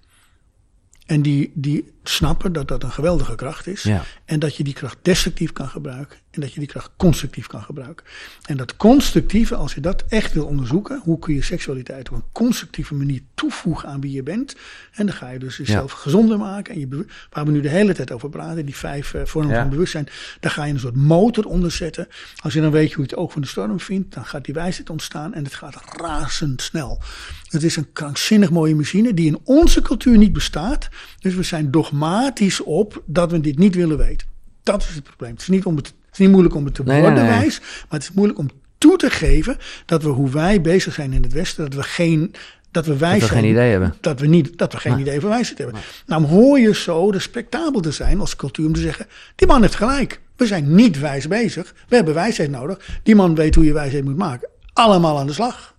En 1.07 1.23
die, 1.23 1.53
die 1.55 1.93
snappen 2.03 2.53
dat 2.53 2.69
dat 2.69 2.83
een 2.83 2.91
geweldige 2.91 3.35
kracht 3.35 3.67
is. 3.67 3.83
Ja. 3.83 4.05
En 4.25 4.39
dat 4.39 4.57
je 4.57 4.65
die 4.65 4.73
kracht 4.75 4.99
destructief 5.03 5.53
kan 5.53 5.69
gebruiken. 5.69 6.19
En 6.31 6.41
dat 6.41 6.53
je 6.53 6.59
die 6.61 6.69
kracht 6.69 6.91
constructief 6.97 7.47
kan 7.47 7.63
gebruiken. 7.63 8.07
En 8.47 8.57
dat 8.57 8.77
constructieve, 8.77 9.55
als 9.55 9.75
je 9.75 9.81
dat 9.81 10.05
echt 10.09 10.33
wil 10.33 10.45
onderzoeken, 10.47 11.01
hoe 11.05 11.19
kun 11.19 11.35
je 11.35 11.43
seksualiteit 11.43 12.11
op 12.11 12.17
een 12.17 12.25
constructieve 12.33 12.95
manier 12.95 13.21
toevoegen 13.35 13.89
aan 13.89 14.01
wie 14.01 14.13
je 14.13 14.23
bent. 14.23 14.57
En 14.93 15.07
dan 15.07 15.15
ga 15.15 15.31
je 15.31 15.39
dus 15.39 15.57
jezelf 15.57 15.93
gezonder 15.93 16.39
maken. 16.39 16.75
En 16.75 16.81
je, 16.81 17.07
waar 17.31 17.45
we 17.45 17.51
nu 17.51 17.61
de 17.61 17.69
hele 17.69 17.95
tijd 17.95 18.13
over 18.13 18.29
praten, 18.29 18.67
die 18.67 18.77
vijf 18.77 19.15
eh, 19.15 19.25
vormen 19.25 19.53
Ja. 19.55 19.61
van 19.61 19.71
bewustzijn. 19.71 20.09
Daar 20.41 20.51
ga 20.51 20.65
je 20.65 20.73
een 20.73 20.81
soort 20.81 20.97
motor 20.97 21.45
onder 21.45 21.71
zetten. 21.71 22.09
Als 22.43 22.53
je 22.53 22.61
dan 22.61 22.71
weet 22.71 22.93
hoe 22.93 23.05
je 23.05 23.11
het 23.11 23.19
oog 23.21 23.33
van 23.33 23.43
de 23.43 23.49
storm 23.49 23.81
vindt, 23.81 24.15
dan 24.15 24.25
gaat 24.25 24.45
die 24.45 24.55
wijsheid 24.55 24.91
ontstaan. 24.91 25.35
En 25.35 25.45
het 25.45 25.55
gaat 25.55 25.83
razendsnel. 26.01 27.01
Het 27.49 27.63
is 27.63 27.77
een 27.77 27.93
krankzinnig 27.93 28.51
mooie 28.51 28.75
machine 28.75 29.15
die 29.15 29.27
in 29.27 29.39
onze 29.45 29.83
cultuur 29.83 30.19
niet 30.19 30.33
bestaat. 30.33 30.89
Dus 31.19 31.35
we 31.35 31.43
zijn 31.43 31.71
dogmatisch 31.71 32.63
op 32.63 33.03
dat 33.07 33.31
we 33.31 33.41
dit 33.41 33.59
niet 33.59 33.75
willen 33.75 33.99
weten. 33.99 34.27
Dat 34.63 34.83
is 34.83 34.95
het 34.95 35.05
probleem. 35.05 35.31
Het 35.31 35.41
is 35.41 35.49
niet, 35.49 35.65
om 35.65 35.77
het, 35.77 35.87
het 35.87 36.13
is 36.13 36.19
niet 36.19 36.31
moeilijk 36.31 36.55
om 36.55 36.65
het 36.65 36.75
te 36.75 36.85
worden 36.85 37.15
nee, 37.15 37.25
maar 37.25 37.51
het 37.89 38.03
is 38.03 38.13
moeilijk 38.13 38.39
om 38.39 38.49
toe 38.79 38.97
te 38.97 39.11
geven 39.11 39.57
dat 39.87 40.03
we 40.03 40.09
hoe 40.09 40.31
wij 40.31 40.61
bezig 40.61 40.95
zijn 40.95 41.13
in 41.13 41.23
het 41.23 41.33
Westen, 41.33 41.65
dat 41.65 41.75
we 41.75 41.83
geen 41.83 42.35
dat 42.71 42.87
we 42.87 42.97
wijs 42.97 43.21
we 43.21 43.29
geen 43.29 43.45
idee 43.45 43.71
hebben. 43.71 43.95
Dat 44.01 44.21
we, 44.21 44.27
niet, 44.27 44.59
dat 44.59 44.73
we 44.73 44.79
geen 44.79 44.99
idee 44.99 45.21
van 45.21 45.31
wijsheid 45.31 45.59
hebben. 45.59 45.81
Nou 46.07 46.25
hoor 46.25 46.59
je 46.59 46.75
zo 46.75 47.09
respectabel 47.11 47.81
te 47.81 47.91
zijn 47.91 48.21
als 48.21 48.37
cultuur 48.37 48.67
om 48.67 48.73
te 48.73 48.81
zeggen, 48.81 49.07
die 49.35 49.47
man 49.47 49.63
heeft 49.63 49.75
gelijk. 49.75 50.21
We 50.37 50.47
zijn 50.47 50.75
niet 50.75 50.99
wijs 50.99 51.29
bezig. 51.29 51.75
We 51.89 51.97
hebben 51.97 52.15
wijsheid 52.15 52.51
nodig. 52.51 53.01
Die 53.03 53.15
man 53.15 53.35
weet 53.35 53.55
hoe 53.55 53.65
je 53.65 53.73
wijsheid 53.73 54.05
moet 54.05 54.17
maken. 54.17 54.49
Allemaal 54.73 55.19
aan 55.19 55.27
de 55.27 55.33
slag. 55.33 55.76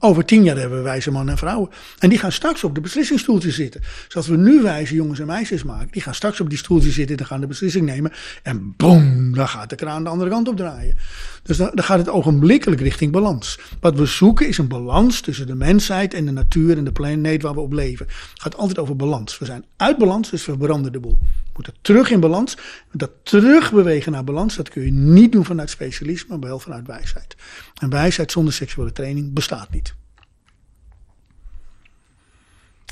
Over 0.00 0.24
tien 0.24 0.44
jaar 0.44 0.56
hebben 0.56 0.78
we 0.78 0.84
wijze 0.84 1.10
mannen 1.10 1.32
en 1.32 1.38
vrouwen. 1.38 1.70
En 1.98 2.08
die 2.08 2.18
gaan 2.18 2.32
straks 2.32 2.64
op 2.64 2.74
de 2.74 2.80
beslissingsstoeltjes 2.80 3.54
zitten. 3.54 3.80
Zoals 4.08 4.26
we 4.26 4.36
nu 4.36 4.62
wijze 4.62 4.94
jongens 4.94 5.20
en 5.20 5.26
meisjes 5.26 5.62
maken. 5.62 5.88
Die 5.90 6.02
gaan 6.02 6.14
straks 6.14 6.40
op 6.40 6.48
die 6.48 6.58
stoeltjes 6.58 6.94
zitten 6.94 7.16
en 7.16 7.26
gaan 7.26 7.40
de 7.40 7.46
beslissing 7.46 7.86
nemen. 7.86 8.12
En 8.42 8.74
boom, 8.76 9.34
dan 9.34 9.48
gaat 9.48 9.70
de 9.70 9.76
kraan 9.76 10.04
de 10.04 10.10
andere 10.10 10.30
kant 10.30 10.48
op 10.48 10.56
draaien. 10.56 10.96
Dus 11.42 11.56
dan, 11.56 11.70
dan 11.74 11.84
gaat 11.84 11.98
het 11.98 12.08
ogenblikkelijk 12.08 12.80
richting 12.80 13.12
balans. 13.12 13.58
Wat 13.80 13.96
we 13.96 14.06
zoeken 14.06 14.48
is 14.48 14.58
een 14.58 14.68
balans 14.68 15.20
tussen 15.20 15.46
de 15.46 15.54
mensheid 15.54 16.14
en 16.14 16.24
de 16.24 16.32
natuur 16.32 16.76
en 16.76 16.84
de 16.84 16.92
planeet 16.92 17.42
waar 17.42 17.54
we 17.54 17.60
op 17.60 17.72
leven. 17.72 18.06
Het 18.06 18.42
gaat 18.42 18.56
altijd 18.56 18.78
over 18.78 18.96
balans. 18.96 19.38
We 19.38 19.44
zijn 19.44 19.64
uit 19.76 19.98
balans, 19.98 20.30
dus 20.30 20.46
we 20.46 20.56
branden 20.56 20.92
de 20.92 21.00
boel. 21.00 21.18
Moeten 21.58 21.82
terug 21.82 22.10
in 22.10 22.20
balans. 22.20 22.56
Dat 22.92 23.10
terugbewegen 23.22 24.12
naar 24.12 24.24
balans, 24.24 24.56
dat 24.56 24.68
kun 24.68 24.84
je 24.84 24.92
niet 24.92 25.32
doen 25.32 25.44
vanuit 25.44 25.70
specialisme, 25.70 26.36
maar 26.36 26.48
wel 26.48 26.58
vanuit 26.58 26.86
wijsheid. 26.86 27.36
En 27.80 27.90
wijsheid 27.90 28.32
zonder 28.32 28.52
seksuele 28.52 28.92
training 28.92 29.32
bestaat 29.32 29.70
niet. 29.70 29.94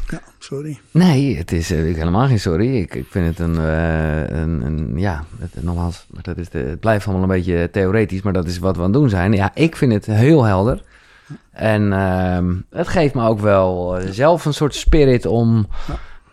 Ja, 0.08 0.20
sorry. 0.38 0.80
Nee, 0.90 1.36
het 1.36 1.52
is 1.52 1.70
eh, 1.70 1.78
helemaal 1.78 2.26
geen 2.26 2.40
sorry. 2.40 2.76
Ik, 2.76 2.94
ik 2.94 3.06
vind 3.10 3.26
het 3.26 3.38
een, 3.38 3.56
eh, 3.58 4.28
een, 4.28 4.62
een 4.62 4.98
ja, 4.98 5.24
het, 5.38 5.62
nogmaals, 5.62 6.06
dat 6.22 6.36
is 6.36 6.48
de, 6.48 6.58
het 6.58 6.80
blijft 6.80 7.06
allemaal 7.06 7.22
een 7.22 7.36
beetje 7.36 7.70
theoretisch, 7.72 8.22
maar 8.22 8.32
dat 8.32 8.46
is 8.46 8.58
wat 8.58 8.76
we 8.76 8.82
aan 8.82 8.90
het 8.90 9.00
doen 9.00 9.08
zijn. 9.08 9.32
Ja, 9.32 9.50
ik 9.54 9.76
vind 9.76 9.92
het 9.92 10.06
heel 10.06 10.44
helder. 10.44 10.82
En 11.50 11.92
ehm, 11.92 12.54
het 12.70 12.88
geeft 12.88 13.14
me 13.14 13.28
ook 13.28 13.40
wel 13.40 13.98
eh, 13.98 14.10
zelf 14.10 14.44
een 14.44 14.54
soort 14.54 14.74
spirit 14.74 15.26
om, 15.26 15.68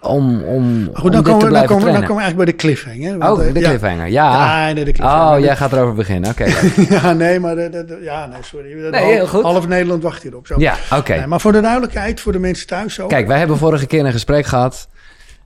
om, 0.03 0.43
om, 0.43 0.89
goed, 0.93 1.03
om 1.03 1.11
dan 1.11 1.11
dit 1.11 1.23
te 1.23 1.29
komen, 1.31 1.47
we, 1.47 1.53
dan, 1.53 1.65
komen, 1.65 1.67
we- 1.67 1.67
dan 1.67 1.67
trainen. 1.67 2.03
komen 2.07 2.15
we 2.15 2.21
eigenlijk 2.21 2.35
bij 2.35 2.45
de 2.45 2.55
cliffhanger. 2.55 3.17
want, 3.17 3.39
Oh, 3.39 3.47
eh, 3.47 3.53
de 3.53 3.59
ja. 3.59 3.67
cliffhanger, 3.69 4.07
ja. 4.07 4.67
Ja, 4.67 4.73
de 4.73 4.81
cliffhanger. 4.83 5.35
Oh, 5.37 5.43
jij 5.43 5.55
gaat 5.55 5.71
erover 5.73 5.93
beginnen, 5.95 6.29
oké. 6.29 6.45
ja, 6.95 7.13
nee, 7.13 7.39
maar 7.39 7.55
de, 7.55 7.69
de- 7.69 7.85
de- 7.85 7.99
ja, 8.03 8.25
nee, 8.25 8.37
sorry. 8.41 8.89
Nee, 8.89 9.03
heel 9.03 9.27
goed. 9.27 9.43
Half 9.43 9.67
Nederland 9.67 10.03
wacht 10.03 10.23
hierop. 10.23 10.47
Zo. 10.47 10.55
Ja, 10.57 10.75
oké. 10.91 11.15
Nee, 11.15 11.27
maar 11.27 11.41
voor 11.41 11.51
de 11.51 11.61
duidelijkheid, 11.61 12.19
voor 12.21 12.31
de 12.31 12.39
mensen 12.39 12.67
thuis 12.67 12.93
zo. 12.93 13.07
Kijk, 13.07 13.27
wij 13.27 13.37
hebben 13.37 13.57
vorige 13.57 13.85
keer 13.87 14.05
een 14.05 14.11
gesprek 14.11 14.45
gehad. 14.45 14.87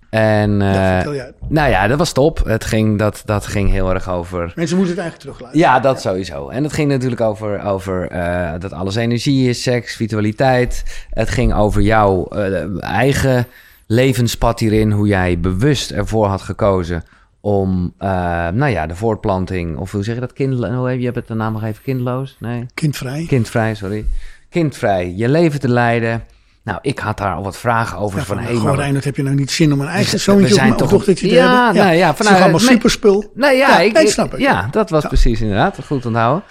En 0.10 0.62
eh, 0.62 1.04
jij. 1.14 1.32
nou 1.50 1.70
ja, 1.70 1.88
dat 1.88 1.98
was 1.98 2.12
top. 2.12 2.42
Het 2.46 2.66
ging, 2.66 3.00
dat, 3.00 3.22
dat 3.26 3.46
ging 3.46 3.72
heel 3.72 3.94
erg 3.94 4.10
over 4.10 4.52
Mensen 4.56 4.78
moeten 4.78 4.96
het 4.96 5.04
eigenlijk 5.04 5.20
terugluisteren. 5.20 5.68
Ja, 5.74 5.80
dat 5.80 6.02
sowieso. 6.02 6.50
En 6.50 6.64
het 6.64 6.74
ging 6.74 6.90
natuurlijk 6.90 7.22
over, 7.22 7.64
over 7.66 8.08
eh, 8.12 8.52
dat 8.60 8.74
alles 8.74 8.96
energie 8.96 9.50
is, 9.50 9.62
seks, 9.64 9.96
vitaliteit. 9.96 10.84
Het 11.10 11.30
ging 11.30 11.54
over 11.56 11.82
jouw 11.82 12.26
eh, 12.26 12.84
eigen 12.84 13.46
levenspad 13.88 14.60
hierin, 14.60 14.92
hoe 14.92 15.08
jij 15.08 15.40
bewust 15.40 15.92
ervoor 15.92 16.26
had 16.28 16.42
gekozen 16.42 17.04
om, 17.42 17.94
eh, 17.98 18.10
nou 18.48 18.68
ja, 18.68 18.88
de 18.88 18.96
voortplanting, 18.96 19.78
of 19.78 19.92
hoe 19.92 20.04
zeg 20.04 20.16
je 20.16 20.22
dat, 20.22 20.34
kind, 20.34 20.54
hoe 20.66 20.90
heb 20.90 20.98
je 21.00 21.04
hebt 21.06 21.16
het 21.16 21.28
de 21.28 21.34
naam 21.34 21.54
nog 21.54 21.64
even, 21.64 21.84
kindloos? 21.84 22.36
Nee, 22.40 22.66
Kindvrij. 22.74 23.26
kindvrij, 23.28 23.76
sorry. 23.76 24.06
Kindvrij, 24.50 25.14
je 25.16 25.30
leven 25.30 25.60
te 25.60 25.70
leiden. 25.70 26.24
Nou, 26.64 26.80
ik 26.82 27.00
had 27.00 27.18
daar 27.18 27.34
al 27.36 27.44
wat 27.44 27.58
vragen 27.58 27.98
over 27.98 28.20
Ja, 28.20 28.26
van, 28.26 28.36
van, 28.36 28.46
hey, 28.46 28.56
goh, 28.56 28.76
Reinhard, 28.76 29.06
heb 29.06 29.16
je 29.16 29.24
nou 29.24 29.36
niet 29.36 29.52
zin 29.52 29.74
om 29.74 29.82
een 29.82 29.88
eigen 29.88 30.20
zoontje 30.20 30.54
zijn 30.54 30.66
of 30.66 30.72
een 30.72 30.78
toch- 30.78 30.90
dochtertje 30.90 31.28
te 31.28 31.34
Ja, 31.34 31.64
hebben? 31.66 31.84
nou 31.84 31.96
ja, 31.96 32.08
het 32.08 32.20
is 32.20 32.26
vanuit- 32.26 32.44
allemaal 32.44 32.62
nee. 32.62 32.70
superspul. 32.70 33.32
Nou 33.34 33.54
ja, 33.54 33.68
Ja, 33.70 33.80
ik, 33.80 33.94
nee, 33.94 34.08
snap 34.08 34.34
ik, 34.34 34.40
Ja, 34.40 34.52
ja. 34.52 34.68
dat 34.72 34.90
was 34.90 35.02
Ja. 35.02 35.08
precies 35.08 35.42
inderdaad. 35.42 35.80
Goed 35.86 36.06
onthouden. 36.06 36.44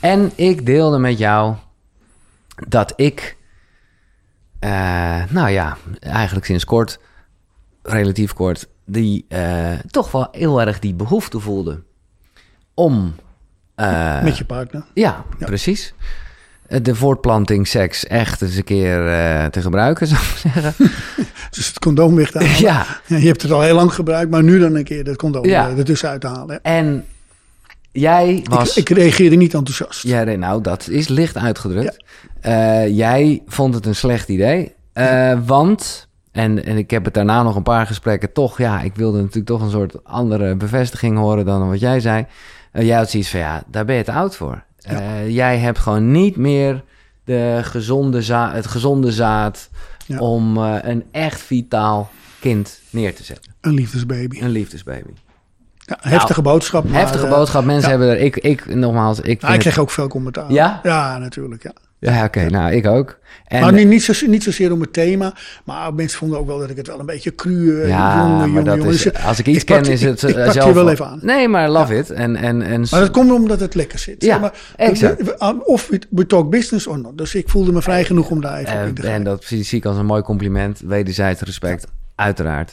En 0.00 0.32
ik 0.34 0.66
deelde 0.66 0.98
met 0.98 1.18
jou 1.18 1.54
dat 2.68 2.92
ik, 2.96 3.36
eh, 4.62 5.22
nou 5.28 5.48
ja, 5.50 5.76
eigenlijk 6.00 6.46
sinds 6.46 6.64
kort, 6.64 6.98
relatief 7.82 8.32
kort, 8.32 8.68
die 8.86 9.24
eh, 9.28 9.70
toch 9.90 10.10
wel 10.10 10.28
heel 10.32 10.60
erg 10.60 10.78
die 10.78 10.94
behoefte 10.94 11.40
voelde 11.40 11.82
om. 12.74 13.14
eh, 13.74 14.22
Met 14.22 14.38
je 14.38 14.44
partner. 14.44 14.84
ja, 14.94 15.24
Ja. 15.38 15.46
precies. 15.46 15.94
De 16.82 16.94
voortplanting 16.94 17.66
seks 17.68 18.06
echt 18.06 18.42
eens 18.42 18.56
een 18.56 18.64
keer 18.64 18.96
te 19.50 19.62
gebruiken, 19.62 20.06
zou 20.12 20.20
ik 20.22 20.36
zeggen. 20.52 20.74
Dus 21.50 21.66
het 21.66 21.78
condoom 21.78 22.14
weg 22.14 22.30
te 22.30 22.38
halen. 22.38 22.60
ja, 22.60 22.86
je 23.06 23.26
hebt 23.26 23.42
het 23.42 23.50
al 23.50 23.60
heel 23.62 23.74
lang 23.74 23.94
gebruikt, 23.94 24.30
maar 24.30 24.42
nu 24.42 24.58
dan 24.58 24.74
een 24.74 24.84
keer 24.84 25.04
dat 25.04 25.16
condoom 25.16 25.44
Ja. 25.46 25.68
ertussen 25.76 26.08
uit 26.08 26.20
te 26.20 26.26
halen. 26.26 26.62
en 26.62 27.04
jij 27.92 28.44
was... 28.50 28.76
Ik, 28.76 28.90
ik 28.90 28.96
reageerde 28.96 29.36
niet 29.36 29.54
enthousiast. 29.54 30.02
Ja, 30.02 30.22
nee, 30.24 30.36
nou, 30.36 30.60
dat 30.60 30.88
is 30.88 31.08
licht 31.08 31.36
uitgedrukt. 31.36 32.04
Eh, 32.40 32.88
jij 32.96 33.42
vond 33.46 33.74
het 33.74 33.86
een 33.86 33.94
slecht 33.94 34.28
idee. 34.28 34.74
Eh, 34.92 35.38
want, 35.44 36.08
en, 36.32 36.64
en 36.64 36.76
ik 36.76 36.90
heb 36.90 37.04
het 37.04 37.14
daarna 37.14 37.42
nog 37.42 37.56
een 37.56 37.62
paar 37.62 37.86
gesprekken 37.86 38.32
toch, 38.32 38.58
ja, 38.58 38.80
ik 38.80 38.94
wilde 38.94 39.18
natuurlijk 39.18 39.46
toch 39.46 39.62
een 39.62 39.70
soort 39.70 40.04
andere 40.04 40.56
bevestiging 40.56 41.18
horen 41.18 41.44
dan 41.44 41.68
wat 41.68 41.80
jij 41.80 42.00
zei. 42.00 42.26
Eh, 42.72 42.86
jij 42.86 42.96
had 42.96 43.10
zoiets 43.10 43.30
van, 43.30 43.40
ja, 43.40 43.62
daar 43.66 43.84
ben 43.84 43.96
je 43.96 44.04
te 44.04 44.12
oud 44.12 44.36
voor. 44.36 44.62
Jij 45.26 45.58
hebt 45.58 45.78
gewoon 45.78 46.10
niet 46.10 46.36
meer 46.36 46.84
de 47.24 47.58
gezonde 47.62 48.34
het 48.34 48.66
gezonde 48.66 49.12
zaad 49.12 49.70
Ja. 50.06 50.18
om 50.18 50.56
een 50.56 51.04
echt 51.10 51.40
vitaal 51.40 52.10
kind 52.40 52.80
neer 52.90 53.14
te 53.14 53.24
zetten. 53.24 53.52
Een 53.60 53.74
liefdesbaby. 53.74 54.40
Een 54.40 54.50
liefdesbaby. 54.50 55.10
Ja, 55.84 55.96
heftige 56.00 56.42
boodschap. 56.42 56.84
maar, 56.88 57.00
Heftige 57.00 57.24
eh, 57.26 57.30
boodschap. 57.30 57.64
Mensen 57.64 57.90
hebben 57.90 58.08
er, 58.08 58.18
ik, 58.18 58.36
ik 58.36 58.74
nogmaals, 58.74 59.18
ik 59.20 59.24
nou, 59.24 59.38
vind 59.38 59.52
ik 59.52 59.58
kreeg 59.60 59.72
het- 59.74 59.82
ook 59.82 59.90
veel 59.90 60.08
commentaar. 60.08 60.52
Ja? 60.52 60.80
Ja, 60.82 61.18
natuurlijk. 61.18 61.62
Ja. 61.62 61.72
Ja, 61.98 62.24
oké, 62.24 62.50
nou, 62.50 62.72
ik 62.72 62.86
ook. 62.86 63.18
En, 63.46 63.60
maar 63.60 63.72
niet, 63.72 63.86
niet, 63.88 64.02
zo, 64.02 64.26
niet 64.26 64.42
zozeer 64.42 64.72
om 64.72 64.80
het 64.80 64.92
thema, 64.92 65.34
maar 65.64 65.94
mensen 65.94 66.18
vonden 66.18 66.38
ook 66.38 66.46
wel 66.46 66.58
dat 66.58 66.70
ik 66.70 66.76
het 66.76 66.86
wel 66.86 67.00
een 67.00 67.06
beetje 67.06 67.34
cru, 67.34 67.80
eh, 67.82 67.88
Ja, 67.88 68.18
jongen, 68.18 68.52
maar 68.52 68.64
dat 68.64 68.76
jongen. 68.76 68.92
is, 68.92 69.02
Dus 69.02 69.22
als 69.22 69.38
ik 69.38 69.46
iets 69.46 69.58
ik 69.58 69.64
pak- 69.66 69.82
ken, 69.82 69.92
is 69.92 70.02
het 70.02 70.22
ik- 70.22 70.28
ik 70.28 70.36
eh, 70.36 70.44
pak 70.44 70.54
je 70.54 70.60
zelf 70.60 70.74
wel 70.74 70.90
even 70.90 71.06
aan. 71.06 71.18
Nee, 71.22 71.48
maar 71.48 71.68
love 71.70 71.96
it. 71.96 72.10
En, 72.10 72.36
en, 72.36 72.62
en, 72.62 72.80
Maar 72.90 73.00
dat 73.00 73.10
komt 73.10 73.30
omdat 73.32 73.60
het 73.60 73.74
lekker 73.74 73.98
zit. 73.98 74.24
Ja, 74.24 74.38
maar, 74.38 74.52
exact. 74.76 75.36
Of 75.64 75.90
we, 76.10 76.26
talk 76.26 76.50
business 76.50 76.86
or 76.86 76.98
not. 76.98 77.18
Dus 77.18 77.34
ik 77.34 77.48
voelde 77.48 77.72
me 77.72 77.82
vrij 77.82 78.04
genoeg 78.04 78.30
om 78.30 78.40
daar 78.40 78.58
even 78.58 78.86
in 78.86 78.94
te 78.94 79.02
eh, 79.02 79.06
gaan. 79.08 79.16
en 79.16 79.24
dat 79.24 79.44
zie 79.44 79.64
ik 79.70 79.84
als 79.84 79.96
een 79.96 80.06
mooi 80.06 80.22
compliment. 80.22 80.80
Wederzijds 80.84 81.40
respect, 81.40 81.86
uiteraard. 82.14 82.72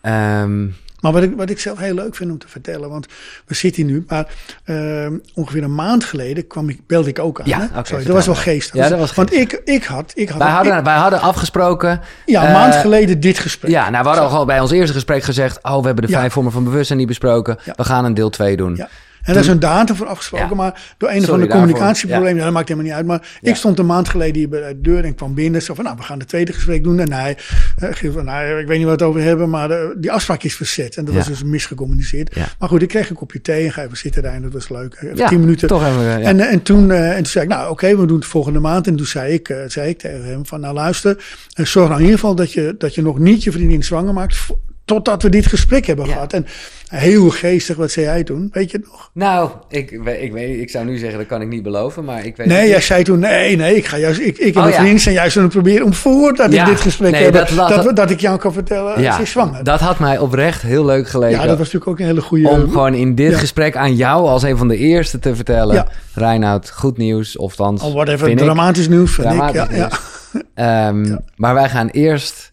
Ehm, 0.00 0.66
Maar 1.02 1.12
wat 1.12 1.22
ik, 1.22 1.32
wat 1.36 1.50
ik 1.50 1.60
zelf 1.60 1.78
heel 1.78 1.94
leuk 1.94 2.14
vind 2.16 2.30
om 2.30 2.38
te 2.38 2.48
vertellen, 2.48 2.88
want 2.90 3.06
we 3.46 3.54
zitten 3.54 3.82
hier 3.84 3.92
nu, 3.92 4.04
maar 4.08 4.26
ehm, 4.64 5.16
ongeveer 5.34 5.62
een 5.62 5.74
maand 5.74 6.04
geleden 6.04 6.46
kwam 6.46 6.68
ik, 6.68 6.80
belde 6.86 7.08
ik 7.08 7.18
ook 7.18 7.40
aan. 7.40 7.46
Ja, 7.48 7.68
oké, 7.76 7.86
Sorry, 7.88 8.04
dat 8.04 8.14
was 8.14 8.26
wel 8.26 8.34
maar. 8.34 8.44
geestig. 8.44 8.74
Ja, 8.74 8.88
dat 8.88 8.98
was 8.98 9.14
Want 9.14 9.32
ik, 9.32 9.60
ik 9.64 9.84
had, 9.84 10.12
ik 10.14 10.28
had, 10.28 10.38
wij, 10.38 10.48
ik- 10.48 10.54
hadden, 10.54 10.84
wij 10.84 10.96
hadden 10.96 11.20
afgesproken. 11.20 12.00
ja, 12.26 12.40
een 12.42 12.46
eh, 12.48 12.54
maand 12.54 12.74
geleden 12.74 13.20
dit 13.20 13.38
gesprek. 13.38 13.70
Ja, 13.70 13.90
nou, 13.90 14.02
we 14.02 14.08
hadden 14.08 14.28
al 14.28 14.44
bij 14.44 14.60
ons 14.60 14.70
eerste 14.70 14.94
gesprek 14.94 15.22
gezegd... 15.22 15.58
oh, 15.62 15.78
we 15.80 15.86
hebben 15.86 16.04
de 16.06 16.10
Ja. 16.12 16.18
vijf 16.18 16.32
vormen 16.32 16.52
van 16.52 16.64
bewustzijn 16.64 16.98
niet 16.98 17.08
besproken. 17.08 17.58
Ja. 17.64 17.72
We 17.76 17.84
gaan 17.84 18.04
een 18.04 18.14
deel 18.14 18.30
2 18.30 18.56
doen. 18.56 18.76
Ja. 18.76 18.88
En 19.22 19.32
daar 19.32 19.42
is 19.42 19.48
een 19.48 19.60
datum 19.60 19.96
voor 19.96 20.06
afgesproken, 20.06 20.48
Ja. 20.48 20.54
maar 20.54 20.94
door 20.98 21.08
een 21.10 21.18
of 21.20 21.26
daarvoor. 21.26 21.48
communicatieprobleem, 21.48 22.36
ja. 22.36 22.44
dat 22.44 22.52
maakt 22.52 22.68
helemaal 22.68 22.88
niet 22.90 22.98
uit. 22.98 23.06
Maar 23.06 23.38
Ja. 23.40 23.50
ik 23.50 23.56
stond 23.56 23.78
een 23.78 23.86
maand 23.86 24.08
geleden 24.08 24.34
hier 24.36 24.48
bij 24.48 24.68
de 24.68 24.80
deur 24.80 25.04
en 25.04 25.14
kwam 25.14 25.34
binnen. 25.34 25.62
Zo 25.62 25.74
van, 25.74 25.84
nou, 25.84 25.96
we 25.96 26.02
gaan 26.02 26.18
het 26.18 26.28
tweede 26.28 26.52
gesprek 26.52 26.82
doen. 26.84 26.98
En 27.00 27.12
hij, 27.12 27.36
eh, 27.76 27.88
Giel 27.92 28.12
van, 28.12 28.24
nou, 28.24 28.58
ik 28.60 28.66
weet 28.66 28.78
niet 28.78 28.86
wat 28.86 28.98
we 28.98 29.04
het 29.04 29.14
over 29.14 29.20
hebben, 29.28 29.50
maar 29.50 29.70
eh, 29.70 29.78
die 29.96 30.12
afspraak 30.12 30.42
is 30.42 30.54
verzet. 30.54 30.96
En 30.96 31.04
dat 31.04 31.14
Ja. 31.14 31.18
was 31.20 31.28
dus 31.28 31.42
misgecommuniceerd. 31.44 32.34
Ja. 32.34 32.46
Maar 32.58 32.68
goed, 32.68 32.82
ik 32.82 32.88
kreeg 32.88 33.10
een 33.10 33.16
kopje 33.16 33.40
thee 33.40 33.64
en 33.64 33.72
ga 33.72 33.82
even 33.84 33.96
zitten 33.96 34.22
daar 34.22 34.34
en 34.34 34.42
dat 34.42 34.52
was 34.52 34.68
leuk. 34.68 34.96
Even 35.02 35.16
Ja, 35.16 35.28
tien 35.28 35.40
minuten. 35.40 35.68
toch 35.68 35.86
even... 35.86 36.00
eh, 36.00 36.20
ja. 36.22 36.28
En, 36.28 36.40
eh, 36.40 36.52
en, 36.52 36.62
toen, 36.62 36.90
eh, 36.90 37.08
en 37.10 37.16
toen 37.16 37.26
zei 37.26 37.44
ik, 37.44 37.50
nou 37.50 37.70
oké, 37.70 37.96
we 37.96 38.06
doen 38.06 38.16
het 38.18 38.26
volgende 38.26 38.58
maand. 38.60 38.86
En 38.86 38.96
toen 38.96 39.06
zei 39.06 39.32
ik, 39.32 39.48
eh, 39.48 39.56
zei 39.66 39.88
ik 39.88 39.98
tegen 39.98 40.24
hem 40.24 40.46
van, 40.46 40.60
nou 40.60 40.74
luister, 40.74 41.24
eh, 41.54 41.64
zorg 41.64 41.88
nou 41.88 41.98
in 42.00 42.04
ieder 42.06 42.20
geval 42.20 42.34
dat 42.34 42.52
je, 42.52 42.74
dat 42.78 42.94
je 42.94 43.02
nog 43.02 43.18
niet 43.18 43.42
je 43.44 43.52
vriendin 43.52 43.82
zwanger 43.84 44.14
maakt 44.14 44.36
Totdat 44.84 45.22
we 45.22 45.28
dit 45.28 45.46
gesprek 45.46 45.86
hebben 45.86 46.06
Ja. 46.06 46.12
gehad. 46.12 46.32
En 46.32 46.46
heel 46.88 47.30
geestig, 47.30 47.76
wat 47.76 47.90
zei 47.90 48.06
jij 48.06 48.22
toen? 48.24 48.48
Weet 48.52 48.70
je 48.70 48.76
het 48.76 48.86
nog? 48.86 49.10
Nou, 49.14 49.50
ik, 49.68 49.90
ik, 50.20 50.32
weet, 50.32 50.60
ik 50.60 50.70
zou 50.70 50.84
nu 50.84 50.98
zeggen, 50.98 51.18
dat 51.18 51.26
kan 51.26 51.40
ik 51.40 51.48
niet 51.48 51.62
beloven, 51.62 52.04
maar 52.04 52.24
ik 52.26 52.36
weet 52.36 52.46
Nee, 52.46 52.68
jij 52.68 52.80
zei 52.80 53.02
toen, 53.02 53.18
nee, 53.18 53.56
nee, 53.56 53.76
ik 53.76 53.86
ga 53.86 53.98
juist, 53.98 54.20
ik, 54.20 54.38
ik 54.38 54.54
en 54.54 54.60
Oh, 54.62 54.78
mijn 54.78 54.86
ja. 54.92 54.98
zijn 54.98 55.14
juist 55.14 55.36
aan 55.36 55.42
het 55.42 55.52
proberen 55.52 55.84
om 55.84 55.92
voordat 55.92 56.52
Ja, 56.52 56.62
ik 56.62 56.68
dit 56.68 56.80
gesprek 56.80 57.10
nee, 57.12 57.22
heb, 57.24 57.32
dat 57.32 57.48
dat, 57.84 57.96
dat, 57.96 58.10
ik 58.10 58.20
jou 58.20 58.38
kan 58.38 58.52
vertellen, 58.52 59.00
Ja, 59.02 59.16
ze 59.16 59.22
is 59.22 59.30
zwanger. 59.30 59.64
dat 59.64 59.80
had 59.80 59.98
mij 59.98 60.18
oprecht 60.18 60.62
heel 60.62 60.84
leuk 60.84 61.08
geleken. 61.08 61.40
ja, 61.40 61.46
dat 61.46 61.58
was 61.58 61.72
natuurlijk 61.72 61.90
ook 61.90 61.98
een 61.98 62.06
hele 62.06 62.20
goede... 62.20 62.48
om 62.48 62.70
gewoon 62.70 62.94
in 62.94 63.14
dit 63.14 63.30
Ja. 63.32 63.38
gesprek 63.38 63.76
aan 63.76 63.94
jou 63.94 64.26
als 64.26 64.42
een 64.42 64.56
van 64.56 64.68
de 64.68 64.76
eerste 64.76 65.18
te 65.18 65.34
vertellen. 65.34 65.74
Ja. 65.74 65.86
Reinoud, 66.14 66.70
goed 66.70 66.96
nieuws. 66.96 67.36
Of 67.36 67.58
even 67.58 68.18
vind 68.18 68.30
ik. 68.30 68.38
dramatisch 68.38 68.88
nieuws, 68.88 69.12
vind 69.14 69.26
Dramatisch 69.28 69.62
ik. 69.62 69.70
Ja, 69.70 69.76
ja. 69.76 69.88
nieuws. 69.88 70.44
Ehm, 70.54 71.16
Maar 71.36 71.54
wij 71.54 71.68
gaan 71.68 71.88
eerst, 71.88 72.51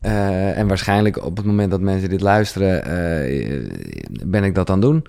eh, 0.00 0.58
en 0.58 0.66
waarschijnlijk 0.66 1.24
op 1.24 1.36
het 1.36 1.46
moment 1.46 1.70
dat 1.70 1.80
mensen 1.80 2.08
dit 2.08 2.20
luisteren, 2.20 2.84
eh, 2.84 3.70
ben 4.24 4.44
ik 4.44 4.54
dat 4.54 4.70
aan 4.70 4.80
doen. 4.80 5.06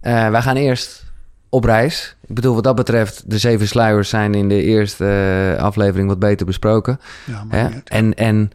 Eh, 0.00 0.30
wij 0.30 0.42
gaan 0.42 0.56
eerst 0.56 1.04
op 1.48 1.64
reis. 1.64 2.16
Ik 2.26 2.34
bedoel, 2.34 2.54
wat 2.54 2.64
dat 2.64 2.74
betreft, 2.74 3.30
de 3.30 3.38
zeven 3.38 3.68
sluiers 3.68 4.08
zijn 4.08 4.34
in 4.34 4.48
de 4.48 4.62
eerste 4.62 5.56
aflevering 5.58 6.08
wat 6.08 6.18
beter 6.18 6.46
besproken. 6.46 7.00
Ja, 7.24 7.44
maar 7.44 7.70
niet. 7.74 7.88
En, 7.88 8.14
en 8.14 8.50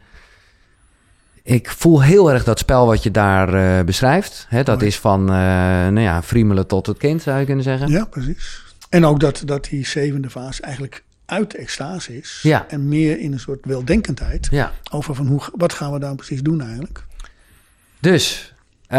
ik 1.42 1.70
voel 1.70 2.02
heel 2.02 2.32
erg 2.32 2.44
dat 2.44 2.58
spel 2.58 2.86
wat 2.86 3.02
je 3.02 3.10
daar 3.10 3.84
beschrijft. 3.84 4.46
Hè? 4.48 4.62
Dat 4.62 4.76
Mooi. 4.76 4.88
is 4.88 4.98
van, 4.98 5.24
nou 5.24 6.00
ja, 6.00 6.22
friemelen 6.22 6.66
tot 6.66 6.86
het 6.86 6.98
kind, 6.98 7.22
zou 7.22 7.38
je 7.38 7.46
kunnen 7.46 7.64
zeggen. 7.64 7.88
Ja, 7.88 8.04
precies. 8.04 8.64
En 8.88 9.04
ook 9.04 9.20
dat, 9.20 9.42
dat 9.44 9.64
die 9.64 9.86
zevende 9.86 10.30
fase 10.30 10.62
eigenlijk 10.62 11.04
uit 11.26 11.50
de 11.50 11.58
extase 11.58 12.16
is. 12.18 12.38
Ja. 12.42 12.64
En 12.68 12.88
meer 12.88 13.18
in 13.20 13.32
een 13.32 13.40
soort 13.40 13.64
weldenkendheid. 13.64 14.48
Ja. 14.50 14.72
Over 14.92 15.14
van 15.14 15.26
hoe, 15.26 15.40
wat 15.52 15.72
gaan 15.72 15.92
we 15.92 15.98
daar 15.98 16.14
precies 16.14 16.42
doen 16.42 16.60
eigenlijk. 16.60 17.04
Dus, 18.00 18.54
eh, 18.86 18.98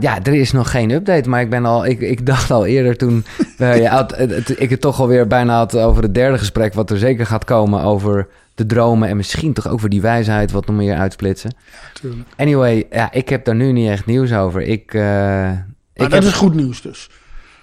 ja, 0.00 0.22
er 0.22 0.34
is 0.34 0.52
nog 0.52 0.70
geen 0.70 0.90
update. 0.90 1.28
Maar 1.28 1.40
ik, 1.40 1.50
ben 1.50 1.64
al, 1.64 1.86
ik, 1.86 2.00
ik 2.00 2.26
dacht 2.26 2.50
al 2.50 2.66
eerder 2.66 2.96
toen 2.96 3.24
we, 3.58 3.64
ja, 3.66 4.06
het, 4.16 4.30
het- 4.30 4.60
ik 4.60 4.70
het 4.70 4.80
toch 4.80 5.00
alweer 5.00 5.26
bijna 5.26 5.56
had 5.56 5.76
over 5.76 6.02
het 6.02 6.14
derde 6.14 6.38
gesprek... 6.38 6.74
wat 6.74 6.90
er 6.90 6.98
zeker 6.98 7.26
gaat 7.26 7.44
komen 7.44 7.82
over 7.82 8.28
de 8.54 8.66
dromen... 8.66 9.08
en 9.08 9.16
misschien 9.16 9.52
toch 9.52 9.68
ook 9.68 9.80
voor 9.80 9.88
die 9.88 10.00
wijsheid 10.00 10.50
wat 10.50 10.66
nog 10.66 10.76
meer 10.76 10.96
uitsplitsen. 10.96 11.54
Natuurlijk. 11.94 12.28
Anyway, 12.36 12.86
ja, 12.90 13.12
ik 13.12 13.28
heb 13.28 13.44
daar 13.44 13.54
nu 13.54 13.72
niet 13.72 13.88
echt 13.90 14.06
nieuws 14.06 14.32
over. 14.32 14.62
Ik, 14.62 14.94
eh, 14.94 15.00
Maar 15.02 15.66
ik 15.92 16.02
dat 16.02 16.12
heb, 16.12 16.22
is 16.22 16.32
goed 16.32 16.54
nieuws 16.54 16.82
dus. 16.82 17.10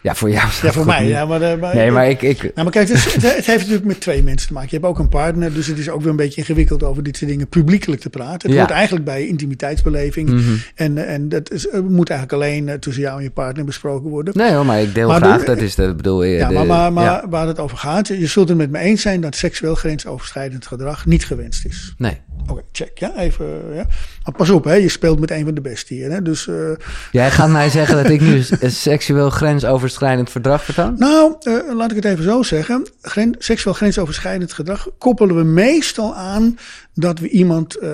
Ja, 0.02 0.16
voor 0.16 0.30
jou. 0.30 0.48
Ja, 0.62 0.72
voor 0.72 0.86
mij. 0.86 1.08
Ja, 1.08 1.26
maar, 1.26 1.42
eh, 1.42 1.60
maar, 1.60 1.76
Nee, 1.76 1.92
maar 1.92 2.10
ik... 2.10 2.22
ik 2.22 2.52
Ja, 2.56 2.64
maar 2.64 2.72
kijk, 2.72 2.88
het, 2.88 3.14
het, 3.14 3.22
het 3.36 3.46
heeft 3.46 3.60
natuurlijk 3.60 3.86
met 3.86 4.00
twee 4.00 4.24
mensen 4.24 4.48
te 4.48 4.54
maken. 4.54 4.70
Je 4.72 4.76
hebt 4.76 4.88
ook 4.88 5.00
een 5.00 5.10
partner, 5.10 5.54
dus 5.54 5.68
het 5.68 5.78
is 5.78 5.90
ook 5.90 6.02
weer 6.02 6.10
een 6.10 6.16
beetje 6.16 6.40
ingewikkeld 6.42 6.84
over 6.84 7.04
dit 7.04 7.18
soort 7.18 7.30
dingen 7.30 7.48
publiekelijk 7.48 8.02
te 8.02 8.10
praten. 8.10 8.40
Het 8.50 8.52
Ja. 8.52 8.58
hoort 8.58 8.72
eigenlijk 8.72 9.06
bij 9.06 9.28
intimiteitsbeleving. 9.28 10.30
Mhm. 10.30 10.42
En, 10.76 11.08
en 11.08 11.30
dat 11.30 11.52
is, 11.52 11.68
eh, 11.68 11.80
moet 11.80 12.10
eigenlijk 12.10 12.44
alleen 12.44 12.70
eh, 12.70 12.76
tussen 12.76 13.04
jou 13.04 13.18
en 13.18 13.24
je 13.24 13.32
partner 13.32 13.66
besproken 13.66 14.10
worden. 14.10 14.34
Nee 14.38 14.52
hoor, 14.54 14.66
maar 14.66 14.82
ik 14.82 14.94
deel 14.96 15.08
Maar 15.08 15.22
graag. 15.22 15.40
de- 15.40 15.46
dat 15.46 15.58
is 15.58 15.76
de, 15.76 15.94
bedoel. 15.96 16.24
Ja, 16.24 16.48
de- 16.48 16.54
maar, 16.54 16.66
maar, 16.66 16.94
maar 16.94 17.04
ja. 17.04 17.26
waar 17.30 17.48
het 17.48 17.60
over 17.60 17.78
gaat, 17.78 18.08
je 18.08 18.28
zult 18.28 18.50
het 18.50 18.58
met 18.58 18.70
me 18.72 18.80
eens 18.80 19.02
zijn 19.02 19.22
dat 19.22 19.36
seksueel 19.36 19.76
grensoverschrijdend 19.76 20.68
gedrag 20.68 21.06
niet 21.06 21.26
gewenst 21.26 21.66
is. 21.66 21.94
Nee. 21.98 22.18
Oké, 22.48 22.62
check. 22.72 22.92
Ja, 23.00 23.18
even. 23.18 23.46
Ja. 23.74 23.86
Maar 24.24 24.34
pas 24.36 24.50
op, 24.50 24.64
hè, 24.64 24.74
je 24.74 24.90
speelt 24.90 25.20
met 25.20 25.32
een 25.32 25.46
van 25.46 25.54
de 25.54 25.62
beste 25.62 25.94
hier. 25.94 26.12
Hè, 26.12 26.22
dus, 26.22 26.48
eh, 26.48 26.72
Jij 27.12 27.32
gaat 27.32 27.50
mij 27.60 27.70
zeggen 27.70 27.96
dat 27.96 28.10
ik 28.10 28.22
nu 28.22 28.44
een 28.60 28.72
seksueel 28.72 29.30
grensoverschrijdend 29.30 30.30
verdrag 30.30 30.64
vertoon? 30.64 30.96
nou, 30.98 31.36
eh, 31.40 31.76
laat 31.76 31.90
ik 31.90 31.96
het 31.96 32.06
even 32.06 32.24
zo 32.24 32.44
zeggen. 32.44 32.88
Gren, 33.02 33.36
seksueel 33.38 33.76
grensoverschrijdend 33.76 34.54
gedrag 34.54 34.90
koppelen 34.98 35.36
we 35.36 35.44
meestal 35.44 36.16
aan 36.16 36.58
dat 36.94 37.20
we 37.20 37.30
iemand, 37.30 37.76
eh, 37.76 37.92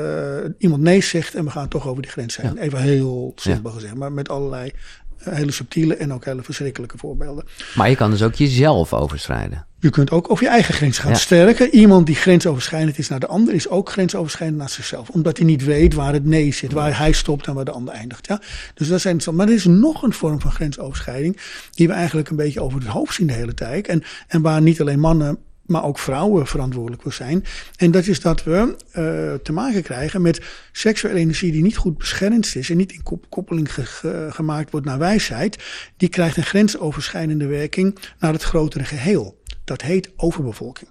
iemand 0.58 0.82
nee 0.82 1.02
zegt 1.02 1.36
en 1.36 1.44
we 1.44 1.52
gaan 1.52 1.68
toch 1.68 1.88
over 1.88 2.02
die 2.02 2.12
grens 2.12 2.38
heen. 2.38 2.58
Even 2.58 2.80
heel 2.80 3.32
simpel 3.36 3.72
gezegd, 3.72 3.96
maar 3.96 4.12
met 4.12 4.30
allerlei 4.30 4.72
hele 5.18 5.52
subtiele 5.52 5.96
en 5.96 6.14
ook 6.14 6.26
hele 6.26 6.44
verschrikkelijke 6.44 6.98
voorbeelden. 6.98 7.46
Maar 7.76 7.90
je 7.90 7.96
kan 7.96 8.12
dus 8.12 8.24
ook 8.24 8.36
jezelf 8.36 8.94
overschrijden. 8.94 9.66
Je 9.80 9.90
kunt 9.90 10.12
ook 10.12 10.32
over 10.32 10.44
je 10.44 10.50
eigen 10.50 10.74
grens 10.74 10.98
gaan. 10.98 11.12
Ja. 11.12 11.18
Sterker, 11.18 11.70
iemand 11.70 12.06
die 12.06 12.16
grensoverschrijdend 12.16 12.98
is 12.98 13.10
naar 13.10 13.20
de 13.20 13.28
ander, 13.28 13.54
is 13.54 13.70
ook 13.70 13.90
grensoverschrijdend 13.90 14.60
naar 14.60 14.70
zichzelf. 14.70 15.10
Omdat 15.10 15.38
hij 15.38 15.46
niet 15.46 15.64
weet 15.64 15.94
waar 15.94 16.14
het 16.14 16.26
nee 16.26 16.54
zit, 16.54 16.72
waar 16.72 16.98
hij 16.98 17.12
stopt 17.12 17.48
en 17.48 17.54
waar 17.54 17.66
de 17.66 17.72
ander 17.72 17.94
eindigt. 17.94 18.28
Ja? 18.28 18.42
Dus 18.74 18.88
dat 18.88 19.02
zijn, 19.02 19.22
maar 19.34 19.48
er 19.48 19.54
is 19.54 19.66
nog 19.66 20.04
een 20.04 20.14
vorm 20.14 20.42
van 20.42 20.52
grensoverschrijding 20.52 21.40
die 21.72 21.88
we 21.88 21.94
eigenlijk 21.94 22.30
een 22.30 22.36
beetje 22.36 22.62
over 22.62 22.80
het 22.80 22.88
hoofd 22.88 23.14
zien 23.14 23.28
de 23.28 23.34
hele 23.34 23.54
tijd. 23.54 23.88
En, 23.88 24.04
en 24.28 24.42
waar 24.42 24.62
niet 24.62 24.82
alleen 24.82 25.00
mannen, 25.00 25.38
maar 25.68 25.84
ook 25.84 26.00
vrouwen 26.00 26.48
verantwoordelijk 26.48 27.02
voor 27.02 27.14
zijn. 27.14 27.44
En 27.76 27.92
dat 27.92 28.08
is 28.08 28.22
dat 28.22 28.44
we 28.44 28.76
eh, 28.92 29.34
te 29.44 29.52
maken 29.52 29.84
krijgen 29.84 30.22
met 30.22 30.42
seksuele 30.72 31.20
energie 31.20 31.52
die 31.52 31.62
niet 31.64 31.78
goed 31.78 31.98
beschermd 31.98 32.56
is 32.56 32.70
en 32.70 32.78
niet 32.78 32.92
in 32.92 33.04
kop- 33.04 33.26
koppeling 33.30 33.74
ge- 33.74 33.86
ge- 33.86 34.28
gemaakt 34.32 34.72
wordt 34.72 34.86
naar 34.86 34.98
wijsheid. 34.98 35.64
Die 35.98 36.10
krijgt 36.10 36.38
een 36.38 36.44
grensoverschrijdende 36.44 37.46
werking 37.46 37.98
naar 38.20 38.34
het 38.34 38.44
grotere 38.44 38.84
geheel. 38.84 39.42
Dat 39.64 39.82
heet 39.82 40.10
overbevolking. 40.16 40.90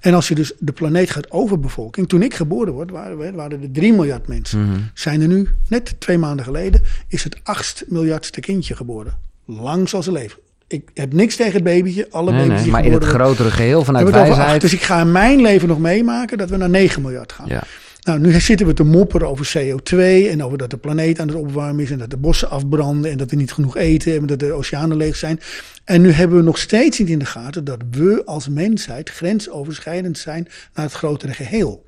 En 0.00 0.14
als 0.14 0.28
je 0.28 0.34
dus 0.34 0.52
de 0.58 0.72
planeet 0.72 1.10
gaat 1.10 1.30
overbevolking. 1.30 2.08
Toen 2.08 2.22
ik 2.22 2.34
geboren 2.34 2.72
word, 2.72 2.90
waren, 2.90 3.18
we, 3.18 3.32
waren 3.32 3.62
er 3.62 3.70
3 3.70 3.92
miljard 3.92 4.26
mensen. 4.28 4.90
Zijn 4.94 5.20
er 5.20 5.28
nu, 5.28 5.48
net 5.68 6.00
twee 6.00 6.18
maanden 6.18 6.44
geleden, 6.44 6.82
is 7.08 7.24
het 7.24 7.36
8 7.42 7.84
miljardste 7.88 8.40
kindje 8.40 8.76
geboren. 8.76 9.18
Lang 9.44 9.88
zal 9.88 10.02
ze 10.02 10.12
leven. 10.12 10.38
Ik 10.74 10.90
heb 10.94 11.12
niks 11.12 11.36
tegen 11.36 11.52
het 11.52 11.64
babytje. 11.64 12.06
Alle 12.10 12.30
Nee, 12.30 12.38
baby's 12.40 12.54
nee, 12.54 12.62
die 12.62 12.72
maar 12.72 12.84
in 12.84 12.92
het 12.92 13.02
worden, 13.02 13.20
grotere 13.20 13.50
geheel 13.50 13.84
vanuit 13.84 14.10
wijsheid. 14.10 14.48
acht. 14.48 14.60
Dus 14.60 14.72
ik 14.72 14.82
ga 14.82 15.00
in 15.00 15.12
mijn 15.12 15.40
leven 15.40 15.68
nog 15.68 15.78
meemaken 15.78 16.38
dat 16.38 16.50
we 16.50 16.56
naar 16.56 16.70
9 16.70 17.02
miljard 17.02 17.32
gaan. 17.32 17.46
Ja. 17.48 17.62
Nou, 18.02 18.20
nu 18.20 18.40
zitten 18.40 18.66
we 18.66 18.74
te 18.74 18.84
mopperen 18.84 19.28
over 19.28 19.52
CO2 19.58 19.96
en 20.30 20.42
over 20.44 20.58
dat 20.58 20.70
de 20.70 20.76
planeet 20.76 21.18
aan 21.20 21.28
het 21.28 21.36
opwarmen 21.36 21.84
is 21.84 21.90
en 21.90 21.98
dat 21.98 22.10
de 22.10 22.16
bossen 22.16 22.50
afbranden 22.50 23.10
en 23.10 23.16
dat 23.18 23.30
we 23.30 23.36
niet 23.36 23.52
genoeg 23.52 23.76
eten 23.76 24.16
en 24.16 24.26
dat 24.26 24.38
de 24.38 24.52
oceanen 24.52 24.96
leeg 24.96 25.16
zijn. 25.16 25.40
En 25.84 26.00
nu 26.02 26.10
hebben 26.10 26.36
we 26.36 26.42
nog 26.42 26.58
steeds 26.58 26.98
niet 26.98 27.08
in 27.08 27.18
de 27.18 27.24
gaten 27.24 27.64
dat 27.64 27.78
we 27.90 28.22
als 28.24 28.48
mensheid 28.48 29.10
grensoverschrijdend 29.10 30.18
zijn 30.18 30.48
naar 30.74 30.84
het 30.84 30.94
grotere 30.94 31.32
geheel. 31.32 31.84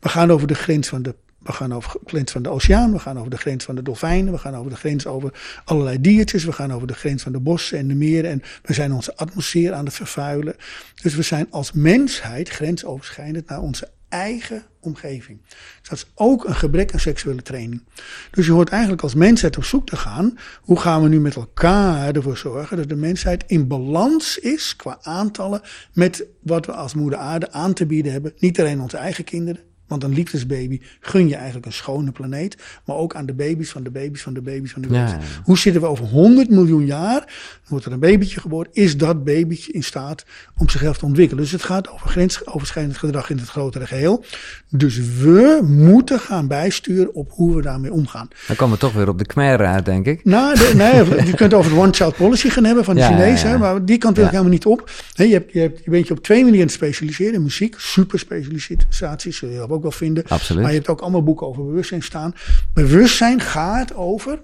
We 0.00 0.08
gaan 0.08 0.30
over 0.30 0.46
de 0.46 0.54
grens 0.54 0.88
van 0.88 1.02
de 1.02 1.14
we 1.44 1.52
gaan 1.52 1.74
over 1.74 1.90
de 1.92 2.10
grens 2.10 2.32
van 2.32 2.42
de 2.42 2.50
oceaan, 2.50 2.92
we 2.92 2.98
gaan 2.98 3.18
over 3.18 3.30
de 3.30 3.36
grens 3.36 3.64
van 3.64 3.74
de 3.74 3.82
dolfijnen, 3.82 4.32
we 4.32 4.38
gaan 4.38 4.56
over 4.56 4.70
de 4.70 4.76
grens 4.76 5.06
over 5.06 5.60
allerlei 5.64 6.00
diertjes, 6.00 6.44
we 6.44 6.52
gaan 6.52 6.72
over 6.72 6.86
de 6.86 6.94
grens 6.94 7.22
van 7.22 7.32
de 7.32 7.40
bossen 7.40 7.78
en 7.78 7.88
de 7.88 7.94
meren 7.94 8.30
en 8.30 8.42
we 8.62 8.72
zijn 8.72 8.92
onze 8.92 9.16
atmosfeer 9.16 9.72
aan 9.72 9.84
het 9.84 9.94
vervuilen. 9.94 10.56
Dus 11.02 11.14
we 11.14 11.22
zijn 11.22 11.46
als 11.50 11.72
mensheid 11.72 12.48
grensoverschrijdend 12.48 13.48
naar 13.48 13.60
onze 13.60 13.88
eigen 14.14 14.62
omgeving. 14.80 15.40
Dus 15.80 15.88
dat 15.88 15.98
is 15.98 16.06
ook 16.14 16.44
een 16.44 16.54
gebrek 16.54 16.92
aan 16.92 17.00
seksuele 17.00 17.42
training. 17.42 17.84
Dus 18.30 18.46
je 18.46 18.52
hoort 18.52 18.68
eigenlijk 18.68 19.02
als 19.02 19.14
mensheid 19.14 19.56
op 19.56 19.64
zoek 19.64 19.86
te 19.86 19.96
gaan, 19.96 20.38
hoe 20.60 20.80
gaan 20.80 21.02
we 21.02 21.08
nu 21.08 21.20
met 21.20 21.34
elkaar 21.34 22.14
ervoor 22.14 22.36
zorgen 22.36 22.76
dat 22.76 22.88
de 22.88 22.96
mensheid 22.96 23.44
in 23.46 23.66
balans 23.66 24.38
is 24.38 24.76
qua 24.76 24.98
aantallen 25.02 25.60
met 25.92 26.24
wat 26.42 26.66
we 26.66 26.72
als 26.72 26.94
moeder 26.94 27.18
aarde 27.18 27.52
aan 27.52 27.72
te 27.72 27.86
bieden 27.86 28.12
hebben. 28.12 28.32
Niet 28.38 28.60
alleen 28.60 28.80
onze 28.80 28.96
eigen 28.96 29.24
kinderen, 29.24 29.62
want 29.86 30.04
een 30.04 30.12
liefdesbaby 30.12 30.80
gun 31.00 31.28
je 31.28 31.34
eigenlijk 31.34 31.66
een 31.66 31.72
schone 31.72 32.12
planeet. 32.12 32.56
Maar 32.84 32.96
ook 32.96 33.14
aan 33.14 33.26
de 33.26 33.32
baby's 33.34 33.70
van 33.70 33.82
de 33.82 33.90
baby's 33.90 34.22
van 34.22 34.34
de 34.34 34.40
baby's 34.40 34.72
van 34.72 34.82
de 34.82 34.88
baby's. 34.88 35.10
ja, 35.10 35.16
ja. 35.16 35.42
Hoe 35.44 35.58
zitten 35.58 35.82
we 35.82 35.88
over 35.88 36.04
100 36.04 36.50
miljoen 36.50 36.86
jaar? 36.86 37.32
Wordt 37.68 37.84
er 37.84 37.92
een 37.92 38.00
babytje 38.00 38.40
geboren? 38.40 38.68
Is 38.72 38.96
dat 38.96 39.24
babytje 39.24 39.72
in 39.72 39.84
staat 39.84 40.24
om 40.56 40.68
zichzelf 40.68 40.98
te 40.98 41.04
ontwikkelen? 41.04 41.42
Dus 41.42 41.52
het 41.52 41.62
gaat 41.62 41.90
over 41.90 42.08
grensoverschrijdend 42.08 42.96
gedrag 42.96 43.30
in 43.30 43.38
het 43.38 43.48
grotere 43.48 43.86
geheel. 43.86 44.24
Dus 44.68 44.96
we 44.96 45.60
moeten 45.62 46.20
gaan 46.20 46.46
bijsturen 46.46 47.14
op 47.14 47.30
hoe 47.32 47.56
we 47.56 47.62
daarmee 47.62 47.92
omgaan. 47.92 48.28
Dan 48.46 48.56
komen 48.56 48.74
we 48.74 48.80
toch 48.80 48.92
weer 48.92 49.08
op 49.08 49.18
de 49.18 49.26
Khmer 49.26 49.66
uit, 49.66 49.84
denk 49.84 50.06
ik. 50.06 50.24
Nou, 50.24 50.54
de, 50.54 50.72
nee, 50.76 51.26
je 51.30 51.34
kunt 51.34 51.54
over 51.54 51.70
de 51.70 51.76
one-child 51.76 52.16
policy 52.16 52.48
gaan 52.48 52.64
hebben 52.64 52.84
van 52.84 52.94
de 52.94 53.00
Ja, 53.00 53.08
Chinezen, 53.08 53.58
maar 53.58 53.84
die 53.84 53.98
kant 53.98 54.16
wil 54.16 54.24
ik 54.24 54.30
helemaal 54.30 54.52
niet 54.52 54.66
op. 54.66 54.90
Je, 55.12 55.26
hebt, 55.26 55.52
je, 55.52 55.60
hebt, 55.60 55.84
je 55.84 55.90
bent 55.90 56.06
je 56.06 56.14
op 56.14 56.22
twee 56.22 56.44
manieren 56.44 56.68
specialiseren. 56.68 57.34
In 57.34 57.42
muziek, 57.42 57.74
super 57.78 58.18
specialisaties, 58.18 59.36
zul 59.36 59.48
je 59.48 59.58
dat 59.58 59.68
ook 59.74 59.82
wel 59.82 59.90
vinden. 59.90 60.24
Absoluut. 60.28 60.62
Maar 60.62 60.70
je 60.70 60.76
hebt 60.78 60.88
ook 60.90 61.00
allemaal 61.00 61.22
boeken 61.22 61.46
over 61.46 61.64
bewustzijn 61.64 62.02
staan. 62.02 62.34
Bewustzijn 62.74 63.40
gaat 63.40 63.94
over 63.94 64.38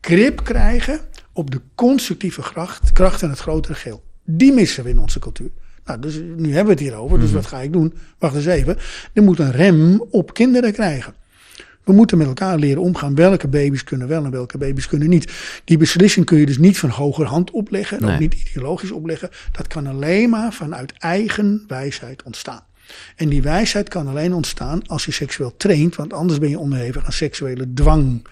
grip 0.00 0.44
krijgen 0.44 1.00
op 1.32 1.50
de 1.50 1.60
constructieve 1.74 2.40
kracht, 2.40 2.92
kracht 2.92 3.22
en 3.22 3.30
het 3.30 3.38
grotere 3.38 3.74
geheel. 3.74 4.02
Die 4.24 4.52
missen 4.52 4.84
we 4.84 4.90
in 4.90 4.98
onze 4.98 5.18
cultuur. 5.18 5.50
Nou, 5.84 6.00
dus 6.00 6.14
nu 6.36 6.46
hebben 6.46 6.64
we 6.64 6.70
het 6.70 6.80
hierover, 6.80 7.20
dus 7.20 7.32
wat 7.32 7.46
ga 7.46 7.60
ik 7.60 7.72
doen? 7.72 7.94
Wacht 8.18 8.34
eens 8.34 8.46
even. 8.46 8.76
Er 9.12 9.22
moet 9.22 9.38
een 9.38 9.52
rem 9.52 10.04
op 10.10 10.34
kinderen 10.34 10.72
krijgen. 10.72 11.14
We 11.84 11.92
moeten 11.92 12.18
met 12.18 12.26
elkaar 12.26 12.58
leren 12.58 12.82
omgaan. 12.82 13.14
Welke 13.14 13.48
baby's 13.48 13.84
kunnen 13.84 14.08
wel 14.08 14.24
en 14.24 14.30
welke 14.30 14.58
baby's 14.58 14.86
kunnen 14.88 15.08
niet. 15.08 15.32
Die 15.64 15.76
beslissing 15.76 16.26
kun 16.26 16.38
je 16.38 16.46
dus 16.46 16.58
niet 16.58 16.78
van 16.78 16.88
hogerhand 16.90 17.50
opleggen. 17.50 17.98
En 17.98 18.04
Nee. 18.04 18.14
ook 18.14 18.20
niet 18.20 18.34
ideologisch 18.34 18.90
opleggen. 18.90 19.30
Dat 19.52 19.66
kan 19.66 19.86
alleen 19.86 20.30
maar 20.30 20.52
vanuit 20.52 20.92
eigen 20.98 21.64
wijsheid 21.68 22.22
ontstaan. 22.22 22.62
En 23.16 23.28
die 23.28 23.42
wijsheid 23.42 23.88
kan 23.88 24.08
alleen 24.08 24.32
ontstaan 24.32 24.86
als 24.86 25.04
je 25.04 25.12
seksueel 25.12 25.56
traint. 25.56 25.96
Want 25.96 26.12
anders 26.12 26.38
ben 26.38 26.48
je 26.48 26.58
onderhevig 26.58 27.04
aan 27.04 27.12
seksuele 27.12 27.72
dwang. 27.72 28.26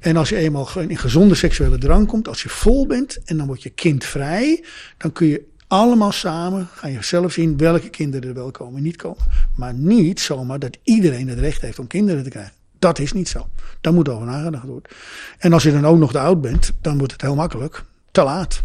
En 0.00 0.16
als 0.16 0.28
je 0.28 0.36
eenmaal 0.36 0.68
in 0.78 0.96
gezonde 0.96 1.34
seksuele 1.34 1.78
drang 1.78 2.06
komt. 2.06 2.28
Als 2.28 2.42
je 2.42 2.48
vol 2.48 2.86
bent 2.86 3.18
en 3.24 3.36
dan 3.36 3.46
word 3.46 3.62
je 3.62 3.70
kindvrij. 3.70 4.64
Dan 4.96 5.12
kun 5.12 5.26
je 5.26 5.52
allemaal 5.66 6.12
samen, 6.12 6.68
ga 6.74 6.88
je 6.88 7.02
zelf 7.02 7.32
zien 7.32 7.56
welke 7.56 7.88
kinderen 7.88 8.28
er 8.28 8.34
wel 8.34 8.50
komen 8.50 8.76
en 8.76 8.82
niet 8.82 8.96
komen. 8.96 9.24
Maar 9.56 9.74
niet 9.74 10.20
zomaar 10.20 10.58
dat 10.58 10.78
iedereen 10.82 11.28
het 11.28 11.38
recht 11.38 11.60
heeft 11.60 11.78
om 11.78 11.86
kinderen 11.86 12.22
te 12.22 12.30
krijgen. 12.30 12.52
Dat 12.78 12.98
is 12.98 13.12
niet 13.12 13.28
zo. 13.28 13.48
Daar 13.80 13.94
moet 13.94 14.08
over 14.08 14.26
nagedacht 14.26 14.66
worden. 14.66 14.90
En 15.38 15.52
als 15.52 15.62
je 15.62 15.72
dan 15.72 15.86
ook 15.86 15.98
nog 15.98 16.12
te 16.12 16.18
oud 16.18 16.40
bent, 16.40 16.72
dan 16.80 16.98
wordt 16.98 17.12
het 17.12 17.22
heel 17.22 17.34
makkelijk. 17.34 17.84
Te 18.10 18.22
laat. 18.22 18.62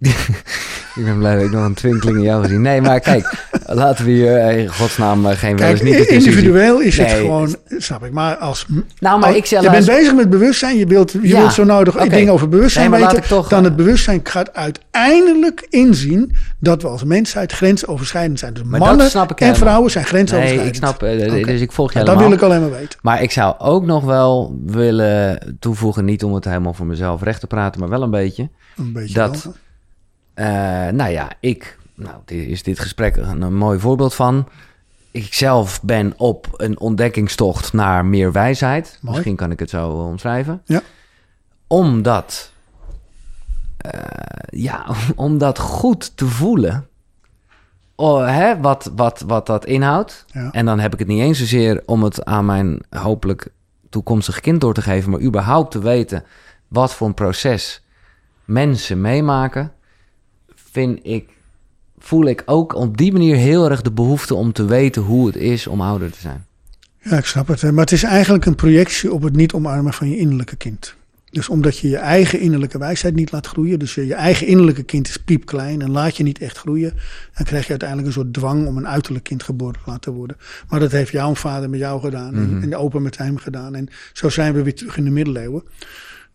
ik 0.96 1.04
ben 1.04 1.18
blij 1.18 1.34
dat 1.34 1.44
ik 1.44 1.50
nog 1.50 1.64
een 1.64 1.74
twinkeling 1.74 2.16
in 2.16 2.22
jou 2.22 2.42
gezien. 2.42 2.62
Nee, 2.62 2.80
maar 2.80 3.00
kijk, 3.00 3.48
laten 3.66 4.04
we 4.04 4.10
hier 4.10 4.36
eh, 4.36 4.58
in 4.58 4.68
godsnaam 4.68 5.26
eh, 5.26 5.36
geen 5.36 5.58
eens 5.58 5.82
niet. 5.82 5.94
Individueel 5.94 6.80
is 6.80 6.98
het 6.98 7.10
gewoon, 7.10 7.56
snap 7.68 8.04
ik. 8.04 8.12
Maar 8.12 8.36
als. 8.36 8.66
Nou, 8.98 9.20
maar 9.20 9.36
ik 9.36 9.44
je 9.44 9.70
bent 9.70 9.86
bezig 9.86 10.14
met 10.14 10.30
bewustzijn. 10.30 10.76
Je 10.76 10.86
wilt, 10.86 11.12
je 11.12 11.36
wilt 11.36 11.52
zo 11.52 11.64
nodig 11.64 11.94
okay. 11.94 12.08
dingen 12.08 12.32
over 12.32 12.48
bewustzijn 12.48 12.90
nee, 12.90 13.00
weten. 13.00 13.22
Toch, 13.22 13.48
dan 13.48 13.64
het 13.64 13.76
bewustzijn 13.76 14.20
gaat 14.22 14.54
uiteindelijk 14.54 15.66
inzien 15.68 16.36
dat 16.58 16.82
we 16.82 16.88
als 16.88 17.04
mensheid 17.04 17.52
grensoverschrijdend 17.52 18.38
zijn. 18.38 18.54
Dus 18.54 18.62
mannen 18.62 19.10
en 19.36 19.56
vrouwen 19.56 19.90
zijn 19.90 20.04
grensoverschrijdend. 20.04 20.60
Nee, 20.60 20.68
ik 20.68 20.74
snap. 20.74 21.02
Uh, 21.02 21.44
Dus 21.44 21.60
ik 21.60 21.72
volg 21.72 21.92
je 21.92 22.02
Dat 22.02 22.18
wil 22.18 22.32
ik 22.32 22.42
alleen 22.42 22.60
maar 22.60 22.70
weten. 22.70 22.98
Maar 23.02 23.22
ik 23.22 23.30
zou 23.30 23.54
ook 23.58 23.86
nog 23.86 24.04
wel 24.04 24.58
willen 24.66 25.56
toevoegen, 25.58 26.04
niet 26.04 26.24
om 26.24 26.34
het 26.34 26.44
helemaal 26.44 26.74
voor 26.74 26.86
mezelf 26.86 27.22
recht 27.22 27.40
te 27.40 27.46
praten, 27.46 27.80
maar 27.80 27.88
wel 27.88 28.02
een 28.02 28.10
beetje. 28.10 28.48
Een 28.76 28.92
beetje 28.92 29.14
dat. 29.14 29.42
Wel 29.42 29.54
nou 30.92 31.10
ja, 31.10 31.32
ik, 31.40 31.78
nou, 31.94 32.20
is 32.26 32.62
dit 32.62 32.78
gesprek 32.78 33.16
een, 33.16 33.54
mooi 33.56 33.78
voorbeeld 33.78 34.14
van. 34.14 34.48
Ik 35.10 35.34
zelf 35.34 35.82
ben 35.82 36.14
op 36.16 36.48
een 36.56 36.80
ontdekkingstocht 36.80 37.72
naar 37.72 38.04
meer 38.04 38.32
wijsheid. 38.32 38.98
Misschien 39.02 39.36
kan 39.36 39.50
ik 39.50 39.58
het 39.58 39.70
zo 39.70 39.90
omschrijven. 39.90 40.62
Ja. 40.64 40.80
Omdat, 41.66 42.52
uh, 43.86 43.92
ja, 44.46 44.86
om 45.16 45.38
dat 45.38 45.58
goed 45.58 46.16
te 46.16 46.26
voelen. 46.26 46.88
Oh, 47.94 48.26
hè, 48.26 48.60
wat, 48.60 48.90
wat, 48.96 49.20
wat 49.26 49.46
dat 49.46 49.66
inhoudt. 49.66 50.24
Ja. 50.32 50.50
En 50.52 50.66
dan 50.66 50.78
heb 50.78 50.92
ik 50.92 50.98
het 50.98 51.08
niet 51.08 51.20
eens 51.20 51.38
zozeer 51.38 51.82
om 51.86 52.02
het 52.02 52.24
aan 52.24 52.44
mijn 52.44 52.82
hopelijk 52.90 53.52
toekomstig 53.90 54.40
kind 54.40 54.60
door 54.60 54.74
te 54.74 54.82
geven, 54.82 55.10
maar 55.10 55.20
überhaupt 55.20 55.70
te 55.70 55.78
weten 55.78 56.24
wat 56.68 56.94
voor 56.94 57.06
een 57.06 57.14
proces 57.14 57.82
mensen 58.44 59.00
meemaken 59.00 59.72
vind 60.72 60.98
ik, 61.02 61.28
voel 61.98 62.26
ik 62.26 62.42
ook 62.46 62.74
op 62.74 62.96
die 62.96 63.12
manier 63.12 63.36
heel 63.36 63.70
erg 63.70 63.82
de 63.82 63.92
behoefte 63.92 64.34
om 64.34 64.52
te 64.52 64.64
weten 64.64 65.02
hoe 65.02 65.26
het 65.26 65.36
is 65.36 65.66
om 65.66 65.80
ouder 65.80 66.10
te 66.10 66.20
zijn. 66.20 66.44
Ja, 67.02 67.16
ik 67.16 67.24
snap 67.24 67.46
het. 67.46 67.62
Maar 67.62 67.84
het 67.84 67.92
is 67.92 68.02
eigenlijk 68.02 68.44
een 68.46 68.54
projectie 68.54 69.12
op 69.12 69.22
het 69.22 69.36
niet 69.36 69.52
omarmen 69.52 69.92
van 69.92 70.08
je 70.08 70.16
innerlijke 70.16 70.56
kind. 70.56 70.94
Dus 71.30 71.48
omdat 71.48 71.78
je 71.78 71.88
je 71.88 71.96
eigen 71.96 72.40
innerlijke 72.40 72.78
wijsheid 72.78 73.14
niet 73.14 73.32
laat 73.32 73.46
groeien, 73.46 73.78
dus 73.78 73.94
je, 73.94 74.14
eigen 74.14 74.46
innerlijke 74.46 74.82
kind 74.82 75.08
is 75.08 75.16
piepklein 75.16 75.82
en 75.82 75.90
laat 75.90 76.16
je 76.16 76.22
niet 76.22 76.38
echt 76.38 76.58
groeien, 76.58 76.92
dan 77.34 77.46
krijg 77.46 77.64
je 77.64 77.70
uiteindelijk 77.70 78.08
een 78.08 78.14
soort 78.14 78.32
dwang 78.32 78.66
om 78.66 78.76
een 78.76 78.88
uiterlijk 78.88 79.24
kind 79.24 79.42
geboren 79.42 79.74
te 79.74 79.90
laten 79.90 80.12
worden. 80.12 80.36
Maar 80.68 80.80
dat 80.80 80.90
heeft 80.90 81.12
jouw 81.12 81.34
vader 81.34 81.70
met 81.70 81.80
jou 81.80 82.00
gedaan 82.00 82.34
en, 82.34 82.50
mhm. 82.50 82.62
en 82.62 82.70
de 82.70 82.76
opa 82.76 82.98
met 82.98 83.18
hem 83.18 83.36
gedaan. 83.36 83.74
En 83.74 83.88
zo 84.12 84.28
zijn 84.28 84.54
we 84.54 84.62
weer 84.62 84.74
terug 84.74 84.96
in 84.96 85.04
de 85.04 85.10
middeleeuwen. 85.10 85.62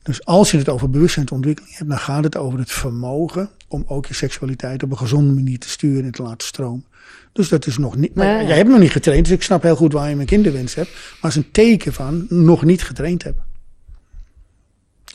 Dus 0.03 0.25
als 0.25 0.51
je 0.51 0.57
het 0.57 0.69
over 0.69 0.89
bewustzijnsontwikkeling 0.89 1.77
hebt, 1.77 1.89
dan 1.89 1.99
gaat 1.99 2.23
het 2.23 2.37
over 2.37 2.59
het 2.59 2.71
vermogen 2.71 3.49
om 3.75 3.83
ook 3.87 4.05
je 4.05 4.13
seksualiteit 4.13 4.83
op 4.83 4.91
een 4.91 4.97
gezonde 4.97 5.33
manier 5.33 5.59
te 5.59 5.69
sturen 5.69 6.03
en 6.05 6.11
te 6.11 6.21
laten 6.21 6.47
stromen. 6.47 6.85
Dus 7.33 7.49
dat 7.49 7.65
is 7.65 7.77
nog 7.77 7.95
niet. 7.95 8.15
Maar 8.15 8.45
jij 8.45 8.57
hebt 8.57 8.69
nog 8.69 8.79
niet 8.79 8.91
getraind, 8.91 9.25
dus 9.25 9.35
ik 9.35 9.43
snap 9.43 9.63
heel 9.63 9.75
goed 9.75 9.93
waar 9.93 10.09
je 10.09 10.15
mijn 10.15 10.27
kinderwens 10.27 10.75
hebt. 10.75 10.89
Maar 10.91 11.31
het 11.31 11.31
is 11.31 11.35
een 11.35 11.51
teken 11.51 11.93
van 11.93 12.25
nog 12.29 12.63
niet 12.63 12.83
getraind 12.83 13.23
hebben. 13.23 13.43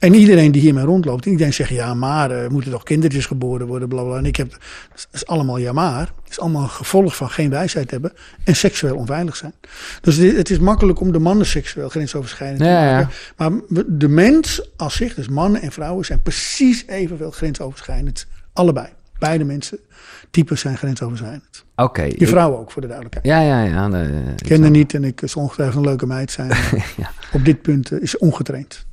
En 0.00 0.14
iedereen 0.14 0.52
die 0.52 0.60
hiermee 0.60 0.84
rondloopt, 0.84 1.26
iedereen 1.26 1.52
zegt 1.52 1.70
ja, 1.70 1.94
maar 1.94 2.30
er 2.30 2.50
moeten 2.50 2.70
toch 2.70 2.82
kindertjes 2.82 3.26
geboren 3.26 3.66
worden, 3.66 3.88
bla 3.88 4.02
bla. 4.02 4.16
En 4.16 4.26
ik 4.26 4.36
heb, 4.36 4.50
dat 4.50 5.08
is 5.12 5.26
allemaal 5.26 5.56
ja, 5.56 5.72
maar. 5.72 6.00
Het 6.00 6.30
is 6.30 6.40
allemaal 6.40 6.62
een 6.62 6.68
gevolg 6.68 7.16
van 7.16 7.30
geen 7.30 7.50
wijsheid 7.50 7.90
hebben 7.90 8.12
en 8.44 8.56
seksueel 8.56 8.96
onveilig 8.96 9.36
zijn. 9.36 9.54
Dus 10.00 10.16
het 10.16 10.50
is 10.50 10.58
makkelijk 10.58 11.00
om 11.00 11.12
de 11.12 11.18
mannen 11.18 11.46
seksueel 11.46 11.88
grensoverschrijdend 11.88 12.60
te 12.60 12.64
maken. 12.64 13.10
Maar 13.36 13.50
de 13.86 14.08
mens 14.08 14.70
als 14.76 14.96
zich, 14.96 15.14
dus 15.14 15.28
mannen 15.28 15.62
en 15.62 15.72
vrouwen, 15.72 16.04
zijn 16.04 16.22
precies 16.22 16.86
evenveel 16.86 17.30
grensoverschrijdend. 17.30 18.26
Allebei. 18.52 18.88
Beide 19.18 19.44
mensen, 19.44 19.78
types 20.30 20.60
zijn 20.60 20.76
grensoverschrijdend. 20.76 21.64
Oké. 21.76 22.02
je 22.02 22.26
vrouw 22.26 22.56
ook, 22.56 22.70
voor 22.70 22.82
de 22.82 22.88
duidelijkheid. 22.88 23.26
Ja, 23.26 23.40
ja, 23.40 23.62
ja. 23.62 23.98
ik 24.36 24.46
ken 24.46 24.60
haar 24.60 24.70
niet 24.70 24.94
en 24.94 25.04
ik 25.04 25.22
is 25.22 25.36
ongetwijfeld 25.36 25.76
een 25.76 25.88
leuke 25.88 26.06
meid 26.06 26.30
zijn. 26.30 26.48
ja. 26.96 27.10
Op 27.32 27.44
dit 27.44 27.62
punt 27.62 27.90
uh, 27.90 28.02
is 28.02 28.18
ongetraind. 28.18 28.86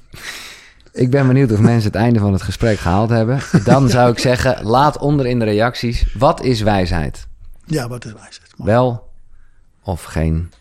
ik 0.92 1.10
ben 1.10 1.26
benieuwd 1.26 1.52
of 1.52 1.60
mensen 1.60 1.90
het 1.90 2.00
einde 2.00 2.18
van 2.18 2.32
het 2.32 2.42
gesprek 2.42 2.78
gehaald 2.78 3.10
hebben. 3.10 3.40
Dan 3.64 3.88
zou 3.96 4.12
ik 4.12 4.18
zeggen, 4.18 4.64
laat 4.64 4.98
onder 4.98 5.26
in 5.26 5.38
de 5.38 5.44
reacties. 5.44 6.14
Wat 6.14 6.42
is 6.42 6.60
wijsheid? 6.60 7.26
Ja, 7.64 7.88
wat 7.88 8.04
is 8.04 8.12
wijsheid? 8.12 8.50
Wel 8.56 9.10
of 9.82 10.02
geen? 10.02 10.52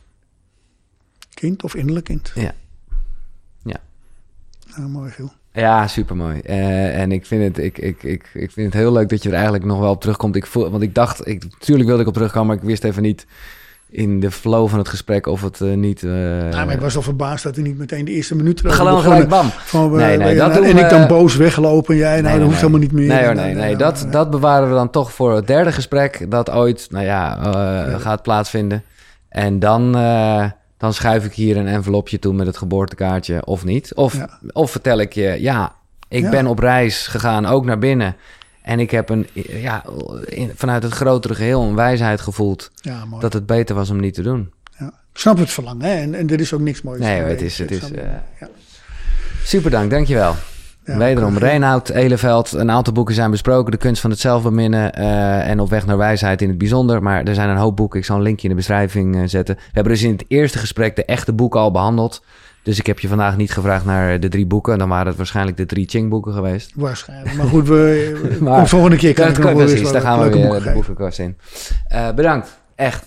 Kind 1.33 1.63
of 1.63 1.75
innerlijk 1.75 2.05
kind? 2.05 2.31
Ja. 2.35 2.51
Ja. 3.63 3.77
Nou, 4.75 4.89
mooi, 4.89 5.11
Giel. 5.11 5.31
Ja, 5.61 5.87
supermooi. 5.87 6.41
Uh, 6.45 6.99
en 6.99 7.11
ik 7.11 7.25
vind, 7.25 7.43
het, 7.43 7.65
ik, 7.65 7.77
ik, 7.77 8.03
ik, 8.03 8.29
ik 8.33 8.51
vind 8.51 8.73
het 8.73 8.81
heel 8.81 8.91
leuk 8.91 9.09
dat 9.09 9.23
je 9.23 9.29
er 9.29 9.35
eigenlijk 9.35 9.65
nog 9.65 9.79
wel 9.79 9.91
op 9.91 10.01
terugkomt. 10.01 10.35
Ik 10.35 10.45
voel, 10.45 10.69
want 10.69 10.83
ik 10.83 10.95
dacht, 10.95 11.27
ik, 11.27 11.43
natuurlijk 11.43 11.87
wilde 11.87 12.01
ik 12.01 12.07
op 12.07 12.13
terugkomen, 12.13 12.47
maar 12.47 12.55
ik 12.55 12.63
wist 12.63 12.83
even 12.83 13.01
niet 13.01 13.25
in 13.89 14.19
de 14.19 14.31
flow 14.31 14.69
van 14.69 14.77
het 14.77 14.87
gesprek 14.87 15.27
of 15.27 15.41
het 15.41 15.59
uh, 15.59 15.73
niet... 15.75 16.01
Uh... 16.01 16.51
Ja, 16.51 16.65
maar 16.65 16.73
ik 16.73 16.79
was 16.79 16.95
al 16.95 17.01
verbaasd 17.01 17.43
dat 17.43 17.55
hij 17.55 17.63
niet 17.63 17.77
meteen 17.77 18.05
de 18.05 18.11
eerste 18.11 18.35
minuut... 18.35 18.61
Gewoon 18.65 19.01
gelijk 19.01 19.29
bam. 19.29 19.49
Van, 19.49 19.91
nee, 19.91 20.17
nee, 20.17 20.35
dat 20.35 20.57
en 20.59 20.77
ik 20.77 20.89
dan 20.89 21.07
boos 21.07 21.35
weggelopen 21.35 21.93
en 21.93 21.99
jij, 21.99 22.21
nou, 22.21 22.23
nee, 22.23 22.33
dat 22.33 22.43
hoeft 22.43 22.57
helemaal 22.59 22.79
niet 22.79 22.91
meer. 22.91 23.07
Nee, 23.07 23.25
hoor, 23.25 23.35
nee, 23.35 23.53
nee, 23.53 23.75
dat, 23.75 24.07
dat 24.11 24.29
bewaren 24.29 24.69
we 24.69 24.73
dan 24.73 24.89
toch 24.89 25.11
voor 25.11 25.35
het 25.35 25.47
derde 25.47 25.71
gesprek 25.71 26.25
dat 26.31 26.51
ooit, 26.51 26.87
nou 26.89 27.05
ja, 27.05 27.39
ja. 27.43 27.97
gaat 27.97 28.21
plaatsvinden. 28.21 28.83
En 29.29 29.59
dan 29.59 29.95
dan 30.77 30.93
schuif 30.93 31.25
ik 31.25 31.33
hier 31.33 31.57
een 31.57 31.67
envelopje 31.67 32.19
toe 32.19 32.33
met 32.33 32.47
het 32.47 32.57
geboortekaartje 32.57 33.45
of 33.45 33.63
niet. 33.63 33.93
Of, 33.93 34.25
of 34.51 34.71
vertel 34.71 34.99
ik 34.99 35.13
je, 35.13 35.37
ja, 35.41 35.75
ik 36.07 36.29
ben 36.29 36.47
op 36.47 36.59
reis 36.59 37.07
gegaan, 37.07 37.45
ook 37.45 37.65
naar 37.65 37.79
binnen. 37.79 38.15
En 38.61 38.79
ik 38.79 38.91
heb 38.91 39.09
een, 39.09 39.27
ja, 39.33 39.83
vanuit 40.55 40.83
het 40.83 40.91
grotere 40.93 41.35
geheel 41.35 41.61
een 41.61 41.75
wijsheid 41.75 42.21
gevoeld 42.21 42.71
ja, 42.75 43.03
dat 43.19 43.33
het 43.33 43.45
beter 43.45 43.75
was 43.75 43.89
om 43.89 43.99
niet 43.99 44.13
te 44.13 44.21
doen. 44.21 44.51
Ja. 44.79 44.87
Ik 44.87 45.19
snap 45.19 45.37
het 45.37 45.49
verlangen 45.49 45.85
hè? 45.85 46.01
En, 46.01 46.13
en 46.13 46.29
er 46.29 46.39
is 46.39 46.53
ook 46.53 46.59
niks 46.59 46.81
moois. 46.81 46.99
Nee, 46.99 47.21
het 47.21 47.41
is, 47.41 47.57
het 47.57 47.71
is. 47.71 47.91
Uh, 47.91 48.01
super 49.43 49.71
dank, 49.71 49.91
dankjewel. 49.91 50.35
Ja, 50.87 50.97
Wederom, 50.97 51.37
Reinoud, 51.37 51.89
Eleveld. 51.89 52.51
Een 52.51 52.71
aantal 52.71 52.93
boeken 52.93 53.15
zijn 53.15 53.31
besproken. 53.31 53.71
De 53.71 53.77
kunst 53.77 54.01
van 54.01 54.09
het 54.09 54.19
zelfbeminnen 54.19 54.99
uh, 54.99 55.49
en 55.49 55.59
op 55.59 55.69
weg 55.69 55.85
naar 55.85 55.97
wijsheid 55.97 56.41
in 56.41 56.49
het 56.49 56.57
bijzonder. 56.57 57.03
Maar 57.03 57.23
er 57.23 57.35
zijn 57.35 57.49
een 57.49 57.57
hoop 57.57 57.75
boeken. 57.75 57.99
Ik 57.99 58.05
zal 58.05 58.15
een 58.15 58.21
linkje 58.21 58.43
in 58.43 58.49
de 58.49 58.55
beschrijving 58.55 59.15
uh, 59.15 59.21
zetten. 59.25 59.55
We 59.55 59.61
hebben 59.71 59.93
dus 59.93 60.03
in 60.03 60.11
het 60.11 60.25
eerste 60.27 60.57
gesprek 60.57 60.95
de 60.95 61.05
echte 61.05 61.33
boeken 61.33 61.59
al 61.59 61.71
behandeld. 61.71 62.23
Dus 62.63 62.79
ik 62.79 62.85
heb 62.85 62.99
je 62.99 63.07
vandaag 63.07 63.37
niet 63.37 63.51
gevraagd 63.51 63.85
naar 63.85 64.19
de 64.19 64.27
drie 64.27 64.45
boeken. 64.45 64.77
Dan 64.77 64.89
waren 64.89 65.07
het 65.07 65.17
waarschijnlijk 65.17 65.57
de 65.57 65.65
drie 65.65 65.87
Ching-boeken 65.89 66.33
geweest. 66.33 66.71
Waarschijnlijk. 66.75 67.35
Maar 67.35 67.47
goed, 67.47 67.67
we, 67.67 68.17
maar, 68.41 68.61
de 68.61 68.67
volgende 68.67 68.97
keer 68.97 69.13
kan 69.13 69.27
ik 69.27 69.37
nog 69.37 69.53
precies, 69.53 69.91
daar 69.91 70.01
gaan 70.01 70.19
we 70.19 70.29
weer 70.29 70.63
de 70.63 70.71
boekenkast 70.71 71.19
in. 71.19 71.37
Uh, 71.93 72.11
bedankt. 72.11 72.59
Echt. 72.75 73.05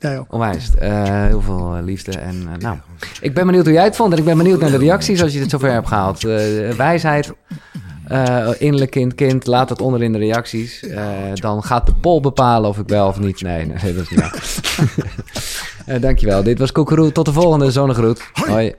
Ook. 0.00 0.32
Onwijs. 0.32 0.70
Uh, 0.82 1.02
heel 1.26 1.40
veel 1.40 1.80
liefde. 1.84 2.18
En 2.18 2.42
uh, 2.42 2.56
nou, 2.58 2.76
ik 3.20 3.34
ben 3.34 3.46
benieuwd 3.46 3.64
hoe 3.64 3.74
jij 3.74 3.84
het 3.84 3.96
vond. 3.96 4.12
En 4.12 4.18
ik 4.18 4.24
ben 4.24 4.36
benieuwd 4.36 4.60
naar 4.60 4.70
de 4.70 4.78
reacties 4.78 5.22
als 5.22 5.32
je 5.32 5.40
het 5.40 5.50
zover 5.50 5.72
hebt 5.72 5.88
gehaald. 5.88 6.24
Uh, 6.24 6.70
wijsheid, 6.70 7.32
innerlijk 8.58 8.90
kind, 8.90 9.14
kind. 9.14 9.46
Laat 9.46 9.68
het 9.68 9.80
onder 9.80 10.02
in 10.02 10.12
de 10.12 10.18
reacties. 10.18 10.86
dan 11.34 11.62
gaat 11.62 11.86
de 11.86 11.94
poll 11.94 12.20
bepalen 12.20 12.68
of 12.68 12.78
ik 12.78 12.88
wel 12.88 13.06
of 13.08 13.18
niet. 13.18 13.42
Nee, 13.42 13.66
nee 13.66 13.94
dat 13.94 14.02
is 14.02 14.10
niet 14.10 14.20
waar. 14.20 14.40
dankjewel. 16.06 16.42
Dit 16.42 16.58
was 16.58 16.72
Koekeroe. 16.72 17.12
Tot 17.12 17.24
de 17.24 17.32
volgende 17.32 17.70
zonnegroet. 17.70 18.22
Hoi. 18.32 18.74